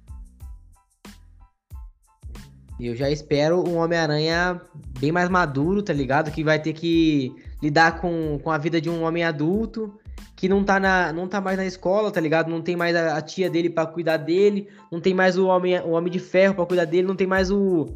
Eu 2.80 2.96
já 2.96 3.10
espero 3.10 3.68
um 3.68 3.78
Homem-Aranha 3.78 4.62
bem 5.00 5.12
mais 5.12 5.30
maduro, 5.30 5.82
tá 5.82 5.94
ligado? 5.94 6.32
Que 6.32 6.44
vai 6.44 6.62
ter 6.62 6.74
que 6.74 7.34
lidar 7.62 8.00
com, 8.00 8.40
com 8.44 8.52
a 8.52 8.58
vida 8.58 8.80
de 8.80 8.90
um 8.90 9.04
homem 9.04 9.24
adulto, 9.24 10.00
que 10.36 10.48
não 10.48 10.64
tá, 10.64 10.80
na, 10.80 11.12
não 11.12 11.28
tá 11.28 11.42
mais 11.42 11.58
na 11.58 11.66
escola, 11.66 12.12
tá 12.12 12.22
ligado? 12.22 12.50
Não 12.50 12.62
tem 12.62 12.76
mais 12.76 12.96
a, 12.96 13.18
a 13.18 13.22
tia 13.22 13.50
dele 13.50 13.70
para 13.70 13.88
cuidar 13.88 14.18
dele, 14.18 14.70
não 14.92 15.02
tem 15.02 15.14
mais 15.14 15.38
o 15.38 15.48
homem, 15.48 15.80
o 15.80 15.92
homem 15.92 16.12
de 16.12 16.20
ferro 16.20 16.54
para 16.54 16.66
cuidar 16.66 16.86
dele, 16.86 17.08
não 17.08 17.16
tem 17.16 17.28
mais 17.28 17.50
o, 17.50 17.88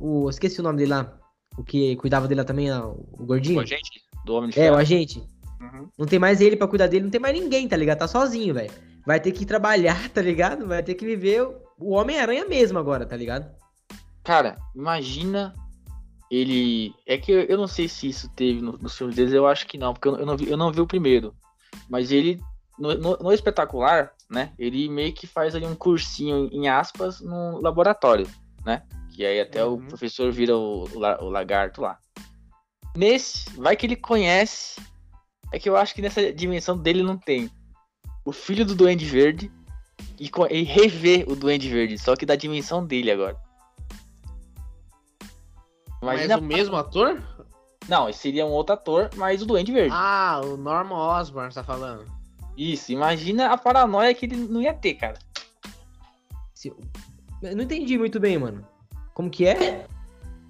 o. 0.00 0.28
Esqueci 0.30 0.60
o 0.60 0.62
nome 0.62 0.78
dele 0.78 0.90
lá. 0.90 1.18
O 1.56 1.62
que 1.62 1.94
cuidava 1.96 2.26
dele 2.26 2.40
lá 2.40 2.44
também, 2.44 2.72
o, 2.72 3.04
o 3.12 3.26
gordinho. 3.26 3.58
O 3.58 3.62
agente 3.62 4.02
do 4.24 4.34
homem 4.34 4.48
de 4.48 4.54
ferro. 4.54 4.68
É, 4.68 4.72
o 4.72 4.80
agente. 4.80 5.22
Uhum. 5.60 5.88
Não 5.98 6.06
tem 6.06 6.18
mais 6.18 6.40
ele 6.40 6.56
para 6.56 6.66
cuidar 6.66 6.86
dele, 6.86 7.04
não 7.04 7.10
tem 7.10 7.20
mais 7.20 7.38
ninguém, 7.38 7.68
tá 7.68 7.76
ligado? 7.76 7.98
Tá 7.98 8.08
sozinho, 8.08 8.54
velho. 8.54 8.70
Vai 9.04 9.20
ter 9.20 9.32
que 9.32 9.44
trabalhar, 9.44 10.08
tá 10.10 10.22
ligado? 10.22 10.66
Vai 10.66 10.82
ter 10.82 10.94
que 10.94 11.04
viver 11.04 11.42
o 11.78 11.90
Homem-Aranha 11.90 12.46
mesmo 12.46 12.78
agora, 12.78 13.04
tá 13.04 13.16
ligado? 13.16 13.50
Cara, 14.24 14.56
imagina 14.74 15.52
ele. 16.32 16.94
É 17.06 17.18
que 17.18 17.30
eu, 17.30 17.58
não 17.58 17.66
sei 17.66 17.86
se 17.86 18.08
isso 18.08 18.28
teve 18.30 18.62
nos 18.62 18.80
no 18.80 18.88
filmes 18.88 19.14
deles, 19.14 19.34
eu 19.34 19.46
acho 19.46 19.66
que 19.66 19.76
não, 19.76 19.92
porque 19.92 20.08
eu, 20.08 20.16
eu, 20.16 20.24
não, 20.24 20.36
vi, 20.36 20.50
eu 20.50 20.56
não 20.56 20.72
vi 20.72 20.80
o 20.80 20.86
primeiro. 20.86 21.34
Mas 21.90 22.10
ele, 22.10 22.40
no, 22.78 22.94
no, 22.94 23.16
no, 23.18 23.32
espetacular, 23.32 24.12
né? 24.30 24.52
Ele 24.58 24.88
meio 24.88 25.12
que 25.12 25.26
faz 25.26 25.54
ali 25.54 25.66
um 25.66 25.74
cursinho, 25.74 26.48
em 26.50 26.68
aspas, 26.68 27.20
no 27.20 27.60
laboratório, 27.60 28.26
né? 28.64 28.82
Que 29.14 29.26
aí 29.26 29.40
até 29.40 29.62
uhum. 29.62 29.74
o 29.74 29.86
professor 29.88 30.32
vira 30.32 30.56
o, 30.56 30.84
o, 30.84 30.98
o 30.98 31.28
lagarto 31.28 31.82
lá. 31.82 31.98
Nesse, 32.96 33.50
vai 33.50 33.76
que 33.76 33.84
ele 33.84 33.96
conhece 33.96 34.80
é 35.52 35.58
que 35.58 35.68
eu 35.68 35.76
acho 35.76 35.94
que 35.94 36.00
nessa 36.00 36.32
dimensão 36.32 36.78
dele 36.78 37.02
não 37.02 37.18
tem 37.18 37.50
o 38.24 38.32
filho 38.32 38.64
do 38.64 38.74
Duende 38.74 39.04
Verde, 39.04 39.50
e, 40.18 40.30
e 40.50 40.62
rever 40.62 41.28
o 41.28 41.34
Duende 41.34 41.68
Verde, 41.68 41.98
só 41.98 42.14
que 42.16 42.24
da 42.24 42.36
dimensão 42.36 42.84
dele 42.86 43.10
agora. 43.10 43.36
Imagina. 46.02 46.34
Mas 46.36 46.42
o 46.42 46.46
mesmo 46.46 46.76
ator? 46.76 47.22
Não, 47.88 48.08
esse 48.08 48.18
seria 48.20 48.44
um 48.46 48.50
outro 48.50 48.74
ator, 48.74 49.10
mas 49.16 49.42
o 49.42 49.46
Duende 49.46 49.72
Verde. 49.72 49.94
Ah, 49.96 50.40
o 50.44 50.56
Norman 50.56 50.94
Osborn, 50.96 51.50
você 51.52 51.60
tá 51.60 51.64
falando. 51.64 52.04
Isso, 52.56 52.92
imagina 52.92 53.50
a 53.52 53.56
paranoia 53.58 54.14
que 54.14 54.26
ele 54.26 54.36
não 54.36 54.60
ia 54.60 54.74
ter, 54.74 54.94
cara. 54.94 55.18
Se- 56.54 56.68
Eu 57.42 57.56
não 57.56 57.64
entendi 57.64 57.98
muito 57.98 58.20
bem, 58.20 58.38
mano. 58.38 58.64
Como 59.14 59.28
que 59.30 59.46
é? 59.46 59.86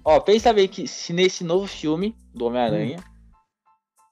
Ó, 0.05 0.19
pensa 0.19 0.51
bem 0.53 0.67
que 0.67 0.87
se 0.87 1.13
nesse 1.13 1.43
novo 1.43 1.65
filme 1.65 2.15
do 2.35 2.45
Homem-Aranha, 2.45 2.97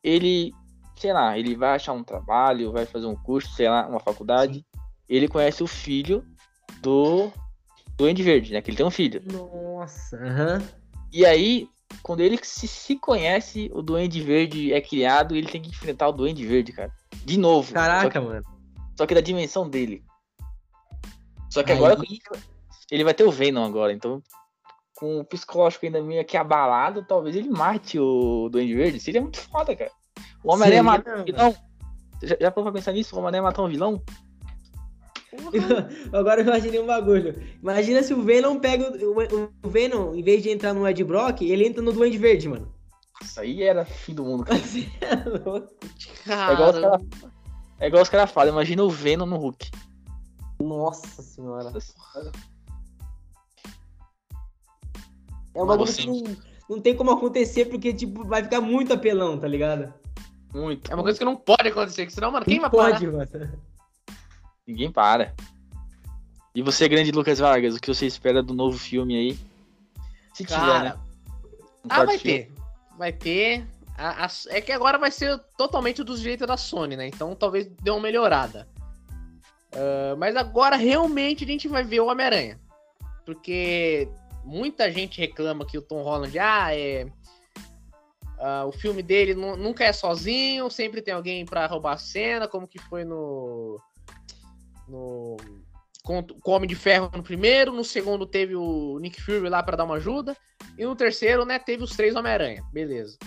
ele, 0.03 0.53
sei 0.95 1.13
lá, 1.13 1.37
ele 1.37 1.55
vai 1.55 1.75
achar 1.75 1.93
um 1.93 2.03
trabalho, 2.03 2.71
vai 2.71 2.85
fazer 2.85 3.05
um 3.05 3.15
curso, 3.15 3.53
sei 3.53 3.69
lá, 3.69 3.87
uma 3.87 3.99
faculdade, 3.99 4.65
ele 5.07 5.27
conhece 5.27 5.61
o 5.61 5.67
filho 5.67 6.25
do 6.81 7.31
Duende 7.97 8.23
Verde, 8.23 8.53
né? 8.53 8.61
Que 8.61 8.69
ele 8.71 8.77
tem 8.77 8.85
um 8.85 8.89
filho. 8.91 9.21
Nossa, 9.31 10.15
aham. 10.17 10.61
E 11.11 11.25
aí, 11.25 11.67
quando 12.01 12.21
ele 12.21 12.39
se, 12.41 12.67
se 12.67 12.95
conhece, 12.97 13.69
o 13.73 13.81
Duende 13.81 14.21
Verde 14.21 14.73
é 14.73 14.79
criado 14.81 15.35
e 15.35 15.39
ele 15.39 15.47
tem 15.51 15.61
que 15.61 15.69
enfrentar 15.69 16.07
o 16.07 16.13
Duende 16.13 16.45
Verde, 16.45 16.71
cara. 16.71 16.91
De 17.25 17.37
novo. 17.37 17.67
Só 17.67 17.73
Caraca, 17.73 18.09
que, 18.09 18.19
mano. 18.19 18.41
só 18.97 19.05
que 19.05 19.15
da 19.15 19.21
dimensão 19.21 19.69
dele. 19.69 20.03
Só 21.49 21.63
que 21.63 21.71
Aí- 21.71 21.77
agora 21.77 21.97
ele 22.89 23.03
vai 23.03 23.13
ter 23.13 23.23
o 23.23 23.31
Venom 23.31 23.63
agora, 23.65 23.91
então 23.93 24.21
com 24.95 25.19
o 25.19 25.25
psicológico 25.25 25.83
ainda 25.85 25.99
meio 26.01 26.23
que 26.23 26.37
abalado, 26.37 27.03
talvez 27.03 27.35
ele 27.35 27.49
mate 27.49 27.97
o 27.97 28.47
Duende 28.49 28.75
Verde. 28.75 28.99
Seria 28.99 29.19
muito 29.19 29.39
foda, 29.39 29.75
cara. 29.75 29.91
O 30.43 30.53
Homem-Aranha 30.53 30.83
matar 30.83 31.17
um 31.17 31.23
vilão. 31.23 31.55
Já, 32.21 32.37
já 32.39 32.51
pra 32.51 32.71
pensar 32.71 32.91
nisso? 32.91 33.15
O 33.15 33.17
Homem-Aranha 33.17 33.41
matar 33.41 33.63
um 33.63 33.67
vilão? 33.67 33.99
Agora 36.11 36.41
eu 36.41 36.45
imaginei 36.47 36.79
um 36.79 36.85
bagulho. 36.85 37.41
Imagina 37.61 38.03
se 38.03 38.13
o 38.13 38.21
Venom 38.21 38.59
pega 38.59 38.91
o, 39.05 39.11
o- 39.65 39.69
Venom, 39.69 40.13
em 40.13 40.21
vez 40.23 40.43
de 40.43 40.49
entrar 40.49 40.73
no 40.73 40.87
Ed 40.87 41.03
Brock, 41.03 41.41
ele 41.41 41.65
entra 41.65 41.81
no 41.81 41.93
Duende 41.93 42.17
Verde, 42.17 42.49
mano. 42.49 42.73
Isso 43.21 43.39
aí 43.39 43.61
era 43.63 43.85
fim 43.85 44.13
do 44.13 44.23
mundo, 44.25 44.43
cara. 44.43 44.57
Você 44.59 44.89
é 45.01 45.15
louco. 45.39 45.69
É 46.27 46.53
igual 46.53 46.69
os 46.69 46.75
Cara, 46.75 46.81
caras 46.81 47.01
é 47.79 47.87
igual 47.87 48.03
os 48.03 48.09
caras 48.09 48.31
falam, 48.31 48.53
imagina 48.53 48.83
o 48.83 48.89
Venom 48.89 49.25
no 49.25 49.37
Hulk. 49.37 49.69
Nossa 50.59 51.21
senhora. 51.21 51.71
É 55.53 55.61
um 55.61 55.65
bagulho 55.65 55.87
você- 55.91 56.01
que 56.03 56.07
não, 56.07 56.37
não 56.69 56.79
tem 56.81 56.95
como 56.95 57.11
acontecer, 57.11 57.65
porque, 57.65 57.93
tipo, 57.93 58.25
vai 58.25 58.43
ficar 58.43 58.61
muito 58.61 58.93
apelão, 58.93 59.37
tá 59.39 59.47
ligado? 59.47 59.93
Muito. 60.53 60.91
é 60.91 60.95
uma 60.95 61.03
coisa 61.03 61.17
que 61.17 61.25
não 61.25 61.35
pode 61.35 61.67
acontecer, 61.69 62.09
senão, 62.11 62.31
mano, 62.31 62.45
quem 62.45 62.55
Não 62.59 62.61
vai 62.63 62.69
pode, 62.69 63.05
parar? 63.07 63.17
mano. 63.39 63.59
Ninguém 64.67 64.91
para. 64.91 65.33
E 66.53 66.61
você, 66.61 66.87
grande 66.87 67.11
Lucas 67.11 67.39
Vargas, 67.39 67.75
o 67.75 67.79
que 67.79 67.87
você 67.93 68.05
espera 68.05 68.43
do 68.43 68.53
novo 68.53 68.77
filme 68.77 69.15
aí? 69.15 69.39
Se 70.33 70.43
tiver, 70.45 70.59
Cara, 70.59 70.83
né? 70.83 70.99
Um 71.83 71.87
ah, 71.89 72.05
vai 72.05 72.17
filme. 72.17 72.39
ter. 72.45 72.51
Vai 72.97 73.13
ter. 73.13 73.65
A- 73.97 74.25
a- 74.25 74.29
é 74.49 74.61
que 74.61 74.71
agora 74.71 74.97
vai 74.97 75.11
ser 75.11 75.37
totalmente 75.57 76.03
do 76.03 76.15
jeito 76.17 76.45
da 76.45 76.57
Sony, 76.57 76.95
né? 76.95 77.07
Então 77.07 77.35
talvez 77.35 77.67
dê 77.67 77.89
uma 77.91 77.99
melhorada. 77.99 78.67
Ah, 79.73 80.15
mas 80.17 80.35
agora 80.35 80.75
realmente 80.75 81.43
a 81.43 81.47
gente 81.47 81.67
vai 81.67 81.83
ver 81.83 82.01
o 82.01 82.07
Homem-Aranha. 82.07 82.59
Porque 83.25 84.09
muita 84.43 84.91
gente 84.91 85.19
reclama 85.19 85.65
que 85.65 85.77
o 85.77 85.81
Tom 85.81 86.01
Holland, 86.03 86.37
ah, 86.39 86.75
é. 86.75 87.07
ah, 88.39 88.65
o 88.65 88.71
filme 88.71 89.01
dele 89.01 89.33
nu- 89.33 89.55
nunca 89.55 89.83
é 89.85 89.93
sozinho, 89.93 90.69
sempre 90.69 91.01
tem 91.01 91.13
alguém 91.13 91.45
pra 91.45 91.65
roubar 91.67 91.93
a 91.93 91.97
cena, 91.97 92.47
como 92.47 92.67
que 92.67 92.79
foi 92.79 93.03
no. 93.05 93.79
No. 94.91 95.37
Com, 96.03 96.23
com 96.23 96.51
o 96.51 96.55
Homem 96.55 96.67
de 96.67 96.75
Ferro 96.75 97.11
no 97.15 97.23
primeiro, 97.23 97.71
no 97.71 97.83
segundo 97.83 98.25
teve 98.25 98.55
o 98.55 98.97
Nick 98.99 99.21
Fury 99.21 99.47
lá 99.47 99.61
pra 99.61 99.77
dar 99.77 99.83
uma 99.85 99.95
ajuda. 99.95 100.35
E 100.77 100.83
no 100.83 100.95
terceiro, 100.95 101.45
né, 101.45 101.59
teve 101.59 101.83
os 101.83 101.95
três 101.95 102.15
Homem-Aranha. 102.15 102.63
Beleza. 102.73 103.17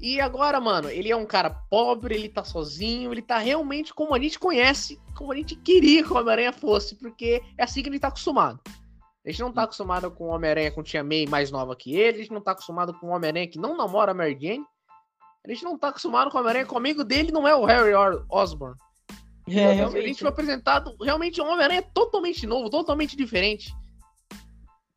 E 0.00 0.20
agora, 0.20 0.60
mano, 0.60 0.88
ele 0.88 1.10
é 1.10 1.16
um 1.16 1.26
cara 1.26 1.50
pobre, 1.50 2.14
ele 2.14 2.28
tá 2.28 2.42
sozinho, 2.42 3.12
ele 3.12 3.22
tá 3.22 3.38
realmente 3.38 3.92
como 3.94 4.14
a 4.14 4.18
gente 4.18 4.38
conhece, 4.38 5.00
como 5.16 5.32
a 5.32 5.36
gente 5.36 5.54
queria 5.54 6.02
que 6.02 6.12
o 6.12 6.16
Homem-Aranha 6.16 6.52
fosse, 6.52 6.96
porque 6.96 7.42
é 7.56 7.62
assim 7.62 7.82
que 7.82 7.88
ele 7.88 8.00
tá 8.00 8.08
acostumado. 8.08 8.60
A 9.24 9.30
gente 9.30 9.40
não 9.40 9.52
tá 9.52 9.62
acostumado 9.62 10.10
com 10.10 10.24
o 10.24 10.28
Homem-Aranha 10.28 10.72
com 10.72 10.82
Tia 10.82 11.04
May 11.04 11.26
mais 11.26 11.50
nova 11.52 11.76
que 11.76 11.94
ele, 11.94 12.18
a 12.18 12.20
gente 12.22 12.32
não 12.32 12.40
tá 12.40 12.50
acostumado 12.52 12.92
com 12.94 13.08
o 13.08 13.10
Homem-Aranha 13.10 13.46
que 13.46 13.58
não 13.58 13.76
namora 13.76 14.10
a 14.10 14.14
Mary 14.14 14.36
Jane, 14.40 14.64
a 15.44 15.50
gente 15.50 15.62
não 15.62 15.78
tá 15.78 15.88
acostumado 15.88 16.30
com 16.30 16.36
o 16.36 16.40
Homem-Aranha 16.40 16.66
que 16.66 16.74
o 16.74 16.78
amigo 16.78 17.04
dele 17.04 17.30
não 17.30 17.46
é 17.46 17.54
o 17.54 17.64
Harry 17.64 17.94
Or- 17.94 18.24
Osborn. 18.28 18.76
É, 19.48 19.50
Então, 19.50 19.64
a 19.64 19.72
realmente. 19.72 20.06
gente 20.06 20.20
foi 20.20 20.28
apresentado 20.28 20.96
realmente 21.00 21.40
um 21.40 21.46
Homem-Aranha 21.50 21.82
totalmente 21.82 22.46
novo, 22.46 22.70
totalmente 22.70 23.16
diferente. 23.16 23.74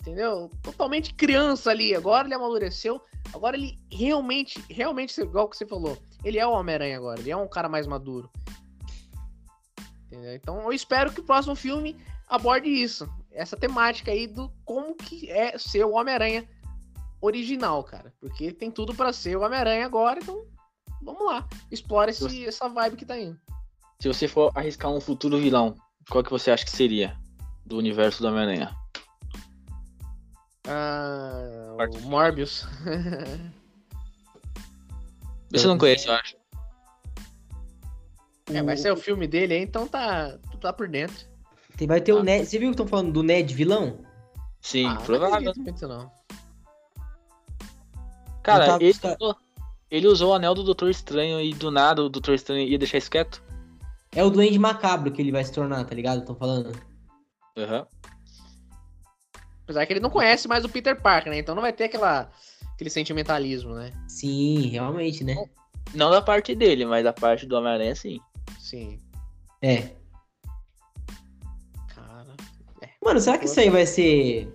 Entendeu? 0.01 0.51
Totalmente 0.61 1.13
criança 1.15 1.71
ali. 1.71 1.95
Agora 1.95 2.27
ele 2.27 2.35
amadureceu. 2.35 3.01
Agora 3.33 3.57
ele 3.57 3.75
realmente, 3.91 4.63
realmente, 4.69 5.19
igual 5.19 5.49
que 5.49 5.57
você 5.57 5.65
falou, 5.65 5.97
ele 6.23 6.37
é 6.37 6.45
o 6.45 6.51
Homem-Aranha 6.51 6.95
agora. 6.97 7.19
Ele 7.19 7.31
é 7.31 7.37
um 7.37 7.47
cara 7.47 7.67
mais 7.67 7.87
maduro. 7.87 8.29
Entendeu? 10.05 10.35
Então 10.35 10.61
eu 10.61 10.71
espero 10.71 11.11
que 11.11 11.21
o 11.21 11.23
próximo 11.23 11.55
filme 11.55 11.97
aborde 12.27 12.69
isso. 12.69 13.09
Essa 13.31 13.57
temática 13.57 14.11
aí 14.11 14.27
do 14.27 14.51
como 14.63 14.95
que 14.95 15.29
é 15.29 15.57
ser 15.57 15.83
o 15.83 15.93
Homem-Aranha 15.93 16.47
original, 17.19 17.83
cara. 17.83 18.13
Porque 18.19 18.51
tem 18.51 18.69
tudo 18.69 18.93
pra 18.93 19.11
ser 19.11 19.35
o 19.35 19.41
Homem-Aranha 19.41 19.85
agora, 19.85 20.19
então 20.21 20.45
vamos 21.01 21.25
lá. 21.25 21.47
Explora 21.71 22.11
esse, 22.11 22.45
essa 22.45 22.69
vibe 22.69 22.95
que 22.95 23.05
tá 23.05 23.19
indo. 23.19 23.39
Se 24.05 24.13
você 24.13 24.27
for 24.27 24.51
arriscar 24.53 24.91
um 24.91 25.01
futuro 25.01 25.39
vilão, 25.39 25.75
qual 26.11 26.23
que 26.23 26.29
você 26.29 26.51
acha 26.51 26.63
que 26.63 26.69
seria 26.69 27.17
do 27.65 27.75
universo 27.75 28.21
do 28.21 28.27
Homem-Aranha? 28.27 28.71
Ah, 30.67 31.75
o 31.91 32.01
Morbius. 32.01 32.67
Você 35.51 35.65
não 35.65 35.77
conhece, 35.79 36.07
eu 36.07 36.13
acho. 36.13 36.35
é, 38.51 38.61
vai 38.61 38.77
ser 38.77 38.91
o 38.91 38.97
filme 38.97 39.25
dele 39.25 39.55
aí, 39.55 39.61
então 39.63 39.87
tá, 39.87 40.37
tu 40.51 40.57
tá 40.59 40.71
por 40.71 40.87
dentro. 40.87 41.25
Tem- 41.75 41.87
Vai 41.87 41.99
ter 41.99 42.13
o 42.13 42.21
Ned. 42.21 42.45
Você 42.45 42.59
viu 42.59 42.67
que 42.69 42.73
estão 42.73 42.87
falando 42.87 43.11
do 43.11 43.23
Ned 43.23 43.51
vilão? 43.55 44.05
Sim, 44.61 44.85
Ah, 44.85 44.93
não 44.95 45.01
provavelmente. 45.01 45.59
acredito 45.61 45.87
não. 45.87 46.11
Cara, 48.43 48.65
tava- 48.67 48.83
ele, 48.83 48.93
usou, 49.03 49.35
ele 49.89 50.07
usou 50.07 50.31
o 50.31 50.33
anel 50.35 50.53
do 50.53 50.61
Doutor 50.63 50.91
Estranho 50.91 51.41
e 51.41 51.55
do 51.55 51.71
nada 51.71 52.03
o 52.03 52.09
Doutor 52.09 52.35
Estranho 52.35 52.67
ia 52.67 52.77
deixar 52.77 52.99
isso 52.99 53.09
quieto. 53.09 53.41
É 54.15 54.23
o 54.23 54.29
Duende 54.29 54.57
Macabro 54.57 55.11
que 55.11 55.21
ele 55.21 55.31
vai 55.31 55.43
se 55.43 55.51
tornar, 55.51 55.83
tá 55.83 55.93
ligado? 55.93 56.19
Estão 56.19 56.35
falando. 56.35 56.71
Aham. 57.57 57.85
Apesar 59.63 59.85
que 59.85 59.93
ele 59.93 59.99
não 59.99 60.09
conhece 60.09 60.47
mais 60.47 60.63
o 60.63 60.69
Peter 60.69 60.99
Parker, 60.99 61.31
né? 61.31 61.39
Então 61.39 61.53
não 61.53 61.61
vai 61.61 61.73
ter 61.73 61.85
aquela, 61.85 62.31
aquele 62.73 62.89
sentimentalismo, 62.89 63.73
né? 63.73 63.91
Sim, 64.07 64.67
realmente, 64.67 65.23
né? 65.23 65.35
Não 65.93 66.09
da 66.09 66.21
parte 66.21 66.55
dele, 66.55 66.85
mas 66.85 67.03
da 67.03 67.11
parte 67.11 67.45
do 67.45 67.55
Homem-Aranha, 67.55 67.95
sim. 67.95 68.19
Sim. 68.59 68.99
É. 69.61 69.89
Cara. 71.93 72.35
Mano, 73.03 73.19
será 73.19 73.37
que 73.37 73.45
isso 73.45 73.59
aí 73.59 73.69
vai 73.69 73.85
ser 73.85 74.53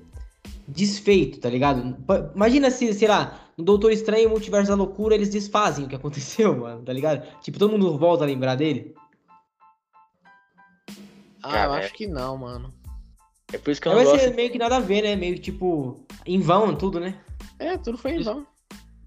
desfeito, 0.67 1.41
tá 1.41 1.51
ligado? 1.51 1.97
Imagina 2.35 2.71
se, 2.71 2.95
sei 2.95 3.09
lá, 3.09 3.41
no 3.59 3.65
Doutor 3.65 3.93
Estranho 3.93 4.25
e 4.25 4.29
Multiverso 4.29 4.71
da 4.71 4.77
Loucura 4.77 5.15
eles 5.15 5.29
desfazem 5.29 5.85
o 5.85 5.89
que 5.89 5.97
aconteceu, 5.97 6.57
mano, 6.61 6.83
tá 6.83 6.93
ligado? 6.93 7.27
Tipo, 7.41 7.59
todo 7.59 7.73
mundo 7.73 7.99
volta 7.99 8.25
a 8.25 8.27
lembrar 8.27 8.55
dele. 8.55 8.95
Ah, 11.43 11.51
Cara, 11.51 11.65
eu 11.67 11.75
é- 11.75 11.79
acho 11.85 11.95
que 11.95 12.07
não, 12.07 12.37
mano. 12.37 12.73
É 13.53 13.59
por 13.59 13.71
isso 13.71 13.81
que 13.81 13.89
eu 13.89 13.93
não 13.93 13.99
vai 13.99 14.07
gosto. 14.07 14.23
ser 14.23 14.35
meio 14.35 14.51
que 14.51 14.59
nada 14.59 14.77
a 14.77 14.81
ver, 14.81 15.03
né? 15.03 15.17
Meio 15.17 15.39
tipo, 15.39 16.05
em 16.25 16.41
vão 16.41 16.75
tudo, 16.77 17.01
né? 17.01 17.21
É, 17.59 17.77
tudo 17.77 17.99
foi 17.99 18.13
em 18.13 18.23
vão. 18.23 18.47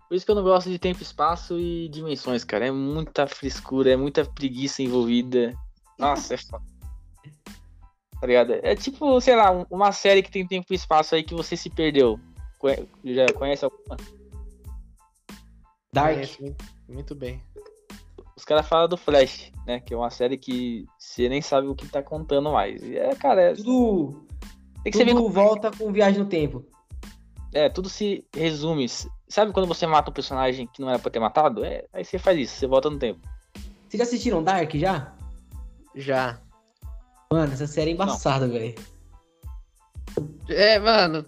Por 0.10 0.16
isso 0.16 0.26
que 0.26 0.32
eu 0.32 0.36
não 0.36 0.44
gosto 0.44 0.70
de 0.70 0.78
tempo, 0.78 1.02
espaço 1.02 1.58
e 1.60 1.88
dimensões, 1.90 2.44
cara. 2.44 2.68
É 2.68 2.72
muita 2.72 3.26
frescura, 3.26 3.92
é 3.92 3.96
muita 3.96 4.26
preguiça 4.26 4.84
envolvida. 4.84 5.54
Nossa, 5.98 6.34
é 6.34 6.38
foda. 6.38 6.64
Tá 8.20 8.28
ligado? 8.28 8.54
É 8.54 8.74
tipo, 8.76 9.20
sei 9.20 9.36
lá, 9.36 9.52
um- 9.52 9.66
uma 9.70 9.92
série 9.92 10.24
que 10.24 10.32
tem 10.32 10.48
tempo 10.48 10.68
e 10.72 10.76
espaço 10.76 11.14
aí 11.14 11.24
que 11.24 11.34
você 11.34 11.58
se 11.58 11.70
perdeu. 11.70 12.18
Conhe- 12.58 12.88
Já 13.04 13.26
conhece 13.34 13.66
alguma? 13.66 13.98
Dark. 15.92 16.14
Conheço 16.16 16.56
muito 16.88 17.14
bem. 17.16 17.44
Os 18.36 18.46
caras 18.46 18.68
falam 18.68 18.88
do 18.88 18.98
Flash, 18.98 19.52
né? 19.66 19.80
Que 19.80 19.94
é 19.94 19.98
uma 19.98 20.10
série 20.10 20.38
que 20.38 20.86
você 20.98 21.28
nem 21.30 21.42
sabe 21.42 21.68
o 21.68 21.76
que 21.76 21.88
tá 21.88 22.02
contando 22.02 22.52
mais. 22.52 22.82
E 22.84 22.98
é, 22.98 23.16
cara, 23.16 23.42
é, 23.42 23.54
Tudo, 23.54 24.26
tem 24.84 24.92
que 24.92 24.98
você 24.98 25.06
ver 25.06 25.12
tudo 25.12 25.24
como- 25.24 25.34
volta 25.34 25.72
com 25.72 25.92
viagem 25.92 26.20
no 26.20 26.28
tempo. 26.28 26.66
É, 27.54 27.70
tudo 27.70 27.88
se 27.90 28.26
resume. 28.36 28.88
Sabe 29.28 29.52
quando 29.52 29.68
você 29.68 29.86
mata 29.86 30.10
um 30.10 30.14
personagem 30.14 30.68
que 30.68 30.82
não 30.82 30.90
era 30.90 31.00
pra 31.00 31.12
ter 31.12 31.20
matado? 31.20 31.64
É, 31.64 31.86
aí 31.94 32.04
você 32.04 32.18
faz 32.18 32.38
isso, 32.40 32.56
você 32.56 32.68
volta 32.68 32.90
no 32.90 32.98
tempo. 32.98 33.20
Vocês 33.88 34.00
já 34.00 34.04
assistiram 34.04 34.44
Dark 34.44 34.74
já? 34.76 35.14
Já. 35.96 36.40
Mano, 37.32 37.54
essa 37.54 37.68
série 37.68 37.92
é 37.92 37.94
embaçada, 37.94 38.48
velho. 38.48 38.74
É, 40.50 40.80
mano. 40.80 41.26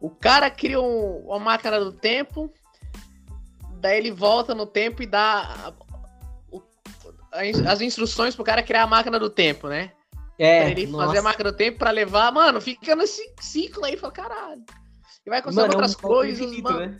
O 0.00 0.08
cara 0.10 0.48
cria 0.50 0.80
um- 0.80 1.26
uma 1.26 1.38
máquina 1.40 1.80
do 1.80 1.92
tempo, 1.92 2.48
daí 3.80 3.98
ele 3.98 4.12
volta 4.12 4.54
no 4.54 4.66
tempo 4.66 5.02
e 5.02 5.06
dá 5.06 5.72
as 7.32 7.80
instruções 7.80 8.34
pro 8.34 8.44
cara 8.44 8.62
criar 8.62 8.82
a 8.84 8.86
máquina 8.86 9.18
do 9.18 9.30
tempo, 9.30 9.68
né? 9.68 9.92
É, 10.38 10.60
pra 10.62 10.70
ele 10.70 10.86
nossa. 10.86 11.06
fazer 11.06 11.18
a 11.18 11.22
máquina 11.22 11.50
do 11.50 11.56
tempo 11.56 11.78
pra 11.78 11.90
levar. 11.90 12.32
Mano, 12.32 12.60
fica 12.60 12.94
nesse 12.94 13.22
ciclo 13.40 13.84
aí, 13.84 13.96
fala, 13.96 14.12
caralho. 14.12 14.62
E 15.26 15.30
vai 15.30 15.40
acontecendo 15.40 15.62
Mano, 15.62 15.72
é 15.72 15.76
um 15.76 15.80
outras 15.80 15.90
ciclo 15.90 16.08
coisas, 16.08 16.46
infinito, 16.46 16.62
mano. 16.62 16.78
né? 16.78 16.98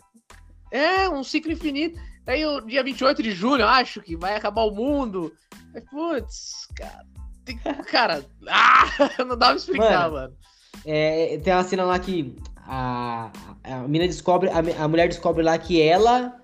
É, 0.71 1.09
um 1.09 1.23
ciclo 1.23 1.51
infinito. 1.51 1.99
Aí 2.27 2.45
o 2.45 2.61
dia 2.61 2.83
28 2.83 3.23
de 3.23 3.31
julho, 3.31 3.61
eu 3.61 3.67
acho 3.67 4.01
que 4.01 4.15
vai 4.15 4.35
acabar 4.35 4.63
o 4.63 4.71
mundo. 4.71 5.33
Aí, 5.73 5.81
Putz, 5.81 6.67
cara. 6.75 7.05
Tem... 7.45 7.57
Cara, 7.57 8.23
ah, 8.47 9.23
não 9.25 9.37
dá 9.37 9.47
pra 9.47 9.55
explicar, 9.55 10.11
Mano. 10.11 10.13
mano. 10.13 10.33
É, 10.85 11.39
tem 11.43 11.53
uma 11.53 11.63
cena 11.63 11.83
lá 11.83 11.97
que 11.97 12.35
a, 12.57 13.31
a 13.63 13.87
mina 13.87 14.05
descobre, 14.05 14.49
a, 14.49 14.83
a 14.83 14.87
mulher 14.87 15.07
descobre 15.07 15.43
lá 15.43 15.57
que 15.57 15.81
ela 15.81 16.39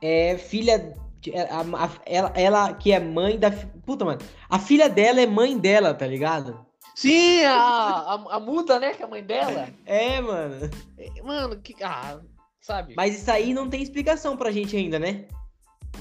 é 0.00 0.36
filha. 0.36 0.94
De- 1.22 1.34
a- 1.36 1.60
a- 1.60 1.90
ela, 2.04 2.32
ela 2.34 2.74
que 2.74 2.92
é 2.92 2.98
mãe 2.98 3.38
da. 3.38 3.50
Puta, 3.86 4.04
mano. 4.04 4.18
A 4.50 4.58
filha 4.58 4.88
dela 4.88 5.20
é 5.20 5.26
mãe 5.26 5.56
dela, 5.56 5.94
tá 5.94 6.06
ligado? 6.06 6.66
Sim, 6.96 7.42
a, 7.44 7.54
a, 7.54 8.36
a 8.36 8.40
muda, 8.40 8.78
né? 8.78 8.92
Que 8.92 9.02
é 9.02 9.06
a 9.06 9.08
mãe 9.08 9.22
dela. 9.22 9.68
É, 9.86 10.20
mano. 10.20 10.68
É, 10.98 11.22
Mano, 11.22 11.56
que. 11.60 11.74
Ah, 11.82 12.18
sabe? 12.60 12.94
Mas 12.96 13.20
isso 13.20 13.30
aí 13.30 13.54
não 13.54 13.70
tem 13.70 13.80
explicação 13.82 14.36
pra 14.36 14.50
gente 14.50 14.76
ainda, 14.76 14.98
né? 14.98 15.26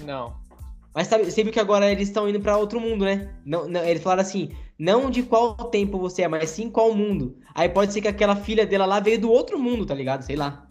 Não. 0.04 0.36
Mas 0.94 1.08
sabe, 1.08 1.24
viu 1.24 1.52
que 1.54 1.60
agora 1.60 1.90
eles 1.90 2.10
estão 2.10 2.28
indo 2.28 2.42
pra 2.42 2.58
outro 2.58 2.80
mundo, 2.80 3.06
né? 3.06 3.34
Não, 3.46 3.66
não, 3.68 3.82
eles 3.86 4.04
falaram 4.04 4.24
assim, 4.24 4.50
não 4.78 5.10
de 5.10 5.24
qual 5.24 5.56
tempo 5.56 5.98
você 5.98 6.24
é, 6.24 6.28
mas 6.28 6.50
sim 6.50 6.70
qual 6.70 6.94
mundo. 6.94 7.38
Aí 7.56 7.70
pode 7.70 7.94
ser 7.94 8.02
que 8.02 8.10
aquela 8.10 8.36
filha 8.36 8.66
dela 8.66 8.86
lá 8.86 9.00
veio 9.00 9.22
do 9.22 9.32
outro 9.32 9.58
mundo, 9.58 9.86
tá 9.86 9.94
ligado? 9.94 10.24
Sei 10.24 10.36
lá. 10.36 10.68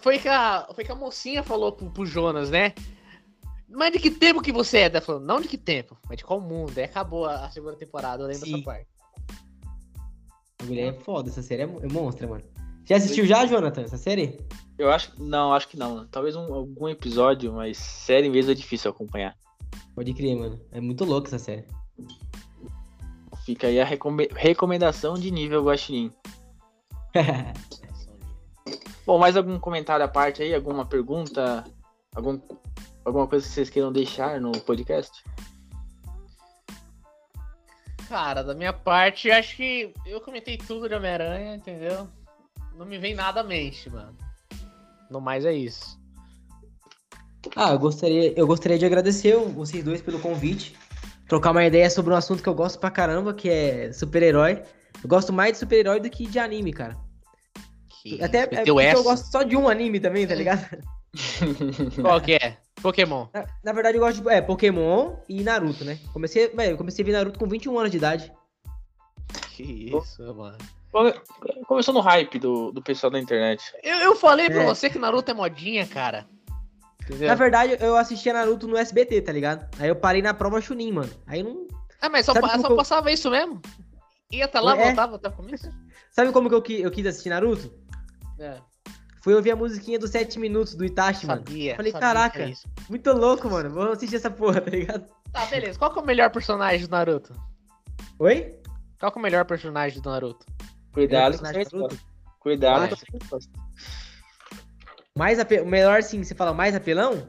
Foi 0.00 0.18
que 0.18 0.28
a, 0.28 0.68
foi 0.74 0.84
que 0.84 0.92
a 0.92 0.94
mocinha 0.94 1.42
falou 1.42 1.72
pro, 1.72 1.90
pro 1.90 2.04
Jonas, 2.04 2.50
né? 2.50 2.74
Mas 3.70 3.92
de 3.92 3.98
que 4.00 4.10
tempo 4.10 4.42
que 4.42 4.52
você 4.52 4.78
é? 4.78 4.82
Ela 4.86 5.00
falou, 5.00 5.20
não 5.20 5.40
de 5.40 5.46
que 5.48 5.56
tempo, 5.56 5.96
mas 6.08 6.18
de 6.18 6.24
qual 6.24 6.40
mundo. 6.40 6.76
Aí 6.76 6.84
acabou 6.84 7.26
a, 7.26 7.46
a 7.46 7.50
segunda 7.50 7.76
temporada, 7.76 8.22
eu 8.22 8.26
lembro 8.26 8.44
Sim. 8.44 8.52
dessa 8.52 8.64
parte. 8.64 8.86
A 10.60 10.64
mulher 10.64 10.88
é 10.88 10.92
foda, 10.92 11.30
essa 11.30 11.42
série 11.42 11.62
é, 11.62 11.64
é 11.64 11.88
monstra, 11.92 12.26
mano. 12.26 12.42
Já 12.84 12.96
assistiu 12.96 13.24
já, 13.24 13.46
Jonathan, 13.46 13.82
essa 13.82 13.96
série? 13.96 14.36
Eu 14.76 14.90
acho. 14.90 15.12
Não, 15.22 15.52
acho 15.54 15.68
que 15.68 15.76
não. 15.76 16.06
Talvez 16.08 16.34
um- 16.34 16.52
algum 16.52 16.88
episódio, 16.88 17.52
mas 17.52 17.78
série 17.78 18.28
mesmo 18.28 18.50
é 18.50 18.54
difícil 18.54 18.90
acompanhar. 18.90 19.36
Pode 19.94 20.12
crer, 20.12 20.36
mano. 20.36 20.60
É 20.72 20.80
muito 20.80 21.04
louco 21.04 21.28
essa 21.28 21.38
série. 21.38 21.64
Fica 23.44 23.68
aí 23.68 23.80
a 23.80 23.84
recome- 23.84 24.28
recomendação 24.34 25.14
de 25.14 25.30
nível 25.30 25.62
Guaxinim. 25.64 26.10
Bom, 29.06 29.18
mais 29.18 29.36
algum 29.36 29.58
comentário 29.58 30.04
à 30.04 30.08
parte 30.08 30.42
aí? 30.42 30.54
Alguma 30.54 30.84
pergunta? 30.84 31.64
Algum, 32.14 32.38
alguma 33.04 33.26
coisa 33.26 33.46
que 33.46 33.52
vocês 33.52 33.70
queiram 33.70 33.92
deixar 33.92 34.40
no 34.40 34.52
podcast? 34.52 35.22
Cara, 38.08 38.42
da 38.42 38.54
minha 38.54 38.72
parte, 38.72 39.30
acho 39.30 39.56
que 39.56 39.94
eu 40.04 40.20
comentei 40.20 40.58
tudo 40.58 40.88
de 40.88 40.94
Homem-Aranha, 40.94 41.54
entendeu? 41.54 42.08
Não 42.76 42.84
me 42.84 42.98
vem 42.98 43.14
nada 43.14 43.40
à 43.40 43.44
mente, 43.44 43.88
mano. 43.88 44.16
No 45.08 45.20
mais 45.20 45.44
é 45.44 45.52
isso. 45.52 45.98
ah, 47.54 47.72
eu 47.72 47.78
gostaria, 47.78 48.32
eu 48.36 48.46
gostaria 48.46 48.78
de 48.78 48.84
agradecer 48.84 49.36
vocês 49.36 49.84
dois 49.84 50.02
pelo 50.02 50.18
convite. 50.18 50.76
Trocar 51.28 51.52
uma 51.52 51.64
ideia 51.64 51.88
sobre 51.88 52.12
um 52.12 52.16
assunto 52.16 52.42
que 52.42 52.48
eu 52.48 52.54
gosto 52.54 52.80
pra 52.80 52.90
caramba, 52.90 53.32
que 53.32 53.48
é 53.48 53.92
super-herói. 53.92 54.62
Eu 55.02 55.08
gosto 55.08 55.32
mais 55.32 55.52
de 55.52 55.58
super-herói 55.58 56.00
do 56.00 56.10
que 56.10 56.26
de 56.26 56.38
anime, 56.40 56.72
cara. 56.72 56.98
Que 58.02 58.20
Até 58.22 58.38
é 58.38 58.46
meteu 58.50 58.74
porque 58.74 58.88
essa. 58.88 58.98
eu 58.98 59.04
gosto 59.04 59.30
só 59.30 59.44
de 59.44 59.56
um 59.56 59.68
anime 59.68 60.00
também, 60.00 60.26
tá 60.26 60.34
ligado? 60.34 60.66
Qual 62.00 62.20
que 62.20 62.34
é? 62.34 62.56
Pokémon. 62.82 63.26
Na, 63.34 63.46
na 63.64 63.72
verdade, 63.72 63.96
eu 63.98 64.00
gosto 64.00 64.22
de 64.22 64.28
é, 64.28 64.40
Pokémon 64.40 65.16
e 65.28 65.42
Naruto, 65.42 65.84
né? 65.84 65.98
Comecei, 66.12 66.50
eu 66.68 66.76
comecei 66.76 67.02
a 67.02 67.06
ver 67.06 67.12
Naruto 67.12 67.38
com 67.38 67.46
21 67.46 67.78
anos 67.78 67.90
de 67.90 67.96
idade. 67.98 68.32
Que 69.54 69.62
isso, 69.94 70.22
mano. 70.34 70.56
Come- 70.90 71.14
Começou 71.66 71.92
no 71.94 72.00
hype 72.00 72.38
do, 72.38 72.72
do 72.72 72.82
pessoal 72.82 73.10
da 73.10 73.18
internet. 73.18 73.62
Eu, 73.82 73.98
eu 73.98 74.16
falei 74.16 74.48
pra 74.48 74.62
É. 74.62 74.66
você 74.66 74.88
que 74.88 74.98
Naruto 74.98 75.30
é 75.30 75.34
modinha, 75.34 75.86
cara. 75.86 76.26
Entendeu? 77.02 77.28
Na 77.28 77.34
verdade, 77.34 77.76
eu 77.80 77.96
assistia 77.96 78.32
Naruto 78.32 78.66
no 78.66 78.76
SBT, 78.76 79.20
tá 79.22 79.32
ligado? 79.32 79.68
Aí 79.78 79.88
eu 79.88 79.96
parei 79.96 80.22
na 80.22 80.32
prova 80.34 80.60
Chunin, 80.60 80.92
mano. 80.92 81.10
Aí 81.26 81.42
não. 81.42 81.66
Ah, 82.00 82.08
mas 82.08 82.24
só, 82.24 82.32
pa- 82.32 82.58
só 82.58 82.68
eu- 82.68 82.76
passava 82.76 83.12
isso 83.12 83.30
mesmo? 83.30 83.60
Ia 84.32 84.44
até 84.46 84.58
lá, 84.60 84.76
É. 84.76 84.86
voltava 84.86 85.16
até 85.16 85.28
o 85.28 85.32
começo? 85.32 85.68
Sabe 86.10 86.32
como 86.32 86.48
que 86.48 86.54
eu, 86.72 86.84
eu 86.84 86.90
quis 86.90 87.04
assistir 87.06 87.28
Naruto? 87.28 87.72
É, 88.38 88.56
Foi 89.22 89.34
ouvir 89.34 89.50
a 89.50 89.56
musiquinha 89.56 89.98
dos 89.98 90.10
7 90.10 90.38
minutos 90.38 90.74
do 90.74 90.84
Itachi, 90.84 91.26
mano. 91.26 91.40
sabia. 91.44 91.76
Falei, 91.76 91.92
sabia 91.92 92.08
caraca. 92.08 92.44
isso. 92.44 92.66
Muito 92.88 93.12
louco, 93.12 93.50
mano. 93.50 93.70
Vou 93.70 93.92
assistir 93.92 94.16
essa 94.16 94.30
porra, 94.30 94.60
tá 94.60 94.70
ligado? 94.70 95.06
Tá, 95.32 95.44
beleza. 95.46 95.78
Qual 95.78 95.92
que 95.92 95.98
é 95.98 96.02
o 96.02 96.06
melhor 96.06 96.30
personagem 96.30 96.86
do 96.86 96.90
Naruto? 96.90 97.34
Oi? 98.18 98.58
Qual 98.98 99.12
que 99.12 99.18
é 99.18 99.20
o 99.20 99.22
melhor 99.22 99.44
personagem 99.44 100.00
do 100.00 100.10
Naruto? 100.10 100.46
Cuidado 100.92 101.34
É, 101.34 101.38
com. 101.38 101.44
Naruto. 101.44 101.98
Cuidado 102.40 102.96
com. 102.96 103.38
Mais. 105.16 105.38
O 105.38 105.66
melhor, 105.66 106.02
sim, 106.02 106.24
você 106.24 106.34
fala 106.34 106.54
mais 106.54 106.74
apelão? 106.74 107.28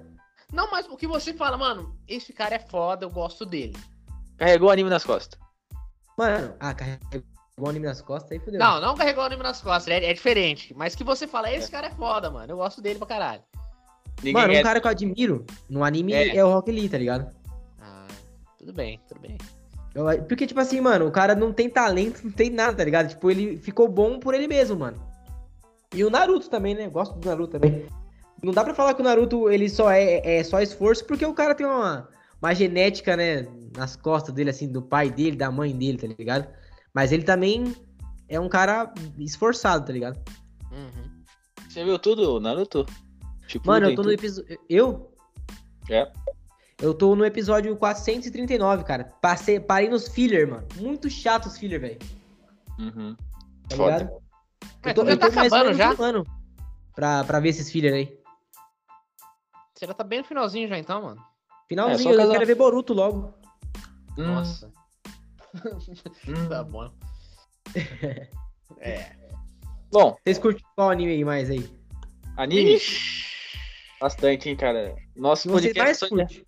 Não, 0.52 0.70
mas 0.72 0.86
o 0.88 0.98
que 0.98 1.08
você 1.08 1.34
fala, 1.34 1.58
mano, 1.58 1.98
esse 2.08 2.34
cara 2.34 2.56
é 2.56 2.60
foda, 2.60 3.06
eu 3.06 3.10
gosto 3.10 3.46
dele. 3.46 3.76
Carregou 4.38 4.70
o 4.70 4.72
anime 4.72 4.90
nas 4.90 5.04
costas. 5.04 5.40
Mano, 6.18 6.56
ah, 6.60 6.74
carregou 6.74 7.00
o 7.68 7.70
anime 7.70 7.86
nas 7.86 8.02
costas 8.02 8.32
aí 8.32 8.40
fodeu. 8.40 8.60
Não, 8.60 8.80
não 8.82 8.96
carregou 8.96 9.24
o 9.24 9.26
anime 9.28 9.44
nas 9.44 9.62
costas, 9.62 9.94
é, 9.94 10.04
é 10.06 10.14
diferente. 10.14 10.74
Mas 10.76 10.96
que 10.96 11.04
você 11.04 11.28
fala, 11.28 11.52
esse 11.52 11.70
cara 11.70 11.88
é 11.88 11.92
foda, 11.92 12.30
mano, 12.30 12.52
eu 12.54 12.58
gosto 12.58 12.82
dele 12.82 12.98
pra 13.00 13.08
caralho. 13.08 13.42
Ninguém 14.24 14.34
Mano, 14.34 14.54
um 14.54 14.58
é- 14.58 14.64
cara 14.64 14.80
que 14.80 14.86
eu 14.88 14.92
admiro 14.92 15.46
no 15.70 15.84
anime 15.84 16.14
é, 16.14 16.36
É. 16.36 16.46
o 16.46 16.52
Rock 16.52 16.72
Lee, 16.72 16.88
tá 16.90 16.98
ligado? 16.98 17.34
Ah, 17.80 18.08
tudo 18.58 18.72
bem, 18.74 19.00
tudo 19.08 19.20
bem. 19.20 19.38
Eu- 19.96 20.06
porque, 20.24 20.46
tipo 20.46 20.60
assim, 20.60 20.80
mano, 20.80 21.08
o 21.08 21.12
cara 21.12 21.34
não 21.36 21.52
tem 21.52 21.70
talento, 21.70 22.22
não 22.24 22.32
tem 22.32 22.50
nada, 22.50 22.78
tá 22.78 22.84
ligado? 22.84 23.10
Tipo, 23.10 23.32
ele 23.32 23.58
ficou 23.58 23.88
bom 23.88 24.20
por 24.20 24.34
ele 24.34 24.48
mesmo, 24.48 24.78
mano. 24.78 25.02
E 25.94 26.04
o 26.04 26.10
Naruto 26.10 26.50
também, 26.50 26.76
né? 26.76 26.86
Eu 26.86 26.92
Gosto 26.92 27.18
do 27.18 27.28
Naruto 27.28 27.52
também. 27.52 27.86
Não 28.42 28.54
dá 28.54 28.64
pra 28.64 28.74
falar 28.74 28.94
que 28.94 29.02
o 29.02 29.04
Naruto, 29.04 29.50
ele 29.50 29.70
só 29.70 29.92
é, 29.92 30.40
é 30.40 30.44
só 30.44 30.62
esforço, 30.62 31.06
porque 31.06 31.26
o 31.26 31.34
cara 31.34 31.54
tem 31.54 31.66
uma, 31.66 32.08
uma 32.42 32.54
genética, 32.56 33.18
né, 33.18 33.46
nas 33.76 33.96
costas 33.96 34.34
dele, 34.34 34.50
assim, 34.50 34.68
do 34.72 34.82
pai 34.82 35.10
dele, 35.12 35.36
da 35.36 35.52
mãe 35.52 35.76
dele, 35.76 35.98
tá 35.98 36.08
ligado? 36.08 36.48
Mas 36.94 37.12
ele 37.12 37.24
também 37.24 37.76
é 38.28 38.40
um 38.40 38.50
cara 38.50 38.94
esforçado, 39.18 39.86
tá 39.86 39.94
ligado? 39.94 40.20
Uhum. 40.72 41.24
Você 41.70 41.84
viu 41.84 41.98
tudo, 42.00 42.40
Naruto? 42.40 42.86
Tipo, 43.48 43.68
Mano, 43.68 43.90
eu 43.90 43.96
tô 43.96 44.04
no 44.04 44.12
episódio... 44.12 44.60
Eu? 44.70 45.14
É. 45.90 46.12
Eu 46.82 46.94
tô 46.94 47.16
no 47.16 47.24
episódio 47.26 47.76
439, 47.78 48.84
cara. 48.84 49.06
Passei, 49.22 49.60
parei 49.60 49.88
nos 49.90 50.08
filler, 50.08 50.50
mano. 50.50 50.68
Muito 50.78 51.10
chato 51.10 51.46
os 51.46 51.58
filler, 51.58 51.80
velho. 51.80 52.00
Uhum. 52.80 53.16
Tá 53.70 53.76
Foda. 53.76 53.98
ligado? 53.98 54.22
Mas 54.84 54.86
Eu 54.86 54.94
tô, 54.96 55.10
eu 55.10 55.18
tá 55.20 55.30
tô 55.32 55.40
acabando 55.40 55.74
já? 55.74 55.94
um 55.94 56.04
ano 56.04 56.26
pra, 56.96 57.24
pra 57.24 57.40
ver 57.40 57.50
esses 57.50 57.70
filler 57.72 57.94
aí. 57.94 58.20
Você 59.76 59.86
já 59.86 59.94
tá 59.94 60.04
bem 60.04 60.20
no 60.20 60.26
finalzinho 60.26 60.68
já 60.68 60.78
então, 60.78 61.02
mano. 61.02 61.22
Finalzinho, 61.68 62.10
É, 62.10 62.14
eu 62.14 62.18
casar- 62.18 62.34
quero 62.34 62.46
ver 62.46 62.56
Boruto 62.56 62.94
logo. 62.94 63.34
Hum, 64.18 64.26
Nossa, 64.26 64.68
hum. 64.68 64.72
Tá 66.50 66.64
bom. 66.64 66.92
É. 68.80 69.12
Bom, 69.92 70.16
Vocês 70.24 70.40
curtem 70.40 70.64
qual 70.76 70.90
anime 70.90 71.12
aí 71.12 71.26
mais 71.26 71.50
aí? 71.50 71.70
anime? 72.38 72.76
Ixi. 72.76 73.26
Bastante, 74.00 74.50
hein, 74.50 74.56
cara. 74.56 74.96
Nosso 75.16 75.50
mais 75.50 75.64
podcast. 75.66 75.98
só- 75.98 76.10
curtem? 76.10 76.46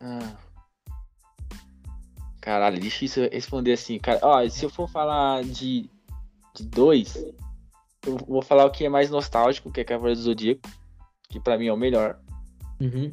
Ah. 0.00 0.36
Caralho, 2.40 2.80
difícil 2.80 3.28
responder 3.30 3.72
assim, 3.74 3.98
cara. 3.98 4.18
Ó, 4.22 4.48
se 4.48 4.64
eu 4.64 4.70
for 4.70 4.88
falar 4.88 5.44
de, 5.44 5.88
de 6.56 6.64
dois, 6.64 7.14
eu 8.04 8.16
vou 8.26 8.42
falar 8.42 8.64
o 8.66 8.70
que 8.70 8.84
é 8.84 8.88
mais 8.88 9.08
nostálgico, 9.10 9.70
que 9.70 9.80
é 9.80 9.84
Cavaleiro 9.84 10.18
do 10.18 10.24
Zodíaco, 10.24 10.68
que 11.28 11.38
pra 11.38 11.56
mim 11.56 11.68
é 11.68 11.72
o 11.72 11.76
melhor. 11.76 12.18
Uhum. 12.80 13.12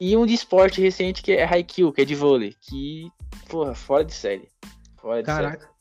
E 0.00 0.16
um 0.16 0.24
de 0.24 0.34
esporte 0.34 0.80
recente 0.80 1.22
que 1.22 1.32
é 1.32 1.44
Haikyuu, 1.44 1.92
que 1.92 2.02
é 2.02 2.04
de 2.04 2.14
vôlei, 2.14 2.54
que, 2.60 3.10
porra, 3.48 3.74
fora 3.74 4.04
de 4.04 4.14
série. 4.14 4.48
Fora 4.96 5.20
de 5.20 5.26
Caraca. 5.26 5.60
série. 5.60 5.78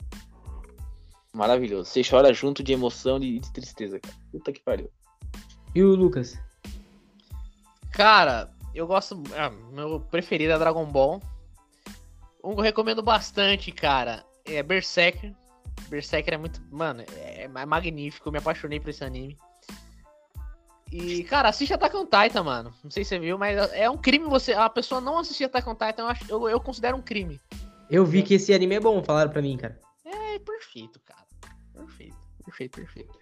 Maravilhoso. 1.34 1.90
Você 1.90 2.02
chora 2.04 2.34
junto 2.34 2.64
de 2.64 2.74
emoção 2.74 3.18
e 3.18 3.40
de 3.40 3.54
tristeza, 3.54 4.00
cara. 4.00 4.16
Puta 4.32 4.52
que 4.52 4.60
pariu. 4.62 4.90
E 5.76 5.84
o 5.84 5.94
Lucas? 5.96 6.36
Cara, 7.92 8.50
eu 8.74 8.88
gosto. 8.88 9.22
ah, 9.38 9.52
meu 9.72 10.00
preferido 10.00 10.54
é 10.54 10.58
Dragon 10.58 10.86
Ball. 10.86 11.22
Um 12.44 12.54
que 12.54 12.60
eu 12.60 12.64
recomendo 12.64 13.04
bastante, 13.04 13.72
cara, 13.72 14.26
é 14.46 14.64
Berserker. 14.64 15.36
Berserker 15.90 16.34
é 16.34 16.38
muito. 16.38 16.60
Mano, 16.72 17.04
é, 17.16 17.44
é 17.44 17.66
magnífico. 17.66 18.28
Eu 18.30 18.32
me 18.32 18.40
apaixonei 18.40 18.80
por 18.80 18.90
esse 18.90 19.04
anime. 19.04 19.38
E, 20.92 21.24
cara, 21.24 21.50
assiste 21.50 21.74
Attack 21.74 21.96
on 21.98 22.06
Titan, 22.06 22.44
mano. 22.44 22.74
Não 22.84 22.90
sei 22.90 23.04
se 23.04 23.10
você 23.10 23.20
viu, 23.20 23.38
mas 23.38 23.58
é 23.74 23.90
um 23.90 23.98
crime 23.98 24.26
você. 24.26 24.54
A 24.54 24.70
pessoa 24.70 25.02
não 25.02 25.18
assistir 25.18 25.44
Attack 25.44 25.68
on 25.68 25.74
Titan, 25.76 26.04
eu, 26.04 26.08
acho, 26.08 26.24
eu, 26.30 26.50
eu 26.50 26.60
considero 26.60 26.96
um 26.98 27.02
crime. 27.02 27.40
Eu 27.90 28.06
vi 28.06 28.22
que 28.24 28.34
esse 28.36 28.54
anime 28.54 28.76
é 28.76 28.80
bom, 28.80 29.04
falaram 29.04 29.32
pra 29.32 29.42
mim, 29.42 29.58
cara. 29.58 29.80
É 30.06 30.40
perfeito, 30.40 31.00
cara. 31.06 31.22
Perfeito, 31.74 32.16
perfeito, 32.44 32.76
perfeito. 32.80 33.20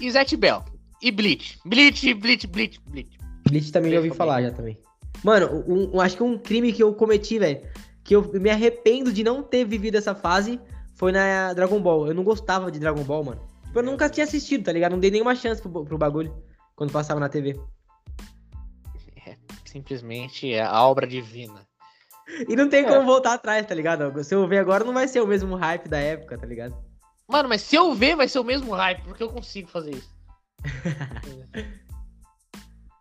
E 0.00 0.10
Zet 0.10 0.36
Bell. 0.36 0.64
E 1.02 1.10
Bleach. 1.10 1.58
Bleach, 1.64 2.14
Bleach, 2.14 2.46
Bleach, 2.46 2.80
Bleach. 2.86 3.18
Bleach 3.48 3.72
também 3.72 3.90
já 3.92 3.98
ouvi 3.98 4.08
Recomendo. 4.08 4.16
falar 4.16 4.42
já 4.42 4.50
também. 4.50 4.78
Mano, 5.24 5.64
um, 5.66 5.96
um- 5.96 6.00
acho 6.00 6.16
que 6.16 6.22
um 6.22 6.38
crime 6.38 6.72
que 6.72 6.82
eu 6.82 6.92
cometi, 6.94 7.38
velho, 7.38 7.60
que 8.04 8.14
eu 8.14 8.30
me 8.34 8.50
arrependo 8.50 9.12
de 9.12 9.24
não 9.24 9.42
ter 9.42 9.64
vivido 9.64 9.96
essa 9.96 10.14
fase 10.14 10.60
foi 10.94 11.12
na 11.12 11.52
Dragon 11.54 11.80
Ball. 11.80 12.08
Eu 12.08 12.14
não 12.14 12.22
gostava 12.24 12.70
de 12.70 12.78
Dragon 12.78 13.02
Ball, 13.02 13.24
mano. 13.24 13.40
Tipo, 13.64 13.78
eu 13.78 13.82
nunca 13.82 14.08
tinha 14.08 14.24
assistido, 14.24 14.64
tá 14.64 14.72
ligado? 14.72 14.92
Não 14.92 15.00
dei 15.00 15.10
nenhuma 15.10 15.34
chance 15.34 15.60
pro, 15.60 15.84
pro 15.84 15.98
bagulho 15.98 16.34
quando 16.76 16.92
passava 16.92 17.18
na 17.18 17.28
TV. 17.28 17.58
Simplesmente 19.64 20.52
é 20.52 20.62
a 20.62 20.82
obra 20.86 21.06
divina. 21.06 21.66
E 22.48 22.56
não 22.56 22.68
tem 22.68 22.84
É. 22.84 22.88
como 22.88 23.04
voltar 23.04 23.34
atrás, 23.34 23.66
tá 23.66 23.74
ligado? 23.74 24.22
Se 24.24 24.34
eu 24.34 24.46
ver 24.48 24.58
agora, 24.58 24.84
não 24.84 24.94
vai 24.94 25.06
ser 25.08 25.20
o 25.20 25.26
mesmo 25.26 25.54
hype 25.56 25.88
da 25.88 25.98
época, 25.98 26.38
tá 26.38 26.46
ligado? 26.46 26.76
Mano, 27.28 27.48
mas 27.48 27.60
se 27.62 27.76
eu 27.76 27.92
ver, 27.94 28.16
vai 28.16 28.28
ser 28.28 28.38
o 28.38 28.44
mesmo 28.44 28.72
hype, 28.72 29.02
porque 29.02 29.22
eu 29.22 29.28
consigo 29.28 29.68
fazer 29.68 29.92
isso. 29.96 30.14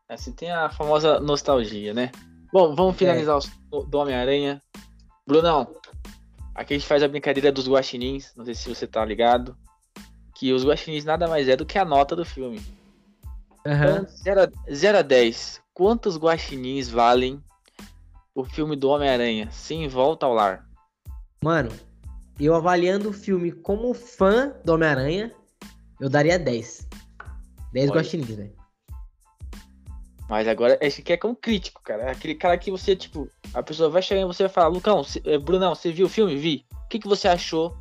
Assim 0.09 0.31
tem 0.31 0.51
a 0.51 0.69
famosa 0.69 1.19
nostalgia, 1.19 1.93
né? 1.93 2.11
Bom, 2.51 2.75
vamos 2.75 2.95
finalizar 2.95 3.37
os 3.37 3.49
do 3.87 3.97
Homem-Aranha. 3.97 4.61
Brunão, 5.27 5.67
aqui 6.53 6.73
a 6.75 6.77
gente 6.77 6.87
faz 6.87 7.01
a 7.01 7.07
brincadeira 7.07 7.51
dos 7.51 7.67
guaxinins, 7.67 8.31
não 8.35 8.45
sei 8.45 8.53
se 8.53 8.69
você 8.69 8.85
tá 8.85 9.03
ligado. 9.03 9.57
Que 10.35 10.53
os 10.53 10.63
guaxinins 10.63 11.03
nada 11.05 11.27
mais 11.27 11.47
é 11.49 11.55
do 11.55 11.65
que 11.65 11.79
a 11.79 11.85
nota 11.85 12.15
do 12.15 12.23
filme. 12.25 12.61
Aham. 13.65 14.05
Então, 14.21 14.45
0 14.73 14.97
a 14.99 15.01
10, 15.01 15.61
quantos 15.73 16.17
guaxinins 16.17 16.89
valem 16.89 17.43
o 18.33 18.43
filme 18.43 18.75
do 18.75 18.89
Homem-Aranha, 18.89 19.49
sem 19.51 19.87
volta 19.87 20.25
ao 20.25 20.33
lar? 20.33 20.67
Mano, 21.43 21.71
eu 22.39 22.53
avaliando 22.53 23.09
o 23.09 23.13
filme 23.13 23.51
como 23.51 23.93
fã 23.93 24.53
do 24.63 24.73
Homem-Aranha, 24.73 25.33
eu 25.99 26.09
daria 26.09 26.37
10. 26.37 26.87
10 27.73 27.89
Olha. 27.89 27.99
guaxinins, 28.01 28.35
velho. 28.35 28.55
Mas 30.27 30.47
agora, 30.47 30.77
esse 30.81 31.01
aqui 31.01 31.13
é 31.13 31.17
como 31.17 31.35
crítico, 31.35 31.81
cara. 31.83 32.03
É 32.03 32.11
aquele 32.11 32.33
cara 32.33 32.57
que 32.57 32.71
você, 32.71 32.95
tipo, 32.95 33.29
a 33.53 33.61
pessoa 33.61 33.89
vai 33.89 34.01
chegar 34.01 34.21
e 34.21 34.25
você 34.25 34.43
vai 34.43 34.51
falar, 34.51 34.67
Lucão, 34.69 35.03
cê- 35.03 35.21
eh, 35.23 35.37
Brunão, 35.37 35.75
você 35.75 35.91
viu 35.91 36.07
o 36.07 36.09
filme? 36.09 36.35
Vi. 36.35 36.65
O 36.85 36.87
que, 36.87 36.97
que 36.99 37.07
você 37.07 37.27
achou? 37.27 37.77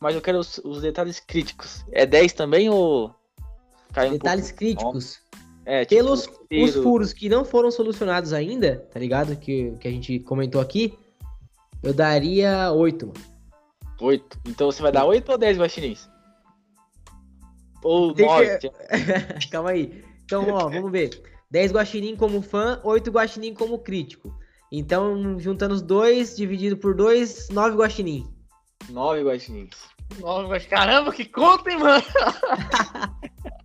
Mas 0.00 0.14
eu 0.16 0.20
quero 0.20 0.38
os, 0.38 0.58
os 0.64 0.82
detalhes 0.82 1.20
críticos. 1.20 1.84
É 1.92 2.04
10 2.04 2.32
também 2.32 2.68
ou. 2.68 3.14
Cai 3.92 4.08
um 4.08 4.12
Detalhes 4.12 4.46
pouco? 4.46 4.58
críticos. 4.58 5.20
É, 5.64 5.84
tipo, 5.84 6.02
Pelos 6.02 6.28
os 6.50 6.74
furos 6.82 7.12
que 7.12 7.28
não 7.28 7.44
foram 7.44 7.70
solucionados 7.70 8.32
ainda, 8.32 8.88
tá 8.92 8.98
ligado? 8.98 9.36
Que, 9.36 9.72
que 9.78 9.86
a 9.86 9.90
gente 9.90 10.18
comentou 10.20 10.60
aqui, 10.60 10.98
eu 11.82 11.92
daria 11.92 12.72
8, 12.72 13.06
mano. 13.06 13.20
8. 14.00 14.40
Então 14.48 14.70
você 14.70 14.82
vai 14.82 14.90
dar 14.90 15.04
8 15.04 15.30
ou 15.30 15.38
10 15.38 15.58
guaxinins? 15.58 16.08
Ou 17.82 18.12
Tem 18.14 18.26
9. 18.26 18.58
Calma 19.50 19.70
aí. 19.70 20.04
Então, 20.24 20.48
ó, 20.48 20.68
vamos 20.68 20.90
ver. 20.90 21.22
10 21.50 21.72
guaxinim 21.72 22.16
como 22.16 22.40
fã, 22.40 22.80
8 22.84 23.10
guaxinim 23.10 23.54
como 23.54 23.78
crítico. 23.78 24.34
Então, 24.72 25.38
juntando 25.38 25.74
os 25.74 25.82
dois, 25.82 26.36
dividido 26.36 26.76
por 26.76 26.94
2, 26.94 27.48
9 27.50 27.76
guaxinim. 27.76 28.28
9 28.88 29.24
guaxinins. 29.24 29.76
Nossa, 30.18 30.48
mas 30.48 30.66
caramba, 30.66 31.12
que 31.12 31.24
conta, 31.24 31.70
hein, 31.70 31.78
mano? 31.78 32.04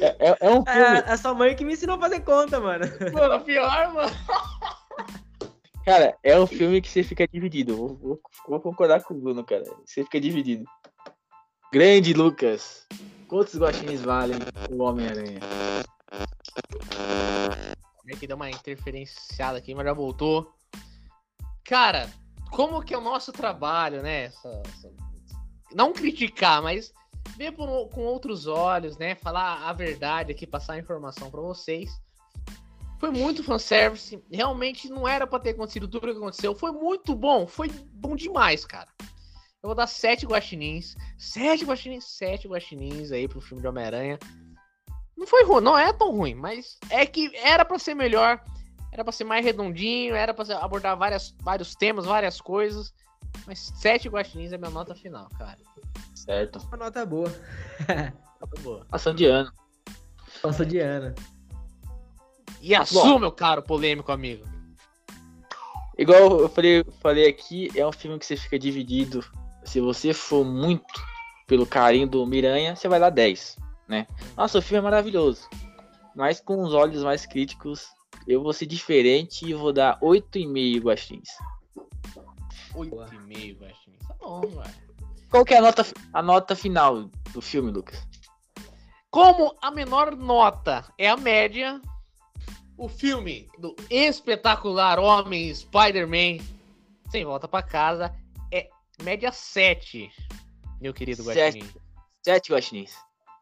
É, 0.00 0.28
é- 0.30 0.36
é 0.40 0.50
um 0.50 0.64
filme. 0.64 0.80
É, 0.98 1.12
a 1.12 1.16
sua 1.16 1.34
mãe 1.34 1.54
que 1.56 1.64
me 1.64 1.72
ensinou 1.74 1.96
a 1.96 2.00
fazer 2.00 2.20
conta, 2.20 2.58
mano. 2.60 2.84
Mano, 3.12 3.44
pior, 3.44 3.92
mano. 3.92 4.10
Cara, 5.84 6.16
é 6.22 6.38
um 6.38 6.46
filme 6.46 6.80
que 6.80 6.88
você 6.88 7.02
fica 7.02 7.26
dividido. 7.28 7.76
Vou, 7.76 7.88
vou- 7.96 8.20
vou 8.48 8.60
concordar 8.60 9.02
com 9.02 9.12
o 9.14 9.20
Bruno, 9.20 9.44
cara. 9.44 9.64
Você 9.84 10.02
fica 10.04 10.18
dividido. 10.20 10.64
Grande 11.72 12.12
Lucas. 12.14 12.86
Quantos 13.28 13.58
guaxinins 13.58 14.00
valem 14.02 14.38
o 14.70 14.82
Homem-Aranha? 14.82 15.40
É 18.06 18.16
que 18.16 18.26
deu 18.26 18.36
uma 18.36 18.50
interferenciada 18.50 19.58
aqui, 19.58 19.74
mas 19.74 19.84
já 19.86 19.92
voltou. 19.92 20.52
Cara, 21.64 22.08
como 22.50 22.82
que 22.82 22.94
é 22.94 22.98
o 22.98 23.02
nosso 23.02 23.32
trabalho, 23.32 24.02
né? 24.02 24.24
Essa- 24.24 24.62
essa- 24.66 24.92
Não 25.74 25.92
criticar, 25.92 26.62
mas 26.62 26.92
ver 27.36 27.52
por- 27.52 27.88
com 27.88 28.02
outros 28.02 28.46
olhos, 28.46 28.96
né? 28.96 29.14
Falar 29.16 29.68
a 29.68 29.72
verdade 29.72 30.32
aqui, 30.32 30.46
passar 30.46 30.74
a 30.74 30.78
informação 30.78 31.30
pra 31.30 31.40
vocês. 31.40 31.90
Foi 32.98 33.10
muito 33.10 33.42
fanservice. 33.44 34.22
Realmente 34.30 34.88
não 34.88 35.06
era 35.06 35.26
pra 35.26 35.38
ter 35.38 35.50
acontecido 35.50 35.88
tudo 35.88 36.04
o 36.08 36.12
que 36.12 36.16
aconteceu. 36.18 36.54
Foi 36.54 36.72
muito 36.72 37.14
bom. 37.14 37.46
Foi 37.46 37.68
bom 37.68 38.16
demais, 38.16 38.64
cara. 38.64 38.88
Eu 39.00 39.68
vou 39.68 39.74
dar 39.74 39.86
sete 39.86 40.26
guaxinins. 40.26 40.94
Sete 41.18 41.64
guaxinins, 41.64 42.04
sete 42.04 42.46
guaxinins 42.46 43.10
aí 43.12 43.26
pro 43.26 43.40
filme 43.40 43.60
de 43.62 43.68
Homem-Aranha. 43.68 44.18
Não 45.16 45.26
foi 45.26 45.44
ruim, 45.44 45.62
não 45.62 45.78
é 45.78 45.92
tão 45.92 46.10
ruim, 46.10 46.34
mas 46.34 46.76
é 46.90 47.06
que 47.06 47.34
era 47.36 47.64
pra 47.64 47.78
ser 47.78 47.94
melhor, 47.94 48.42
era 48.92 49.04
pra 49.04 49.12
ser 49.12 49.24
mais 49.24 49.44
redondinho, 49.44 50.14
era 50.14 50.34
ser- 50.44 50.56
abordar 50.56 50.96
várias, 50.96 51.34
vários 51.40 51.74
temas, 51.74 52.04
várias 52.04 52.40
coisas. 52.40 52.92
Mas 53.46 53.72
sete 53.76 54.08
guaxinins 54.08 54.52
é 54.52 54.58
minha 54.58 54.70
nota 54.70 54.94
final, 54.94 55.28
cara. 55.38 55.58
Certo. 56.14 56.58
Uma 56.68 56.76
nota 56.76 57.04
boa. 57.04 57.30
Tá 57.86 58.62
boa. 58.62 58.86
Passando 58.90 59.16
de 59.16 59.26
ano. 59.26 59.52
Passou 60.42 60.66
de 60.66 60.78
ano. 60.78 61.14
E 62.60 62.74
assuma, 62.74 63.18
meu 63.18 63.32
caro 63.32 63.62
polêmico 63.62 64.12
amigo. 64.12 64.44
Igual 65.96 66.40
eu 66.40 66.48
falei, 66.48 66.84
falei 67.00 67.28
aqui, 67.28 67.70
é 67.76 67.86
um 67.86 67.92
filme 67.92 68.18
que 68.18 68.26
você 68.26 68.36
fica 68.36 68.58
dividido. 68.58 69.24
Se 69.64 69.80
você 69.80 70.12
for 70.12 70.44
muito 70.44 70.84
pelo 71.46 71.66
carinho 71.66 72.06
do 72.06 72.26
Miranha, 72.26 72.74
você 72.74 72.88
vai 72.88 72.98
dar 72.98 73.10
10, 73.10 73.56
né? 73.88 74.06
Nossa, 74.36 74.58
o 74.58 74.62
filme 74.62 74.78
é 74.78 74.82
maravilhoso. 74.82 75.48
Mas 76.14 76.40
com 76.40 76.62
os 76.62 76.72
olhos 76.74 77.02
mais 77.02 77.26
críticos, 77.26 77.86
eu 78.26 78.42
vou 78.42 78.52
ser 78.52 78.66
diferente 78.66 79.46
e 79.46 79.54
vou 79.54 79.72
dar 79.72 79.98
8,5 80.00 80.82
guaxins. 80.82 81.28
Oito 82.74 83.14
e 83.14 83.18
meio 83.20 83.56
guaxinins. 83.56 84.06
Tá 84.06 84.14
bom, 84.20 84.40
velho. 84.40 84.84
Qual 85.30 85.44
que 85.44 85.54
é 85.54 85.58
a 85.58 85.62
nota, 85.62 85.84
a 86.12 86.22
nota 86.22 86.54
final 86.54 87.10
do 87.32 87.40
filme, 87.40 87.70
Lucas? 87.70 88.06
Como 89.10 89.56
a 89.62 89.70
menor 89.70 90.16
nota 90.16 90.84
é 90.98 91.08
a 91.08 91.16
média, 91.16 91.80
o 92.76 92.88
filme 92.88 93.48
do 93.58 93.74
espetacular 93.88 94.98
Homem 94.98 95.54
Spider-Man 95.54 96.38
Sem 97.10 97.24
Volta 97.24 97.46
pra 97.46 97.62
Casa 97.62 98.14
é 98.52 98.68
média 99.02 99.30
7, 99.30 100.10
meu 100.80 100.92
querido. 100.92 101.22
Guaxinim. 101.22 101.68
7 102.24 102.52
guaxinins. 102.52 102.96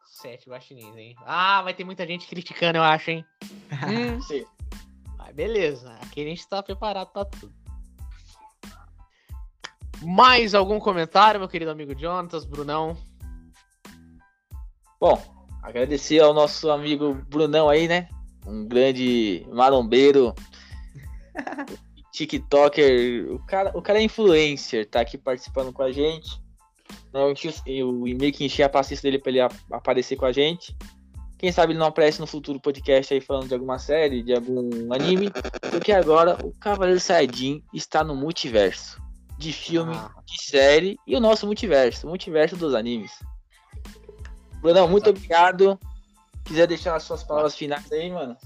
7 0.05 0.49
guaxinins, 0.49 0.95
hein? 0.95 1.15
Ah, 1.25 1.61
vai 1.61 1.73
ter 1.73 1.83
muita 1.83 2.05
gente 2.05 2.27
criticando, 2.27 2.77
eu 2.77 2.83
acho, 2.83 3.11
hein? 3.11 3.25
Hum, 3.73 4.21
Sim. 4.21 4.45
mas 5.17 5.33
beleza, 5.33 5.91
aqui 6.01 6.21
a 6.21 6.25
gente 6.25 6.47
tá 6.47 6.61
preparado 6.61 7.11
pra 7.11 7.25
tudo. 7.25 7.62
Mais 10.03 10.53
algum 10.53 10.79
comentário, 10.79 11.39
meu 11.39 11.49
querido 11.49 11.71
amigo 11.71 11.97
Jonatas, 11.97 12.45
Brunão? 12.45 12.97
Bom, 14.99 15.21
agradecer 15.61 16.19
ao 16.19 16.33
nosso 16.33 16.69
amigo 16.69 17.13
Brunão 17.29 17.69
aí, 17.69 17.87
né? 17.87 18.07
Um 18.45 18.65
grande 18.67 19.45
marombeiro, 19.51 20.33
TikToker. 22.11 23.31
O 23.31 23.39
cara, 23.45 23.71
o 23.77 23.81
cara 23.81 23.99
é 23.99 24.03
influencer, 24.03 24.89
tá 24.89 25.01
aqui 25.01 25.17
participando 25.17 25.71
com 25.71 25.83
a 25.83 25.91
gente. 25.91 26.41
Eu, 27.13 27.31
enchi- 27.31 27.53
eu 27.65 27.91
meio 27.93 28.33
que 28.33 28.45
enchi 28.45 28.63
a 28.63 28.69
paciência 28.69 29.03
dele 29.03 29.19
pra 29.21 29.29
ele 29.31 29.41
a- 29.41 29.49
aparecer 29.71 30.15
com 30.15 30.25
a 30.25 30.31
gente. 30.31 30.75
Quem 31.37 31.51
sabe 31.51 31.73
ele 31.73 31.79
não 31.79 31.87
aparece 31.87 32.19
no 32.21 32.27
futuro 32.27 32.59
podcast 32.59 33.13
aí 33.13 33.19
falando 33.19 33.47
de 33.49 33.53
alguma 33.53 33.77
série, 33.77 34.23
de 34.23 34.33
algum 34.33 34.93
anime. 34.93 35.29
Porque 35.71 35.91
agora 35.91 36.37
o 36.45 36.51
Cavaleiro 36.57 36.99
Saiyajin 36.99 37.61
está 37.73 38.03
no 38.03 38.15
multiverso. 38.15 39.02
De 39.37 39.51
filme, 39.51 39.95
Ah. 39.95 40.11
de 40.25 40.41
série 40.43 40.97
e 41.07 41.15
o 41.15 41.19
nosso 41.19 41.45
multiverso, 41.45 42.05
o 42.05 42.09
multiverso 42.09 42.55
dos 42.55 42.73
animes. 42.75 43.11
Brunão, 44.61 44.87
muito 44.87 45.05
Exato. 45.07 45.17
obrigado. 45.17 45.79
Quiser 46.45 46.67
deixar 46.67 46.95
as 46.95 47.03
suas 47.03 47.23
palavras 47.23 47.55
finais 47.55 47.91
aí, 47.91 48.09
mano. 48.11 48.37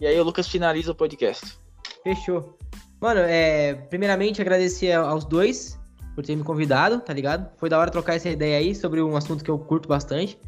E 0.00 0.06
aí 0.06 0.18
o 0.18 0.22
Lucas 0.24 0.48
finaliza 0.48 0.92
o 0.92 0.94
podcast. 0.94 1.58
Fechou. 2.02 2.56
Mano, 3.00 3.20
é, 3.20 3.74
primeiramente 3.74 4.40
agradecer 4.40 4.92
aos 4.92 5.24
dois 5.24 5.78
por 6.14 6.22
terem 6.24 6.38
me 6.38 6.44
convidado, 6.44 7.00
tá 7.00 7.12
ligado? 7.12 7.50
Foi 7.58 7.68
da 7.68 7.78
hora 7.78 7.90
trocar 7.90 8.14
essa 8.16 8.28
ideia 8.28 8.58
aí 8.58 8.74
sobre 8.74 9.00
um 9.02 9.16
assunto 9.16 9.44
que 9.44 9.50
eu 9.50 9.58
curto 9.58 9.88
bastante. 9.88 10.38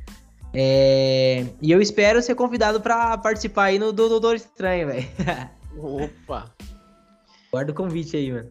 É, 0.53 1.47
e 1.63 1.71
eu 1.71 1.81
espero 1.81 2.21
ser 2.23 2.35
convidado 2.35 2.81
pra 2.81 3.17
participar 3.19 3.65
aí 3.65 3.79
no 3.79 3.93
do 3.93 4.09
Doutor 4.09 4.35
Estranho, 4.35 4.89
velho. 4.89 5.09
Opa! 5.79 6.51
Guarda 7.53 7.71
o 7.73 7.75
convite 7.75 8.17
aí, 8.17 8.33
mano. 8.33 8.51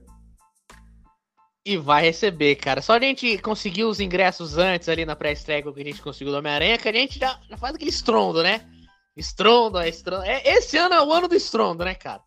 E 1.69 1.77
vai 1.77 2.01
receber, 2.01 2.55
cara. 2.55 2.81
Só 2.81 2.93
a 2.93 2.99
gente 2.99 3.37
conseguir 3.37 3.83
os 3.83 3.99
ingressos 3.99 4.57
antes 4.57 4.89
ali 4.89 5.05
na 5.05 5.15
pré-estreia 5.15 5.61
que 5.61 5.69
a 5.69 5.83
gente 5.83 6.01
conseguiu 6.01 6.33
do 6.33 6.39
Homem-Aranha, 6.39 6.79
que 6.79 6.89
a 6.89 6.91
gente 6.91 7.19
já, 7.19 7.39
já 7.47 7.55
faz 7.57 7.75
aquele 7.75 7.91
estrondo, 7.91 8.41
né? 8.41 8.67
Estrondo, 9.15 9.77
é 9.77 9.87
estrondo. 9.87 10.23
É, 10.23 10.41
esse 10.47 10.77
ano 10.77 10.95
é 10.95 11.03
o 11.03 11.13
ano 11.13 11.27
do 11.27 11.35
estrondo, 11.35 11.85
né, 11.85 11.93
cara? 11.93 12.23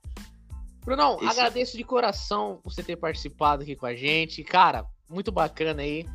Brunão, 0.85 1.17
Esse- 1.17 1.27
agradeço 1.27 1.77
de 1.77 1.83
coração 1.83 2.61
você 2.63 2.85
ter 2.85 2.95
participado 2.95 3.65
aqui 3.65 3.75
com 3.75 3.85
a 3.85 3.97
gente. 3.97 4.45
Cara, 4.45 4.87
muito 5.09 5.33
bacana 5.33 5.83
aí 5.83 6.07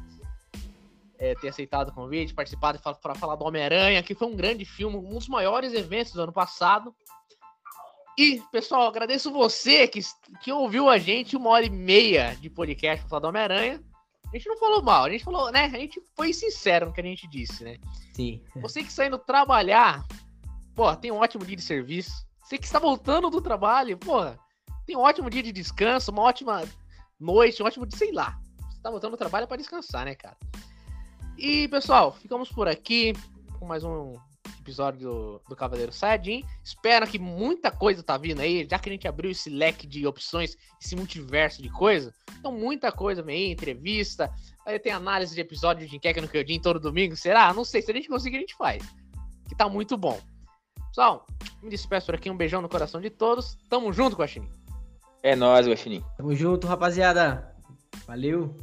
é, 1.19 1.35
ter 1.35 1.49
aceitado 1.49 1.89
o 1.89 1.93
convite, 1.93 2.33
participado 2.33 2.79
para 2.79 3.13
falar 3.15 3.35
do 3.35 3.43
Homem-Aranha, 3.43 4.01
que 4.03 4.15
foi 4.15 4.29
um 4.29 4.37
grande 4.37 4.63
filme, 4.63 4.95
um 4.95 5.15
dos 5.15 5.27
maiores 5.27 5.73
eventos 5.73 6.13
do 6.13 6.21
ano 6.21 6.31
passado. 6.31 6.95
E, 8.17 8.41
pessoal, 8.51 8.87
agradeço 8.87 9.31
você 9.31 9.87
que, 9.87 9.99
que 10.41 10.51
ouviu 10.51 10.89
a 10.89 10.97
gente 10.97 11.37
uma 11.37 11.51
hora 11.51 11.65
e 11.65 11.69
meia 11.69 12.35
de 12.41 12.49
podcast 12.49 13.01
pra 13.01 13.09
falar 13.09 13.19
do 13.19 13.27
Homem-Aranha. 13.27 13.79
A 14.25 14.35
gente 14.35 14.49
não 14.49 14.57
falou 14.57 14.81
mal, 14.81 15.05
a 15.05 15.09
gente 15.09 15.23
falou, 15.23 15.51
né? 15.51 15.65
A 15.65 15.77
gente 15.77 16.01
foi 16.15 16.33
sincero 16.33 16.87
no 16.87 16.93
que 16.93 16.99
a 16.99 17.03
gente 17.03 17.27
disse, 17.27 17.63
né? 17.63 17.77
Sim. 18.15 18.41
Você 18.55 18.81
que 18.81 18.89
está 18.89 19.05
indo 19.05 19.19
trabalhar, 19.19 20.03
pô, 20.73 20.93
tem 20.95 21.11
um 21.11 21.17
ótimo 21.17 21.45
dia 21.45 21.55
de 21.55 21.61
serviço. 21.61 22.27
Você 22.41 22.57
que 22.57 22.65
está 22.65 22.79
voltando 22.79 23.29
do 23.29 23.39
trabalho, 23.39 23.95
pô, 23.99 24.19
tem 24.87 24.97
um 24.97 25.01
ótimo 25.01 25.29
dia 25.29 25.43
de 25.43 25.51
descanso, 25.51 26.09
uma 26.09 26.23
ótima 26.23 26.63
noite, 27.19 27.61
um 27.61 27.67
ótimo 27.67 27.85
dia, 27.85 27.99
sei 27.99 28.11
lá. 28.11 28.39
Você 28.71 28.81
tá 28.81 28.89
voltando 28.89 29.11
do 29.11 29.17
trabalho 29.17 29.47
para 29.47 29.57
descansar, 29.57 30.05
né, 30.05 30.15
cara? 30.15 30.37
E, 31.37 31.67
pessoal, 31.67 32.11
ficamos 32.11 32.49
por 32.49 32.67
aqui 32.67 33.13
com 33.59 33.67
mais 33.67 33.83
um 33.83 34.15
episódio 34.67 34.99
do, 34.99 35.41
do 35.47 35.55
Cavaleiro 35.55 35.91
Saiyajin. 35.91 36.43
Espero 36.61 37.07
que 37.07 37.17
muita 37.17 37.71
coisa 37.71 38.03
tá 38.03 38.17
vindo 38.17 38.41
aí, 38.41 38.67
já 38.69 38.77
que 38.77 38.89
a 38.89 38.91
gente 38.91 39.07
abriu 39.07 39.31
esse 39.31 39.49
leque 39.49 39.87
de 39.87 40.05
opções, 40.05 40.57
esse 40.81 40.95
multiverso 40.95 41.61
de 41.61 41.69
coisa. 41.69 42.13
Então, 42.37 42.51
muita 42.51 42.91
coisa 42.91 43.23
vem 43.23 43.45
aí, 43.45 43.51
entrevista. 43.51 44.29
Aí 44.65 44.77
tem 44.77 44.91
análise 44.91 45.33
de 45.33 45.39
episódio 45.39 45.87
de 45.87 45.95
Enquete 45.95 46.19
no 46.19 46.27
Kyojin 46.27 46.59
todo 46.59 46.79
domingo. 46.79 47.15
Será? 47.15 47.53
Não 47.53 47.63
sei. 47.63 47.81
Se 47.81 47.89
a 47.89 47.93
gente 47.93 48.09
conseguir, 48.09 48.37
a 48.37 48.41
gente 48.41 48.55
faz. 48.55 48.83
Que 49.47 49.55
tá 49.55 49.69
muito 49.69 49.97
bom. 49.97 50.19
Pessoal, 50.89 51.25
me 51.63 51.69
despeço 51.69 52.07
por 52.07 52.15
aqui. 52.15 52.29
Um 52.29 52.37
beijão 52.37 52.61
no 52.61 52.67
coração 52.67 52.99
de 52.99 53.09
todos. 53.09 53.57
Tamo 53.69 53.93
junto, 53.93 54.17
Guaxinim. 54.17 54.49
É 55.23 55.35
nóis, 55.35 55.67
Guaxinim. 55.67 56.03
Tamo 56.17 56.35
junto, 56.35 56.67
rapaziada. 56.67 57.55
Valeu. 58.05 58.55